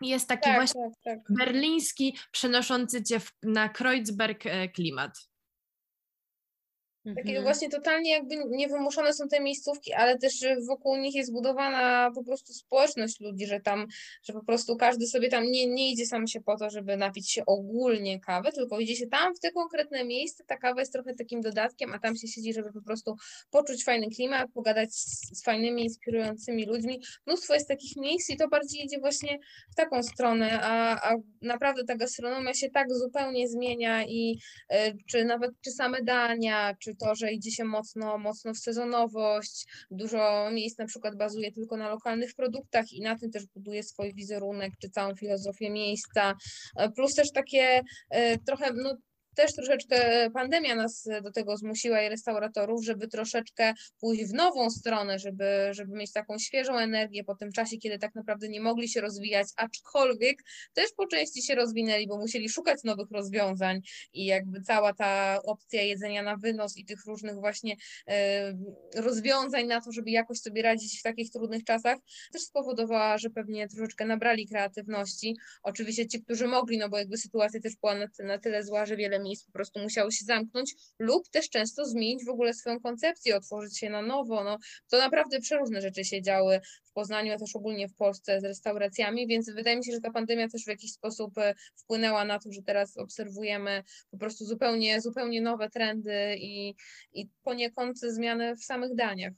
Jest 0.00 0.28
taki 0.28 0.42
tak, 0.42 0.56
właśnie 0.56 0.90
tak, 1.04 1.14
tak. 1.14 1.36
berliński, 1.36 2.18
przenoszący 2.32 3.02
cię 3.02 3.20
w, 3.20 3.30
na 3.42 3.68
Kreuzberg 3.68 4.46
e, 4.46 4.68
klimat. 4.68 5.18
Takie 7.14 7.28
mhm. 7.28 7.42
właśnie 7.42 7.68
totalnie 7.68 8.10
jakby 8.10 8.36
niewymuszone 8.48 9.12
są 9.12 9.28
te 9.28 9.40
miejscówki, 9.40 9.92
ale 9.92 10.18
też 10.18 10.44
wokół 10.68 10.96
nich 10.96 11.14
jest 11.14 11.32
budowana 11.32 12.10
po 12.14 12.24
prostu 12.24 12.52
społeczność 12.52 13.20
ludzi, 13.20 13.46
że 13.46 13.60
tam, 13.60 13.86
że 14.22 14.32
po 14.32 14.44
prostu 14.44 14.76
każdy 14.76 15.06
sobie 15.06 15.28
tam 15.28 15.44
nie, 15.44 15.66
nie 15.66 15.92
idzie 15.92 16.06
sam 16.06 16.26
się 16.26 16.40
po 16.40 16.56
to, 16.56 16.70
żeby 16.70 16.96
napić 16.96 17.32
się 17.32 17.46
ogólnie 17.46 18.20
kawy, 18.20 18.52
tylko 18.52 18.80
idzie 18.80 18.96
się 18.96 19.06
tam 19.06 19.34
w 19.34 19.40
te 19.40 19.50
konkretne 19.50 20.04
miejsce, 20.04 20.44
ta 20.44 20.56
kawa 20.56 20.80
jest 20.80 20.92
trochę 20.92 21.14
takim 21.14 21.40
dodatkiem, 21.40 21.94
a 21.94 21.98
tam 21.98 22.16
się 22.16 22.28
siedzi, 22.28 22.52
żeby 22.52 22.72
po 22.72 22.82
prostu 22.82 23.16
poczuć 23.50 23.84
fajny 23.84 24.06
klimat, 24.16 24.50
pogadać 24.54 24.94
z, 24.94 25.38
z 25.38 25.44
fajnymi, 25.44 25.84
inspirującymi 25.84 26.66
ludźmi. 26.66 27.00
Mnóstwo 27.26 27.54
jest 27.54 27.68
takich 27.68 27.96
miejsc 27.96 28.30
i 28.30 28.36
to 28.36 28.48
bardziej 28.48 28.84
idzie 28.84 28.98
właśnie 28.98 29.38
w 29.72 29.74
taką 29.74 30.02
stronę, 30.02 30.60
a, 30.62 31.00
a 31.10 31.14
naprawdę 31.42 31.84
ta 31.84 31.96
gastronomia 31.96 32.54
się 32.54 32.70
tak 32.70 32.86
zupełnie 32.94 33.48
zmienia 33.48 34.04
i 34.04 34.38
y, 34.72 34.76
czy 35.10 35.24
nawet, 35.24 35.50
czy 35.64 35.70
same 35.70 36.02
dania, 36.02 36.74
czy 36.80 36.95
to, 36.96 37.14
że 37.14 37.32
idzie 37.32 37.50
się 37.50 37.64
mocno, 37.64 38.18
mocno 38.18 38.54
w 38.54 38.58
sezonowość, 38.58 39.66
dużo 39.90 40.50
miejsc 40.52 40.78
na 40.78 40.86
przykład 40.86 41.16
bazuje 41.16 41.52
tylko 41.52 41.76
na 41.76 41.88
lokalnych 41.88 42.34
produktach 42.34 42.92
i 42.92 43.00
na 43.00 43.18
tym 43.18 43.30
też 43.30 43.46
buduje 43.46 43.82
swój 43.82 44.14
wizerunek, 44.14 44.72
czy 44.82 44.90
całą 44.90 45.14
filozofię 45.14 45.70
miejsca, 45.70 46.34
plus 46.94 47.14
też 47.14 47.32
takie 47.32 47.82
e, 48.10 48.38
trochę, 48.38 48.72
no 48.72 48.96
też 49.36 49.54
troszeczkę 49.54 50.30
pandemia 50.30 50.74
nas 50.74 51.08
do 51.22 51.32
tego 51.32 51.56
zmusiła 51.56 52.02
i 52.02 52.08
restauratorów, 52.08 52.84
żeby 52.84 53.08
troszeczkę 53.08 53.74
pójść 54.00 54.24
w 54.24 54.32
nową 54.32 54.70
stronę, 54.70 55.18
żeby, 55.18 55.44
żeby 55.70 55.96
mieć 55.96 56.12
taką 56.12 56.38
świeżą 56.38 56.78
energię 56.78 57.24
po 57.24 57.34
tym 57.34 57.52
czasie, 57.52 57.76
kiedy 57.76 57.98
tak 57.98 58.14
naprawdę 58.14 58.48
nie 58.48 58.60
mogli 58.60 58.88
się 58.88 59.00
rozwijać, 59.00 59.48
aczkolwiek 59.56 60.42
też 60.74 60.86
po 60.96 61.06
części 61.06 61.42
się 61.42 61.54
rozwinęli, 61.54 62.06
bo 62.06 62.18
musieli 62.18 62.48
szukać 62.48 62.84
nowych 62.84 63.10
rozwiązań 63.10 63.80
i 64.12 64.26
jakby 64.26 64.62
cała 64.62 64.92
ta 64.94 65.38
opcja 65.42 65.82
jedzenia 65.82 66.22
na 66.22 66.36
wynos 66.36 66.76
i 66.76 66.84
tych 66.84 67.06
różnych 67.06 67.34
właśnie 67.34 67.76
e, 68.08 68.52
rozwiązań 68.94 69.66
na 69.66 69.80
to, 69.80 69.92
żeby 69.92 70.10
jakoś 70.10 70.38
sobie 70.38 70.62
radzić 70.62 71.00
w 71.00 71.02
takich 71.02 71.30
trudnych 71.30 71.64
czasach, 71.64 71.98
też 72.32 72.42
spowodowała, 72.42 73.18
że 73.18 73.30
pewnie 73.30 73.68
troszeczkę 73.68 74.06
nabrali 74.06 74.48
kreatywności. 74.48 75.36
Oczywiście 75.62 76.06
ci, 76.06 76.22
którzy 76.22 76.46
mogli, 76.46 76.78
no 76.78 76.88
bo 76.88 76.98
jakby 76.98 77.16
sytuacja 77.16 77.60
też 77.60 77.76
była 77.76 77.94
na, 77.94 78.06
na 78.18 78.38
tyle 78.38 78.64
zła, 78.64 78.86
że 78.86 78.96
wiele 78.96 79.18
miejsc 79.26 79.46
po 79.46 79.52
prostu 79.52 79.80
musiało 79.80 80.10
się 80.10 80.24
zamknąć 80.24 80.74
lub 80.98 81.28
też 81.28 81.50
często 81.50 81.84
zmienić 81.84 82.24
w 82.24 82.28
ogóle 82.28 82.54
swoją 82.54 82.80
koncepcję, 82.80 83.36
otworzyć 83.36 83.78
się 83.78 83.90
na 83.90 84.02
nowo. 84.02 84.44
No, 84.44 84.58
to 84.90 84.98
naprawdę 84.98 85.40
przeróżne 85.40 85.80
rzeczy 85.80 86.04
się 86.04 86.22
działy 86.22 86.60
w 86.84 86.92
Poznaniu, 86.92 87.32
a 87.32 87.38
też 87.38 87.56
ogólnie 87.56 87.88
w 87.88 87.94
Polsce 87.94 88.40
z 88.40 88.44
restauracjami, 88.44 89.26
więc 89.26 89.50
wydaje 89.50 89.76
mi 89.76 89.84
się, 89.84 89.92
że 89.92 90.00
ta 90.00 90.10
pandemia 90.10 90.48
też 90.48 90.64
w 90.64 90.68
jakiś 90.68 90.92
sposób 90.92 91.38
e, 91.38 91.54
wpłynęła 91.76 92.24
na 92.24 92.38
to, 92.38 92.52
że 92.52 92.62
teraz 92.62 92.96
obserwujemy 92.96 93.82
po 94.10 94.18
prostu 94.18 94.44
zupełnie, 94.44 95.00
zupełnie 95.00 95.40
nowe 95.40 95.70
trendy 95.70 96.36
i, 96.38 96.74
i 97.12 97.28
poniekąd 97.42 97.98
zmiany 97.98 98.56
w 98.56 98.64
samych 98.64 98.94
daniach. 98.94 99.32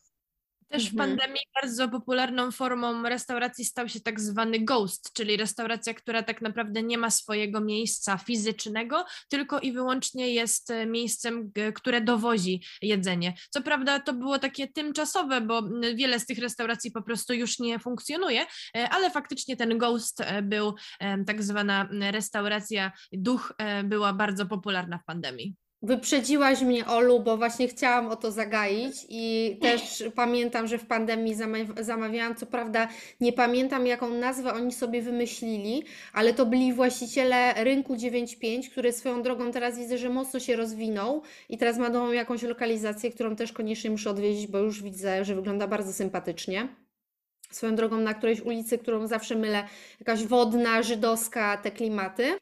Też 0.69 0.91
w 0.91 0.93
mhm. 0.93 1.11
pandemii 1.11 1.43
bardzo 1.63 1.89
popularną 1.89 2.51
formą 2.51 3.03
restauracji 3.03 3.65
stał 3.65 3.89
się 3.89 4.01
tak 4.01 4.21
zwany 4.21 4.61
ghost, 4.61 5.13
czyli 5.13 5.37
restauracja, 5.37 5.95
która 5.95 6.23
tak 6.23 6.43
naprawdę 6.43 6.83
nie 6.83 6.99
ma 6.99 7.11
swojego 7.11 7.61
miejsca 7.61 8.19
fizycznego, 8.19 9.05
tylko 9.29 9.61
i 9.61 9.73
wyłącznie 9.73 10.35
jest 10.35 10.71
e, 10.71 10.87
miejscem, 10.87 11.53
które 11.75 12.01
dowozi 12.01 12.65
jedzenie. 12.83 13.35
Co 13.51 13.63
prawda 13.63 14.01
to 14.01 14.13
było 14.13 14.39
takie 14.39 14.69
tymczasowe, 14.69 15.41
bo 15.41 15.63
wiele 15.95 16.21
z 16.21 16.27
tych 16.27 16.39
restauracji 16.39 16.91
po 16.91 17.03
prostu 17.03 17.35
już 17.35 17.59
nie 17.59 17.79
funkcjonuje, 17.79 18.47
e, 18.77 18.89
ale 18.89 19.11
faktycznie 19.11 19.57
ten 19.57 19.79
ghost 19.79 20.21
e, 20.21 20.43
był 20.43 20.75
tak 21.27 21.43
zwana 21.43 21.89
restauracja 22.11 22.93
duch 23.13 23.53
była 23.85 24.13
bardzo 24.13 24.47
popularna 24.47 24.99
w 24.99 25.05
pandemii. 25.05 25.68
Wyprzedziłaś 25.83 26.63
mnie, 26.63 26.87
Olu, 26.87 27.21
bo 27.21 27.37
właśnie 27.37 27.69
chciałam 27.69 28.09
o 28.09 28.17
to 28.17 28.31
zagaić 28.31 29.07
i 29.09 29.57
też 29.61 30.05
pamiętam, 30.15 30.67
że 30.67 30.79
w 30.79 30.87
pandemii 30.87 31.35
zamawiałam, 31.81 32.35
co 32.35 32.47
prawda 32.47 32.89
nie 33.21 33.33
pamiętam 33.33 33.87
jaką 33.87 34.09
nazwę 34.09 34.53
oni 34.53 34.73
sobie 34.73 35.03
wymyślili, 35.03 35.83
ale 36.13 36.35
to 36.35 36.47
byli 36.47 36.73
właściciele 36.73 37.65
rynku 37.65 37.95
9.5, 37.95 38.71
który 38.71 38.93
swoją 38.93 39.23
drogą 39.23 39.53
teraz 39.53 39.79
widzę, 39.79 39.99
że 39.99 40.11
mocno 40.11 40.41
się 40.41 40.57
rozwinął 40.57 41.23
i 41.49 41.59
teraz 41.59 41.79
ma 41.79 41.89
nową 41.89 42.13
jakąś 42.13 42.43
lokalizację, 42.43 43.11
którą 43.11 43.37
też 43.37 43.53
koniecznie 43.53 43.91
muszę 43.91 44.11
odwiedzić, 44.11 44.47
bo 44.47 44.59
już 44.59 44.83
widzę, 44.83 45.25
że 45.25 45.35
wygląda 45.35 45.67
bardzo 45.67 45.93
sympatycznie. 45.93 46.69
Swoją 47.51 47.77
drogą 47.77 47.97
na 47.97 48.15
którejś 48.15 48.41
ulicy, 48.41 48.79
którą 48.79 49.07
zawsze 49.07 49.35
mylę, 49.35 49.65
jakaś 50.01 50.25
wodna, 50.25 50.83
żydowska, 50.83 51.57
te 51.57 51.71
klimaty. 51.71 52.39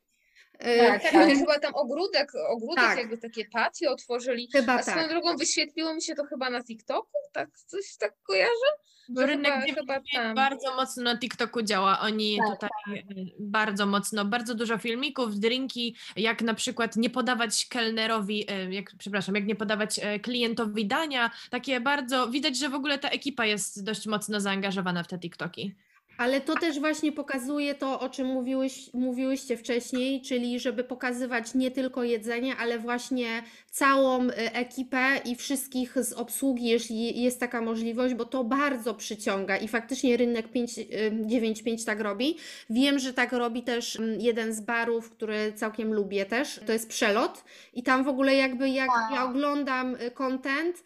E, 0.58 0.78
tak, 0.78 1.02
tak, 1.02 1.12
tak. 1.12 1.28
chyba 1.28 1.58
tam 1.58 1.74
ogródek, 1.74 2.32
ogródek 2.48 2.84
tak. 2.84 2.98
jakby 2.98 3.18
takie 3.18 3.44
patio 3.44 3.92
otworzyli. 3.92 4.48
Chyba 4.52 4.74
A 4.74 4.82
swoją 4.82 4.96
tak. 4.96 5.08
drogą 5.08 5.36
wyświetliło 5.36 5.94
mi 5.94 6.02
się 6.02 6.14
to 6.14 6.24
chyba 6.24 6.50
na 6.50 6.64
TikToku, 6.64 7.18
tak 7.32 7.48
coś 7.66 7.96
tak 7.96 8.14
kojarzę? 8.22 8.70
Bo 9.08 9.26
rynek 9.26 9.52
chyba, 9.74 10.00
chyba 10.12 10.34
bardzo 10.34 10.76
mocno 10.76 11.02
na 11.02 11.18
TikToku 11.18 11.62
działa. 11.62 12.00
Oni 12.00 12.38
tak, 12.38 12.54
tutaj 12.54 12.70
tak. 12.86 13.16
Bardzo 13.38 13.86
mocno, 13.86 14.24
bardzo 14.24 14.54
dużo 14.54 14.78
filmików, 14.78 15.38
drinki, 15.38 15.96
jak 16.16 16.42
na 16.42 16.54
przykład 16.54 16.96
nie 16.96 17.10
podawać 17.10 17.66
kelnerowi, 17.66 18.44
e, 18.50 18.72
jak, 18.74 18.92
przepraszam, 18.98 19.34
jak 19.34 19.46
nie 19.46 19.56
podawać 19.56 20.00
klientowi 20.22 20.86
dania. 20.86 21.30
Takie 21.50 21.80
bardzo, 21.80 22.28
widać, 22.28 22.56
że 22.58 22.68
w 22.68 22.74
ogóle 22.74 22.98
ta 22.98 23.08
ekipa 23.08 23.46
jest 23.46 23.84
dość 23.84 24.06
mocno 24.06 24.40
zaangażowana 24.40 25.02
w 25.02 25.08
te 25.08 25.18
TikToki. 25.18 25.74
Ale 26.18 26.40
to 26.40 26.54
też 26.54 26.80
właśnie 26.80 27.12
pokazuje 27.12 27.74
to, 27.74 28.00
o 28.00 28.08
czym 28.08 28.26
mówiłeś, 28.26 28.90
mówiłyście 28.94 29.56
wcześniej, 29.56 30.22
czyli 30.22 30.60
żeby 30.60 30.84
pokazywać 30.84 31.54
nie 31.54 31.70
tylko 31.70 32.04
jedzenie, 32.04 32.56
ale 32.56 32.78
właśnie 32.78 33.42
całą 33.70 34.28
y, 34.28 34.34
ekipę 34.34 35.20
i 35.24 35.36
wszystkich 35.36 36.04
z 36.04 36.12
obsługi, 36.12 36.64
jeśli 36.64 37.22
jest 37.22 37.40
taka 37.40 37.60
możliwość, 37.60 38.14
bo 38.14 38.24
to 38.24 38.44
bardzo 38.44 38.94
przyciąga 38.94 39.56
i 39.56 39.68
faktycznie 39.68 40.16
rynek 40.16 40.48
595 40.52 41.82
y, 41.82 41.84
tak 41.86 42.00
robi. 42.00 42.36
Wiem, 42.70 42.98
że 42.98 43.12
tak 43.12 43.32
robi 43.32 43.62
też 43.62 43.96
mm, 43.96 44.20
jeden 44.20 44.54
z 44.54 44.60
barów, 44.60 45.10
który 45.10 45.52
całkiem 45.52 45.94
lubię 45.94 46.26
też, 46.26 46.60
to 46.66 46.72
jest 46.72 46.88
Przelot 46.88 47.44
i 47.74 47.82
tam 47.82 48.04
w 48.04 48.08
ogóle 48.08 48.34
jakby 48.34 48.68
jak 48.68 48.90
ja 49.12 49.24
oglądam 49.24 49.94
y, 49.94 50.10
content, 50.10 50.82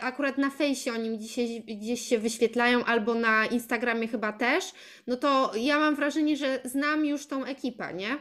akurat 0.00 0.38
na 0.38 0.50
fejsie 0.50 0.92
oni 0.92 1.18
dzisiaj 1.18 1.64
gdzieś 1.80 2.00
się 2.00 2.18
wyświetlają, 2.18 2.84
albo 2.84 3.14
na 3.14 3.46
Instagramie 3.46 4.08
chyba 4.08 4.32
też, 4.32 4.72
no 5.06 5.16
to 5.16 5.52
ja 5.54 5.78
mam 5.78 5.94
wrażenie, 5.94 6.36
że 6.36 6.60
znam 6.64 7.04
już 7.04 7.26
tą 7.26 7.44
ekipę, 7.44 7.94
nie? 7.94 8.18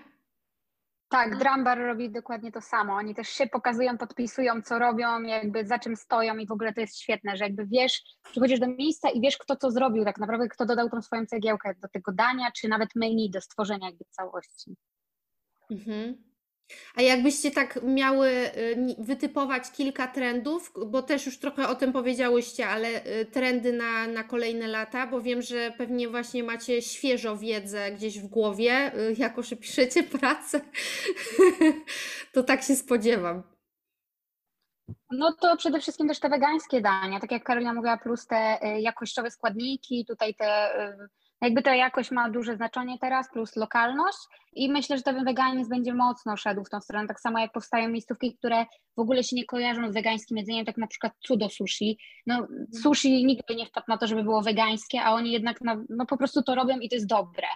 Tak, 1.10 1.38
Drumbar 1.38 1.78
robi 1.78 2.12
dokładnie 2.12 2.52
to 2.52 2.62
samo. 2.62 2.94
Oni 2.94 3.16
też 3.16 3.30
się 3.30 3.48
pokazują, 3.48 3.98
podpisują, 3.98 4.62
co 4.62 4.80
robią, 4.80 5.22
jakby 5.22 5.66
za 5.66 5.80
czym 5.80 5.96
stoją 5.96 6.38
i 6.38 6.48
w 6.48 6.52
ogóle 6.52 6.74
to 6.74 6.82
jest 6.82 7.00
świetne, 7.00 7.38
że 7.38 7.44
jakby 7.44 7.66
wiesz, 7.66 8.02
przychodzisz 8.24 8.60
do 8.60 8.68
miejsca 8.68 9.10
i 9.10 9.22
wiesz, 9.22 9.38
kto 9.38 9.56
co 9.56 9.72
zrobił 9.72 10.06
tak 10.06 10.18
naprawdę, 10.18 10.48
kto 10.48 10.66
dodał 10.66 10.90
tą 10.90 11.02
swoją 11.02 11.26
cegiełkę 11.26 11.76
do 11.82 11.88
tego 11.88 12.12
dania, 12.12 12.52
czy 12.52 12.68
nawet 12.68 12.90
maini 12.96 13.30
do 13.30 13.42
stworzenia 13.42 13.88
jakby 13.88 14.06
całości. 14.10 14.76
Mhm. 15.72 16.29
A 16.96 17.02
jakbyście 17.02 17.52
tak 17.52 17.80
miały 17.84 18.30
y, 18.30 18.96
wytypować 19.00 19.72
kilka 19.72 20.08
trendów, 20.08 20.74
bo 20.88 21.02
też 21.02 21.26
już 21.26 21.40
trochę 21.40 21.68
o 21.68 21.76
tym 21.76 21.94
powiedziałyście, 21.94 22.68
ale 22.68 23.06
y, 23.06 23.26
trendy 23.26 23.74
na, 23.74 24.08
na 24.08 24.24
kolejne 24.24 24.68
lata, 24.68 25.08
bo 25.08 25.22
wiem, 25.22 25.42
że 25.42 25.72
pewnie 25.78 26.10
właśnie 26.10 26.44
macie 26.44 26.82
świeżo 26.82 27.38
wiedzę 27.38 27.92
gdzieś 27.92 28.20
w 28.20 28.28
głowie, 28.28 28.92
y, 28.96 29.16
jako 29.18 29.44
że 29.44 29.56
piszecie 29.56 30.04
pracę, 30.04 30.62
to 32.34 32.44
tak 32.44 32.64
się 32.64 32.76
spodziewam. 32.76 33.44
No 35.12 35.34
to 35.42 35.58
przede 35.58 35.80
wszystkim 35.80 36.08
też 36.08 36.20
te 36.20 36.30
wegańskie 36.30 36.82
dania, 36.82 37.20
tak 37.20 37.32
jak 37.32 37.44
Karolina 37.44 37.74
mówiła, 37.74 37.98
plus 37.98 38.28
te 38.28 38.60
jakościowe 38.80 39.32
składniki, 39.32 40.06
tutaj 40.06 40.36
te 40.36 40.72
jakby 41.42 41.62
ta 41.62 41.76
jakość 41.76 42.12
ma 42.12 42.30
duże 42.30 42.56
znaczenie 42.56 42.98
teraz, 43.02 43.32
plus 43.34 43.56
lokalność 43.56 44.18
i 44.54 44.72
myślę, 44.72 44.98
że 44.98 45.04
ten 45.04 45.26
weganizm 45.26 45.70
będzie 45.70 45.94
mocno 45.94 46.38
szedł 46.38 46.64
w 46.64 46.70
tą 46.70 46.82
stronę, 46.82 47.08
tak 47.08 47.20
samo 47.20 47.40
jak 47.40 47.52
powstają 47.52 47.90
miejscówki, 47.90 48.38
które 48.38 48.66
w 48.98 49.00
ogóle 49.00 49.24
się 49.24 49.36
nie 49.36 49.46
kojarzą 49.46 49.92
z 49.92 49.94
wegańskim 49.94 50.38
jedzeniem, 50.38 50.66
tak 50.66 50.78
na 50.78 50.88
przykład 50.88 51.14
cudo 51.20 51.50
sushi. 51.50 51.98
No 52.28 52.36
mhm. 52.36 52.68
sushi 52.84 53.26
nigdy 53.26 53.56
nie 53.56 53.66
wpadł 53.66 53.86
na 53.88 53.98
to, 53.98 54.08
żeby 54.08 54.24
było 54.24 54.42
wegańskie, 54.42 55.02
a 55.02 55.14
oni 55.14 55.32
jednak 55.32 55.62
no, 55.62 55.84
no 55.90 56.06
po 56.06 56.18
prostu 56.18 56.44
to 56.44 56.56
robią 56.56 56.80
i 56.80 56.90
to 56.90 56.96
jest 56.96 57.08
dobre. 57.08 57.48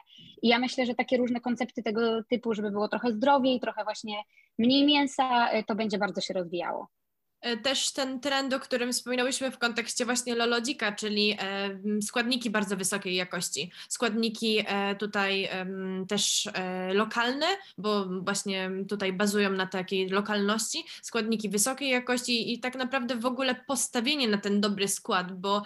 I 0.42 0.48
ja 0.48 0.60
myślę, 0.60 0.86
że 0.86 0.96
takie 0.96 1.18
różne 1.18 1.40
koncepty 1.40 1.84
tego 1.84 2.24
typu, 2.30 2.54
żeby 2.54 2.72
było 2.72 2.88
trochę 2.88 3.12
zdrowiej, 3.12 3.60
trochę 3.60 3.84
właśnie 3.84 4.16
mniej 4.58 4.86
mięsa, 4.86 5.54
y, 5.54 5.64
to 5.64 5.76
będzie 5.76 5.98
bardzo 5.98 6.22
się 6.22 6.34
rozwijało. 6.34 6.88
E, 7.44 7.58
też 7.58 7.92
ten 7.92 8.20
trend, 8.20 8.54
o 8.54 8.60
którym 8.60 8.94
wspominałyśmy 8.94 9.52
w 9.52 9.58
kontekście 9.58 10.06
właśnie 10.06 10.36
Lolodzika, 10.36 10.92
czyli 10.92 11.38
e, 11.40 11.80
składniki 12.02 12.50
bardzo 12.50 12.78
wysokiej 12.78 13.16
jakości. 13.16 13.72
Składniki 13.90 14.66
e, 14.68 14.96
tutaj 14.96 15.50
też 16.08 16.50
lokalne, 16.94 17.46
bo 17.78 18.06
właśnie 18.22 18.72
tutaj 18.90 19.14
bazują 19.14 19.50
na 19.50 19.68
takiej 19.68 20.10
lokalności, 20.10 20.84
składniki 21.02 21.50
wysokiej 21.50 21.90
jakości 21.90 22.54
i 22.54 22.60
tak 22.60 22.76
naprawdę 22.76 23.16
w 23.16 23.26
ogóle 23.26 23.56
postawienie 23.68 24.28
na 24.28 24.38
ten 24.38 24.62
dobry 24.62 24.88
skład, 24.88 25.40
bo 25.40 25.62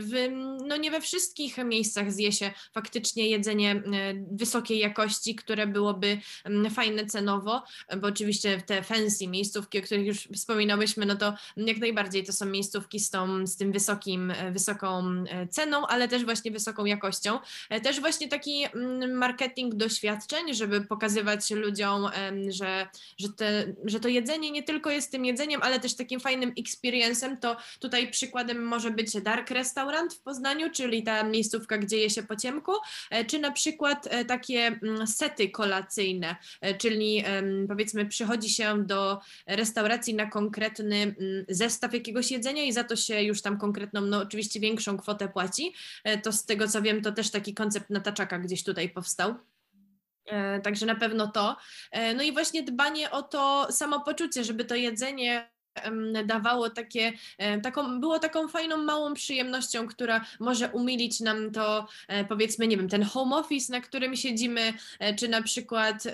w, 0.00 0.28
no 0.66 0.76
nie 0.76 0.90
we 0.90 1.00
wszystkich 1.00 1.58
miejscach 1.58 2.12
zje 2.12 2.32
się 2.32 2.50
faktycznie 2.74 3.28
jedzenie 3.28 3.82
wysokiej 4.32 4.78
jakości, 4.78 5.34
które 5.34 5.66
byłoby 5.66 6.18
fajne 6.70 7.06
cenowo, 7.06 7.62
bo 8.00 8.08
oczywiście 8.08 8.62
te 8.66 8.82
fancy 8.82 9.28
miejscówki, 9.28 9.78
o 9.78 9.82
których 9.82 10.06
już 10.06 10.28
wspominałyśmy, 10.34 11.05
no 11.06 11.16
to 11.16 11.34
jak 11.56 11.78
najbardziej 11.78 12.24
to 12.24 12.32
są 12.32 12.46
miejscówki 12.46 13.00
z, 13.00 13.10
tą, 13.10 13.46
z 13.46 13.56
tym 13.56 13.72
wysokim, 13.72 14.30
e, 14.30 14.52
wysoką 14.52 15.24
e, 15.30 15.48
ceną, 15.48 15.86
ale 15.86 16.08
też 16.08 16.24
właśnie 16.24 16.50
wysoką 16.50 16.84
jakością. 16.84 17.38
E, 17.70 17.80
też 17.80 18.00
właśnie 18.00 18.28
taki 18.28 18.64
mm, 18.64 19.12
marketing 19.12 19.74
doświadczeń, 19.74 20.54
żeby 20.54 20.80
pokazywać 20.80 21.50
ludziom, 21.50 22.10
że, 22.48 22.88
że, 23.18 23.28
te, 23.28 23.74
że 23.84 24.00
to 24.00 24.08
jedzenie 24.08 24.50
nie 24.50 24.62
tylko 24.62 24.90
jest 24.90 25.10
tym 25.10 25.24
jedzeniem, 25.24 25.62
ale 25.62 25.80
też 25.80 25.96
takim 25.96 26.20
fajnym 26.20 26.54
experience'em, 26.54 27.36
to 27.40 27.56
tutaj 27.80 28.10
przykładem 28.10 28.64
może 28.64 28.90
być 28.90 29.20
Dark 29.20 29.50
Restaurant 29.50 30.14
w 30.14 30.20
Poznaniu, 30.20 30.70
czyli 30.70 31.02
ta 31.02 31.22
miejscówka, 31.22 31.78
gdzie 31.78 31.98
je 31.98 32.10
się 32.10 32.22
po 32.22 32.36
ciemku, 32.36 32.72
czy 33.26 33.38
na 33.38 33.52
przykład 33.52 34.08
takie 34.28 34.66
mm, 34.66 35.06
sety 35.06 35.50
kolacyjne, 35.50 36.36
czyli 36.78 37.24
powiedzmy 37.68 38.06
przychodzi 38.06 38.50
się 38.50 38.84
do 38.84 39.20
restauracji 39.46 40.14
na 40.14 40.26
konkretny 40.26 40.95
Mm, 41.02 41.44
zestaw 41.48 41.94
jakiegoś 41.94 42.30
jedzenia 42.30 42.62
i 42.62 42.72
za 42.72 42.84
to 42.84 42.96
się 42.96 43.22
już 43.22 43.42
tam 43.42 43.58
konkretną, 43.58 44.00
no 44.00 44.18
oczywiście 44.18 44.60
większą 44.60 44.98
kwotę 44.98 45.28
płaci. 45.28 45.74
E, 46.04 46.18
to 46.18 46.32
z 46.32 46.44
tego 46.44 46.68
co 46.68 46.82
wiem, 46.82 47.02
to 47.02 47.12
też 47.12 47.30
taki 47.30 47.54
koncept 47.54 47.90
na 47.90 48.00
taczaka 48.00 48.38
gdzieś 48.38 48.64
tutaj 48.64 48.88
powstał. 48.88 49.34
E, 50.26 50.60
także 50.60 50.86
na 50.86 50.94
pewno 50.94 51.26
to. 51.26 51.56
E, 51.90 52.14
no 52.14 52.22
i 52.22 52.32
właśnie 52.32 52.62
dbanie 52.62 53.10
o 53.10 53.22
to 53.22 53.66
samopoczucie, 53.70 54.44
żeby 54.44 54.64
to 54.64 54.74
jedzenie 54.74 55.55
dawało 56.24 56.70
takie, 56.70 57.12
e, 57.38 57.60
taką, 57.60 58.00
było 58.00 58.18
taką 58.18 58.48
fajną, 58.48 58.76
małą 58.76 59.14
przyjemnością, 59.14 59.86
która 59.86 60.24
może 60.40 60.68
umilić 60.68 61.20
nam 61.20 61.50
to, 61.50 61.86
e, 62.08 62.24
powiedzmy, 62.24 62.66
nie 62.66 62.76
wiem, 62.76 62.88
ten 62.88 63.02
home 63.02 63.36
office, 63.36 63.72
na 63.72 63.80
którym 63.80 64.16
siedzimy, 64.16 64.72
e, 64.98 65.14
czy 65.14 65.28
na 65.28 65.42
przykład, 65.42 66.04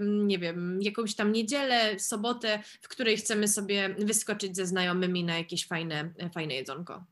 nie 0.00 0.38
wiem, 0.38 0.78
jakąś 0.82 1.14
tam 1.14 1.32
niedzielę, 1.32 1.98
sobotę, 1.98 2.62
w 2.80 2.88
której 2.88 3.16
chcemy 3.16 3.48
sobie 3.48 3.94
wyskoczyć 3.98 4.56
ze 4.56 4.66
znajomymi 4.66 5.24
na 5.24 5.38
jakieś 5.38 5.66
fajne, 5.66 6.10
fajne 6.34 6.54
jedzonko. 6.54 7.04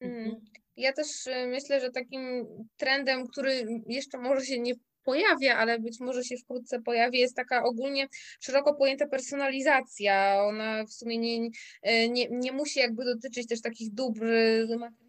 Mm. 0.00 0.40
Ja 0.76 0.92
też 0.92 1.06
myślę, 1.48 1.80
że 1.80 1.90
takim 1.90 2.46
trendem, 2.76 3.26
który 3.26 3.66
jeszcze 3.86 4.18
może 4.18 4.46
się 4.46 4.58
nie 4.58 4.74
pojawia, 5.06 5.56
ale 5.56 5.78
być 5.78 6.00
może 6.00 6.24
się 6.24 6.36
wkrótce 6.36 6.82
pojawi, 6.82 7.18
jest 7.18 7.36
taka 7.36 7.64
ogólnie 7.64 8.08
szeroko 8.40 8.74
pojęta 8.74 9.06
personalizacja. 9.06 10.42
Ona 10.42 10.84
w 10.84 10.92
sumie 10.92 11.18
nie, 11.18 11.50
nie, 12.08 12.28
nie 12.30 12.52
musi 12.52 12.78
jakby 12.78 13.04
dotyczyć 13.04 13.48
też 13.48 13.60
takich 13.62 13.94
dóbr 13.94 14.24
materialnych, 14.78 15.05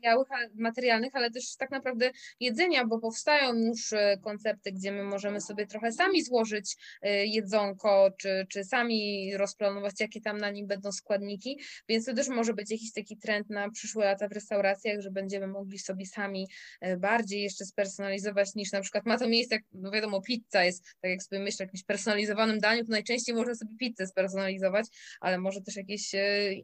ale 1.15 1.31
też 1.31 1.55
tak 1.55 1.71
naprawdę 1.71 2.11
jedzenia, 2.39 2.85
bo 2.85 2.99
powstają 2.99 3.55
już 3.55 3.93
e, 3.93 4.17
koncepty, 4.17 4.71
gdzie 4.71 4.91
my 4.91 5.03
możemy 5.03 5.41
sobie 5.41 5.67
trochę 5.67 5.91
sami 5.91 6.23
złożyć 6.23 6.75
e, 7.01 7.25
jedzonko, 7.25 8.11
czy, 8.17 8.45
czy 8.49 8.63
sami 8.63 9.31
rozplanować, 9.37 9.93
jakie 9.99 10.21
tam 10.21 10.37
na 10.37 10.51
nim 10.51 10.67
będą 10.67 10.91
składniki, 10.91 11.59
więc 11.89 12.05
to 12.05 12.13
też 12.13 12.27
może 12.27 12.53
być 12.53 12.71
jakiś 12.71 12.93
taki 12.93 13.17
trend 13.17 13.49
na 13.49 13.71
przyszłe 13.71 14.05
lata 14.05 14.27
w 14.27 14.31
restauracjach, 14.31 15.01
że 15.01 15.11
będziemy 15.11 15.47
mogli 15.47 15.79
sobie 15.79 16.05
sami 16.05 16.47
e, 16.81 16.97
bardziej 16.97 17.41
jeszcze 17.41 17.65
spersonalizować 17.65 18.55
niż 18.55 18.71
na 18.71 18.81
przykład 18.81 19.05
ma 19.05 19.17
to 19.17 19.27
miejsce, 19.29 19.59
no 19.73 19.91
wiadomo, 19.91 20.21
pizza 20.21 20.63
jest, 20.63 20.83
tak 21.01 21.11
jak 21.11 21.23
sobie 21.23 21.41
myślę, 21.41 21.65
jakimś 21.65 21.83
personalizowanym 21.83 22.59
daniu, 22.59 22.85
to 22.85 22.91
najczęściej 22.91 23.35
można 23.35 23.55
sobie 23.55 23.71
pizzę 23.79 24.07
spersonalizować, 24.07 24.85
ale 25.21 25.37
może 25.37 25.61
też 25.61 25.75
jakieś 25.75 26.11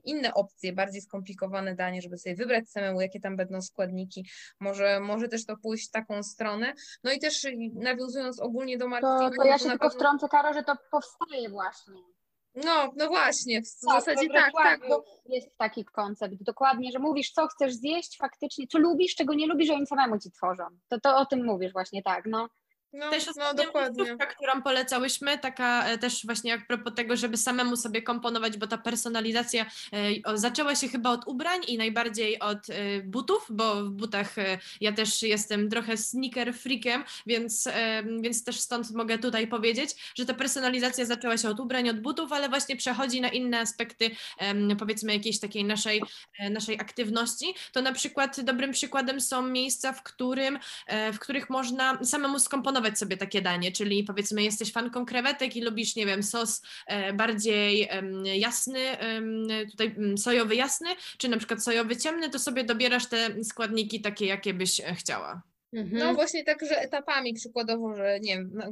inne 0.03 0.34
opcje, 0.34 0.74
bardziej 0.74 1.02
skomplikowane 1.02 1.76
danie, 1.76 2.02
żeby 2.02 2.18
sobie 2.18 2.36
wybrać 2.36 2.70
samemu, 2.70 3.02
jakie 3.02 3.20
tam 3.20 3.32
będą 3.35 3.61
składniki. 3.61 4.30
Może, 4.60 4.99
może 4.99 5.27
też 5.27 5.45
to 5.45 5.57
pójść 5.57 5.88
w 5.88 5.91
taką 5.91 6.23
stronę. 6.23 6.73
No 7.03 7.11
i 7.11 7.19
też 7.19 7.47
nawiązując 7.73 8.39
ogólnie 8.39 8.77
do 8.77 8.88
marketingu. 8.88 9.35
To, 9.35 9.41
to 9.41 9.47
ja 9.47 9.57
się 9.57 9.69
tylko 9.69 9.89
pewno... 9.89 9.99
wtrącę, 9.99 10.27
Karo, 10.30 10.53
że 10.53 10.64
to 10.64 10.76
powstaje 10.91 11.49
właśnie. 11.49 12.01
No, 12.55 12.93
no 12.95 13.07
właśnie, 13.07 13.61
w 13.61 13.85
tak, 13.85 14.03
zasadzie 14.03 14.30
tak, 14.30 14.51
tak. 14.53 14.89
Bo... 14.89 15.05
Jest 15.26 15.57
taki 15.57 15.85
koncept, 15.85 16.35
dokładnie, 16.43 16.91
że 16.91 16.99
mówisz, 16.99 17.31
co 17.31 17.47
chcesz 17.47 17.73
zjeść 17.73 18.18
faktycznie, 18.18 18.68
co 18.68 18.80
lubisz, 18.80 19.15
czego 19.15 19.34
nie 19.34 19.47
lubisz, 19.47 19.68
że 19.68 19.73
oni 19.73 19.88
samemu 19.88 20.19
ci 20.19 20.31
tworzą. 20.31 20.64
To, 20.88 20.99
to 20.99 21.18
o 21.18 21.26
tym 21.26 21.45
mówisz 21.45 21.73
właśnie, 21.73 22.03
tak, 22.03 22.26
no. 22.26 22.49
No, 22.94 23.10
też 23.10 23.26
no, 23.36 23.53
dokładnie. 23.53 24.18
którą 24.38 24.61
polecałyśmy, 24.61 25.38
taka 25.38 25.86
e, 25.86 25.98
też 25.98 26.26
właśnie 26.26 26.53
a 26.53 26.57
propos 26.57 26.94
tego, 26.95 27.15
żeby 27.15 27.38
samemu 27.38 27.78
sobie 27.78 28.02
komponować, 28.02 28.57
bo 28.57 28.68
ta 28.68 28.78
personalizacja 28.78 29.65
e, 30.26 30.38
zaczęła 30.38 30.76
się 30.76 30.88
chyba 30.88 31.10
od 31.10 31.28
ubrań 31.28 31.61
i 31.68 31.78
najbardziej 31.78 32.40
od 32.40 32.70
e, 32.70 33.02
butów, 33.03 33.48
bo 33.49 33.84
w 33.84 33.90
butach 33.90 34.36
ja 34.82 34.91
też 34.91 35.22
jestem 35.22 35.70
trochę 35.70 35.98
sneaker 35.98 36.53
freakiem, 36.53 37.03
więc, 37.26 37.68
więc 38.22 38.44
też 38.44 38.60
stąd 38.60 38.91
mogę 38.91 39.18
tutaj 39.18 39.48
powiedzieć, 39.48 40.14
że 40.15 40.26
ta 40.26 40.34
personalizacja 40.34 41.06
zaczęła 41.06 41.38
się 41.38 41.49
od 41.49 41.60
ubrań, 41.60 41.90
od 41.90 41.99
butów, 41.99 42.32
ale 42.32 42.49
właśnie 42.49 42.76
przechodzi 42.76 43.22
na 43.22 43.30
inne 43.30 43.60
aspekty 43.60 44.11
powiedzmy 44.80 45.14
jakiejś 45.14 45.40
takiej 45.40 45.64
naszej, 45.64 46.02
naszej 46.49 46.80
aktywności. 46.80 47.56
To 47.72 47.82
na 47.82 47.94
przykład 47.94 48.41
dobrym 48.41 48.72
przykładem 48.72 49.22
są 49.22 49.41
miejsca, 49.41 49.94
w, 49.94 50.03
którym, 50.03 50.60
w 51.14 51.20
których 51.20 51.49
można 51.49 52.06
samemu 52.06 52.40
skomponować 52.40 52.82
sobie 52.99 53.18
takie 53.18 53.41
danie, 53.41 53.72
czyli 53.72 54.03
powiedzmy 54.03 54.43
jesteś 54.43 54.72
fanką 54.72 55.05
krewetek 55.05 55.55
i 55.55 55.61
lubisz, 55.61 55.95
nie 55.95 56.05
wiem, 56.05 56.23
sos 56.23 56.61
e, 56.88 57.14
bardziej 57.14 57.89
jasny, 58.23 58.80
tutaj 59.72 59.95
sojowy 60.18 60.55
jasny, 60.55 60.89
czy 61.18 61.30
na 61.30 61.38
przykład 61.38 61.64
sojowy 61.64 61.97
ciemny, 61.97 62.30
to 62.30 62.39
sobie 62.39 62.64
dobierasz 62.64 63.05
te 63.05 63.43
składniki 63.43 64.01
takie, 64.01 64.26
jakie 64.26 64.53
byś 64.53 64.80
e, 64.80 64.95
chciała. 64.95 65.53
Mhm. 65.74 65.98
No 65.98 66.14
właśnie 66.14 66.44
tak, 66.44 66.66
że 66.66 66.82
etapami 66.82 67.34
przykładowo, 67.34 67.95
że 67.95 68.20
nie 68.20 68.38
wiem, 68.38 68.52
na, 68.54 68.72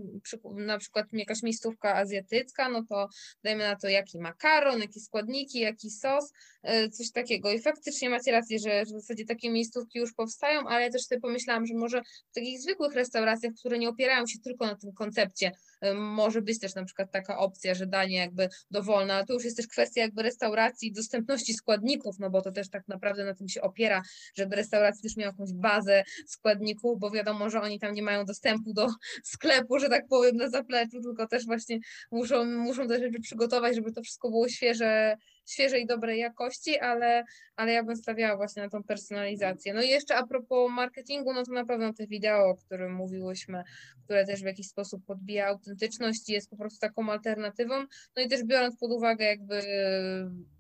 na, 0.65 0.77
przykład 0.77 1.05
jakaś 1.13 1.43
miejscówka 1.43 1.95
azjatycka, 1.95 2.69
no 2.69 2.83
to 2.89 3.07
dajmy 3.43 3.63
na 3.63 3.75
to 3.75 3.87
jaki 3.87 4.19
makaron, 4.19 4.81
jakie 4.81 4.99
składniki, 4.99 5.59
jaki 5.59 5.89
sos, 5.89 6.33
e, 6.63 6.89
coś 6.89 7.11
takiego. 7.11 7.51
I 7.51 7.61
faktycznie 7.61 8.09
macie 8.09 8.31
rację, 8.31 8.59
że 8.59 8.85
w 8.85 8.89
zasadzie 8.89 9.25
takie 9.25 9.49
miejscówki 9.49 9.99
już 9.99 10.13
powstają, 10.13 10.67
ale 10.67 10.81
ja 10.81 10.91
też 10.91 11.01
sobie 11.01 11.21
pomyślałam, 11.21 11.65
że 11.65 11.73
może 11.73 12.01
w 12.31 12.33
takich 12.35 12.61
zwykłych 12.61 12.93
restauracjach, 12.93 13.53
które 13.59 13.79
nie 13.79 13.89
opierają 13.89 14.27
się 14.27 14.39
tylko 14.39 14.65
na 14.65 14.75
tym 14.75 14.93
koncepcie, 14.93 15.51
może 15.95 16.41
być 16.41 16.59
też 16.59 16.75
na 16.75 16.85
przykład 16.85 17.11
taka 17.11 17.37
opcja, 17.37 17.73
że 17.73 17.87
danie 17.87 18.17
jakby 18.17 18.49
dowolne, 18.71 19.13
ale 19.13 19.25
to 19.25 19.33
już 19.33 19.43
jest 19.43 19.57
też 19.57 19.67
kwestia 19.67 20.01
jakby 20.01 20.23
restauracji 20.23 20.87
i 20.87 20.93
dostępności 20.93 21.53
składników, 21.53 22.19
no 22.19 22.29
bo 22.29 22.41
to 22.41 22.51
też 22.51 22.69
tak 22.69 22.87
naprawdę 22.87 23.25
na 23.25 23.33
tym 23.33 23.49
się 23.49 23.61
opiera, 23.61 24.01
żeby 24.35 24.55
restauracja 24.55 25.01
też 25.03 25.17
miała 25.17 25.31
jakąś 25.31 25.53
bazę 25.53 26.03
składników, 26.27 26.99
bo 26.99 27.11
wiadomo, 27.11 27.49
że 27.49 27.61
oni 27.61 27.79
tam 27.79 27.93
nie 27.93 28.03
mają 28.03 28.25
dostępu 28.25 28.73
do 28.73 28.87
sklepu, 29.33 29.79
że 29.79 29.89
tak 29.89 30.07
powiem, 30.07 30.35
na 30.35 30.49
zapleczu, 30.49 31.01
tylko 31.01 31.27
też 31.27 31.45
właśnie 31.45 31.79
muszą, 32.11 32.45
muszą 32.45 32.87
te 32.87 32.99
rzeczy 32.99 33.19
przygotować, 33.19 33.75
żeby 33.75 33.91
to 33.91 34.01
wszystko 34.01 34.29
było 34.29 34.49
świeże, 34.49 35.17
świeże 35.45 35.79
i 35.79 35.85
dobrej 35.85 36.19
jakości, 36.19 36.79
ale, 36.79 37.23
ale 37.55 37.71
ja 37.71 37.83
bym 37.83 37.95
stawiała 37.95 38.37
właśnie 38.37 38.63
na 38.63 38.69
tą 38.69 38.83
personalizację. 38.83 39.73
No 39.73 39.81
i 39.81 39.89
jeszcze 39.89 40.15
a 40.15 40.27
propos 40.27 40.71
marketingu, 40.71 41.33
no 41.33 41.43
to 41.43 41.51
na 41.51 41.65
pewno 41.65 41.93
te 41.93 42.07
wideo, 42.07 42.49
o 42.49 42.55
którym 42.55 42.93
mówiłyśmy, 42.93 43.63
które 44.03 44.25
też 44.25 44.41
w 44.41 44.45
jakiś 44.45 44.67
sposób 44.67 45.05
podbija 45.05 45.47
autentyczność 45.47 46.29
i 46.29 46.33
jest 46.33 46.49
po 46.49 46.57
prostu 46.57 46.79
taką 46.79 47.11
alternatywą, 47.11 47.75
no 48.15 48.23
i 48.23 48.27
też 48.27 48.43
biorąc 48.43 48.77
pod 48.77 48.91
uwagę 48.91 49.25
jakby 49.25 49.61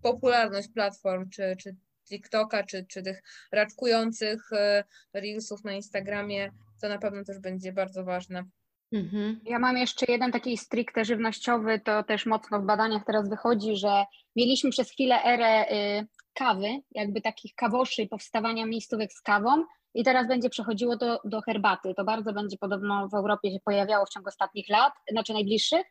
popularność 0.01 0.67
platform, 0.73 1.29
czy, 1.29 1.55
czy 1.59 1.75
TikToka, 2.09 2.63
czy, 2.63 2.85
czy 2.85 3.01
tych 3.01 3.21
raczkujących 3.51 4.53
e, 4.53 4.83
reelsów 5.13 5.63
na 5.63 5.73
Instagramie, 5.73 6.51
to 6.81 6.89
na 6.89 6.97
pewno 6.97 7.23
też 7.23 7.39
będzie 7.39 7.73
bardzo 7.73 8.03
ważne. 8.03 8.43
Mhm. 8.91 9.39
Ja 9.45 9.59
mam 9.59 9.77
jeszcze 9.77 10.05
jeden 10.09 10.31
taki 10.31 10.57
stricte 10.57 11.05
żywnościowy, 11.05 11.79
to 11.79 12.03
też 12.03 12.25
mocno 12.25 12.59
w 12.61 12.65
badaniach 12.65 13.05
teraz 13.05 13.29
wychodzi, 13.29 13.75
że 13.75 14.05
mieliśmy 14.35 14.69
przez 14.69 14.91
chwilę 14.91 15.23
erę 15.23 15.71
y, 15.71 16.07
kawy, 16.33 16.67
jakby 16.91 17.21
takich 17.21 17.55
kawoszy, 17.55 18.07
powstawania 18.07 18.65
miejscówek 18.65 19.13
z 19.13 19.21
kawą 19.21 19.65
i 19.93 20.03
teraz 20.03 20.27
będzie 20.27 20.49
przechodziło 20.49 20.97
do, 20.97 21.19
do 21.25 21.41
herbaty. 21.41 21.93
To 21.97 22.03
bardzo 22.03 22.33
będzie 22.33 22.57
podobno 22.57 23.07
w 23.09 23.13
Europie 23.13 23.51
się 23.51 23.59
pojawiało 23.65 24.05
w 24.05 24.09
ciągu 24.09 24.29
ostatnich 24.29 24.69
lat, 24.69 24.93
znaczy 25.11 25.33
najbliższych 25.33 25.85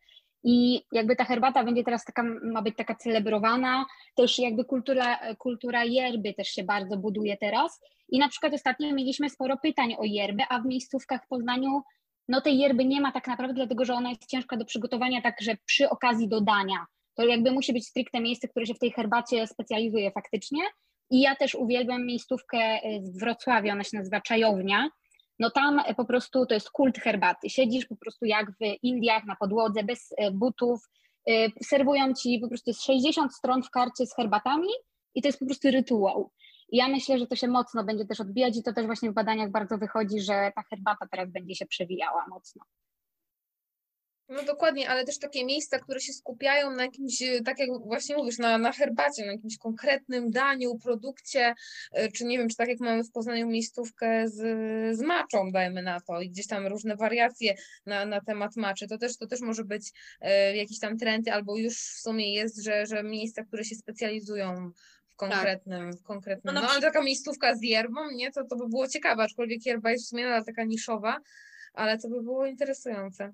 i 0.44 0.82
jakby 0.93 1.16
ta 1.16 1.24
herbata 1.24 1.64
będzie 1.64 1.85
teraz 1.85 2.05
taka, 2.05 2.22
ma 2.43 2.62
być 2.62 2.77
taka 2.77 2.94
celebrowana, 2.94 3.86
też 4.14 4.39
jakby 4.39 4.64
kultura, 4.64 5.35
kultura 5.39 5.85
yerby 5.85 6.35
też 6.35 6.48
się 6.48 6.64
bardzo 6.64 6.97
buduje 6.97 7.36
teraz. 7.36 7.81
I 8.09 8.18
na 8.18 8.28
przykład 8.28 8.55
ostatnio 8.55 8.94
mieliśmy 8.94 9.31
sporo 9.31 9.56
pytań 9.56 9.94
o 9.98 10.05
yerbę, 10.05 10.44
a 10.48 10.60
w 10.60 10.66
miejscówkach 10.66 11.24
w 11.24 11.28
Poznaniu 11.28 11.82
no 12.31 12.40
tej 12.40 12.59
yerby 12.59 12.85
nie 12.85 13.01
ma 13.01 13.12
tak 13.12 13.27
naprawdę, 13.27 13.55
dlatego 13.55 13.85
że 13.85 13.94
ona 13.94 14.09
jest 14.09 14.27
ciężka 14.27 14.57
do 14.57 14.65
przygotowania, 14.65 15.23
także 15.23 15.57
przy 15.66 15.90
okazji 15.90 16.28
dodania. 16.28 16.86
To 17.15 17.27
jakby 17.27 17.52
musi 17.52 17.73
być 17.73 17.86
stricte 17.86 18.20
miejsce, 18.20 18.48
które 18.48 18.66
się 18.66 18.74
w 18.74 18.78
tej 18.78 18.93
herbacie 18.93 19.47
specjalizuje 19.47 20.11
faktycznie. 20.11 20.62
I 21.11 21.20
ja 21.20 21.36
też 21.36 21.55
uwielbiam 21.55 22.07
miejscówkę 22.07 22.78
w 23.02 23.20
Wrocławiu, 23.20 23.70
ona 23.70 23.85
się 23.85 23.98
nazywa 23.98 24.20
Czajownia, 24.20 24.89
no 25.39 25.51
tam 25.51 25.78
e, 25.86 25.94
po 25.94 26.05
prostu 26.05 26.47
to 26.47 26.55
jest 26.55 26.70
kult 26.70 26.98
herbaty. 26.98 27.51
Siedzisz 27.51 27.86
po 27.86 27.97
prostu 27.97 28.24
jak 28.24 28.51
w 28.51 28.57
Indiach 28.82 29.24
na 29.24 29.36
podłodze, 29.36 29.85
bez 29.85 30.15
e, 30.16 30.31
butów, 30.31 30.89
serwują 31.62 32.15
ci 32.15 32.39
po 32.39 32.48
prostu 32.48 32.73
60 32.74 33.35
stron 33.35 33.62
w 33.62 33.70
karcie 33.70 34.07
z 34.07 34.15
herbatami 34.15 34.69
i 35.15 35.23
to 35.23 35.28
jest 35.28 35.39
po 35.39 35.47
prostu 35.47 35.70
rytuał. 35.70 36.31
I 36.70 36.76
ja 36.76 36.88
myślę, 36.88 37.18
że 37.18 37.26
to 37.26 37.36
się 37.36 37.48
mocno 37.48 37.84
będzie 37.84 38.05
też 38.05 38.20
odbijać 38.20 38.56
i 38.56 38.62
to 38.62 38.72
też 38.72 38.86
właśnie 38.86 39.10
w 39.10 39.14
badaniach 39.14 39.51
bardzo 39.51 39.78
wychodzi, 39.78 40.20
że 40.20 40.52
ta 40.55 40.62
herbata 40.62 41.06
teraz 41.10 41.30
będzie 41.30 41.55
się 41.55 41.66
przewijała 41.66 42.26
mocno. 42.28 42.64
No 44.30 44.42
dokładnie, 44.42 44.90
ale 44.90 45.05
też 45.05 45.18
takie 45.18 45.44
miejsca, 45.44 45.78
które 45.78 46.01
się 46.01 46.12
skupiają 46.12 46.70
na 46.70 46.82
jakimś, 46.82 47.22
tak 47.44 47.59
jak 47.59 47.68
właśnie 47.84 48.16
mówisz, 48.16 48.38
na, 48.38 48.59
na 48.59 48.72
herbacie, 48.72 49.26
na 49.26 49.32
jakimś 49.32 49.59
konkretnym 49.59 50.30
daniu, 50.30 50.78
produkcie, 50.78 51.55
e, 51.92 52.09
czy 52.12 52.24
nie 52.24 52.38
wiem, 52.38 52.48
czy 52.48 52.56
tak 52.56 52.68
jak 52.68 52.80
mamy 52.80 53.05
w 53.05 53.12
Poznaniu 53.12 53.47
miejscówkę 53.47 54.28
z, 54.28 54.36
z 54.97 55.01
maczą, 55.01 55.52
dajmy 55.52 55.82
na 55.82 56.01
to, 56.01 56.20
i 56.20 56.30
gdzieś 56.30 56.47
tam 56.47 56.66
różne 56.66 56.97
wariacje 56.97 57.55
na, 57.86 58.06
na 58.06 58.20
temat 58.20 58.56
maczy, 58.56 58.88
to 58.88 58.98
też, 58.98 59.16
to 59.16 59.26
też 59.26 59.40
może 59.40 59.64
być 59.64 59.92
e, 60.20 60.56
jakiś 60.56 60.78
tam 60.78 60.98
trend, 60.98 61.28
albo 61.28 61.56
już 61.56 61.74
w 61.76 62.01
sumie 62.01 62.34
jest, 62.34 62.62
że, 62.62 62.86
że 62.86 63.02
miejsca, 63.02 63.44
które 63.44 63.64
się 63.64 63.74
specjalizują 63.74 64.72
konkretnym, 65.28 65.92
tak. 65.92 66.02
konkretnym. 66.02 66.55
No, 66.55 66.60
no 66.60 66.68
ale 66.68 66.80
taka 66.80 67.02
miejscówka 67.02 67.55
z 67.55 67.62
yerbą, 67.62 68.10
nie, 68.10 68.32
to, 68.32 68.44
to 68.44 68.56
by 68.56 68.68
było 68.68 68.88
ciekawe, 68.88 69.22
aczkolwiek 69.22 69.66
yerba 69.66 69.90
jest 69.90 70.06
w 70.06 70.09
sumie 70.09 70.42
taka 70.47 70.64
niszowa, 70.64 71.20
ale 71.74 71.98
to 71.98 72.09
by 72.09 72.22
było 72.22 72.47
interesujące. 72.47 73.32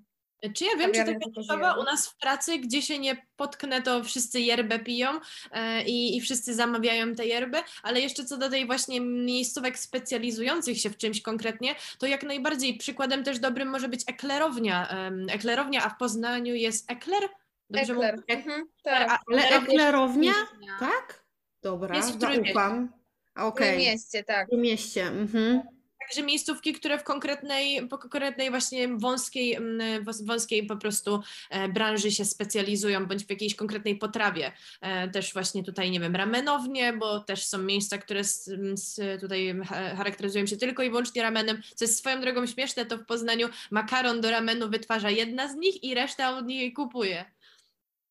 Czy 0.55 0.65
ja 0.65 0.71
wiem, 0.79 0.91
czy 0.91 0.99
taka 0.99 1.19
niszowa 1.37 1.73
u 1.73 1.83
nas 1.83 2.07
w 2.07 2.17
pracy, 2.17 2.57
gdzie 2.57 2.81
się 2.81 2.99
nie 2.99 3.27
potknę, 3.35 3.81
to 3.81 4.03
wszyscy 4.03 4.41
yerbę 4.41 4.79
piją 4.79 5.09
e, 5.51 5.83
i, 5.83 6.17
i 6.17 6.21
wszyscy 6.21 6.53
zamawiają 6.53 7.15
te 7.15 7.25
yerby, 7.25 7.57
ale 7.83 8.01
jeszcze 8.01 8.25
co 8.25 8.37
do 8.37 8.49
tej 8.49 8.65
właśnie 8.65 9.01
miejscówek 9.01 9.79
specjalizujących 9.79 10.79
się 10.79 10.89
w 10.89 10.97
czymś 10.97 11.21
konkretnie, 11.21 11.75
to 11.99 12.07
jak 12.07 12.23
najbardziej 12.23 12.77
przykładem 12.77 13.23
też 13.23 13.39
dobrym 13.39 13.69
może 13.69 13.89
być 13.89 14.03
eklerownia. 14.07 15.09
eklerownia, 15.29 15.83
a 15.83 15.89
w 15.89 15.97
Poznaniu 15.97 16.55
jest 16.55 16.91
ekler? 16.91 17.29
Dobrze 17.69 17.93
Ekler. 17.93 18.15
Mówię? 18.15 18.35
Mhm, 18.35 18.67
tak. 18.83 19.19
Ale 19.31 19.49
eklerownia? 19.49 20.33
Tak? 20.79 21.26
Dobra, 21.61 21.95
jest 21.95 22.17
w 22.17 22.19
zaufam. 22.19 22.91
Okay. 23.35 23.75
W 23.75 23.77
mieście, 23.77 24.23
tak. 24.23 24.49
W 24.49 24.57
mieście, 24.57 25.07
mhm. 25.07 25.61
Także 26.07 26.23
miejscówki, 26.23 26.73
które 26.73 26.99
w 26.99 27.03
konkretnej, 27.03 27.87
po 27.87 27.97
konkretnej 27.97 28.49
właśnie 28.49 28.87
wąskiej, 28.87 29.55
mm, 29.55 30.05
wąskiej 30.23 30.65
po 30.65 30.77
prostu 30.77 31.21
e, 31.49 31.69
branży 31.69 32.11
się 32.11 32.25
specjalizują, 32.25 33.05
bądź 33.05 33.25
w 33.25 33.29
jakiejś 33.29 33.55
konkretnej 33.55 33.95
potrawie. 33.95 34.51
E, 34.81 35.07
też 35.07 35.33
właśnie 35.33 35.63
tutaj, 35.63 35.91
nie 35.91 35.99
wiem, 35.99 36.15
ramenownie, 36.15 36.93
bo 36.93 37.19
też 37.19 37.45
są 37.45 37.57
miejsca, 37.57 37.97
które 37.97 38.23
z, 38.23 38.49
z 38.73 39.21
tutaj 39.21 39.59
charakteryzują 39.97 40.45
się 40.45 40.57
tylko 40.57 40.83
i 40.83 40.89
wyłącznie 40.89 41.21
ramenem, 41.21 41.61
co 41.75 41.85
jest 41.85 41.97
swoją 41.97 42.21
drogą 42.21 42.45
śmieszne, 42.45 42.85
to 42.85 42.97
w 42.97 43.05
Poznaniu 43.05 43.47
makaron 43.71 44.21
do 44.21 44.31
ramenu 44.31 44.69
wytwarza 44.69 45.09
jedna 45.09 45.47
z 45.47 45.55
nich 45.55 45.83
i 45.83 45.93
reszta 45.93 46.37
od 46.37 46.45
niej 46.45 46.73
kupuje. 46.73 47.25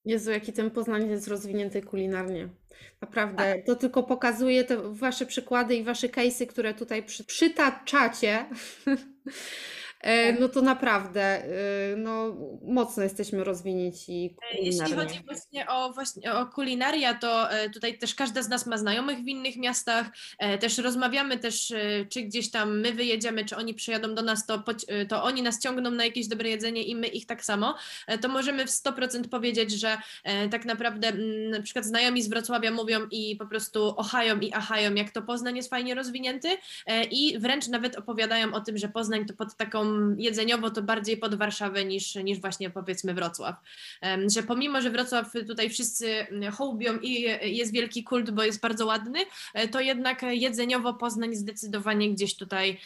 Jezu, 0.06 0.30
jaki 0.30 0.52
ten 0.52 0.70
Poznań 0.70 1.10
jest 1.10 1.28
rozwinięty 1.28 1.82
kulinarnie. 1.82 2.48
Naprawdę, 3.00 3.54
tak. 3.54 3.66
to 3.66 3.76
tylko 3.76 4.02
pokazuje 4.02 4.64
te 4.64 4.92
wasze 4.92 5.26
przykłady 5.26 5.74
i 5.74 5.84
wasze 5.84 6.08
case'y, 6.08 6.46
które 6.46 6.74
tutaj 6.74 7.02
przy, 7.02 7.24
przytaczacie. 7.24 8.44
E, 10.06 10.32
no 10.32 10.48
to 10.48 10.62
naprawdę 10.62 11.22
e, 11.22 11.96
no, 11.96 12.36
mocno 12.62 13.02
jesteśmy 13.02 13.44
rozwinięci 13.44 14.36
e, 14.52 14.62
Jeśli 14.62 14.92
chodzi 14.92 15.22
właśnie 15.26 15.68
o, 15.68 15.92
właśnie 15.92 16.32
o 16.34 16.46
kulinaria, 16.46 17.14
to 17.14 17.48
tutaj 17.74 17.98
też 17.98 18.14
każda 18.14 18.42
z 18.42 18.48
nas 18.48 18.66
ma 18.66 18.78
znajomych 18.78 19.18
w 19.18 19.28
innych 19.28 19.56
miastach, 19.56 20.06
też 20.60 20.78
rozmawiamy 20.78 21.38
też, 21.38 21.72
czy 22.08 22.22
gdzieś 22.22 22.50
tam 22.50 22.80
my 22.80 22.92
wyjedziemy, 22.92 23.44
czy 23.44 23.56
oni 23.56 23.74
przyjadą 23.74 24.14
do 24.14 24.22
nas, 24.22 24.46
to, 24.46 24.64
to 25.08 25.22
oni 25.22 25.42
nas 25.42 25.60
ciągną 25.60 25.90
na 25.90 26.04
jakieś 26.04 26.26
dobre 26.26 26.48
jedzenie 26.48 26.82
i 26.82 26.96
my 26.96 27.06
ich 27.06 27.26
tak 27.26 27.44
samo, 27.44 27.74
to 28.20 28.28
możemy 28.28 28.66
w 28.66 28.70
100% 28.70 29.28
powiedzieć, 29.28 29.72
że 29.72 29.98
tak 30.50 30.64
naprawdę 30.64 31.08
mm, 31.08 31.50
na 31.50 31.62
przykład 31.62 31.84
znajomi 31.84 32.22
z 32.22 32.28
Wrocławia 32.28 32.70
mówią 32.70 33.00
i 33.10 33.36
po 33.36 33.46
prostu 33.46 33.88
ochają 33.96 34.40
i 34.40 34.52
achają, 34.52 34.94
jak 34.94 35.10
to 35.10 35.22
Poznań 35.22 35.56
jest 35.56 35.70
fajnie 35.70 35.94
rozwinięty 35.94 36.48
i 37.10 37.38
wręcz 37.38 37.68
nawet 37.68 37.96
opowiadają 37.96 38.54
o 38.54 38.60
tym, 38.60 38.78
że 38.78 38.88
Poznań 38.88 39.26
to 39.26 39.34
pod 39.34 39.56
taką 39.56 39.95
jedzeniowo 40.18 40.70
to 40.70 40.82
bardziej 40.82 41.16
pod 41.16 41.34
Warszawę 41.34 41.84
niż, 41.84 42.14
niż 42.14 42.40
właśnie 42.40 42.70
powiedzmy 42.70 43.14
Wrocław. 43.14 43.56
Że 44.34 44.42
pomimo, 44.42 44.80
że 44.80 44.90
Wrocław 44.90 45.32
tutaj 45.46 45.70
wszyscy 45.70 46.26
hołbią 46.52 46.98
i 46.98 47.22
jest 47.56 47.72
wielki 47.72 48.04
kult, 48.04 48.30
bo 48.30 48.42
jest 48.42 48.60
bardzo 48.60 48.86
ładny, 48.86 49.18
e, 49.54 49.68
to 49.68 49.80
jednak 49.80 50.22
jedzeniowo 50.22 50.94
Poznań 50.94 51.34
zdecydowanie 51.34 52.10
gdzieś 52.10 52.36
tutaj 52.36 52.80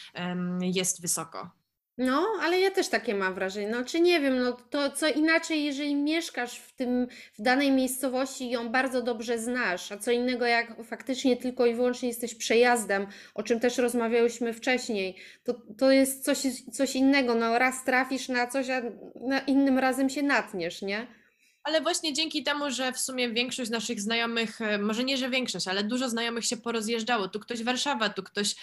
jest 0.61 1.03
wysoko. 1.03 1.60
No, 2.01 2.27
ale 2.43 2.61
ja 2.61 2.71
też 2.71 2.89
takie 2.89 3.15
mam 3.15 3.35
wrażenie. 3.35 3.69
No, 3.69 3.85
czy 3.85 4.01
nie 4.01 4.21
wiem, 4.21 4.39
no 4.39 4.53
to 4.53 4.91
co 4.91 5.09
inaczej, 5.09 5.65
jeżeli 5.65 5.95
mieszkasz 5.95 6.59
w 6.59 6.73
tym, 6.73 7.07
w 7.39 7.43
danej 7.43 7.71
miejscowości 7.71 8.45
i 8.45 8.51
ją 8.51 8.69
bardzo 8.69 9.03
dobrze 9.03 9.39
znasz, 9.39 9.93
a 9.93 9.99
co 9.99 10.11
innego 10.11 10.47
jak 10.47 10.85
faktycznie 10.85 11.37
tylko 11.37 11.67
i 11.67 11.75
wyłącznie 11.75 12.09
jesteś 12.09 12.35
przejazdem, 12.35 13.07
o 13.35 13.43
czym 13.43 13.61
też 13.61 13.79
rozmawiałyśmy 13.79 14.53
wcześniej, 14.53 15.17
to, 15.45 15.55
to 15.79 15.91
jest 15.91 16.25
coś, 16.25 16.39
coś 16.73 16.97
innego. 16.97 17.35
No, 17.35 17.59
raz 17.59 17.85
trafisz 17.85 18.29
na 18.29 18.47
coś, 18.47 18.71
a 18.71 18.83
na 19.21 19.41
innym 19.41 19.79
razem 19.79 20.11
się 20.11 20.23
natniesz, 20.23 20.83
nie? 20.83 21.20
Ale 21.65 21.81
właśnie 21.81 22.13
dzięki 22.13 22.43
temu, 22.43 22.71
że 22.71 22.93
w 22.93 22.99
sumie 22.99 23.31
większość 23.31 23.71
naszych 23.71 24.01
znajomych, 24.01 24.61
e, 24.61 24.79
może 24.79 25.05
nie, 25.05 25.17
że 25.17 25.31
większość, 25.31 25.69
ale 25.69 25.85
dużo 25.85 26.09
znajomych 26.09 26.45
się 26.45 26.57
porozjeżdżało. 26.57 27.29
Tu 27.29 27.41
ktoś 27.41 27.63
Warszawa, 27.63 28.09
tu 28.09 28.23
ktoś 28.23 28.55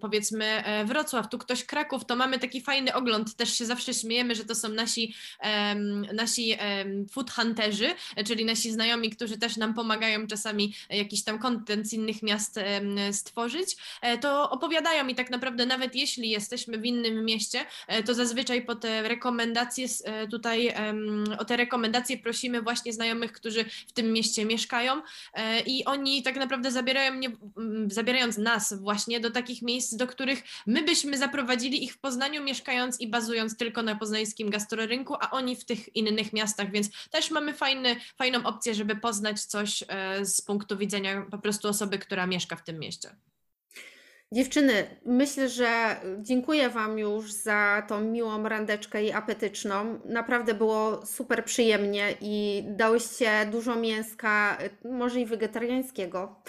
powiedzmy 0.00 0.44
e, 0.44 0.84
Wrocław, 0.84 1.28
tu 1.28 1.38
ktoś 1.38 1.64
Kraków, 1.64 2.04
to 2.04 2.16
mamy 2.16 2.38
taki 2.38 2.60
fajny 2.60 2.94
ogląd. 2.94 3.34
Też 3.34 3.58
się 3.58 3.66
zawsze 3.66 3.94
śmiejemy, 3.94 4.34
że 4.34 4.44
to 4.44 4.54
są 4.54 4.68
nasi, 4.68 5.14
nasi 6.12 6.56
food 7.10 7.30
hunterzy, 7.30 7.94
czyli 8.26 8.44
nasi 8.44 8.72
znajomi, 8.72 9.10
którzy 9.10 9.38
też 9.38 9.56
nam 9.56 9.74
pomagają 9.74 10.26
czasami 10.26 10.74
jakiś 10.90 11.24
tam 11.24 11.38
kontent 11.38 11.88
z 11.88 11.92
innych 11.92 12.22
miast 12.22 12.60
stworzyć. 13.12 13.76
E, 14.02 14.18
to 14.18 14.50
opowiadają 14.50 15.06
i 15.06 15.14
tak 15.14 15.30
naprawdę 15.30 15.66
nawet 15.66 15.94
jeśli 15.94 16.30
jesteśmy 16.30 16.78
w 16.78 16.84
innym 16.84 17.24
mieście, 17.24 17.64
to 18.06 18.14
zazwyczaj 18.14 18.64
po 18.64 18.74
te 18.74 19.02
rekomendacje 19.02 19.86
tutaj, 20.30 20.74
o 21.38 21.44
te 21.44 21.56
rekomendacje 21.56 22.05
prosimy 22.18 22.62
właśnie 22.62 22.92
znajomych, 22.92 23.32
którzy 23.32 23.64
w 23.88 23.92
tym 23.92 24.12
mieście 24.12 24.44
mieszkają 24.44 25.02
e, 25.34 25.60
i 25.60 25.84
oni 25.84 26.22
tak 26.22 26.36
naprawdę 26.36 26.72
zabierają 26.72 27.14
mnie, 27.14 27.28
zabierając 27.86 28.38
nas 28.38 28.74
właśnie 28.80 29.20
do 29.20 29.30
takich 29.30 29.62
miejsc, 29.62 29.94
do 29.94 30.06
których 30.06 30.42
my 30.66 30.82
byśmy 30.82 31.18
zaprowadzili 31.18 31.84
ich 31.84 31.94
w 31.94 31.98
Poznaniu, 31.98 32.42
mieszkając 32.42 33.00
i 33.00 33.08
bazując 33.08 33.56
tylko 33.56 33.82
na 33.82 33.96
poznańskim 33.96 34.50
gastrorynku, 34.50 35.14
a 35.20 35.30
oni 35.30 35.56
w 35.56 35.64
tych 35.64 35.96
innych 35.96 36.32
miastach, 36.32 36.70
więc 36.70 36.90
też 37.10 37.30
mamy 37.30 37.54
fajny, 37.54 37.96
fajną 38.18 38.44
opcję, 38.44 38.74
żeby 38.74 38.96
poznać 38.96 39.40
coś 39.44 39.84
e, 39.88 40.24
z 40.24 40.40
punktu 40.40 40.76
widzenia 40.76 41.26
po 41.30 41.38
prostu 41.38 41.68
osoby, 41.68 41.98
która 41.98 42.26
mieszka 42.26 42.56
w 42.56 42.64
tym 42.64 42.78
mieście. 42.78 43.16
Dziewczyny, 44.32 44.86
myślę, 45.04 45.48
że 45.48 45.96
dziękuję 46.18 46.68
Wam 46.68 46.98
już 46.98 47.32
za 47.32 47.82
tą 47.88 48.00
miłą 48.00 48.48
randeczkę 48.48 49.04
i 49.04 49.12
apetyczną. 49.12 50.00
Naprawdę 50.04 50.54
było 50.54 51.06
super 51.06 51.44
przyjemnie 51.44 52.14
i 52.20 52.64
dałyście 52.68 53.46
dużo 53.52 53.76
mięska, 53.76 54.58
może 54.84 55.20
i 55.20 55.26
wegetariańskiego. 55.26 56.42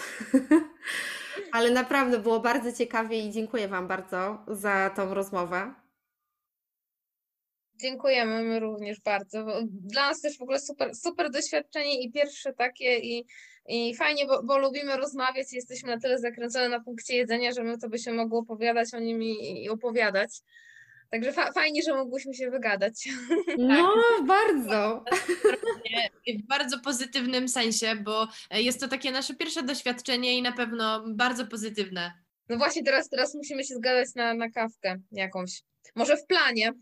Ale 1.52 1.70
naprawdę 1.70 2.18
było 2.18 2.40
bardzo 2.40 2.72
ciekawie 2.72 3.18
i 3.26 3.30
dziękuję 3.30 3.68
Wam 3.68 3.88
bardzo 3.88 4.38
za 4.48 4.90
tą 4.90 5.14
rozmowę. 5.14 5.74
Dziękujemy 7.80 8.44
my 8.44 8.60
również 8.60 9.00
bardzo. 9.00 9.46
Dla 9.66 10.08
nas 10.08 10.20
też 10.20 10.38
w 10.38 10.42
ogóle 10.42 10.60
super, 10.60 10.94
super 10.94 11.30
doświadczenie 11.30 12.02
i 12.02 12.12
pierwsze 12.12 12.52
takie 12.52 12.98
i 12.98 13.26
i 13.68 13.94
fajnie, 13.94 14.26
bo, 14.26 14.42
bo 14.42 14.58
lubimy 14.58 14.96
rozmawiać 14.96 15.52
i 15.52 15.56
jesteśmy 15.56 15.94
na 15.94 16.00
tyle 16.00 16.18
zakręcone 16.18 16.68
na 16.68 16.80
punkcie 16.80 17.16
jedzenia, 17.16 17.52
że 17.52 17.64
my 17.64 17.78
to 17.78 17.88
by 17.88 17.98
się 17.98 18.12
mogło 18.12 18.38
opowiadać 18.38 18.94
o 18.94 18.98
nim 18.98 19.22
i, 19.22 19.62
i 19.64 19.68
opowiadać. 19.68 20.30
Także 21.10 21.32
fa 21.32 21.52
fajnie, 21.52 21.82
że 21.82 21.94
mogłyśmy 21.94 22.34
się 22.34 22.50
wygadać. 22.50 23.08
No, 23.58 23.94
bardzo. 24.26 25.04
W 26.26 26.46
bardzo 26.46 26.80
pozytywnym 26.80 27.48
sensie, 27.48 27.96
bo 27.96 28.28
jest 28.50 28.80
to 28.80 28.88
takie 28.88 29.10
nasze 29.10 29.34
pierwsze 29.34 29.62
doświadczenie 29.62 30.38
i 30.38 30.42
na 30.42 30.52
pewno 30.52 31.04
bardzo 31.08 31.46
pozytywne. 31.46 32.12
No 32.48 32.56
właśnie, 32.56 32.84
teraz, 32.84 33.08
teraz 33.08 33.34
musimy 33.34 33.64
się 33.64 33.74
zgadać 33.74 34.08
na, 34.14 34.34
na 34.34 34.50
kawkę 34.50 34.98
jakąś. 35.12 35.62
Może 35.96 36.16
w 36.16 36.26
planie. 36.26 36.72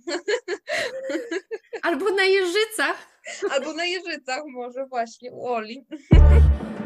Albo 1.83 2.11
na 2.11 2.25
jeżycach. 2.25 3.09
Albo 3.51 3.73
na 3.73 3.85
jeżycach 3.85 4.43
może 4.47 4.87
właśnie, 4.87 5.33
u 5.33 5.47
Oli. 5.47 5.87